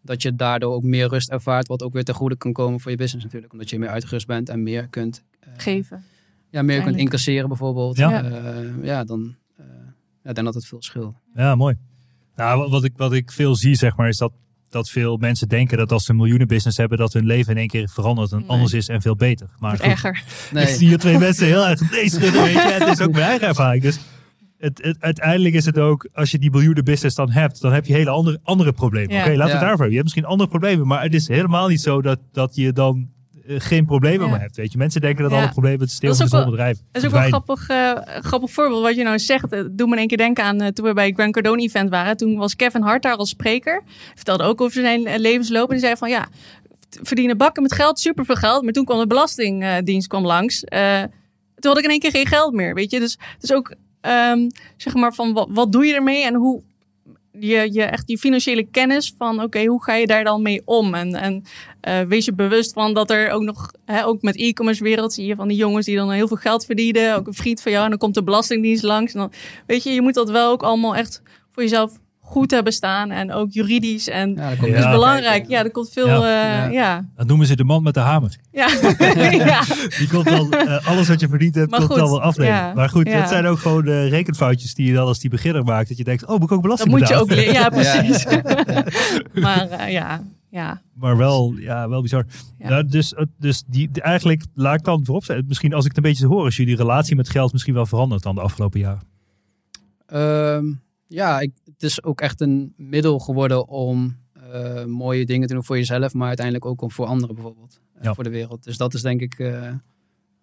Dat 0.04 0.22
je 0.22 0.36
daardoor 0.36 0.74
ook 0.74 0.84
meer 0.84 1.08
rust 1.08 1.30
ervaart, 1.30 1.68
wat 1.68 1.84
ook 1.84 1.94
weer 1.94 2.04
ten 2.04 2.14
goede 2.16 2.38
kan 2.38 2.54
komen 2.54 2.80
voor 2.80 2.92
je 2.92 2.98
business 2.98 3.24
natuurlijk. 3.26 3.54
Omdat 3.54 3.70
je 3.70 3.80
meer 3.80 3.90
uitgerust 3.90 4.28
bent 4.28 4.50
en 4.50 4.64
meer 4.64 4.88
kunt, 4.88 5.24
eh, 5.40 5.50
Geven. 5.58 6.04
ja, 6.50 6.62
meer 6.62 6.82
kunt 6.82 6.98
incasseren 6.98 7.48
bijvoorbeeld. 7.48 7.98
Ja. 7.98 8.10
Ja, 8.24 8.64
ja 8.82 9.04
dan 9.04 9.36
eh, 9.58 9.66
ja, 10.24 10.30
ik 10.30 10.36
denk 10.36 10.46
dat 10.46 10.54
het 10.56 10.66
veel 10.66 10.82
scheelt. 10.82 11.16
Ja, 11.36 11.56
mooi. 11.56 11.76
Nou, 12.36 12.70
wat- 12.70 12.84
ik, 12.84 12.94
wat 12.96 13.14
ik 13.14 13.32
veel 13.32 13.56
zie, 13.56 13.76
zeg 13.76 13.96
maar, 13.96 14.08
is 14.08 14.18
dat, 14.18 14.32
dat 14.70 14.90
veel 14.90 15.18
mensen 15.18 15.48
denken 15.50 15.78
dat 15.78 15.92
als 15.92 16.04
ze 16.06 16.12
een 16.12 16.18
miljoenenbusiness 16.18 16.78
hebben, 16.78 16.98
dat 16.98 17.14
hun 17.14 17.26
leven 17.26 17.52
in 17.52 17.58
één 17.58 17.68
keer 17.68 17.90
verandert 17.90 18.32
en 18.32 18.38
Nee. 18.40 18.48
anders 18.48 18.74
is 18.74 18.88
en 18.88 19.02
veel 19.02 19.16
beter. 19.16 19.50
Maar 19.60 19.72
goed, 19.78 19.86
erger. 19.86 20.12
ik 20.46 20.52
Nee, 20.52 20.68
zie 20.68 20.88
hier 20.88 20.98
twee 20.98 21.18
mensen 21.18 21.46
heel 21.46 21.66
erg 21.68 21.80
nee. 21.92 22.10
Het 22.58 22.88
is 23.00 23.02
ook 23.02 23.12
mijn 23.12 23.26
eigen 23.26 23.48
ervaring. 23.48 23.84
Dus 23.84 24.00
het, 24.62 24.80
het, 24.84 24.98
uiteindelijk 25.00 25.56
is 25.56 25.66
het 25.66 25.78
ook, 25.78 26.10
als 26.14 26.32
je 26.32 26.40
die 26.40 26.52
miljoenen 26.52 26.84
business 26.84 27.16
dan 27.16 27.32
hebt, 27.32 27.62
dan 27.62 27.74
heb 27.74 27.86
je 27.86 27.94
hele 27.94 28.10
andere, 28.10 28.40
andere 28.44 28.72
problemen. 28.74 29.16
Ja. 29.16 29.22
Oké, 29.22 29.30
laten 29.30 29.38
we 29.44 29.48
Ja. 29.48 29.52
het 29.52 29.60
daarvoor 29.60 29.70
hebben. 29.70 29.90
Je 29.90 29.94
hebt 29.96 30.04
misschien 30.04 30.26
andere 30.26 30.50
problemen, 30.50 30.88
maar 30.88 31.02
het 31.02 31.14
is 31.14 31.28
helemaal 31.28 31.68
niet 31.68 31.82
zo 31.82 32.02
dat, 32.02 32.20
dat 32.32 32.56
je 32.56 32.74
dan 32.74 33.10
eh, 33.48 33.56
geen 33.60 33.86
problemen 33.86 34.26
Ja. 34.26 34.32
meer 34.32 34.42
hebt. 34.42 34.56
Weet 34.56 34.72
je. 34.72 34.78
Mensen 34.78 35.02
denken 35.02 35.24
dat 35.24 35.32
Ja. 35.32 35.38
alle 35.42 35.50
problemen 35.50 35.80
het 35.80 35.92
stil 35.92 36.16
van 36.16 36.28
zo'n 36.28 36.50
bedrijf 36.50 36.78
Dat 36.92 37.02
is 37.04 37.06
ook 37.10 37.12
wel 37.14 37.22
een 37.24 37.30
verdwijnen. 37.30 37.68
grappig, 37.68 38.16
eh, 38.16 38.22
grappig 38.24 38.52
voorbeeld 38.52 38.82
wat 38.82 38.96
je 38.96 39.04
nou 39.04 39.20
zegt. 39.20 39.52
Het 39.52 39.78
doet 39.78 39.88
me 39.88 39.94
in 39.94 40.00
één 40.00 40.08
keer 40.08 40.18
denken 40.18 40.44
aan 40.44 40.62
eh, 40.62 40.68
toen 40.68 40.86
we 40.86 40.94
bij 40.94 41.06
het 41.06 41.14
Grand 41.16 41.34
Cardone 41.34 41.62
event 41.62 41.90
waren. 41.90 42.18
Toen 42.18 42.36
was 42.38 42.56
Kevin 42.56 42.82
Hart 42.82 43.04
daar 43.04 43.16
als 43.16 43.30
spreker. 43.30 43.84
Vertelde 44.16 44.44
ook 44.44 44.62
over 44.62 44.82
zijn 44.82 45.06
eh, 45.08 45.20
levensloop. 45.20 45.68
En 45.68 45.76
die 45.76 45.86
zei 45.86 45.96
van 45.98 46.10
ja, 46.10 46.28
verdienen 47.02 47.38
bakken 47.38 47.62
met 47.64 47.74
geld, 47.74 48.00
superveel 48.00 48.36
geld. 48.36 48.64
Maar 48.64 48.74
toen 48.74 48.86
kwam 48.86 49.00
de 49.00 49.08
belastingdienst 49.08 50.08
kwam 50.08 50.26
langs. 50.26 50.64
Eh, 50.64 51.02
toen 51.56 51.70
had 51.72 51.78
ik 51.78 51.84
in 51.84 51.90
één 51.90 52.00
keer 52.00 52.12
geen 52.12 52.28
geld 52.28 52.54
meer, 52.54 52.74
weet 52.74 52.92
je. 52.92 53.00
Dus 53.00 53.18
het 53.34 53.44
is 53.44 53.54
ook, 53.54 53.74
ehm, 54.02 54.50
zeg 54.78 54.94
maar, 54.94 55.14
van 55.14 55.34
wat, 55.34 55.48
wat 55.50 55.72
doe 55.72 55.86
je 55.86 55.94
ermee 55.94 56.24
en 56.24 56.34
hoe 56.34 56.62
je, 57.32 57.74
je 57.74 57.84
echt 57.84 58.08
die 58.08 58.18
financiële 58.18 58.64
kennis 58.64 59.14
van, 59.18 59.44
oké, 59.44 59.66
hoe 59.66 59.84
ga 59.84 59.94
je 59.94 60.08
daar 60.08 60.24
dan 60.24 60.42
mee 60.42 60.62
om? 60.66 60.94
En, 60.94 61.16
en 61.16 61.44
eh, 61.82 62.02
wees 62.02 62.26
je 62.26 62.34
bewust 62.34 62.74
van 62.74 62.94
dat 62.94 63.10
er 63.10 63.30
ook 63.30 63.42
nog, 63.42 63.72
hè, 63.86 64.06
ook 64.06 64.22
met 64.22 64.36
e-commerce 64.38 64.84
wereld, 64.84 65.14
zie 65.14 65.26
je 65.26 65.36
van 65.36 65.48
die 65.48 65.58
jongens 65.58 65.86
die 65.86 65.96
dan 65.96 66.12
heel 66.12 66.28
veel 66.28 66.38
geld 66.38 66.66
verdienen. 66.66 67.16
Ook 67.16 67.28
een 67.28 67.34
vriend 67.34 67.62
van 67.62 67.72
jou 67.72 67.84
en 67.84 67.90
dan 67.90 68.00
komt 68.00 68.14
de 68.14 68.24
belastingdienst 68.24 68.84
langs. 68.84 69.14
En 69.14 69.20
dan, 69.20 69.32
weet 69.66 69.84
je, 69.84 69.90
je 69.90 70.02
moet 70.02 70.14
dat 70.14 70.30
wel 70.30 70.52
ook 70.52 70.64
allemaal 70.64 70.96
echt 70.96 71.22
voor 71.52 71.64
jezelf 71.64 72.00
goed 72.32 72.52
hebben 72.52 72.74
staan. 72.74 73.12
En 73.12 73.32
ook 73.34 73.52
juridisch. 73.52 74.08
En 74.10 74.34
ja, 74.36 74.50
dat 74.50 74.60
dat 74.60 74.68
is 74.70 74.76
Ja. 74.84 74.92
belangrijk. 74.92 75.48
Ja, 75.48 75.64
er 75.64 75.72
komt 75.72 75.90
veel, 75.90 76.08
Ja. 76.08 76.16
ja. 76.28 76.64
Ja. 76.66 76.70
ja. 76.72 77.06
Dat 77.16 77.28
noemen 77.28 77.48
ze 77.48 77.56
de 77.56 77.64
man 77.64 77.84
met 77.84 77.94
de 77.94 78.00
hamer. 78.00 78.36
Ja. 78.52 78.68
ja. 79.32 79.64
Die 79.98 80.08
komt 80.12 80.26
dan, 80.26 80.54
eh, 80.54 80.88
alles 80.88 81.08
wat 81.08 81.20
je 81.20 81.28
verdiend 81.28 81.56
hebt, 81.56 81.70
Maar 81.70 81.80
komt 81.80 81.92
goed, 81.92 82.00
dan 82.00 82.10
wel 82.10 82.22
afnemen. 82.22 82.54
ja, 82.54 82.74
maar 82.74 82.90
goed, 82.90 83.08
ja. 83.08 83.20
dat 83.20 83.30
zijn 83.30 83.46
ook 83.46 83.60
gewoon 83.60 83.86
de 83.86 84.08
rekenfoutjes 84.08 84.74
die 84.74 84.88
je 84.88 84.94
dan 84.94 85.06
als 85.08 85.20
die 85.20 85.30
beginner 85.30 85.64
maakt. 85.64 85.88
Dat 85.90 85.98
je 85.98 86.04
denkt, 86.04 86.26
oh, 86.26 86.30
moet 86.30 86.38
ik 86.38 86.44
ook 86.44 86.50
Dat 86.50 86.62
belasting 86.62 86.92
moet 86.92 87.08
je 87.08 87.16
ook 87.16 87.30
leren. 87.30 87.54
Ja, 87.54 87.70
precies. 87.80 88.24
Ja. 88.24 88.42
maar 89.42 89.70
eh, 89.70 89.92
ja, 89.92 90.22
ja. 90.50 90.82
Maar 90.94 91.18
wel, 91.18 91.54
ja, 91.58 91.90
wel 91.90 92.02
bizar. 92.02 92.26
Ja. 92.58 92.70
Ja. 92.70 92.84
dus 92.84 93.14
dus 93.40 93.64
die, 93.68 93.90
die- 93.92 94.02
eigenlijk, 94.02 94.44
laat 94.54 94.76
ik 94.80 94.84
dan 94.86 95.02
voorop 95.06 95.24
zetten. 95.26 95.46
Misschien 95.48 95.74
als 95.74 95.84
ik 95.86 95.96
het 95.96 96.04
een 96.06 96.12
beetje 96.12 96.28
hoor, 96.28 96.48
is 96.48 96.56
jullie 96.56 96.76
relatie 96.76 97.16
met 97.16 97.30
geld 97.30 97.52
misschien 97.52 97.74
wel 97.74 97.86
veranderd 97.86 98.24
dan 98.24 98.36
de 98.36 98.42
afgelopen 98.42 98.80
jaren. 98.80 99.02
Ehm, 100.08 100.66
ja, 101.08 101.40
ik, 101.40 101.52
het 101.82 101.90
is 101.90 102.04
ook 102.04 102.22
echt 102.22 102.42
een 102.42 102.74
middel 102.78 103.20
geworden 103.20 103.68
om 103.68 104.18
eh, 104.52 104.86
mooie 104.86 105.26
dingen 105.26 105.48
te 105.48 105.54
doen 105.54 105.64
voor 105.64 105.78
jezelf, 105.78 106.14
maar 106.14 106.28
uiteindelijk 106.28 106.66
ook 106.66 106.82
om 106.82 106.92
voor 106.92 107.06
anderen 107.06 107.36
bijvoorbeeld. 107.36 107.80
eh, 107.96 108.04
Ja. 108.04 108.14
Voor 108.14 108.24
de 108.24 108.30
wereld. 108.30 108.64
Dus 108.64 108.78
dat 108.78 108.94
is 108.94 109.02
denk 109.02 109.22
ik, 109.22 109.34
eh, 109.40 109.72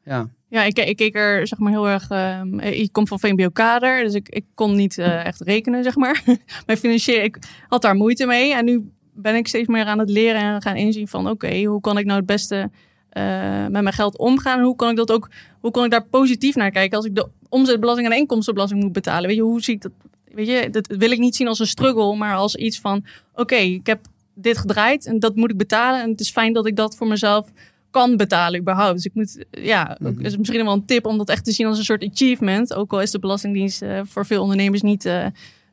ja. 0.04 0.28
Ja, 0.48 0.62
ik, 0.62 0.78
ik 0.78 0.96
keek 0.96 1.16
er 1.16 1.46
zeg 1.46 1.58
maar 1.58 1.72
heel 1.72 1.88
erg. 1.88 2.10
ehm, 2.10 2.58
ik 2.58 2.92
kom 2.92 3.06
van 3.06 3.20
VMBO-kader, 3.20 4.02
dus 4.02 4.14
ik, 4.14 4.28
ik 4.28 4.44
kon 4.54 4.76
niet 4.76 4.98
eh, 4.98 5.24
echt 5.26 5.40
rekenen, 5.40 5.82
zeg 5.82 5.96
maar. 5.96 6.22
Mijn 6.66 6.78
financieel, 6.78 7.22
ik 7.24 7.38
had 7.68 7.82
daar 7.82 7.94
moeite 7.94 8.26
mee. 8.26 8.54
En 8.54 8.64
nu 8.64 8.90
ben 9.14 9.34
ik 9.34 9.48
steeds 9.48 9.68
meer 9.68 9.84
aan 9.84 9.98
het 9.98 10.10
leren 10.10 10.40
en 10.40 10.62
gaan 10.62 10.76
inzien 10.76 11.08
van: 11.08 11.28
oké, 11.28 11.62
hoe 11.64 11.80
kan 11.80 11.98
ik 11.98 12.04
nou 12.04 12.16
het 12.18 12.26
beste 12.26 12.70
eh, 13.08 13.60
met 13.62 13.82
mijn 13.82 13.92
geld 13.92 14.18
omgaan? 14.18 14.58
En 14.58 14.64
hoe 14.64 14.76
kan 14.76 14.90
ik 14.90 14.96
dat 14.96 15.12
ook, 15.12 15.30
hoe 15.60 15.70
kan 15.70 15.84
ik 15.84 15.90
daar 15.90 16.04
positief 16.06 16.54
naar 16.54 16.70
kijken 16.70 16.96
als 16.96 17.06
ik 17.06 17.14
de 17.14 17.28
omzetbelasting 17.48 18.06
en 18.08 18.12
de 18.14 18.18
inkomstenbelasting 18.20 18.82
moet 18.82 18.92
betalen? 18.92 19.26
Weet 19.26 19.36
je, 19.36 19.42
hoe 19.42 19.62
zie 19.62 19.74
ik 19.74 19.82
dat? 19.82 19.92
Weet 20.34 20.46
je, 20.46 20.70
dat 20.70 20.86
wil 20.86 21.10
ik 21.10 21.18
niet 21.18 21.36
zien 21.36 21.48
als 21.48 21.58
een 21.58 21.66
struggle, 21.66 22.16
maar 22.16 22.34
als 22.34 22.54
iets 22.56 22.80
van, 22.80 23.04
oké, 23.34 23.54
ik 23.54 23.86
heb 23.86 24.00
dit 24.34 24.58
gedraaid 24.58 25.06
en 25.06 25.18
dat 25.18 25.36
moet 25.36 25.50
ik 25.50 25.56
betalen. 25.56 26.02
En 26.02 26.10
het 26.10 26.20
is 26.20 26.30
fijn 26.30 26.52
dat 26.52 26.66
ik 26.66 26.76
dat 26.76 26.96
voor 26.96 27.06
mezelf 27.06 27.50
kan 27.90 28.16
betalen 28.16 28.60
überhaupt. 28.60 28.94
Dus 28.94 29.04
ik 29.04 29.14
moet, 29.14 29.44
ja, 29.50 29.98
ook, 30.02 30.14
Mhm. 30.14 30.24
is 30.24 30.36
misschien 30.36 30.64
wel 30.64 30.72
een 30.72 30.84
tip 30.86 31.06
om 31.06 31.18
dat 31.18 31.28
echt 31.28 31.44
te 31.44 31.52
zien 31.52 31.66
als 31.66 31.78
een 31.78 31.84
soort 31.84 32.08
achievement. 32.10 32.74
Ook 32.74 32.92
al 32.92 33.00
is 33.02 33.10
de 33.10 33.18
Belastingdienst 33.18 33.82
eh, 33.82 34.00
voor 34.04 34.26
veel 34.26 34.42
ondernemers 34.42 34.82
niet 34.82 35.04
eh, 35.04 35.26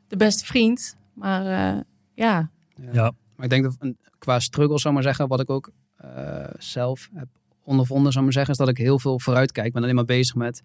de 0.08 0.16
beste 0.16 0.44
vriend. 0.46 0.96
Maar 1.14 1.46
eh, 1.76 1.80
ja, 2.14 2.50
Ja. 2.92 3.12
Maar 3.36 3.44
ik 3.44 3.50
denk 3.50 3.64
dat 3.64 3.76
een- 3.78 3.96
qua 4.18 4.38
struggle, 4.40 4.78
zou 4.78 4.94
maar 4.94 5.02
zeggen, 5.02 5.28
wat 5.28 5.40
ik 5.40 5.50
ook 5.50 5.70
eh, 5.96 6.44
zelf 6.58 7.08
heb 7.14 7.26
ondervonden, 7.64 8.12
zou 8.12 8.24
maar 8.24 8.32
zeggen, 8.32 8.52
is 8.52 8.58
dat 8.58 8.68
ik 8.68 8.76
heel 8.76 8.98
veel 8.98 9.20
vooruit 9.20 9.52
kijk. 9.52 9.66
Ik 9.66 9.72
ben 9.72 9.82
alleen 9.82 9.94
maar 9.94 10.04
bezig 10.04 10.34
met 10.34 10.62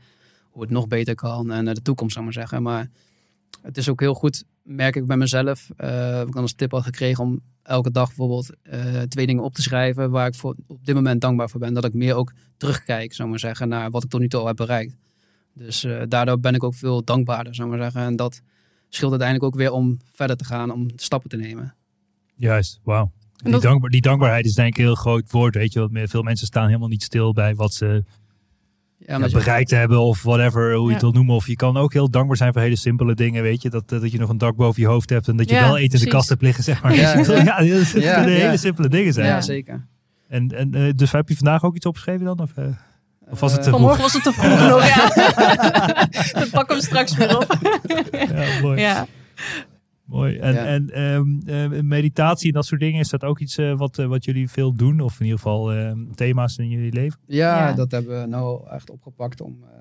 hoe 0.49 0.61
het 0.61 0.71
nog 0.71 0.87
beter 0.87 1.15
kan 1.15 1.51
en 1.51 1.63
naar 1.63 1.73
de 1.73 1.81
toekomst, 1.81 2.13
zou 2.13 2.25
ik 2.27 2.33
maar 2.33 2.41
zeggen. 2.47 2.63
Maar 2.63 2.89
het 3.61 3.77
is 3.77 3.89
ook 3.89 3.99
heel 3.99 4.13
goed, 4.13 4.43
merk 4.63 4.95
ik 4.95 5.05
bij 5.07 5.17
mezelf, 5.17 5.69
eh 5.77 6.17
heb 6.17 6.27
ik 6.27 6.33
dan 6.33 6.41
als 6.41 6.53
tip 6.53 6.73
al 6.73 6.81
gekregen 6.81 7.23
om 7.23 7.41
elke 7.63 7.91
dag 7.91 8.07
bijvoorbeeld 8.07 8.49
eh, 8.61 9.01
twee 9.01 9.25
dingen 9.27 9.43
op 9.43 9.53
te 9.53 9.61
schrijven 9.61 10.11
waar 10.11 10.27
ik 10.27 10.35
voor, 10.35 10.55
op 10.67 10.85
dit 10.85 10.95
moment 10.95 11.21
dankbaar 11.21 11.49
voor 11.49 11.59
ben. 11.59 11.73
Dat 11.73 11.85
ik 11.85 11.93
meer 11.93 12.15
ook 12.15 12.33
terugkijk, 12.57 13.13
zou 13.13 13.29
maar 13.29 13.39
zeggen, 13.39 13.67
naar 13.67 13.89
wat 13.91 14.03
ik 14.03 14.09
tot 14.09 14.19
nu 14.19 14.27
toe 14.27 14.39
al 14.39 14.47
heb 14.47 14.55
bereikt. 14.55 14.95
Dus 15.53 15.83
eh, 15.83 16.01
daardoor 16.07 16.39
ben 16.39 16.55
ik 16.55 16.63
ook 16.63 16.75
veel 16.75 17.03
dankbaarder, 17.03 17.55
zou 17.55 17.69
maar 17.69 17.77
zeggen. 17.77 18.01
En 18.01 18.15
dat 18.15 18.41
scheelt 18.89 19.11
uiteindelijk 19.11 19.53
ook 19.53 19.59
weer 19.59 19.71
om 19.71 19.97
verder 20.11 20.35
te 20.37 20.45
gaan, 20.45 20.71
om 20.71 20.89
stappen 20.95 21.29
te 21.29 21.37
nemen. 21.37 21.75
Juist, 22.35 22.79
wauw. 22.83 23.11
Die, 23.43 23.89
die 23.89 24.01
dankbaarheid 24.01 24.45
is 24.45 24.53
denk 24.53 24.67
ik 24.69 24.77
een 24.77 24.83
heel 24.83 24.95
groot 24.95 25.31
woord, 25.31 25.55
weet 25.55 25.73
je. 25.73 25.79
Want 25.79 25.91
meer- 25.91 26.07
veel 26.07 26.21
mensen 26.21 26.47
staan 26.47 26.65
helemaal 26.65 26.87
niet 26.87 27.03
stil 27.03 27.33
bij 27.33 27.55
wat 27.55 27.73
ze 27.73 28.03
Ja, 29.05 29.17
je- 29.17 29.29
bereikt 29.29 29.71
hebben 29.71 29.99
of 29.99 30.21
whatever, 30.23 30.73
hoe 30.73 30.87
je 30.87 30.93
het 30.93 31.01
wil 31.01 31.11
noemen. 31.11 31.35
Of 31.35 31.47
je 31.47 31.55
kan 31.55 31.77
ook 31.77 31.93
heel 31.93 32.09
dankbaar 32.09 32.37
zijn 32.37 32.53
voor 32.53 32.61
hele 32.61 32.75
simpele 32.75 33.15
dingen, 33.15 33.43
weet 33.43 33.61
je. 33.61 33.69
Dat, 33.69 33.91
eh, 33.91 33.99
dat 34.01 34.11
je 34.11 34.17
nog 34.19 34.29
een 34.29 34.37
dak 34.37 34.55
boven 34.55 34.81
je 34.81 34.87
hoofd 34.87 35.09
hebt 35.09 35.27
en 35.27 35.37
dat 35.37 35.49
je 35.49 35.55
Ja, 35.55 35.61
wel 35.63 35.77
eten 35.77 35.99
in 35.99 36.05
de 36.05 36.11
kast 36.11 36.29
hebt 36.29 36.41
liggen, 36.41 36.63
zeg 36.63 36.83
maar. 36.83 36.95
Ja, 36.95 37.01
ja, 37.17 37.61
ja. 37.61 37.77
dat 37.79 37.91
kunnen 37.91 38.01
ja. 38.03 38.21
hele 38.23 38.57
simpele 38.57 38.87
dingen 38.87 39.13
zijn. 39.13 39.27
Ja, 39.27 39.41
zeker. 39.41 39.87
En, 40.27 40.47
en, 40.57 40.73
eh, 40.73 40.93
dus 40.95 41.11
heb 41.11 41.29
je 41.29 41.35
vandaag 41.35 41.63
ook 41.63 41.75
iets 41.75 41.85
opgeschreven 41.85 42.25
dan? 42.25 42.39
Of, 42.39 42.51
eh, 42.55 42.65
Of 43.29 43.39
was 43.39 43.51
het 43.51 43.61
te 43.63 43.67
vroeg? 43.69 43.79
vanmorgen 43.79 44.01
was 44.01 44.13
het 44.13 44.23
te 44.23 44.31
vroeg 44.33 44.59
nog. 44.69 44.87
Ja. 44.87 45.07
Dat 46.39 46.49
pakken 46.51 46.75
we 46.77 46.83
straks 46.83 47.15
weer 47.17 47.37
op. 47.37 47.57
ja, 48.11 48.61
mooi. 48.61 48.79
Ja. 48.81 49.05
Mooi. 50.11 50.37
En, 50.37 50.53
Ja. 50.53 50.65
en 50.65 50.89
ehm, 50.89 51.73
eh, 51.73 51.81
meditatie 51.81 52.47
en 52.47 52.53
dat 52.53 52.65
soort 52.65 52.81
dingen, 52.81 52.99
is 52.99 53.09
dat 53.09 53.23
ook 53.23 53.39
iets 53.39 53.57
eh, 53.57 53.77
wat, 53.77 53.97
eh, 53.99 54.05
wat 54.05 54.25
jullie 54.25 54.49
veel 54.49 54.73
doen? 54.73 54.99
Of 54.99 55.19
in 55.19 55.25
ieder 55.25 55.39
geval 55.39 55.71
eh, 55.73 55.91
thema's 56.15 56.57
in 56.57 56.69
jullie 56.69 56.93
leven? 56.93 57.19
Ja, 57.27 57.67
Ja. 57.67 57.73
dat 57.73 57.91
hebben 57.91 58.21
we 58.21 58.27
nou 58.27 58.67
echt 58.69 58.89
opgepakt 58.89 59.41
om... 59.41 59.57
eh, 59.63 59.79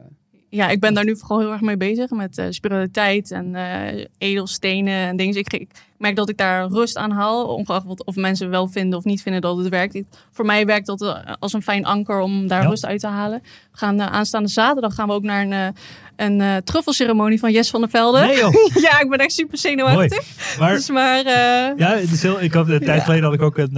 ja, 0.48 0.68
ik 0.68 0.80
ben 0.80 0.94
daar 0.94 1.04
nu 1.04 1.16
vooral 1.16 1.38
heel 1.40 1.52
erg 1.52 1.60
mee 1.60 1.76
bezig 1.76 2.10
met 2.10 2.38
eh, 2.38 2.46
spiritualiteit 2.50 3.30
en 3.30 3.54
eh, 3.54 4.04
edelstenen 4.18 4.94
en 4.94 5.16
dingen. 5.16 5.32
Dus 5.34 5.42
ik, 5.42 5.52
ik 5.52 5.70
merk 6.00 6.16
dat 6.16 6.28
ik 6.28 6.36
daar 6.36 6.66
rust 6.68 6.96
aan 6.96 7.10
haal, 7.10 7.46
ongeacht 7.46 7.86
wat, 7.86 8.04
of 8.04 8.16
mensen 8.16 8.50
wel 8.50 8.68
vinden 8.68 8.98
of 8.98 9.04
niet 9.04 9.22
vinden 9.22 9.40
dat 9.40 9.56
het 9.56 9.68
werkt. 9.68 9.94
Ik- 9.94 10.06
voor 10.32 10.44
mij 10.44 10.66
werkt 10.66 10.86
dat 10.86 11.02
eh, 11.02 11.16
als 11.38 11.52
een 11.52 11.62
fijn 11.62 11.84
anker 11.84 12.20
om 12.20 12.46
daar 12.48 12.62
Ja. 12.62 12.68
rust 12.68 12.86
uit 12.86 13.00
te 13.00 13.06
halen. 13.06 13.40
We 13.72 13.78
gaan 13.78 14.00
eh, 14.00 14.06
aanstaande 14.06 14.48
zaterdag 14.48 14.94
gaan 14.94 15.08
we 15.08 15.14
ook 15.14 15.22
naar 15.22 15.42
een, 15.42 15.52
eh, 15.52 15.66
een 16.16 16.40
eh, 16.40 16.56
truffelceremonie 16.56 17.38
van 17.38 17.52
Jess 17.52 17.70
van 17.70 17.80
der 17.80 17.90
Velde. 17.90 18.20
Nee 18.20 18.36
joh, 18.36 18.52
ja, 18.90 19.00
ik 19.00 19.06
ben 19.10 19.18
echt 19.18 19.32
super 19.32 19.58
mooi. 19.62 19.76
zenuwachtig. 19.76 20.58
Maar 20.58 20.72
Dus 20.74 20.90
maar 20.90 21.18
eh, 21.18 21.78
ja, 21.78 21.94
het 21.96 22.10
is 22.12 22.22
heel, 22.22 22.40
ik 22.42 22.52
had, 22.52 22.68
een 22.68 22.78
tijd 22.84 22.98
Ja. 22.98 23.04
geleden 23.04 23.24
had 23.24 23.34
ik 23.34 23.42
ook 23.42 23.58
een, 23.58 23.66
eh, 23.68 23.74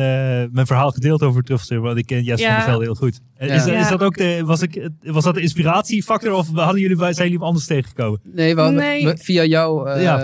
mijn 0.53 0.67
verhaal 0.67 0.91
gedeeld 0.91 1.23
over 1.23 1.43
Truffelstuk, 1.43 1.81
want 1.81 1.99
ik 1.99 2.07
ken 2.07 2.23
Jess 2.23 2.43
Ja. 2.43 2.49
van 2.49 2.57
der 2.57 2.65
Velde 2.69 2.85
heel 2.85 2.95
goed. 2.95 3.21
Is, 3.39 3.65
dat- 3.65 3.75
is 3.75 3.89
dat 3.89 4.03
ook 4.03 4.17
de, 4.17 4.43
was, 4.45 4.63
ik, 4.63 4.89
was 5.03 5.25
dat 5.25 5.35
de 5.35 5.41
inspiratiefactor 5.41 6.33
of 6.33 6.49
hadden 6.55 6.81
jullie, 6.81 6.97
bij- 6.97 7.13
zijn 7.13 7.17
jullie 7.27 7.39
hem 7.39 7.47
anders 7.47 7.67
tegengekomen? 7.67 8.21
Nee, 8.25 8.55
we 8.55 8.61
hadden, 8.61 8.79
Nee. 8.81 9.05
we- 9.05 9.17
via 9.17 9.45
jou 9.45 9.89
eh, 9.91 10.03
Ja. 10.03 10.17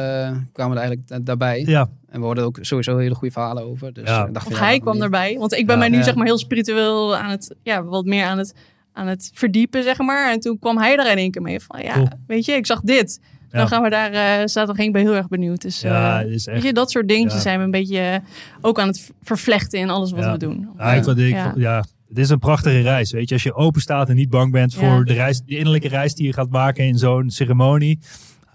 kwamen 0.53 0.77
we 0.77 0.81
er 0.83 0.89
eigenlijk 0.89 1.09
da- 1.09 1.19
daarbij. 1.19 1.63
Ja, 1.67 1.88
En 2.11 2.19
we 2.21 2.27
hoorden 2.27 2.45
ook 2.45 2.59
sowieso 2.61 2.97
hele 2.99 3.15
goede 3.15 3.33
verhalen 3.33 3.63
over. 3.65 3.93
Dus 3.93 4.09
Ja. 4.09 4.27
ik 4.27 4.35
dacht 4.35 4.47
Of 4.47 4.59
hij 4.59 4.79
kwam 4.81 4.95
niet? 4.95 5.03
erbij. 5.03 5.37
Want 5.39 5.53
ik 5.53 5.67
ben 5.67 5.75
Ja. 5.75 5.81
mij 5.81 5.89
nu 5.91 5.97
Ja. 5.97 6.03
zeg 6.03 6.15
maar 6.15 6.27
heel 6.27 6.39
spiritueel 6.39 7.17
aan 7.17 7.31
het, 7.31 7.55
ja, 7.63 7.83
wat 7.85 8.05
meer 8.05 8.25
aan 8.25 8.39
het, 8.39 8.55
aan 8.93 9.07
het 9.07 9.31
verdiepen, 9.35 9.83
zeg 9.83 9.99
maar. 9.99 10.33
En 10.33 10.41
toen 10.41 10.59
kwam 10.59 10.79
hij 10.79 10.97
daar 10.97 11.11
in 11.11 11.17
één 11.19 11.31
keer 11.31 11.43
mee 11.43 11.61
van, 11.61 11.83
ja, 11.83 11.93
Cool. 11.93 12.09
weet 12.27 12.45
je, 12.45 12.53
ik 12.53 12.67
zag 12.67 12.81
dit. 12.81 13.21
Ja. 13.51 13.59
Dan 13.59 13.69
gaan 13.69 13.83
we 13.83 13.91
daar, 13.91 14.11
eh 14.13 14.21
zaterdag 14.47 14.77
heen, 14.77 14.87
ik 14.87 14.93
ben 14.93 15.03
heel 15.03 15.15
erg 15.15 15.29
benieuwd. 15.29 15.61
Dus, 15.61 15.81
ja, 15.81 16.23
eh, 16.23 16.29
weet 16.45 16.63
je, 16.63 16.73
dat 16.73 16.91
soort 16.91 17.09
dingetjes 17.09 17.35
Ja. 17.35 17.41
zijn 17.41 17.59
we 17.59 17.65
een 17.65 17.71
beetje 17.71 17.99
eh, 18.01 18.17
ook 18.61 18.81
aan 18.81 18.87
het 18.89 19.11
vervlechten 19.23 19.79
in 19.79 19.91
alles 19.91 20.11
wat 20.11 20.21
Ja. 20.25 20.33
we 20.33 20.39
doen. 20.39 20.69
Ja, 20.79 20.93
ik, 20.93 21.05
vond- 21.05 21.19
ik, 21.19 21.37
Ja. 21.57 21.85
het 22.09 22.19
is 22.19 22.29
een 22.31 22.39
prachtige 22.39 22.81
reis. 22.81 23.13
Weet 23.13 23.29
je, 23.29 23.35
als 23.35 23.43
je 23.43 23.55
open 23.55 23.81
staat 23.81 24.09
en 24.09 24.15
niet 24.15 24.31
bang 24.31 24.53
bent 24.53 24.75
voor 24.75 25.05
de, 25.05 25.13
reis, 25.13 25.41
de 25.47 25.57
innerlijke 25.57 25.89
reis 25.89 26.15
die 26.15 26.27
je 26.27 26.33
gaat 26.33 26.51
maken 26.51 26.85
in 26.85 26.99
zo'n 26.99 27.31
ceremonie. 27.31 27.99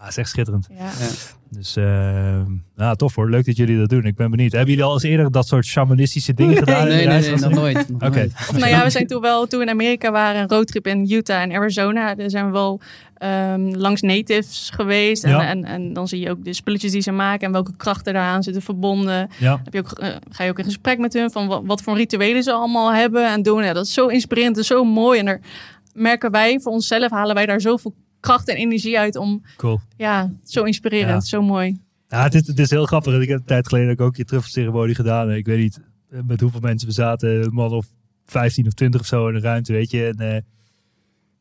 Ah, 0.04 0.10
is 0.10 0.18
echt 0.18 0.30
schitterend. 0.30 0.68
Ja. 0.70 0.84
Ja. 0.84 1.08
Dus 1.50 1.76
eh, 1.76 2.42
nou, 2.76 2.96
tof 2.96 3.16
hoor. 3.16 3.30
Leuk 3.30 3.46
dat 3.46 3.58
jullie 3.58 3.78
dat 3.78 3.90
doen. 3.90 4.06
Ik 4.06 4.16
ben 4.16 4.32
benieuwd. 4.32 4.52
Hebben 4.52 4.70
jullie 4.70 4.84
al 4.84 4.94
eens 4.94 5.04
eerder 5.04 5.32
dat 5.32 5.48
soort 5.48 5.66
shamanistische 5.66 6.34
dingen 6.44 6.58
gedaan? 6.58 6.88
Nee, 6.88 7.08
nee, 7.08 7.22
nee, 7.22 7.36
nog 7.36 7.52
nooit. 7.54 7.90
nog 7.90 8.02
Oké. 8.02 8.30
Of 8.50 8.58
nou 8.58 8.68
ja, 8.68 8.84
we 8.84 8.90
zijn 8.90 9.08
toen 9.08 9.22
wel, 9.22 9.48
toen 9.48 9.60
we 9.60 9.66
in 9.66 9.72
Amerika 9.72 10.12
waren, 10.12 10.42
een 10.42 10.50
roadtrip 10.50 10.88
in 10.88 11.12
Utah 11.12 11.42
en 11.42 11.52
Arizona. 11.52 12.16
Daar 12.16 12.30
zijn 12.30 12.46
we 12.46 12.52
wel 12.52 12.82
ehm, 13.18 13.62
langs 13.76 14.02
natives 14.02 14.70
geweest. 14.74 15.24
En, 15.24 15.30
Ja. 15.30 15.48
en, 15.48 15.66
en 15.66 15.94
dan 15.94 16.08
zie 16.08 16.20
je 16.20 16.30
ook 16.30 16.44
de 16.46 16.54
spulletjes 16.54 16.92
die 16.92 17.02
ze 17.02 17.12
maken 17.12 17.46
en 17.48 17.52
welke 17.52 17.76
krachten 17.78 18.14
daaraan 18.14 18.44
zitten 18.44 18.62
verbonden. 18.62 19.30
Ja, 19.40 19.62
heb 19.64 19.74
je 19.74 19.80
ook, 19.80 19.92
eh, 19.92 20.10
ga 20.30 20.44
je 20.44 20.50
ook 20.50 20.60
in 20.60 20.66
gesprek 20.66 20.98
met 20.98 21.14
hun 21.14 21.32
van 21.32 21.48
wat, 21.48 21.62
wat 21.66 21.82
voor 21.82 21.96
rituelen 21.98 22.44
ze 22.44 22.52
allemaal 22.52 22.94
hebben 22.94 23.32
en 23.32 23.42
doen. 23.44 23.64
Ja, 23.64 23.74
dat 23.74 23.86
is 23.86 23.94
zo 23.94 24.08
inspirerend 24.08 24.58
en 24.58 24.64
zo 24.66 24.84
mooi. 24.84 25.20
En 25.20 25.26
daar 25.26 25.40
merken 25.94 26.32
wij 26.32 26.60
voor 26.60 26.72
onszelf, 26.72 27.12
halen 27.12 27.36
wij 27.36 27.46
daar 27.46 27.62
zoveel 27.62 27.94
kracht 28.24 28.48
en 28.48 28.56
energie 28.56 29.00
uit 29.00 29.16
om, 29.16 29.42
cool. 29.58 29.80
ja, 29.98 30.32
zo 30.44 30.64
inspirerend, 30.64 31.10
Ja. 31.24 31.30
zo 31.30 31.42
mooi. 31.42 31.80
Ja, 32.08 32.24
het 32.24 32.34
is, 32.34 32.48
het 32.48 32.60
is 32.60 32.70
heel 32.70 32.86
grappig. 32.86 33.22
Ik 33.22 33.28
heb 33.30 33.40
een 33.40 33.46
tijd 33.46 33.68
geleden 33.68 33.92
ook, 33.92 34.02
ook 34.02 34.16
je 34.16 34.26
truffelceremonie 34.26 34.96
gedaan. 34.96 35.32
Ik 35.32 35.46
weet 35.46 35.58
niet 35.60 35.80
eh, 36.10 36.20
met 36.28 36.40
hoeveel 36.42 36.60
mensen 36.60 36.88
we 36.88 36.94
zaten. 36.94 37.44
Een 37.44 37.54
man 37.54 37.72
of 37.72 37.86
15 38.26 38.68
of 38.68 38.74
20 38.74 39.02
of 39.02 39.08
zo 39.08 39.28
in 39.28 39.34
de 39.34 39.40
ruimte, 39.40 39.74
weet 39.74 39.92
je. 39.92 40.06
En, 40.06 40.36
eh, 40.36 40.42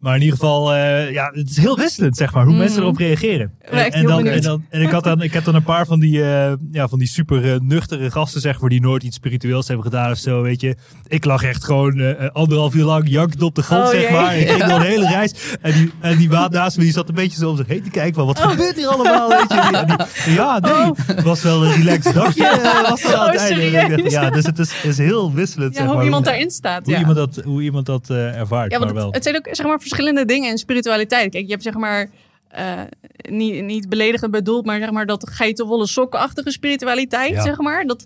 maar 0.03 0.15
in 0.17 0.21
ieder 0.23 0.39
geval, 0.39 0.75
eh, 0.75 1.11
ja, 1.13 1.31
het 1.35 1.51
is 1.51 1.57
heel 1.57 1.77
wisselend, 1.77 2.17
zeg 2.17 2.33
maar, 2.35 2.43
hoe 2.43 2.53
Mhm. 2.53 2.63
mensen 2.63 2.83
erop 2.83 2.97
reageren. 2.97 3.53
en, 3.61 4.07
dan, 4.07 4.27
en, 4.27 4.41
dan, 4.41 4.65
en 4.71 4.81
ik, 4.83 4.91
had 4.91 5.05
dan, 5.05 5.23
ik 5.23 5.33
heb 5.33 5.45
dan 5.45 5.55
een 5.55 5.63
paar 5.63 5.87
van 5.87 6.01
die, 6.01 6.23
eh, 6.25 6.53
ja, 6.73 6.89
van 6.89 6.99
die 6.99 7.09
super 7.09 7.53
eh, 7.53 7.61
nuchtere 7.61 8.11
gasten, 8.11 8.41
zeg 8.41 8.61
maar, 8.61 8.71
die 8.71 8.81
nooit 8.81 9.03
iets 9.03 9.17
spiritueels 9.17 9.67
hebben 9.69 9.85
gedaan 9.87 10.11
of 10.11 10.19
zo, 10.19 10.43
weet 10.43 10.61
je. 10.61 10.77
Ik 11.09 11.25
lag 11.25 11.43
echt 11.43 11.65
gewoon 11.65 12.17
anderhalf 12.33 12.75
uur 12.75 12.85
lang 12.85 13.09
jankend 13.09 13.43
op 13.43 13.55
de 13.55 13.63
grond, 13.63 13.83
Oh, 13.83 13.89
zeg 13.91 14.01
jee. 14.03 14.11
maar. 14.13 14.37
Ik 14.37 14.49
ging 14.49 14.65
dan 14.65 14.81
de 14.81 14.87
hele 14.87 15.09
reis. 15.17 15.35
En 15.61 15.73
die, 15.73 15.93
en 16.01 16.17
die 16.17 16.29
maat 16.29 16.51
naast 16.53 16.77
me, 16.77 16.83
die 16.83 16.93
zat 16.93 17.09
een 17.09 17.15
beetje 17.15 17.39
zo 17.39 17.51
om 17.51 17.57
zich 17.57 17.67
heen 17.67 17.83
te 17.83 17.91
kijken 17.91 18.15
van, 18.15 18.27
wat 18.27 18.39
gebeurt 18.41 18.77
hier 18.77 18.87
allemaal, 18.89 19.29
weet 19.29 19.53
je. 19.53 19.85
Die- 20.25 20.35
ja, 20.35 20.59
nee, 20.59 20.91
het 21.17 21.23
was 21.23 21.43
wel 21.43 21.65
een 21.65 21.73
relaxed 21.73 22.15
dagje. 22.23 22.43
was 22.89 23.05
er 23.05 23.15
aan 23.17 23.31
het 23.31 23.41
Oh, 23.41 23.43
einde. 23.47 24.11
Ja, 24.11 24.31
dus 24.31 24.45
het 24.47 24.59
is, 24.59 24.83
is 24.83 24.99
heel 24.99 25.33
wisselend, 25.33 25.73
Ja, 25.73 25.79
zeg 25.79 25.87
hoe 25.87 25.97
maar. 25.97 26.05
iemand 26.05 26.25
daarin 26.25 26.51
staat. 26.51 26.85
hoe 26.85 26.93
ja. 26.95 26.99
iemand 26.99 27.17
dat, 27.17 27.41
hoe 27.45 27.63
iemand 27.63 27.87
dat 27.87 28.11
ervaart, 28.11 28.73
Ja, 28.73 28.79
maar 28.79 28.95
wel. 28.95 29.07
het, 29.07 29.15
het 29.15 29.23
zijn 29.23 29.37
ook 29.37 29.49
zeg 29.51 29.67
maar, 29.67 29.79
verschillende 29.95 30.25
dingen 30.25 30.51
in 30.51 30.59
spiritualiteit. 30.59 31.31
Kijk, 31.31 31.45
je 31.45 31.51
hebt 31.51 31.63
zeg 31.63 31.75
maar, 31.75 32.11
eh, 32.49 32.81
niet, 33.29 33.65
niet 33.65 33.89
beledigend 33.89 34.31
bedoeld, 34.31 34.65
maar 34.67 34.79
zeg 34.79 34.91
maar 34.91 35.07
dat 35.07 35.31
geitenwolle 35.31 35.87
sokkenachtige 35.87 36.51
spiritualiteit, 36.51 37.31
Ja. 37.35 37.43
zeg 37.43 37.59
maar. 37.59 37.87
Dat, 37.87 38.05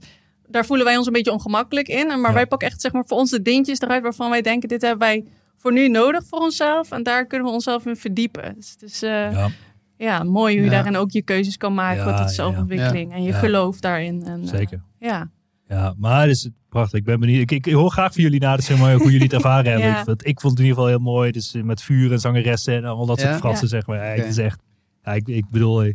daar 0.48 0.66
voelen 0.66 0.86
wij 0.86 0.96
ons 0.96 1.06
een 1.06 1.12
beetje 1.12 1.32
ongemakkelijk 1.32 1.88
in. 1.88 2.10
En 2.10 2.20
Maar 2.20 2.30
Ja. 2.30 2.36
wij 2.36 2.46
pakken 2.46 2.68
echt 2.68 2.80
zeg 2.80 2.92
maar, 2.92 3.04
voor 3.06 3.18
ons 3.18 3.30
de 3.30 3.42
dingetjes 3.42 3.80
eruit 3.80 4.02
waarvan 4.02 4.30
wij 4.30 4.42
denken, 4.42 4.68
dit 4.68 4.82
hebben 4.82 4.98
wij 5.00 5.24
voor 5.56 5.72
nu 5.72 5.88
nodig 5.88 6.22
voor 6.28 6.38
onszelf. 6.38 6.90
En 6.90 7.02
daar 7.02 7.26
kunnen 7.26 7.46
we 7.46 7.52
onszelf 7.52 7.86
in 7.86 7.96
verdiepen. 7.96 8.54
Dus 8.56 8.70
het 8.70 8.82
is 8.82 9.02
eh, 9.02 9.10
ja. 9.10 9.48
ja, 9.96 10.22
mooi 10.22 10.54
hoe 10.56 10.64
je 10.64 10.70
daarin 10.70 10.96
ook 10.96 11.10
je 11.10 11.22
keuzes 11.22 11.56
kan 11.56 11.74
maken 11.74 12.06
Ja, 12.06 12.16
tot 12.18 12.30
zelfontwikkeling. 12.30 13.12
En 13.12 13.22
je 13.22 13.32
geloof 13.32 13.80
daarin. 13.80 14.22
En, 14.26 14.40
eh, 14.42 14.48
zeker. 14.48 14.80
ja. 14.98 15.30
Ja, 15.68 15.94
maar 15.98 16.20
het 16.20 16.30
is 16.30 16.48
prachtig. 16.68 16.98
Ik 16.98 17.04
ben 17.04 17.20
benieuwd. 17.20 17.40
Ik, 17.42 17.50
ik, 17.50 17.66
ik 17.66 17.72
hoor 17.72 17.90
graag 17.90 18.12
van 18.12 18.22
jullie 18.22 18.40
na 18.40 18.56
de 18.56 18.62
ceremonie 18.62 18.96
hoe 18.96 19.04
jullie 19.10 19.22
het 19.22 19.32
ervaren 19.42 19.70
hebben. 19.70 19.88
Ja. 19.88 19.98
Ik, 19.98 20.04
vond- 20.04 20.26
ik 20.26 20.40
vond 20.40 20.52
het 20.52 20.62
in 20.62 20.68
ieder 20.68 20.82
geval 20.82 20.96
heel 20.98 21.12
mooi. 21.12 21.30
Dus 21.32 21.52
met 21.62 21.82
vuur 21.82 22.12
en 22.12 22.20
zangeressen 22.20 22.74
en 22.76 22.84
al 22.84 23.06
dat 23.06 23.20
soort 23.20 23.36
fratsen, 23.36 23.68
zeg 23.68 23.86
maar. 23.86 23.96
Ja. 24.16 24.22
Het 24.22 24.26
is 24.26 24.38
echt... 24.38 24.60
Ja, 25.04 25.12
ik, 25.12 25.28
ik 25.28 25.50
bedoel... 25.50 25.82
eh, 25.82 25.94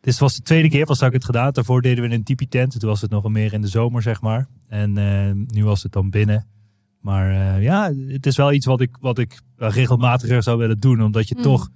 Dit 0.00 0.18
was 0.18 0.34
de 0.36 0.42
tweede 0.42 0.68
keer 0.68 0.84
pas 0.86 0.98
dat 0.98 1.08
ik 1.08 1.14
het 1.14 1.24
gedaan. 1.24 1.50
Daarvoor 1.52 1.82
deden 1.82 2.02
we 2.04 2.08
in 2.10 2.14
een 2.14 2.24
tipi 2.24 2.48
tent. 2.48 2.80
Toen 2.80 2.88
was 2.88 3.00
het 3.00 3.10
nog 3.10 3.22
wel 3.22 3.30
meer 3.30 3.52
in 3.52 3.60
de 3.60 3.68
zomer, 3.68 4.02
zeg 4.02 4.20
maar. 4.20 4.48
En 4.68 4.98
eh, 4.98 5.30
nu 5.56 5.64
was 5.64 5.82
het 5.82 5.92
dan 5.92 6.10
binnen. 6.10 6.46
Maar 7.00 7.60
ja, 7.62 7.92
het 8.06 8.26
is 8.26 8.36
wel 8.36 8.52
iets 8.52 8.66
wat 8.66 8.80
ik, 8.80 8.96
wat 9.00 9.18
ik 9.18 9.40
regelmatiger 9.56 10.42
zou 10.42 10.58
willen 10.58 10.78
doen. 10.78 11.02
Omdat 11.02 11.28
je 11.28 11.34
Mm. 11.36 11.42
toch... 11.42 11.68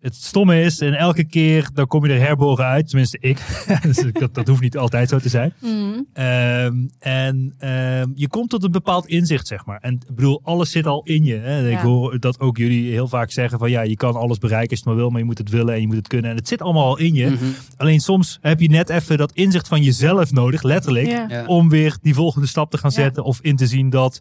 Het 0.00 0.14
stomme 0.14 0.60
is, 0.62 0.80
en 0.80 0.94
elke 0.94 1.24
keer 1.24 1.68
dan 1.74 1.86
kom 1.86 2.06
je 2.06 2.12
er 2.12 2.20
herboren 2.20 2.64
uit. 2.64 2.88
Tenminste, 2.88 3.18
ik. 3.20 3.38
dus 3.82 4.04
dat, 4.12 4.34
dat 4.34 4.46
hoeft 4.48 4.60
niet 4.60 4.76
altijd 4.76 5.08
zo 5.08 5.18
te 5.18 5.28
zijn. 5.28 5.52
Mhm. 5.60 6.00
Ehm, 6.12 6.74
en 6.98 7.54
ehm, 7.58 8.06
je 8.14 8.28
komt 8.28 8.50
tot 8.50 8.64
een 8.64 8.70
bepaald 8.70 9.06
inzicht, 9.06 9.46
zeg 9.46 9.66
maar. 9.66 9.78
En 9.80 9.94
ik 9.94 10.14
bedoel, 10.14 10.40
alles 10.42 10.70
zit 10.70 10.86
al 10.86 11.00
in 11.04 11.24
je. 11.24 11.36
Hè? 11.36 11.66
Ik 11.68 11.72
Ja. 11.76 11.82
hoor 11.82 12.20
dat 12.20 12.40
ook 12.40 12.56
jullie 12.56 12.90
heel 12.92 13.08
vaak 13.08 13.30
zeggen 13.30 13.58
van 13.58 13.70
ja, 13.70 13.80
je 13.80 13.96
kan 13.96 14.14
alles 14.14 14.38
bereiken 14.38 14.70
als 14.70 14.78
je 14.78 14.84
het 14.84 14.94
maar 14.94 15.02
wil, 15.04 15.10
maar 15.10 15.20
je 15.20 15.26
moet 15.26 15.38
het 15.38 15.50
willen 15.50 15.74
en 15.74 15.80
je 15.80 15.86
moet 15.86 15.96
het 15.96 16.08
kunnen. 16.08 16.30
En 16.30 16.36
het 16.36 16.48
zit 16.48 16.62
allemaal 16.62 16.86
al 16.86 16.98
in 16.98 17.14
je. 17.14 17.26
Mhm. 17.26 17.44
Alleen 17.76 18.00
soms 18.00 18.38
heb 18.40 18.60
je 18.60 18.68
net 18.68 18.88
even 18.90 19.18
dat 19.18 19.32
inzicht 19.32 19.68
van 19.68 19.82
jezelf 19.82 20.32
nodig, 20.32 20.62
letterlijk. 20.62 21.06
Ja. 21.06 21.26
Ja. 21.28 21.46
Om 21.46 21.68
weer 21.68 21.96
die 22.02 22.14
volgende 22.14 22.46
stap 22.46 22.70
te 22.70 22.78
gaan 22.78 22.90
Ja. 22.94 23.02
zetten. 23.02 23.24
Of 23.24 23.38
in 23.42 23.56
te 23.56 23.66
zien 23.66 23.90
dat 23.90 24.20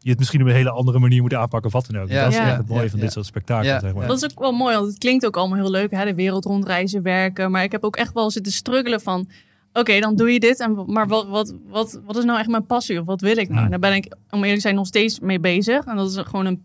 je 0.00 0.10
het 0.10 0.18
misschien 0.18 0.40
op 0.40 0.46
een 0.46 0.54
hele 0.54 0.70
andere 0.70 0.98
manier 0.98 1.22
moet 1.22 1.34
aanpakken 1.34 1.66
of 1.66 1.72
wat 1.72 1.86
dan 1.90 2.02
ook. 2.02 2.08
Ja, 2.08 2.22
dat 2.22 2.32
is 2.32 2.38
ja, 2.38 2.48
echt 2.48 2.56
het 2.56 2.68
mooie 2.68 2.82
ja, 2.82 2.88
van 2.88 3.00
dit 3.00 3.12
soort 3.12 3.26
spektakel, 3.26 3.68
Ja, 3.68 3.80
zeg 3.80 3.92
maar. 3.92 4.02
ja. 4.02 4.08
Dat 4.08 4.16
is 4.22 4.30
ook 4.30 4.38
wel 4.38 4.52
mooi, 4.52 4.74
want 4.74 4.86
het 4.88 4.98
klinkt 4.98 5.17
ook 5.26 5.36
allemaal 5.36 5.58
heel 5.58 5.70
leuk. 5.70 5.90
Hè? 5.90 6.04
De 6.04 6.14
wereld 6.14 6.44
rondreizen, 6.44 7.02
werken. 7.02 7.50
Maar 7.50 7.62
ik 7.62 7.72
heb 7.72 7.84
ook 7.84 7.96
echt 7.96 8.12
wel 8.12 8.30
zitten 8.30 8.52
struggelen 8.52 9.00
van... 9.00 9.28
Oké, 9.72 10.00
dan 10.00 10.16
doe 10.16 10.32
je 10.32 10.40
dit. 10.40 10.60
En, 10.60 10.84
maar 10.86 11.06
wat, 11.08 11.26
wat, 11.28 11.54
wat, 11.68 12.00
wat 12.04 12.16
is 12.16 12.24
nou 12.24 12.38
echt 12.38 12.48
mijn 12.48 12.66
passie? 12.66 13.00
Of 13.00 13.06
wat 13.06 13.20
wil 13.20 13.36
ik 13.36 13.48
nou? 13.48 13.64
En 13.64 13.70
daar 13.70 13.78
ben 13.78 13.92
ik, 13.94 14.14
om 14.30 14.38
eerlijk 14.38 14.54
te 14.54 14.60
zijn, 14.60 14.74
nog 14.74 14.86
steeds 14.86 15.20
mee 15.20 15.40
bezig. 15.40 15.84
En 15.84 15.96
dat 15.96 16.10
is 16.10 16.16
gewoon 16.16 16.46
een, 16.46 16.62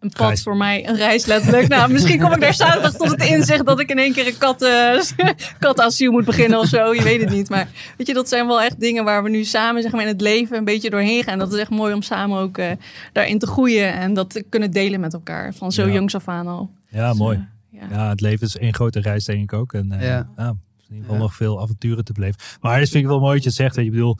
een 0.00 0.08
pad 0.08 0.26
Reis. 0.26 0.42
voor 0.42 0.56
mij. 0.56 0.88
Een 0.88 0.96
reis, 0.96 1.26
letterlijk. 1.26 1.68
nou, 1.68 1.92
misschien 1.92 2.20
kom 2.20 2.32
ik 2.32 2.40
daar 2.40 2.54
zaterdag 2.64 2.92
tot 2.94 3.10
het 3.10 3.24
inzicht... 3.24 3.66
dat 3.66 3.80
ik 3.80 3.90
in 3.90 3.98
één 3.98 4.12
keer 4.12 4.26
een 4.26 4.38
kat, 4.38 4.62
eh, 4.62 5.00
kattenasiel 5.58 6.12
moet 6.12 6.24
beginnen 6.24 6.58
of 6.58 6.66
zo. 6.66 6.94
Je 6.94 7.02
weet 7.02 7.20
het 7.20 7.30
niet. 7.30 7.48
Maar 7.48 7.68
weet 7.96 8.06
je, 8.06 8.14
dat 8.14 8.28
zijn 8.28 8.46
wel 8.46 8.62
echt 8.62 8.80
dingen 8.80 9.04
waar 9.04 9.22
we 9.22 9.28
nu 9.30 9.44
samen 9.44 9.82
zeg 9.82 9.92
maar, 9.92 10.02
in 10.02 10.06
het 10.08 10.20
leven... 10.20 10.56
een 10.56 10.64
beetje 10.64 10.90
doorheen 10.90 11.22
gaan. 11.24 11.38
Dat 11.38 11.52
is 11.52 11.60
echt 11.60 11.70
mooi 11.70 11.94
om 11.94 12.02
samen 12.02 12.38
ook 12.38 12.58
eh, 12.58 12.70
daarin 13.12 13.38
te 13.38 13.46
groeien. 13.46 13.92
En 13.92 14.14
dat 14.14 14.30
te 14.30 14.44
kunnen 14.48 14.70
delen 14.70 15.00
met 15.00 15.12
elkaar. 15.12 15.54
Van 15.54 15.72
zo 15.72 15.86
Ja. 15.86 15.92
jongs 15.92 16.14
af 16.14 16.28
aan 16.28 16.46
al. 16.46 16.70
Ja, 16.88 17.08
Dus, 17.10 17.18
mooi. 17.18 17.44
Ja. 17.72 17.86
Ja, 17.90 18.08
het 18.08 18.20
leven 18.20 18.46
is 18.46 18.56
één 18.56 18.74
grote 18.74 19.00
reis, 19.00 19.24
denk 19.24 19.42
ik 19.42 19.52
ook. 19.52 19.72
En 19.72 19.92
eh, 19.92 20.06
Ja. 20.06 20.28
ja. 20.36 20.48
in 20.48 20.98
ieder 20.98 21.10
geval 21.10 21.14
Ja. 21.14 21.20
nog 21.22 21.34
veel 21.36 21.60
avonturen 21.60 22.04
te 22.04 22.12
beleven. 22.12 22.40
Maar 22.60 22.78
dat 22.78 22.88
vind 22.88 23.02
ik 23.04 23.10
wel 23.10 23.20
mooi 23.20 23.32
dat 23.34 23.42
je 23.42 23.48
het 23.48 23.58
zegt. 23.58 23.76
Weet 23.76 23.84
je, 23.84 23.90
ik 23.90 23.96
bedoel, 23.96 24.16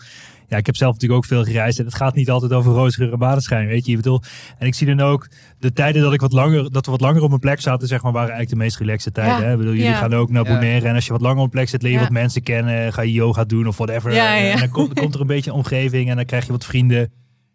ja, 0.48 0.56
ik 0.56 0.66
heb 0.66 0.76
zelf 0.76 0.92
natuurlijk 0.92 1.20
ook 1.22 1.26
veel 1.28 1.44
gereisd. 1.44 1.78
En 1.78 1.84
het 1.84 1.94
gaat 1.94 2.14
niet 2.14 2.30
altijd 2.30 2.52
over 2.52 2.72
roze 2.72 3.10
en 3.10 3.18
maneschijn, 3.18 3.66
weet 3.66 3.84
je. 3.84 3.90
Ik 3.90 3.96
bedoel, 3.96 4.22
en 4.58 4.66
ik 4.66 4.74
zie 4.74 4.86
dan 4.86 5.00
ook 5.00 5.28
de 5.58 5.72
tijden 5.72 6.02
dat, 6.02 6.12
ik 6.12 6.20
wat 6.20 6.32
langer, 6.32 6.70
dat 6.70 6.84
we 6.84 6.90
wat 6.90 7.00
langer 7.00 7.22
op 7.22 7.32
een 7.32 7.38
plek 7.38 7.60
zaten, 7.60 7.88
zeg 7.88 8.02
maar, 8.02 8.12
waren 8.12 8.28
eigenlijk 8.28 8.58
de 8.58 8.64
meest 8.64 8.78
relaxte 8.78 9.10
tijden. 9.12 9.36
Ja. 9.40 9.42
Hè? 9.44 9.50
Ik 9.52 9.58
bedoel, 9.58 9.72
jullie 9.72 9.88
Ja. 9.88 9.96
gaan 9.98 10.14
ook 10.14 10.30
naar 10.30 10.44
Ja. 10.44 10.52
Bonaire. 10.54 10.88
En 10.88 10.94
als 10.94 11.06
je 11.06 11.12
wat 11.12 11.20
langer 11.20 11.38
op 11.38 11.44
een 11.44 11.50
plek 11.50 11.68
zit, 11.68 11.82
leer 11.82 11.90
je 11.92 11.96
Ja. 11.96 12.02
wat 12.02 12.12
mensen 12.12 12.42
kennen. 12.42 12.92
Ga 12.92 13.02
je 13.02 13.12
yoga 13.12 13.44
doen 13.44 13.66
of 13.66 13.76
whatever. 13.76 14.12
Ja, 14.14 14.34
ja. 14.34 14.52
En 14.52 14.58
dan 14.58 14.68
komt, 14.70 14.92
komt 15.00 15.14
er 15.14 15.20
een 15.20 15.26
beetje 15.26 15.50
een 15.50 15.56
omgeving 15.56 16.10
en 16.10 16.16
dan 16.16 16.24
krijg 16.24 16.46
je 16.46 16.52
wat 16.52 16.64
vrienden. 16.64 17.12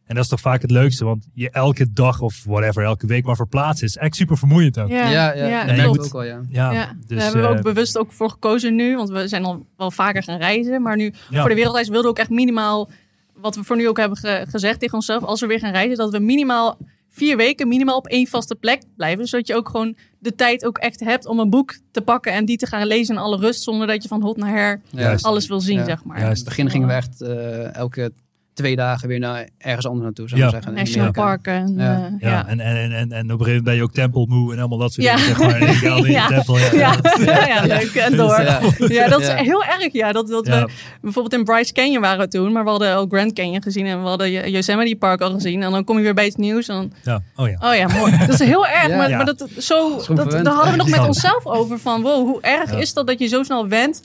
En 0.08 0.16
dat 0.16 0.24
is 0.24 0.30
toch 0.30 0.40
vaak 0.40 0.62
het 0.62 0.72
leukste, 0.72 1.06
want 1.06 1.28
je 1.34 1.50
elke 1.50 1.94
dag 1.94 2.22
of 2.22 2.44
whatever, 2.44 2.84
elke 2.84 3.08
week 3.08 3.26
maar 3.26 3.36
verplaatsen 3.36 3.88
is 3.88 3.98
echt 3.98 4.16
super 4.16 4.38
vermoeiend 4.38 4.80
ook. 4.80 4.90
Ja, 4.90 5.10
Ja, 5.10 5.34
ja, 5.36 5.46
ja, 5.46 5.76
dat 5.86 6.06
ook 6.06 6.14
al, 6.14 6.24
ja. 6.24 6.42
Ja, 6.50 6.72
Ja, 6.72 6.94
dus, 7.08 7.18
daar 7.18 7.24
hebben 7.26 7.42
we 7.42 7.48
ook 7.48 7.58
eh, 7.58 7.62
bewust 7.64 7.98
ook 7.98 8.12
voor 8.12 8.30
gekozen 8.30 8.76
nu. 8.76 8.96
Want 8.96 9.10
we 9.10 9.28
zijn 9.28 9.46
al 9.46 9.66
wel 9.78 9.92
vaker 9.92 10.24
gaan 10.24 10.38
reizen. 10.40 10.82
Maar 10.82 10.96
nu 10.96 11.14
ja. 11.30 11.40
voor 11.40 11.50
de 11.50 11.56
wereldreis 11.56 11.88
wilden 11.88 12.04
we 12.06 12.10
ook 12.10 12.20
echt 12.20 12.30
minimaal... 12.30 12.90
Wat 13.34 13.56
we 13.56 13.64
voor 13.64 13.76
nu 13.76 13.88
ook 13.88 13.98
hebben 13.98 14.18
ge- 14.18 14.46
gezegd 14.50 14.80
tegen 14.80 14.96
onszelf. 14.96 15.24
Als 15.24 15.42
we 15.42 15.48
weer 15.48 15.60
gaan 15.60 15.72
reizen, 15.72 15.98
dat 15.98 16.12
we 16.12 16.20
minimaal 16.20 16.78
vier 17.10 17.38
weken 17.38 17.68
minimaal 17.68 17.98
op 17.98 18.08
één 18.08 18.28
vaste 18.28 18.56
plek 18.56 18.82
blijven. 18.96 19.28
Zodat 19.28 19.48
je 19.48 19.56
ook 19.56 19.70
gewoon 19.70 19.96
de 20.20 20.36
tijd 20.36 20.66
ook 20.66 20.78
echt 20.78 21.00
hebt 21.00 21.26
om 21.26 21.40
een 21.40 21.50
boek 21.50 21.78
te 21.92 22.02
pakken. 22.02 22.34
En 22.34 22.46
die 22.46 22.58
te 22.58 22.66
gaan 22.68 22.88
lezen 22.88 23.16
in 23.16 23.22
alle 23.22 23.38
rust. 23.38 23.62
Zonder 23.64 23.88
dat 23.88 24.02
je 24.04 24.10
van 24.10 24.22
hot 24.22 24.38
naar 24.38 24.50
her 24.50 24.82
Juist. 24.90 25.26
alles 25.26 25.48
wil 25.48 25.60
zien, 25.60 25.78
Ja. 25.78 25.86
zeg 25.86 26.04
maar. 26.04 26.20
Juist. 26.20 26.32
In 26.40 26.46
het 26.46 26.56
begin 26.56 26.70
gingen 26.70 26.88
we 26.88 26.94
echt 26.94 27.22
eh, 27.22 27.76
elke 27.76 28.12
twee 28.58 28.76
dagen 28.76 29.08
weer 29.08 29.20
naar 29.20 29.48
ergens 29.58 29.86
anders 29.86 30.04
naartoe, 30.04 30.30
zou 30.30 30.42
ik 30.42 30.46
Ja. 30.48 30.52
maar 30.54 30.62
zeggen. 30.64 30.84
National 30.84 31.12
parken. 31.12 31.74
Ja. 31.78 31.96
eh, 31.96 32.12
Ja, 32.20 32.30
ja. 32.30 32.48
En, 32.48 32.60
en, 32.60 32.92
en, 32.92 32.92
en 32.92 33.06
op 33.08 33.12
een 33.12 33.46
gegeven 33.46 33.46
moment 33.46 33.64
ben 33.64 33.76
je 33.76 33.84
ook 33.84 33.94
tempelmoe 33.94 34.54
en 34.54 34.60
allemaal 34.60 34.78
dat 34.78 34.94
soort 34.94 35.06
Ja. 35.08 35.16
dingen. 35.16 35.36
Zeg 35.36 35.82
maar. 35.82 36.06
In 36.06 36.12
Ja. 36.20 36.28
tempel. 36.28 36.58
Ja, 36.58 36.72
Ja, 36.74 36.94
ja, 37.20 37.48
ja, 37.56 37.66
leuk. 37.66 37.96
En 37.96 38.16
door. 38.18 38.42
Ja. 38.42 38.60
Ja, 38.78 39.08
dat 39.08 39.22
is 39.22 39.28
Ja. 39.28 39.36
heel 39.36 39.64
erg. 39.64 39.94
Ja, 39.94 40.12
dat, 40.12 40.28
dat 40.28 40.46
Ja. 40.48 40.66
we 40.66 40.72
bijvoorbeeld 41.02 41.34
in 41.34 41.44
Bryce 41.44 41.74
Canyon 41.74 42.02
waren 42.02 42.20
we 42.20 42.28
toen, 42.28 42.52
maar 42.52 42.64
we 42.64 42.70
hadden 42.70 42.96
ook 42.96 43.12
Grand 43.14 43.34
Canyon 43.34 43.62
gezien 43.62 43.86
en 43.86 44.02
we 44.02 44.08
hadden 44.08 44.52
Yosemite 44.52 44.96
Park 44.96 45.22
al 45.22 45.32
gezien. 45.32 45.64
En 45.64 45.72
dan 45.72 45.84
kom 45.84 45.98
je 45.98 46.04
weer 46.04 46.14
bij 46.14 46.26
het 46.26 46.38
nieuws 46.38 46.68
en 46.68 46.76
dan, 46.76 46.92
Ja. 47.04 47.22
Oh 47.36 47.48
ja. 47.50 47.70
oh 47.70 47.76
ja, 47.76 47.88
mooi. 48.00 48.18
Dat 48.18 48.30
is 48.30 48.48
heel 48.48 48.68
erg, 48.68 48.88
Ja. 48.88 48.98
maar, 48.98 49.10
Ja. 49.10 49.16
maar 49.18 49.26
dat, 49.26 49.48
zo, 49.58 50.02
dat, 50.14 50.32
daar 50.32 50.46
hadden 50.54 50.72
we 50.72 50.78
nog 50.78 50.90
met 50.90 51.00
onszelf 51.08 51.46
over 51.46 51.80
van, 51.80 52.02
wow, 52.02 52.26
hoe 52.28 52.42
erg 52.42 52.72
Ja. 52.72 52.78
is 52.78 52.94
dat 52.94 53.08
dat 53.08 53.20
je 53.20 53.28
zo 53.28 53.44
snel 53.44 53.68
went? 53.68 54.02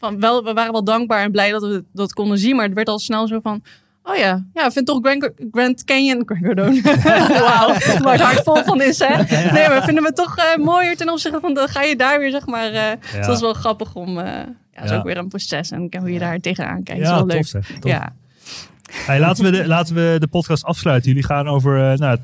Ja. 0.00 0.08
Van, 0.08 0.20
wel, 0.20 0.44
we 0.44 0.52
waren 0.52 0.72
wel 0.72 0.84
dankbaar 0.84 1.22
en 1.22 1.30
blij 1.30 1.50
dat 1.50 1.62
we 1.62 1.84
dat 1.92 2.12
konden 2.12 2.38
zien, 2.38 2.56
maar 2.56 2.64
het 2.64 2.74
werd 2.74 2.88
al 2.88 2.98
snel 2.98 3.26
zo 3.28 3.40
van, 3.40 3.62
oh 4.02 4.16
ja, 4.16 4.44
ja, 4.54 4.66
ik 4.66 4.72
vind 4.72 4.86
toch 4.86 4.98
Grand, 5.02 5.30
Grand 5.52 5.84
Canyon, 5.84 6.22
Grand 6.26 6.42
Cardone, 6.42 6.80
wauw, 7.48 7.68
waar 8.02 8.12
het 8.12 8.20
hart 8.20 8.42
vol 8.42 8.64
van 8.64 8.82
is, 8.82 8.98
hè? 8.98 9.16
Nee, 9.52 9.68
maar 9.68 9.84
vinden 9.84 10.02
we 10.04 10.12
toch 10.12 10.36
eh, 10.36 10.64
mooier 10.64 10.96
ten 10.96 11.08
opzichte 11.10 11.40
van, 11.40 11.54
dan 11.54 11.68
ga 11.68 11.82
je 11.82 11.96
daar 11.96 12.18
weer, 12.18 12.30
zeg 12.30 12.46
maar, 12.46 12.72
eh, 12.72 12.90
dus 13.16 13.26
dat 13.26 13.34
is 13.36 13.40
wel 13.40 13.52
grappig 13.54 13.94
om, 13.94 14.18
eh, 14.18 14.24
ja, 14.24 14.44
dat 14.74 14.84
is 14.84 14.90
Ja. 14.90 14.96
ook 14.96 15.04
weer 15.04 15.16
een 15.16 15.28
proces 15.28 15.70
en 15.70 15.88
hoe 15.98 16.12
je 16.12 16.18
daar 16.18 16.38
tegenaan 16.38 16.82
kijkt. 16.82 17.02
Ja, 17.02 17.08
is 17.10 17.14
wel 17.16 17.26
leuk. 17.26 17.36
tof 17.36 17.46
zeg. 17.46 17.70
Tof. 17.80 17.90
Ja. 17.90 18.12
Hey, 18.92 19.20
laten, 19.20 19.44
we 19.44 19.50
de, 19.50 19.66
laten 19.66 19.94
we 19.94 20.16
de 20.18 20.26
podcast 20.28 20.64
afsluiten. 20.64 21.08
Jullie 21.10 21.24
gaan 21.26 21.48
over 21.48 21.90
eh 21.92 21.98
nou, 21.98 22.18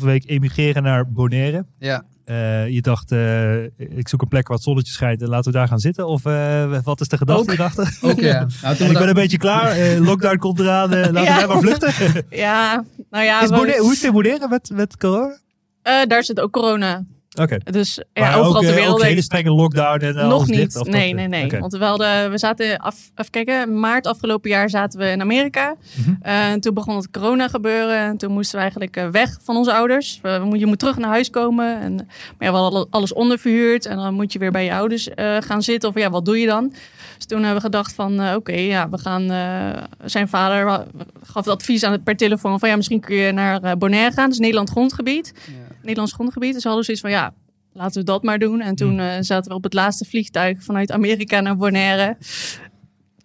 2,5 0.00 0.04
week 0.04 0.24
emigreren 0.30 0.82
naar 0.82 1.12
Bonaire. 1.12 1.64
Ja. 1.78 2.02
Eh, 2.24 2.68
je 2.68 2.80
dacht, 2.82 3.12
eh, 3.12 3.62
ik 3.98 4.08
zoek 4.08 4.22
een 4.22 4.28
plek 4.28 4.46
waar 4.48 4.56
het 4.56 4.66
zonnetje 4.66 4.92
schijnt 4.92 5.22
en 5.22 5.28
laten 5.28 5.52
we 5.52 5.58
daar 5.58 5.68
gaan 5.68 5.78
zitten. 5.78 6.06
Of 6.06 6.24
eh, 6.24 6.78
wat 6.84 7.00
is 7.00 7.08
de 7.08 7.16
gedachte 7.16 7.42
Ook. 7.42 7.48
hierachter? 7.48 7.98
Ook 8.02 8.20
ja. 8.20 8.46
Nou, 8.62 8.76
we 8.76 8.84
ik 8.84 8.92
ben 8.92 8.92
dat- 8.94 9.02
een 9.08 9.14
beetje 9.14 9.38
klaar. 9.38 9.98
Lockdown 9.98 10.36
komt 10.36 10.60
eraan. 10.60 10.88
laten 10.90 11.22
Ja. 11.22 11.36
wij 11.36 11.46
maar 11.46 11.58
vluchten. 11.60 12.24
ja, 12.30 12.84
nou 13.10 13.24
ja, 13.24 13.42
Is 13.42 13.48
we- 13.48 13.54
Bonaire, 13.56 13.80
hoe 13.82 13.90
is 13.92 13.96
het 13.96 14.06
in 14.06 14.12
Bonaire 14.12 14.48
met, 14.48 14.70
met 14.72 14.96
corona? 14.96 15.38
eh, 15.82 16.02
daar 16.06 16.24
zit 16.24 16.40
ook 16.40 16.52
corona. 16.52 17.04
Oké. 17.40 17.58
Dus 17.64 18.00
ja, 18.12 18.22
Maar 18.22 18.38
overal 18.38 18.54
ook, 18.56 18.60
ter 18.60 18.70
eh, 18.70 18.76
wereld. 18.76 18.94
ook 19.00 19.02
hele 19.02 19.22
strenge 19.22 19.50
lockdown 19.50 20.00
en 20.04 20.16
eh, 20.16 20.28
Nog 20.28 20.46
niet. 20.46 20.56
nee, 20.56 20.66
dat, 20.68 20.86
nee, 20.86 21.28
nee. 21.28 21.50
Want 21.60 21.72
we, 21.72 21.84
hadden, 21.84 22.30
we 22.30 22.38
zaten 22.38 22.78
af, 22.78 23.10
even 23.16 23.30
kijken, 23.30 23.80
maart 23.80 24.06
afgelopen 24.06 24.50
jaar 24.50 24.70
zaten 24.70 24.98
we 24.98 25.06
in 25.10 25.20
Amerika. 25.20 25.74
Mhm. 25.94 26.14
Eh, 26.22 26.50
en 26.50 26.60
toen 26.60 26.74
begon 26.74 26.96
het 26.96 27.10
corona 27.10 27.48
gebeuren. 27.48 27.98
En 27.98 28.16
toen 28.16 28.32
moesten 28.32 28.54
we 28.54 28.60
eigenlijk 28.60 28.96
eh, 28.96 29.08
weg 29.08 29.38
van 29.42 29.56
onze 29.56 29.72
ouders. 29.72 30.18
We, 30.22 30.50
je 30.52 30.66
moet 30.66 30.78
terug 30.78 30.96
naar 30.98 31.10
huis 31.10 31.30
komen. 31.30 31.80
En, 31.80 31.94
maar 31.94 32.06
ja, 32.48 32.50
we 32.50 32.56
hadden 32.56 32.86
alles 32.90 33.12
onderverhuurd. 33.12 33.86
En 33.86 33.96
dan 33.96 34.14
moet 34.14 34.32
je 34.32 34.38
weer 34.38 34.50
bij 34.52 34.64
je 34.64 34.72
ouders 34.74 35.08
eh, 35.08 35.36
gaan 35.40 35.62
zitten. 35.62 35.88
Of 35.88 35.98
ja, 35.98 36.10
wat 36.10 36.24
doe 36.24 36.38
je 36.40 36.46
dan? 36.46 36.72
Dus 37.16 37.26
toen 37.26 37.38
hebben 37.38 37.56
we 37.56 37.60
gedacht 37.62 37.94
van, 37.94 38.20
eh, 38.20 38.34
oké, 38.34 38.52
ja, 38.52 38.88
we 38.88 38.98
gaan... 38.98 39.30
eh, 39.30 39.82
zijn 40.04 40.28
vader 40.28 40.84
gaf 41.22 41.44
het 41.44 41.48
advies 41.48 41.82
aan 41.82 41.92
het 41.92 42.04
per 42.04 42.16
telefoon 42.16 42.58
van... 42.58 42.68
ja, 42.68 42.76
misschien 42.76 43.00
kun 43.00 43.16
je 43.16 43.32
naar 43.32 43.62
eh, 43.62 43.72
Bonaire 43.72 44.12
gaan. 44.14 44.28
Dus 44.28 44.38
Nederland 44.38 44.70
grondgebied. 44.70 45.32
Ja. 45.46 45.52
Nederlands 45.84 46.12
grondgebied. 46.12 46.54
Dus 46.54 46.64
hadden 46.64 46.84
zoiets 46.84 47.02
van, 47.02 47.12
ja, 47.12 47.34
laten 47.72 48.00
we 48.00 48.06
dat 48.06 48.22
maar 48.22 48.38
doen. 48.38 48.60
En 48.60 48.74
toen 48.74 48.90
Hmm. 48.90 48.98
eh, 49.00 49.16
zaten 49.20 49.50
we 49.50 49.56
op 49.56 49.62
het 49.62 49.72
laatste 49.74 50.04
vliegtuig 50.04 50.62
vanuit 50.62 50.92
Amerika 50.92 51.40
naar 51.40 51.56
Bonaire. 51.56 52.16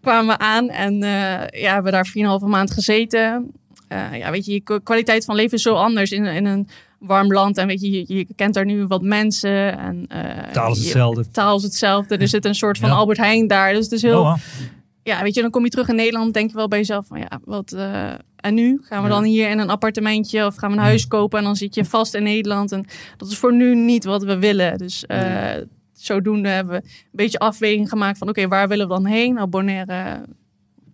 Kwamen 0.02 0.28
we 0.36 0.38
aan 0.44 0.70
en 0.70 0.94
eh, 1.04 1.62
ja, 1.62 1.74
hebben 1.74 1.92
daar 1.92 2.08
4,5 2.08 2.46
maand 2.48 2.72
gezeten. 2.72 3.52
Eh, 3.88 4.18
ja, 4.18 4.32
weet 4.32 4.46
je, 4.46 4.52
je 4.52 4.62
kwa- 4.62 4.80
kwaliteit 4.84 5.26
van 5.26 5.36
leven 5.36 5.54
is 5.58 5.62
zo 5.62 5.74
anders 5.74 6.12
in, 6.12 6.26
in 6.26 6.46
een 6.46 6.68
warm 7.00 7.34
land. 7.34 7.58
En 7.58 7.68
weet 7.68 7.82
je, 7.82 7.92
je, 7.92 8.04
je 8.08 8.28
kent 8.36 8.54
daar 8.54 8.66
nu 8.66 8.86
wat 8.88 9.02
mensen. 9.02 9.78
En, 9.80 10.08
Taal 10.52 10.72
is 10.72 10.78
je- 10.78 10.84
hetzelfde. 10.84 11.28
Taal 11.32 11.58
is 11.58 11.64
hetzelfde. 11.64 12.18
Er 12.18 12.28
zit 12.28 12.46
een 12.46 12.56
soort 12.56 12.78
van 12.78 12.90
Ja. 12.90 12.96
Albert 12.96 13.18
Heijn 13.18 13.48
daar. 13.48 13.74
Dus 13.74 13.84
het 13.84 13.92
is 13.94 14.02
heel, 14.02 14.20
Oh. 14.22 14.36
Ja, 15.10 15.24
weet 15.24 15.36
je, 15.36 15.42
dan 15.42 15.50
kom 15.50 15.64
je 15.64 15.70
terug 15.70 15.88
in 15.88 15.96
Nederland, 15.96 16.34
denk 16.34 16.50
je 16.50 16.56
wel 16.56 16.68
bij 16.68 16.78
jezelf 16.80 17.08
van 17.08 17.20
ja, 17.20 17.40
wat 17.46 17.72
eh, 17.72 18.12
en 18.36 18.54
nu 18.54 18.80
gaan 18.82 19.04
we 19.04 19.10
Ja. 19.10 19.14
dan 19.16 19.24
hier 19.24 19.50
in 19.50 19.60
een 19.60 19.70
appartementje 19.70 20.46
of 20.46 20.56
gaan 20.56 20.72
we 20.72 20.78
een 20.78 20.84
huis 20.84 21.08
kopen 21.08 21.38
en 21.40 21.44
dan 21.46 21.56
zit 21.56 21.76
je 21.76 21.86
vast 21.86 22.14
in 22.14 22.24
Nederland 22.24 22.72
en 22.72 22.86
dat 23.18 23.28
is 23.30 23.38
voor 23.38 23.54
nu 23.54 23.76
niet 23.76 24.04
wat 24.04 24.24
we 24.24 24.40
willen. 24.40 24.78
Dus 24.78 25.06
eh, 25.06 25.52
zodoende 25.94 26.50
hebben 26.50 26.74
we 26.82 26.88
een 26.88 27.10
beetje 27.12 27.40
afweging 27.40 27.90
gemaakt 27.90 28.18
van 28.18 28.30
oké, 28.30 28.48
waar 28.48 28.68
willen 28.68 28.88
we 28.88 28.94
dan 28.94 29.06
heen? 29.06 29.34
Nou, 29.34 29.48
Bonaire, 29.48 30.26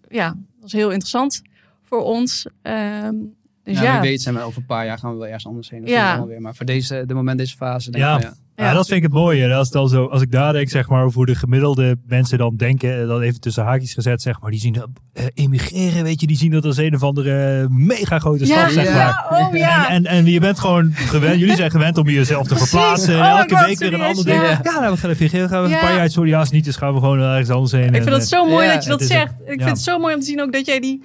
ja, 0.09 0.27
dat 0.59 0.65
is 0.65 0.71
heel 0.73 0.89
interessant 0.89 1.41
voor 1.83 2.03
ons. 2.03 2.45
Ehm, 2.61 3.15
dus 3.63 3.79
Ja, 3.79 4.01
weet 4.01 4.21
zijn 4.21 4.35
we 4.35 4.41
over 4.41 4.59
een 4.59 4.65
paar 4.65 4.85
jaar 4.85 4.97
gaan 4.97 5.11
we 5.11 5.17
wel 5.17 5.25
ergens 5.25 5.45
anders 5.47 5.69
heen. 5.69 5.81
Dat 5.81 5.89
Ja. 5.89 6.25
weer. 6.25 6.41
Maar 6.41 6.55
voor 6.55 6.65
deze, 6.65 7.03
de 7.05 7.13
moment, 7.13 7.37
deze 7.37 7.55
fase, 7.55 7.91
denk 7.91 8.03
Ja. 8.03 8.15
ik 8.15 8.21
ja. 8.21 8.33
Ja, 8.55 8.65
Ja. 8.65 8.73
dat 8.73 8.85
vind 8.87 8.97
ik 8.97 9.03
het 9.03 9.13
mooie. 9.13 9.53
Als, 9.53 9.67
het 9.67 9.75
al 9.75 9.87
zo, 9.87 10.05
als 10.05 10.21
ik 10.21 10.29
nadenk 10.29 10.69
zeg 10.69 10.89
maar, 10.89 11.03
over 11.03 11.15
hoe 11.17 11.25
de 11.25 11.35
gemiddelde 11.35 11.97
mensen 12.07 12.37
dan 12.37 12.55
denken, 12.55 13.01
eh, 13.01 13.07
dan 13.07 13.21
even 13.21 13.39
tussen 13.39 13.63
haakjes 13.63 13.93
gezet, 13.93 14.21
zeg 14.21 14.41
maar, 14.41 14.51
die 14.51 14.59
zien 14.59 14.73
dat 14.73 14.87
eh, 15.13 15.25
emigreren, 15.33 16.03
weet 16.03 16.21
je, 16.21 16.27
die 16.27 16.37
zien 16.37 16.51
dat 16.51 16.65
als 16.65 16.77
een 16.77 16.95
of 16.95 17.03
andere 17.03 17.61
eh, 17.61 17.67
mega 17.69 18.19
grote 18.19 18.45
stap, 18.45 18.57
ja, 18.57 18.69
zeg 18.69 18.87
ja. 18.87 18.93
maar. 19.29 19.39
oh 19.47 19.55
ja. 19.55 19.89
En, 19.89 20.05
en, 20.05 20.17
en 20.17 20.25
je 20.25 20.39
bent 20.39 20.59
gewoon 20.59 20.91
gewend, 20.93 21.39
jullie 21.39 21.55
zijn 21.55 21.71
gewend 21.71 21.97
om 21.97 22.09
jezelf 22.09 22.47
te 22.47 22.55
verplaatsen. 22.55 23.13
En 23.15 23.21
Oh 23.21 23.37
elke 23.39 23.65
week 23.65 23.77
weer 23.79 23.93
een 23.93 24.01
ander 24.01 24.25
ding. 24.25 24.41
ja. 24.41 24.59
Ja, 24.63 24.79
nou, 24.79 24.91
we 24.93 24.97
gaan 24.97 25.09
even 25.09 25.29
gaan 25.29 25.63
we 25.63 25.69
Ja. 25.69 25.75
een 25.75 25.81
paar 25.81 25.95
jaar 25.95 26.27
ja, 26.27 26.39
als 26.39 26.51
niet, 26.51 26.65
dus 26.65 26.75
gaan 26.75 26.93
we 26.93 26.99
gewoon 26.99 27.19
ergens 27.19 27.49
anders 27.49 27.71
heen. 27.71 27.81
Ik 27.87 27.95
En, 27.95 28.01
vind 28.03 28.09
dat 28.09 28.21
eh, 28.21 28.27
zo 28.27 28.45
mooi 28.45 28.65
ja, 28.67 28.73
dat 28.73 28.83
je 28.83 28.89
dat 28.89 28.99
het 28.99 29.09
zegt. 29.09 29.33
Ik 29.45 29.59
ja. 29.59 29.65
vind 29.65 29.77
het 29.77 29.79
zo 29.85 29.99
mooi 29.99 30.13
om 30.13 30.19
te 30.19 30.25
zien 30.25 30.41
ook 30.41 30.53
dat 30.53 30.65
jij 30.65 30.79
die 30.79 31.03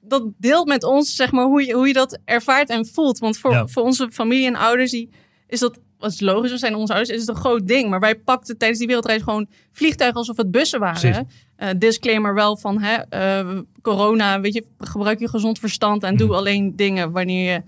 dat 0.00 0.22
deelt 0.38 0.66
met 0.68 0.84
ons, 0.84 1.14
zeg 1.16 1.32
maar, 1.32 1.44
hoe 1.44 1.66
je, 1.66 1.72
hoe 1.74 1.86
je 1.86 1.92
dat 1.92 2.18
ervaart 2.24 2.68
en 2.70 2.86
voelt. 2.86 3.18
Want 3.18 3.38
voor, 3.38 3.52
Ja. 3.52 3.66
voor 3.66 3.82
onze 3.82 4.08
familie 4.12 4.46
en 4.46 4.56
ouders, 4.56 4.90
die, 4.90 5.10
is 5.46 5.60
dat, 5.60 5.78
wat 6.02 6.12
is 6.12 6.20
logisch, 6.20 6.50
we 6.50 6.58
zijn 6.58 6.74
onze 6.74 6.92
ouders, 6.92 7.14
is 7.14 7.20
het 7.20 7.28
een 7.36 7.42
groot 7.42 7.66
ding. 7.68 7.90
Maar 7.90 8.00
wij 8.00 8.14
pakten 8.14 8.58
tijdens 8.58 8.78
die 8.78 8.88
wereldreis 8.88 9.22
gewoon 9.22 9.46
vliegtuigen 9.72 10.18
alsof 10.18 10.36
het 10.36 10.50
bussen 10.50 10.80
waren. 10.80 11.28
Eh, 11.56 11.68
disclaimer 11.76 12.34
wel 12.34 12.56
van, 12.56 12.80
hè, 12.82 12.94
eh, 13.08 13.58
corona, 13.82 14.40
weet 14.40 14.54
je, 14.54 14.64
gebruik 14.78 15.18
je 15.18 15.28
gezond 15.28 15.58
verstand 15.58 16.02
en 16.02 16.16
doe 16.16 16.26
Mhm. 16.28 16.36
alleen 16.36 16.76
dingen 16.76 17.10
wanneer 17.12 17.52
je 17.52 17.62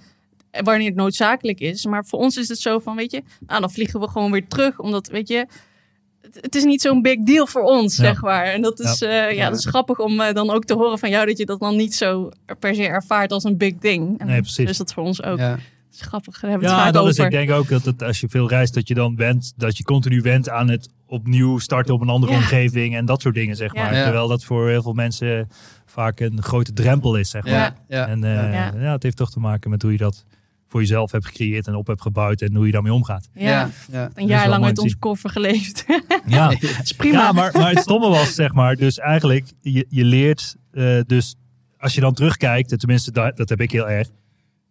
wanneer 0.64 0.86
het 0.86 0.96
noodzakelijk 0.96 1.60
is. 1.60 1.86
Maar 1.86 2.04
voor 2.04 2.18
ons 2.18 2.36
is 2.36 2.48
het 2.48 2.58
zo 2.58 2.78
van, 2.78 2.96
weet 2.96 3.10
je, 3.10 3.22
nou 3.46 3.60
dan 3.60 3.70
vliegen 3.70 4.00
we 4.00 4.08
gewoon 4.08 4.30
weer 4.32 4.46
terug. 4.48 4.78
Omdat, 4.78 5.08
weet 5.08 5.28
je, 5.28 5.46
het, 6.40 6.54
is 6.54 6.64
niet 6.64 6.80
zo'n 6.80 7.02
big 7.02 7.18
deal 7.22 7.46
voor 7.46 7.62
ons, 7.62 7.96
Ja. 7.96 8.02
zeg 8.02 8.22
maar. 8.22 8.44
En 8.44 8.62
dat 8.62 8.80
is, 8.80 9.02
eh, 9.02 9.10
ja. 9.10 9.28
Ja. 9.28 9.48
dat 9.50 9.58
is 9.58 9.64
grappig 9.66 9.98
om 9.98 10.16
dan 10.16 10.50
ook 10.50 10.64
te 10.64 10.74
horen 10.74 10.98
van 10.98 11.10
jou 11.10 11.26
dat 11.26 11.38
je 11.38 11.46
dat 11.46 11.60
dan 11.60 11.76
niet 11.76 11.94
zo 11.94 12.28
per 12.58 12.74
se 12.74 12.86
ervaart 12.86 13.32
als 13.32 13.44
een 13.44 13.56
big 13.56 13.74
ding. 13.78 14.18
En 14.20 14.26
Nee, 14.26 14.40
precies. 14.40 14.66
Dus 14.66 14.78
dat 14.78 14.92
voor 14.92 15.02
ons 15.04 15.22
ook. 15.22 15.38
Ja. 15.38 15.58
Is 15.94 16.00
grappig. 16.00 16.40
Hebben 16.40 16.60
het 16.60 16.70
Ja, 16.70 16.82
vaak 16.84 16.92
dat 16.92 17.06
is, 17.08 17.18
ik 17.18 17.30
denk 17.30 17.50
ook 17.50 17.68
dat 17.68 17.84
het, 17.84 18.02
als 18.02 18.20
je 18.20 18.28
veel 18.28 18.48
reist, 18.48 18.74
dat 18.74 18.88
je 18.88 18.94
dan 18.94 19.14
bent, 19.14 19.52
dat 19.56 19.76
je 19.76 19.84
continu 19.84 20.20
went 20.20 20.48
aan 20.48 20.68
het 20.70 20.88
opnieuw 21.06 21.58
starten 21.58 21.94
op 21.94 22.00
een 22.00 22.08
andere 22.08 22.32
Ja. 22.32 22.38
omgeving 22.38 22.96
en 22.96 23.04
dat 23.04 23.22
soort 23.22 23.34
dingen, 23.34 23.56
zeg 23.56 23.74
Ja. 23.74 23.82
maar. 23.82 23.94
Ja. 23.94 24.02
Terwijl 24.02 24.28
dat 24.28 24.44
voor 24.44 24.68
heel 24.68 24.82
veel 24.82 24.92
mensen 24.92 25.48
vaak 25.86 26.20
een 26.20 26.42
grote 26.42 26.72
drempel 26.72 27.16
is, 27.16 27.30
zeg 27.30 27.44
maar. 27.44 27.74
En 27.88 28.24
eh, 28.24 28.34
Ja. 28.52 28.72
ja. 28.78 28.92
het 28.92 29.02
heeft 29.02 29.16
toch 29.16 29.30
te 29.30 29.40
maken 29.40 29.70
met 29.70 29.82
hoe 29.82 29.92
je 29.92 29.98
dat 29.98 30.24
voor 30.68 30.80
jezelf 30.80 31.10
hebt 31.12 31.26
gecreëerd 31.26 31.66
en 31.66 31.74
op 31.74 31.86
hebt 31.86 32.02
gebouwd 32.02 32.40
en 32.40 32.54
hoe 32.54 32.66
je 32.66 32.72
daarmee 32.72 32.92
omgaat. 32.92 33.28
ja. 33.34 33.50
ja, 33.50 33.70
ja. 33.92 34.04
Een 34.04 34.10
wel 34.14 34.26
jaar 34.26 34.48
lang 34.48 34.64
onze 34.68 34.88
zien. 34.88 34.98
koffer 34.98 35.30
geleefd. 35.30 35.84
Ja, 36.26 36.48
dat 36.60 36.62
is 36.82 36.92
prima. 36.92 37.18
ja 37.18 37.32
maar, 37.32 37.52
maar 37.52 37.70
het 37.70 37.78
stomme 37.78 38.08
was, 38.08 38.34
zeg 38.34 38.52
maar, 38.52 38.76
dus 38.76 38.98
eigenlijk, 38.98 39.46
je, 39.60 39.86
je 39.88 40.04
leert 40.04 40.56
eh, 40.72 41.00
dus, 41.06 41.34
als 41.78 41.94
je 41.94 42.00
dan 42.00 42.14
terugkijkt, 42.14 42.72
en 42.72 42.78
tenminste 42.78 43.10
dat, 43.10 43.36
dat 43.36 43.48
heb 43.48 43.60
ik 43.60 43.70
heel 43.70 43.88
erg, 43.88 44.08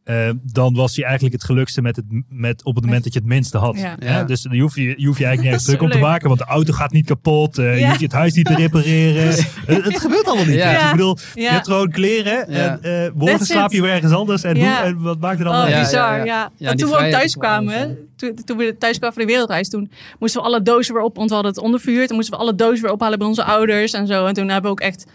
eh, 0.03 0.29
dan 0.43 0.73
was 0.75 0.95
je 0.95 1.03
eigenlijk 1.03 1.33
het 1.33 1.43
gelukste 1.43 1.81
met 1.81 1.95
het, 1.95 2.05
met, 2.29 2.63
op 2.63 2.75
het 2.75 2.85
moment 2.85 3.03
dat 3.03 3.13
je 3.13 3.19
het 3.19 3.27
minste 3.27 3.57
had. 3.57 3.75
Ja. 3.79 3.95
Ja, 3.99 4.09
Ja. 4.09 4.23
dus 4.23 4.47
je 4.51 4.61
hoef 4.61 4.75
je, 4.75 4.81
je, 4.97 5.05
hoeft 5.05 5.19
je 5.19 5.25
eigenlijk 5.25 5.41
nergens 5.43 5.63
druk 5.65 5.81
om 5.81 5.89
te 5.89 5.97
maken, 5.97 6.27
want 6.27 6.39
de 6.39 6.45
auto 6.45 6.73
gaat 6.73 6.91
niet 6.91 7.05
kapot, 7.05 7.57
eh, 7.57 7.79
je 7.79 7.85
hoeft 7.85 7.99
je 7.99 8.05
het 8.05 8.13
huis 8.15 8.33
niet 8.33 8.45
te 8.45 8.55
repareren. 8.65 9.27
het, 9.27 9.83
het 9.83 9.99
gebeurt 9.99 10.25
allemaal 10.25 10.45
niet. 10.45 10.55
Ja. 10.55 10.73
Dus 10.73 10.83
ik 10.83 10.91
bedoel, 10.91 11.17
je 11.33 11.47
hebt 11.49 11.67
gewoon 11.67 11.89
kleren 11.91 12.45
Ja. 12.53 12.79
en 12.81 12.83
eh, 13.05 13.11
morgen 13.15 13.37
That's 13.37 13.51
slaap 13.51 13.71
je 13.71 13.81
weer 13.81 13.91
ergens 13.91 14.13
anders 14.13 14.43
en, 14.43 14.55
Ja. 14.55 14.75
hoe, 14.77 14.85
en 14.85 15.01
wat 15.01 15.19
maakt 15.19 15.37
er 15.39 15.45
dan 15.45 15.53
Oh, 15.53 15.61
uit? 15.61 15.69
Ja, 15.71 15.79
bizar, 15.79 16.17
ja, 16.17 16.17
ja. 16.17 16.25
ja. 16.25 16.51
Ja, 16.57 16.69
En 16.71 16.77
toen 16.77 16.89
we 16.89 16.95
ook 16.97 17.11
thuis 17.11 17.35
kwamen, 17.35 17.97
toen, 18.15 18.35
toen 18.45 18.57
we 18.57 18.75
thuis 18.79 18.97
kwamen 18.97 19.15
voor 19.15 19.25
de 19.25 19.31
wereldreis, 19.31 19.69
toen 19.69 19.91
moesten 20.19 20.41
we 20.41 20.47
alle 20.47 20.61
dozen 20.61 20.93
weer 20.93 21.03
op, 21.03 21.15
want 21.15 21.29
we 21.29 21.35
hadden 21.35 21.53
het 21.53 21.61
ondervuurd. 21.63 22.07
Toen 22.07 22.15
moesten 22.15 22.35
we 22.35 22.41
alle 22.41 22.55
dozen 22.55 22.83
weer 22.83 22.91
ophalen 22.93 23.17
bij 23.17 23.27
onze 23.27 23.43
ouders 23.43 23.93
en 23.93 24.07
zo. 24.07 24.25
En 24.25 24.33
toen 24.33 24.45
hebben 24.49 24.63
we 24.63 24.69
ook 24.77 24.79
echt 24.79 25.05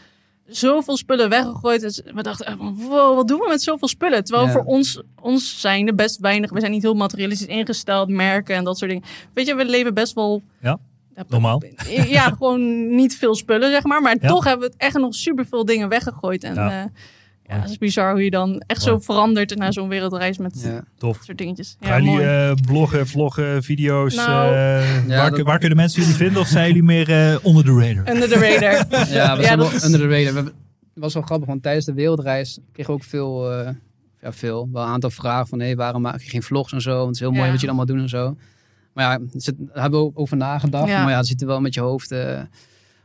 zoveel 0.48 0.96
spullen 0.96 1.28
weggegooid. 1.28 1.80
Dus 1.80 2.00
we 2.14 2.22
dachten, 2.22 2.56
van, 2.58 2.76
wow, 2.76 3.14
wat 3.16 3.28
doen 3.28 3.38
we 3.38 3.46
met 3.48 3.62
zoveel 3.62 3.88
spullen? 3.88 4.24
Terwijl 4.24 4.46
Ja. 4.46 4.52
voor 4.52 4.64
ons, 4.64 5.02
ons 5.20 5.60
zijn 5.60 5.86
er 5.86 5.94
best 5.94 6.18
weinig, 6.20 6.50
we 6.50 6.60
zijn 6.60 6.72
niet 6.72 6.82
heel 6.82 6.94
materialistisch 6.94 7.46
ingesteld, 7.46 8.08
merken 8.08 8.56
en 8.56 8.64
dat 8.64 8.78
soort 8.78 8.90
dingen. 8.90 9.06
Weet 9.34 9.46
je, 9.46 9.54
we 9.54 9.64
leven 9.64 9.94
best 9.94 10.14
wel... 10.14 10.42
Ja, 10.60 10.78
normaal. 11.28 11.62
Ja, 12.08 12.22
gewoon 12.22 12.94
niet 12.94 13.16
veel 13.16 13.34
spullen, 13.34 13.70
zeg 13.70 13.84
maar. 13.84 14.02
Maar 14.02 14.16
Ja. 14.20 14.28
toch 14.28 14.44
hebben 14.44 14.66
we 14.68 14.72
het 14.72 14.82
echt 14.82 14.96
nog 14.98 15.14
superveel 15.14 15.64
dingen 15.64 15.88
weggegooid. 15.88 16.44
En 16.44 16.54
Ja. 16.54 16.70
ja, 16.70 16.90
ja 17.48 17.60
het 17.60 17.70
is 17.70 17.78
bizar 17.78 18.10
hoe 18.12 18.24
je 18.24 18.30
dan 18.30 18.62
echt 18.66 18.82
zo 18.82 18.98
verandert 18.98 19.56
na 19.56 19.70
zo'n 19.72 19.88
wereldreis 19.88 20.38
met 20.38 20.60
Ja. 20.64 20.84
Tof. 20.98 21.16
dat 21.16 21.24
soort 21.24 21.38
dingetjes. 21.38 21.76
Ja, 21.80 21.86
Gaan 21.88 22.04
jullie 22.04 22.26
eh, 22.26 22.52
bloggen, 22.66 23.06
vloggen, 23.06 23.62
video's? 23.62 24.14
Nou, 24.14 24.54
eh, 24.54 25.06
Ja, 25.08 25.16
waar, 25.16 25.30
dat- 25.30 25.40
waar 25.40 25.58
kunnen 25.58 25.76
mensen 25.76 26.00
jullie 26.00 26.16
vinden? 26.16 26.40
Of 26.40 26.46
zijn 26.46 26.66
jullie 26.66 26.82
meer 26.82 27.10
eh, 27.32 27.36
onder 27.42 27.64
de 27.64 27.72
radar? 27.72 28.14
Under 28.14 28.28
the 28.28 28.38
radar. 28.38 28.86
Ja, 29.08 29.36
we 29.36 29.42
Ja, 29.42 29.46
zijn 29.46 29.58
dat 29.58 29.68
wel 29.68 29.76
is- 29.76 29.84
under 29.84 30.00
the 30.00 30.08
radar. 30.24 30.44
Het 30.44 30.52
was 31.06 31.14
wel 31.14 31.22
grappig, 31.22 31.48
want 31.48 31.62
tijdens 31.62 31.84
de 31.86 31.92
wereldreis 31.92 32.58
kregen 32.72 32.92
we 32.94 32.98
ook 33.00 33.06
veel, 33.06 33.52
eh, 33.52 33.70
ja, 34.22 34.32
veel, 34.32 34.68
wel 34.72 34.82
een 34.82 34.88
aantal 34.88 35.10
vragen 35.10 35.46
van, 35.46 35.60
hé, 35.60 35.74
waarom 35.74 36.02
maak 36.02 36.20
je 36.20 36.30
geen 36.30 36.42
vlogs 36.42 36.72
en 36.72 36.80
zo? 36.80 36.94
Want 36.96 37.06
het 37.06 37.14
is 37.14 37.20
heel 37.20 37.30
mooi 37.30 37.44
Ja. 37.44 37.50
wat 37.50 37.60
je 37.60 37.66
allemaal 37.66 37.86
doet 37.86 37.98
en 38.00 38.08
zo. 38.08 38.36
Maar 38.92 39.04
ja, 39.04 39.26
zit- 39.32 39.54
daar 39.58 39.82
hebben 39.82 40.00
we 40.00 40.06
ook 40.06 40.18
over 40.18 40.36
nagedacht. 40.36 40.88
Ja. 40.88 41.02
Maar 41.02 41.10
ja, 41.10 41.16
het 41.16 41.26
zit 41.26 41.40
er 41.40 41.46
wel 41.46 41.60
met 41.60 41.74
je 41.74 41.80
hoofd 41.80 42.10
eh, 42.10 42.40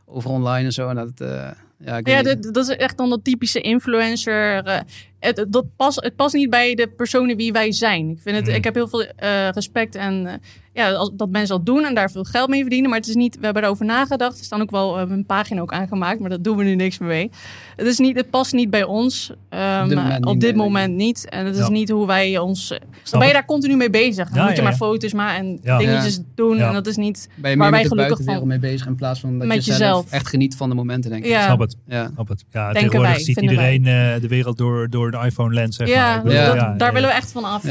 over 0.06 0.30
online 0.30 0.64
en 0.66 0.72
zo. 0.72 0.88
En 0.88 0.94
dat, 0.94 1.20
eh, 1.20 1.50
ja, 1.78 1.96
ik 1.96 2.24
dat, 2.24 2.54
dat 2.54 2.68
is 2.68 2.76
echt 2.76 2.96
dan 2.96 3.10
dat 3.10 3.24
typische 3.24 3.60
influencer. 3.60 4.64
eh, 4.64 4.80
het, 5.24 5.46
dat 5.48 5.64
past, 5.76 6.02
het 6.04 6.16
past 6.16 6.34
niet 6.34 6.50
bij 6.50 6.74
de 6.74 6.86
personen 6.88 7.36
wie 7.36 7.52
wij 7.52 7.72
zijn. 7.72 8.08
Ik, 8.10 8.18
vind 8.22 8.36
het, 8.36 8.46
Mhm. 8.46 8.54
ik 8.54 8.64
heb 8.64 8.74
heel 8.74 8.88
veel 8.88 9.02
eh, 9.04 9.48
respect 9.48 9.94
en 9.94 10.26
eh, 10.26 10.32
ja, 10.72 10.92
als, 10.92 11.10
dat 11.14 11.30
mensen 11.30 11.56
dat 11.56 11.66
doen 11.66 11.84
en 11.84 11.94
daar 11.94 12.10
veel 12.10 12.24
geld 12.24 12.48
mee 12.48 12.60
verdienen. 12.60 12.90
Maar 12.90 12.98
het 12.98 13.08
is 13.08 13.14
niet, 13.14 13.38
we 13.38 13.44
hebben 13.44 13.62
erover 13.62 13.84
nagedacht. 13.84 14.38
Er 14.38 14.44
staan 14.44 14.60
ook 14.60 14.70
wel, 14.70 14.92
we 14.92 14.98
hebben 14.98 15.16
een 15.16 15.26
pagina 15.26 15.60
ook 15.60 15.72
aangemaakt, 15.72 16.20
maar 16.20 16.30
dat 16.30 16.44
doen 16.44 16.56
we 16.56 16.64
nu 16.64 16.74
niks 16.74 16.98
meer 16.98 17.08
mee. 17.08 17.30
Het, 17.76 17.86
is 17.86 17.98
niet, 17.98 18.16
het 18.16 18.30
past 18.30 18.52
niet 18.52 18.70
bij 18.70 18.84
ons. 18.84 19.32
ehm, 19.48 19.82
Op 19.82 19.88
dit 19.88 19.96
moment 19.98 20.24
op 20.26 20.32
niet, 20.32 20.40
dit 20.40 20.56
moment 20.56 20.94
niet. 20.94 21.28
En 21.28 21.46
het 21.46 21.54
is 21.56 21.60
Ja. 21.60 21.70
niet 21.70 21.88
hoe 21.90 22.06
wij 22.06 22.38
ons. 22.38 22.68
Dan 23.10 23.18
ben 23.18 23.26
je 23.28 23.34
daar 23.34 23.44
continu 23.44 23.76
mee 23.76 23.90
bezig. 23.90 24.28
Dan 24.28 24.36
Ja, 24.38 24.40
moet 24.42 24.50
je 24.50 24.56
ja, 24.56 24.62
maar 24.62 24.72
ja. 24.72 24.78
foto's 24.78 25.12
maken 25.12 25.38
en 25.46 25.58
Ja. 25.62 25.78
dingetjes 25.78 26.20
doen. 26.34 26.56
Ja. 26.56 26.66
En 26.68 26.72
dat 26.72 26.86
is 26.86 26.96
niet. 26.96 27.28
Ben 27.34 27.50
je 27.50 27.56
waar 27.56 27.70
wij 27.70 27.80
met 27.80 27.90
de 27.90 27.96
gelukkig 27.96 28.16
buitenwereld 28.24 28.38
van- 28.38 28.60
mee 28.60 28.70
bezig 28.70 28.86
in 28.86 28.94
plaats 28.94 29.20
van 29.20 29.38
dat 29.38 29.48
Met 29.48 29.56
je 29.56 29.62
zelf 29.62 29.78
jezelf. 29.78 30.10
echt 30.10 30.28
geniet 30.28 30.56
van 30.56 30.68
de 30.68 30.74
momenten, 30.74 31.10
denk 31.10 31.24
ik. 31.24 31.30
Ja. 31.30 31.44
Snap 31.44 31.58
het. 31.58 31.76
Ja. 31.86 32.10
Snap 32.14 32.28
het. 32.28 32.44
Ja, 32.50 32.62
Denken 32.72 32.74
tegenwoordig 32.82 33.14
wij, 33.14 33.24
ziet 33.24 33.40
iedereen 33.40 33.86
eh, 33.86 34.20
de 34.20 34.28
wereld 34.28 34.56
door, 34.58 34.90
door 34.90 35.13
de 35.20 35.26
iPhone-lens, 35.26 35.76
zeg 35.76 35.86
maar. 35.88 35.96
Ja, 35.96 36.16
bedoel, 36.22 36.32
Ja. 36.38 36.46
dat- 36.46 36.54
ja, 36.54 36.74
daar 36.76 36.88
ja. 36.88 36.94
willen 36.94 37.08
we 37.08 37.14
echt 37.14 37.32
van 37.32 37.44
af. 37.44 37.64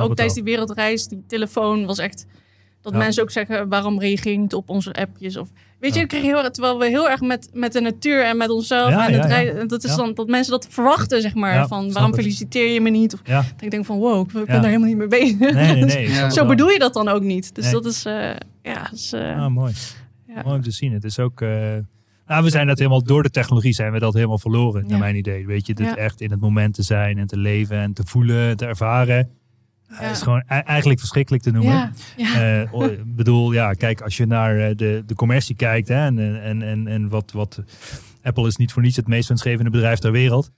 Ook 0.00 0.14
tijdens 0.14 0.34
die 0.34 0.42
wereldreis, 0.42 1.06
die 1.08 1.24
telefoon 1.26 1.86
was 1.86 1.98
echt. 1.98 2.26
Dat 2.82 2.92
Ja. 2.92 2.98
mensen 2.98 3.22
ook 3.22 3.30
zeggen, 3.30 3.68
waarom 3.68 4.00
reageer 4.00 4.32
je 4.32 4.38
niet 4.38 4.54
op 4.54 4.68
onze 4.68 4.92
appjes? 4.92 5.36
Of, 5.36 5.48
weet 5.80 5.90
je, 5.92 5.96
Ja. 5.96 6.02
ik 6.02 6.08
kreeg 6.08 6.22
heel, 6.22 6.50
terwijl 6.50 6.78
we 6.78 6.86
heel 6.88 7.10
erg 7.10 7.20
met, 7.20 7.48
met 7.52 7.72
de 7.72 7.80
natuur 7.80 8.24
en 8.24 8.36
met 8.36 8.50
onszelf. 8.50 8.90
Ja, 8.90 9.06
en 9.06 9.12
het 9.12 9.22
ja, 9.22 9.28
rijden- 9.28 9.60
en 9.60 9.66
dat 9.68 9.84
is 9.84 9.90
Ja. 9.90 9.96
dan 9.96 10.14
dat 10.14 10.26
mensen 10.28 10.52
dat 10.52 10.66
verwachten, 10.70 11.20
zeg 11.20 11.34
maar. 11.34 11.54
Ja, 11.54 11.66
van 11.66 11.92
waarom 11.92 12.10
het. 12.12 12.20
feliciteer 12.20 12.72
je 12.72 12.80
me 12.80 12.90
niet? 12.90 13.14
Of, 13.14 13.20
Ja, 13.24 13.36
dat 13.42 13.62
ik 13.62 13.70
denk 13.70 13.84
van, 13.84 13.98
wow, 13.98 14.26
ik 14.26 14.32
ben 14.32 14.42
Ja. 14.46 14.52
daar 14.52 14.64
helemaal 14.64 14.88
niet 14.88 14.96
mee 14.96 15.06
bezig. 15.08 15.38
nee, 15.38 15.52
nee, 15.84 15.84
nee. 16.08 16.30
Zo 16.30 16.46
bedoel 16.46 16.68
je 16.68 16.78
dat 16.78 16.94
dan 16.94 17.08
ook 17.08 17.22
niet. 17.22 17.54
Dus 17.54 17.64
Nee. 17.64 17.72
dat 17.72 17.84
is, 17.84 18.04
eh, 18.04 18.30
ja, 18.62 18.90
is, 18.92 19.12
eh, 19.12 19.38
Ah, 19.42 19.50
mooi. 19.50 19.72
ja. 20.26 20.42
Mooi 20.44 20.56
om 20.56 20.62
te 20.62 20.70
zien. 20.70 20.92
Het 20.92 21.04
is 21.04 21.18
ook... 21.18 21.40
eh, 21.40 21.48
nou, 22.26 22.44
we 22.44 22.50
zijn 22.50 22.66
dat 22.66 22.78
helemaal... 22.78 23.02
Door 23.02 23.22
de 23.22 23.30
technologie 23.30 23.72
zijn 23.72 23.92
we 23.92 23.98
dat 23.98 24.14
helemaal 24.14 24.38
verloren, 24.38 24.82
Ja. 24.82 24.88
naar 24.88 24.98
mijn 24.98 25.16
idee. 25.16 25.46
Weet 25.46 25.66
je, 25.66 25.74
dit 25.74 25.86
Ja. 25.86 25.96
echt 25.96 26.20
in 26.20 26.30
het 26.30 26.40
moment 26.40 26.74
te 26.74 26.82
zijn 26.82 27.18
en 27.18 27.26
te 27.26 27.36
leven 27.36 27.76
en 27.78 27.92
te 27.92 28.02
voelen, 28.06 28.56
te 28.56 28.66
ervaren. 28.66 29.30
Ja. 29.88 30.00
is 30.10 30.22
gewoon 30.22 30.42
e- 30.48 30.54
eigenlijk 30.58 30.98
verschrikkelijk 31.00 31.42
te 31.42 31.50
noemen. 31.50 31.92
Eh, 32.16 32.60
Ik 32.60 33.14
bedoel, 33.16 33.52
ja, 33.52 33.72
kijk, 33.72 34.00
als 34.00 34.16
je 34.16 34.26
naar 34.26 34.58
eh, 34.58 34.76
de, 34.76 35.02
de 35.06 35.14
commercie 35.14 35.54
kijkt 35.56 35.88
hè, 35.88 35.94
en, 36.06 36.42
en, 36.42 36.62
en, 36.62 36.86
en 36.88 37.08
wat, 37.08 37.32
wat 37.32 37.62
Apple 38.22 38.46
is 38.46 38.56
niet 38.56 38.72
voor 38.72 38.82
niets 38.82 38.96
het 38.96 39.06
meest 39.08 39.28
winstgevende 39.28 39.70
bedrijf 39.70 39.98
ter 39.98 40.12
wereld. 40.12 40.50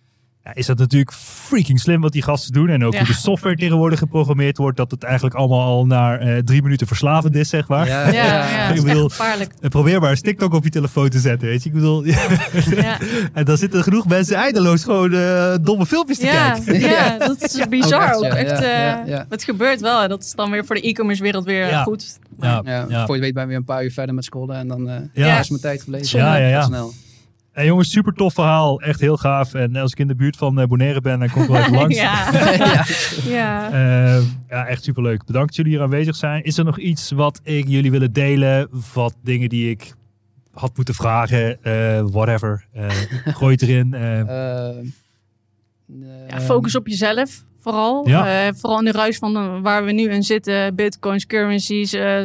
Ja, 0.46 0.54
is 0.54 0.66
dat 0.66 0.78
natuurlijk 0.78 1.12
freaking 1.12 1.80
slim 1.80 2.00
wat 2.00 2.12
die 2.12 2.22
gasten 2.22 2.52
doen. 2.52 2.68
En 2.68 2.84
ook 2.84 2.92
Ja. 2.92 2.98
hoe 2.98 3.06
de 3.06 3.14
software 3.14 3.56
tegenwoordig 3.56 3.98
geprogrammeerd 3.98 4.56
wordt. 4.56 4.76
Dat 4.76 4.90
het 4.90 5.02
eigenlijk 5.02 5.34
allemaal 5.34 5.60
al 5.62 5.86
naar 5.86 6.20
eh, 6.20 6.38
drie 6.38 6.62
minuten 6.62 6.86
verslavend 6.86 7.34
is, 7.34 7.48
zeg 7.48 7.68
maar. 7.68 7.86
Ja, 7.86 8.08
ja, 8.10 8.62
Ik 8.62 8.68
dat 8.68 8.76
is 8.76 8.82
bedoel-. 8.82 9.10
En 9.60 9.68
probeer 9.70 10.00
maar 10.00 10.10
eens 10.10 10.20
TikTok 10.20 10.52
op 10.54 10.64
je 10.64 10.70
telefoon 10.70 11.08
te 11.08 11.18
zetten, 11.18 11.48
weet 11.48 11.62
je. 11.62 11.68
Ik 11.68 11.74
bedoel, 11.74 12.04
Ja. 12.06 12.98
en 13.32 13.44
dan 13.44 13.56
zitten 13.56 13.82
genoeg 13.82 14.06
mensen 14.08 14.36
eindeloos 14.36 14.84
gewoon 14.84 15.12
eh, 15.12 15.54
domme 15.60 15.86
filmpjes 15.86 16.18
te 16.18 16.26
Ja, 16.26 16.50
kijken. 16.52 16.80
ja, 16.90 17.18
dat 17.28 17.42
is 17.42 17.68
bizar 17.68 18.02
echt, 18.02 18.16
ook. 18.16 18.22
ja, 18.24 18.34
Echt, 18.36 18.50
ja, 18.50 18.56
eh, 18.56 18.62
ja, 18.62 19.02
ja. 19.06 19.26
Het 19.28 19.44
gebeurt 19.44 19.80
wel. 19.80 20.02
En 20.02 20.08
dat 20.08 20.24
is 20.24 20.32
dan 20.32 20.50
weer 20.50 20.64
voor 20.66 20.74
de 20.74 20.82
e-commerce 20.82 21.22
wereld 21.22 21.44
weer 21.44 21.66
Ja. 21.68 21.82
goed. 21.82 22.18
Ja, 22.40 22.60
Ja, 22.64 22.86
ja. 22.88 23.06
Voor 23.06 23.14
je 23.14 23.20
weet 23.20 23.32
ben 23.34 23.42
je 23.42 23.48
weer 23.48 23.56
een 23.58 23.64
paar 23.64 23.84
uur 23.84 23.92
verder 23.92 24.14
met 24.14 24.24
scrollen 24.24 24.56
en 24.56 24.68
dan 24.68 24.88
eh 24.88 24.96
Ja. 25.12 25.38
is 25.38 25.48
mijn 25.48 25.60
tijd 25.62 25.82
gebleven. 25.82 26.18
Ja, 26.18 26.36
ja, 26.36 26.48
ja. 26.48 26.62
Snel. 26.62 26.92
En 27.56 27.64
jongens, 27.66 27.90
super 27.90 28.12
tof 28.12 28.34
verhaal. 28.34 28.80
Echt 28.80 29.00
heel 29.00 29.16
gaaf. 29.16 29.54
En 29.54 29.76
als 29.76 29.92
ik 29.92 29.98
in 29.98 30.06
de 30.06 30.14
buurt 30.14 30.36
van 30.36 30.60
eh, 30.60 30.66
Bonaire 30.66 31.00
ben, 31.00 31.18
dan 31.18 31.30
kom 31.30 31.42
ik 31.42 31.48
wel 31.48 31.58
even 31.60 31.72
langs. 31.80 31.96
ja. 31.96 32.32
ja. 32.32 32.84
ja. 33.26 33.70
Eh, 33.70 34.22
ja, 34.48 34.66
echt 34.66 34.84
superleuk. 34.84 35.24
Bedankt 35.24 35.46
dat 35.46 35.56
jullie 35.56 35.72
hier 35.72 35.82
aanwezig 35.82 36.16
zijn. 36.16 36.42
Is 36.42 36.58
er 36.58 36.64
nog 36.64 36.78
iets 36.78 37.10
wat 37.10 37.40
ik 37.42 37.68
jullie 37.68 37.90
willen 37.90 38.12
delen? 38.12 38.68
Wat 38.94 39.14
dingen 39.22 39.48
die 39.48 39.70
ik 39.70 39.94
had 40.52 40.76
moeten 40.76 40.94
vragen? 40.94 41.62
Eh, 41.62 42.02
whatever. 42.10 42.66
Eh, 42.72 42.88
gooi 43.24 43.52
het 43.52 43.62
erin. 43.62 43.94
Eh, 43.94 44.20
Eh, 44.20 44.84
Ja, 46.28 46.40
focus 46.40 46.76
op 46.76 46.86
jezelf 46.86 47.44
vooral. 47.60 48.08
Ja. 48.08 48.46
Eh, 48.46 48.52
vooral 48.54 48.78
in 48.78 48.84
de 48.84 48.92
ruis 48.92 49.18
van 49.18 49.32
de- 49.32 49.58
waar 49.62 49.84
we 49.84 49.92
nu 49.92 50.10
in 50.10 50.22
zitten. 50.22 50.74
Bitcoins, 50.74 51.26
currencies, 51.26 51.92
eh, 51.92 52.22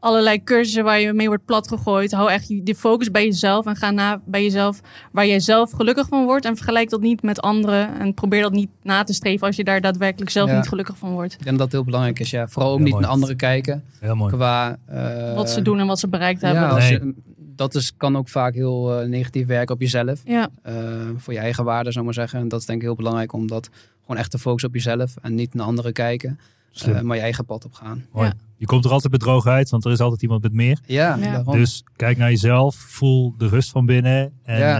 allerlei 0.00 0.42
cursussen 0.44 0.84
waar 0.84 1.00
je 1.00 1.12
mee 1.12 1.26
wordt 1.26 1.44
platgegooid. 1.44 2.12
Hou 2.12 2.30
echt 2.30 2.48
die 2.48 2.74
focus 2.74 3.10
bij 3.10 3.24
jezelf 3.24 3.66
en 3.66 3.76
ga 3.76 3.90
na 3.90 4.20
bij 4.24 4.42
jezelf 4.42 4.80
waar 5.12 5.26
jij 5.26 5.40
zelf 5.40 5.70
gelukkig 5.70 6.08
van 6.08 6.24
wordt. 6.24 6.44
En 6.44 6.56
vergelijk 6.56 6.90
dat 6.90 7.00
niet 7.00 7.22
met 7.22 7.40
anderen. 7.40 7.98
En 7.98 8.14
probeer 8.14 8.42
dat 8.42 8.52
niet 8.52 8.68
na 8.82 9.02
te 9.02 9.12
streven 9.12 9.46
als 9.46 9.56
je 9.56 9.64
daar 9.64 9.80
daadwerkelijk 9.80 10.30
zelf 10.30 10.48
Ja. 10.50 10.56
niet 10.56 10.68
gelukkig 10.68 10.96
van 10.98 11.10
wordt. 11.12 11.32
Ik 11.32 11.44
denk 11.44 11.50
dat 11.58 11.58
dat 11.58 11.72
heel 11.72 11.84
belangrijk 11.84 12.18
is. 12.18 12.30
Ja. 12.30 12.48
Vooral 12.48 12.70
ook 12.70 12.76
Heel 12.76 12.84
niet 12.84 12.92
mooi. 12.94 13.04
naar 13.04 13.14
anderen 13.14 13.36
kijken. 13.36 13.84
heel 14.00 14.14
mooi. 14.14 14.32
Qua, 14.34 14.78
eh, 14.86 15.34
Wat 15.34 15.50
ze 15.50 15.62
doen 15.62 15.78
en 15.80 15.86
wat 15.86 15.98
ze 15.98 16.08
bereikt 16.08 16.40
Ja, 16.40 16.52
hebben. 16.54 16.78
Nee. 16.78 16.92
je, 16.92 17.14
dat 17.36 17.74
is, 17.74 17.92
kan 17.96 18.16
ook 18.16 18.28
vaak 18.28 18.54
heel 18.54 19.00
eh, 19.00 19.08
negatief 19.08 19.46
werken 19.46 19.74
op 19.74 19.80
jezelf. 19.80 20.20
Ja, 20.24 20.48
eh, 20.62 20.74
voor 21.16 21.32
je 21.32 21.38
eigen 21.38 21.64
waarde, 21.64 21.92
zou 21.92 21.98
ik 21.98 22.04
maar 22.04 22.14
zeggen. 22.24 22.40
En 22.40 22.48
dat 22.48 22.60
is 22.60 22.66
denk 22.66 22.78
ik 22.78 22.84
heel 22.84 22.94
belangrijk 22.96 23.32
om 23.32 23.46
dat 23.46 23.68
gewoon 24.00 24.16
echt 24.16 24.30
te 24.30 24.38
focussen 24.38 24.68
op 24.68 24.74
jezelf. 24.74 25.14
En 25.22 25.34
niet 25.34 25.54
naar 25.54 25.66
anderen 25.66 25.92
kijken. 25.92 26.38
Eh, 26.84 27.00
maar 27.00 27.16
je 27.16 27.22
eigen 27.22 27.44
pad 27.44 27.64
op 27.64 27.72
gaan. 27.72 28.04
Mooi. 28.12 28.26
ja. 28.26 28.32
Je 28.60 28.66
komt 28.66 28.84
er 28.84 28.90
altijd 28.90 29.12
bedroog 29.12 29.46
uit, 29.46 29.70
want 29.70 29.84
er 29.84 29.90
is 29.90 30.00
altijd 30.00 30.22
iemand 30.22 30.42
met 30.42 30.52
meer. 30.52 30.78
Ja. 30.86 31.42
Dus 31.50 31.84
kijk 31.96 32.16
naar 32.16 32.30
jezelf, 32.30 32.74
voel 32.76 33.34
de 33.38 33.48
rust 33.48 33.70
van 33.70 33.86
binnen 33.86 34.32
en 34.44 34.58
Ja. 34.58 34.78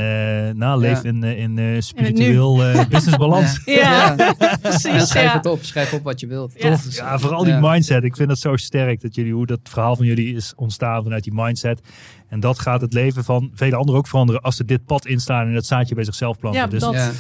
eh, 0.49 0.55
nou, 0.55 0.81
leef 0.81 1.03
Ja. 1.03 1.09
in, 1.09 1.25
eh, 1.25 1.39
in 1.39 1.59
eh, 1.59 1.81
spiritueel 1.81 2.65
eh, 2.65 2.87
businessbalans. 2.89 3.61
ja. 3.65 4.15
Precies. 4.63 5.09
schrijf 5.09 5.27
Ja. 5.31 5.37
het 5.37 5.47
op. 5.47 5.65
Schrijf 5.65 5.93
op 5.93 6.03
wat 6.03 6.21
je 6.21 6.27
wilt. 6.27 6.53
Ja. 6.57 6.71
Tof. 6.71 6.97
Ja, 6.97 7.19
vooral 7.19 7.45
die 7.45 7.53
Ja. 7.53 7.61
mindset. 7.71 8.05
Ik 8.05 8.17
vind 8.17 8.31
het 8.31 8.39
zo 8.39 8.57
sterk 8.57 9.01
dat 9.01 9.15
jullie, 9.15 9.33
hoe 9.33 9.47
dat 9.47 9.61
verhaal 9.63 9.97
van 9.97 10.07
jullie 10.07 10.35
is 10.35 10.53
ontstaan 10.57 11.03
vanuit 11.03 11.25
die 11.25 11.35
mindset. 11.35 11.81
En 12.29 12.41
dat 12.41 12.59
gaat 12.59 12.81
het 12.81 12.93
leven 12.93 13.25
van 13.25 13.51
vele 13.55 13.77
anderen 13.77 14.01
ook 14.01 14.07
veranderen 14.09 14.41
als 14.43 14.57
ze 14.57 14.65
dit 14.65 14.85
pad 14.85 15.07
instaan 15.07 15.47
en 15.47 15.55
dat 15.55 15.67
zaadje 15.67 15.95
bij 15.95 16.05
zichzelf 16.05 16.39
planten. 16.39 16.61
Ja, 16.61 16.67
dus, 16.67 16.81
dat. 16.81 16.95
Ja. 16.95 17.11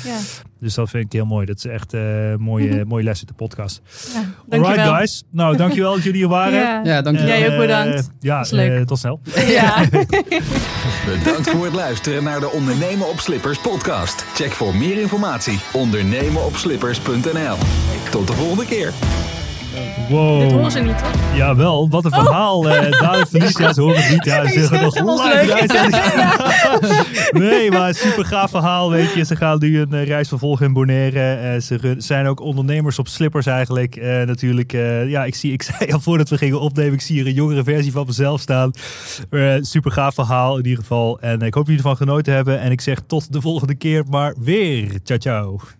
Dus 0.61 0.75
dat 0.75 0.91
vind 0.91 1.05
ik 1.05 1.13
heel 1.13 1.27
mooi. 1.27 1.47
Dat 1.47 1.57
is 1.57 1.65
echt 1.65 1.95
eh 1.95 2.35
mooie, 2.39 2.85
mooie 2.89 3.05
les 3.05 3.19
uit 3.19 3.29
de 3.29 3.35
podcast. 3.35 3.81
Ja, 4.51 4.57
Alright 4.59 4.89
guys. 4.89 5.23
Nou, 5.31 5.57
dankjewel 5.57 5.95
dat 5.95 6.03
jullie 6.03 6.19
hier 6.21 6.29
waren. 6.29 6.50
Ja. 6.53 6.81
Ja, 6.85 7.03
dankjewel. 7.03 7.37
Jij 7.39 7.47
ook 7.47 7.53
Eh, 7.53 7.59
bedankt. 7.59 8.11
ja, 8.21 8.39
Was 8.39 8.51
leuk. 8.51 8.79
eh, 8.81 8.85
tot 8.87 8.99
snel. 8.99 9.21
Ja. 9.47 9.75
Bedankt 11.25 11.51
voor 11.51 11.65
het 11.65 11.75
luisteren 11.75 12.25
naar 12.25 12.41
de 12.41 12.51
Ondernemen 12.51 13.09
op 13.09 13.21
Slippers 13.21 13.59
podcast. 13.59 14.25
Check 14.35 14.53
voor 14.53 14.77
meer 14.77 15.01
informatie 15.01 15.59
ondernemenopslippers.nl. 15.73 17.57
Tot 18.11 18.27
de 18.27 18.33
volgende 18.33 18.67
keer. 18.67 18.93
Wow. 20.09 20.41
Dit 20.41 20.53
horen 20.53 20.71
ze 20.71 20.81
niet, 20.81 20.99
toch? 20.99 21.11
Jawel, 21.37 21.89
wat 21.91 22.05
een 22.05 22.11
verhaal. 22.11 22.71
eh 22.71 23.01
Daan 23.01 23.15
en 23.21 23.27
Felicia, 23.27 23.73
ze 23.73 23.81
horen 23.81 24.03
het 24.03 24.11
niet. 24.11 24.25
Ja, 24.25 24.47
ze 24.49 24.53
zeggen 24.53 24.91
zeg, 24.93 25.05
nog 25.05 25.25
live. 25.25 27.09
Nee, 27.41 27.71
maar 27.71 27.95
super 27.95 28.25
gaaf 28.25 28.51
verhaal, 28.51 28.91
weet 28.91 29.13
je. 29.13 29.25
Ze 29.25 29.37
gaan 29.37 29.59
nu 29.59 29.81
een 29.81 29.93
eh, 29.93 30.07
reis 30.07 30.29
vervolgen 30.29 30.67
in 30.67 30.73
Bonaire. 30.73 31.35
Eh, 31.35 31.61
ze 31.61 31.95
zijn 31.99 32.27
ook 32.27 32.41
ondernemers 32.41 32.99
op 32.99 33.09
slippers 33.09 33.47
eigenlijk. 33.47 33.97
Eh, 33.97 34.23
natuurlijk, 34.23 34.73
ja, 35.07 35.25
ik, 35.25 35.35
zie, 35.35 35.53
ik 35.53 35.63
zei 35.79 35.93
al 35.93 36.01
voordat 36.01 36.29
we 36.29 36.39
gingen 36.39 36.61
opnemen, 36.61 36.93
ik 36.93 37.01
zie 37.01 37.17
hier 37.17 37.27
een 37.27 37.35
jongere 37.35 37.65
versie 37.65 37.93
van 37.93 38.07
mezelf 38.07 38.41
staan. 38.41 38.71
Super 39.61 39.91
gaaf 39.93 40.15
verhaal 40.15 40.59
in 40.59 40.65
ieder 40.65 40.79
geval. 40.81 41.21
En 41.21 41.41
ik 41.43 41.55
hoop 41.55 41.65
jullie 41.67 41.81
ervan 41.81 41.97
genoten 41.97 42.35
hebben. 42.35 42.61
En 42.61 42.71
ik 42.71 42.81
zeg 42.81 42.99
tot 43.07 43.33
de 43.33 43.41
volgende 43.41 43.75
keer, 43.75 44.05
maar 44.11 44.35
weer. 44.39 44.99
Ciao, 45.05 45.19
ciao. 45.19 45.80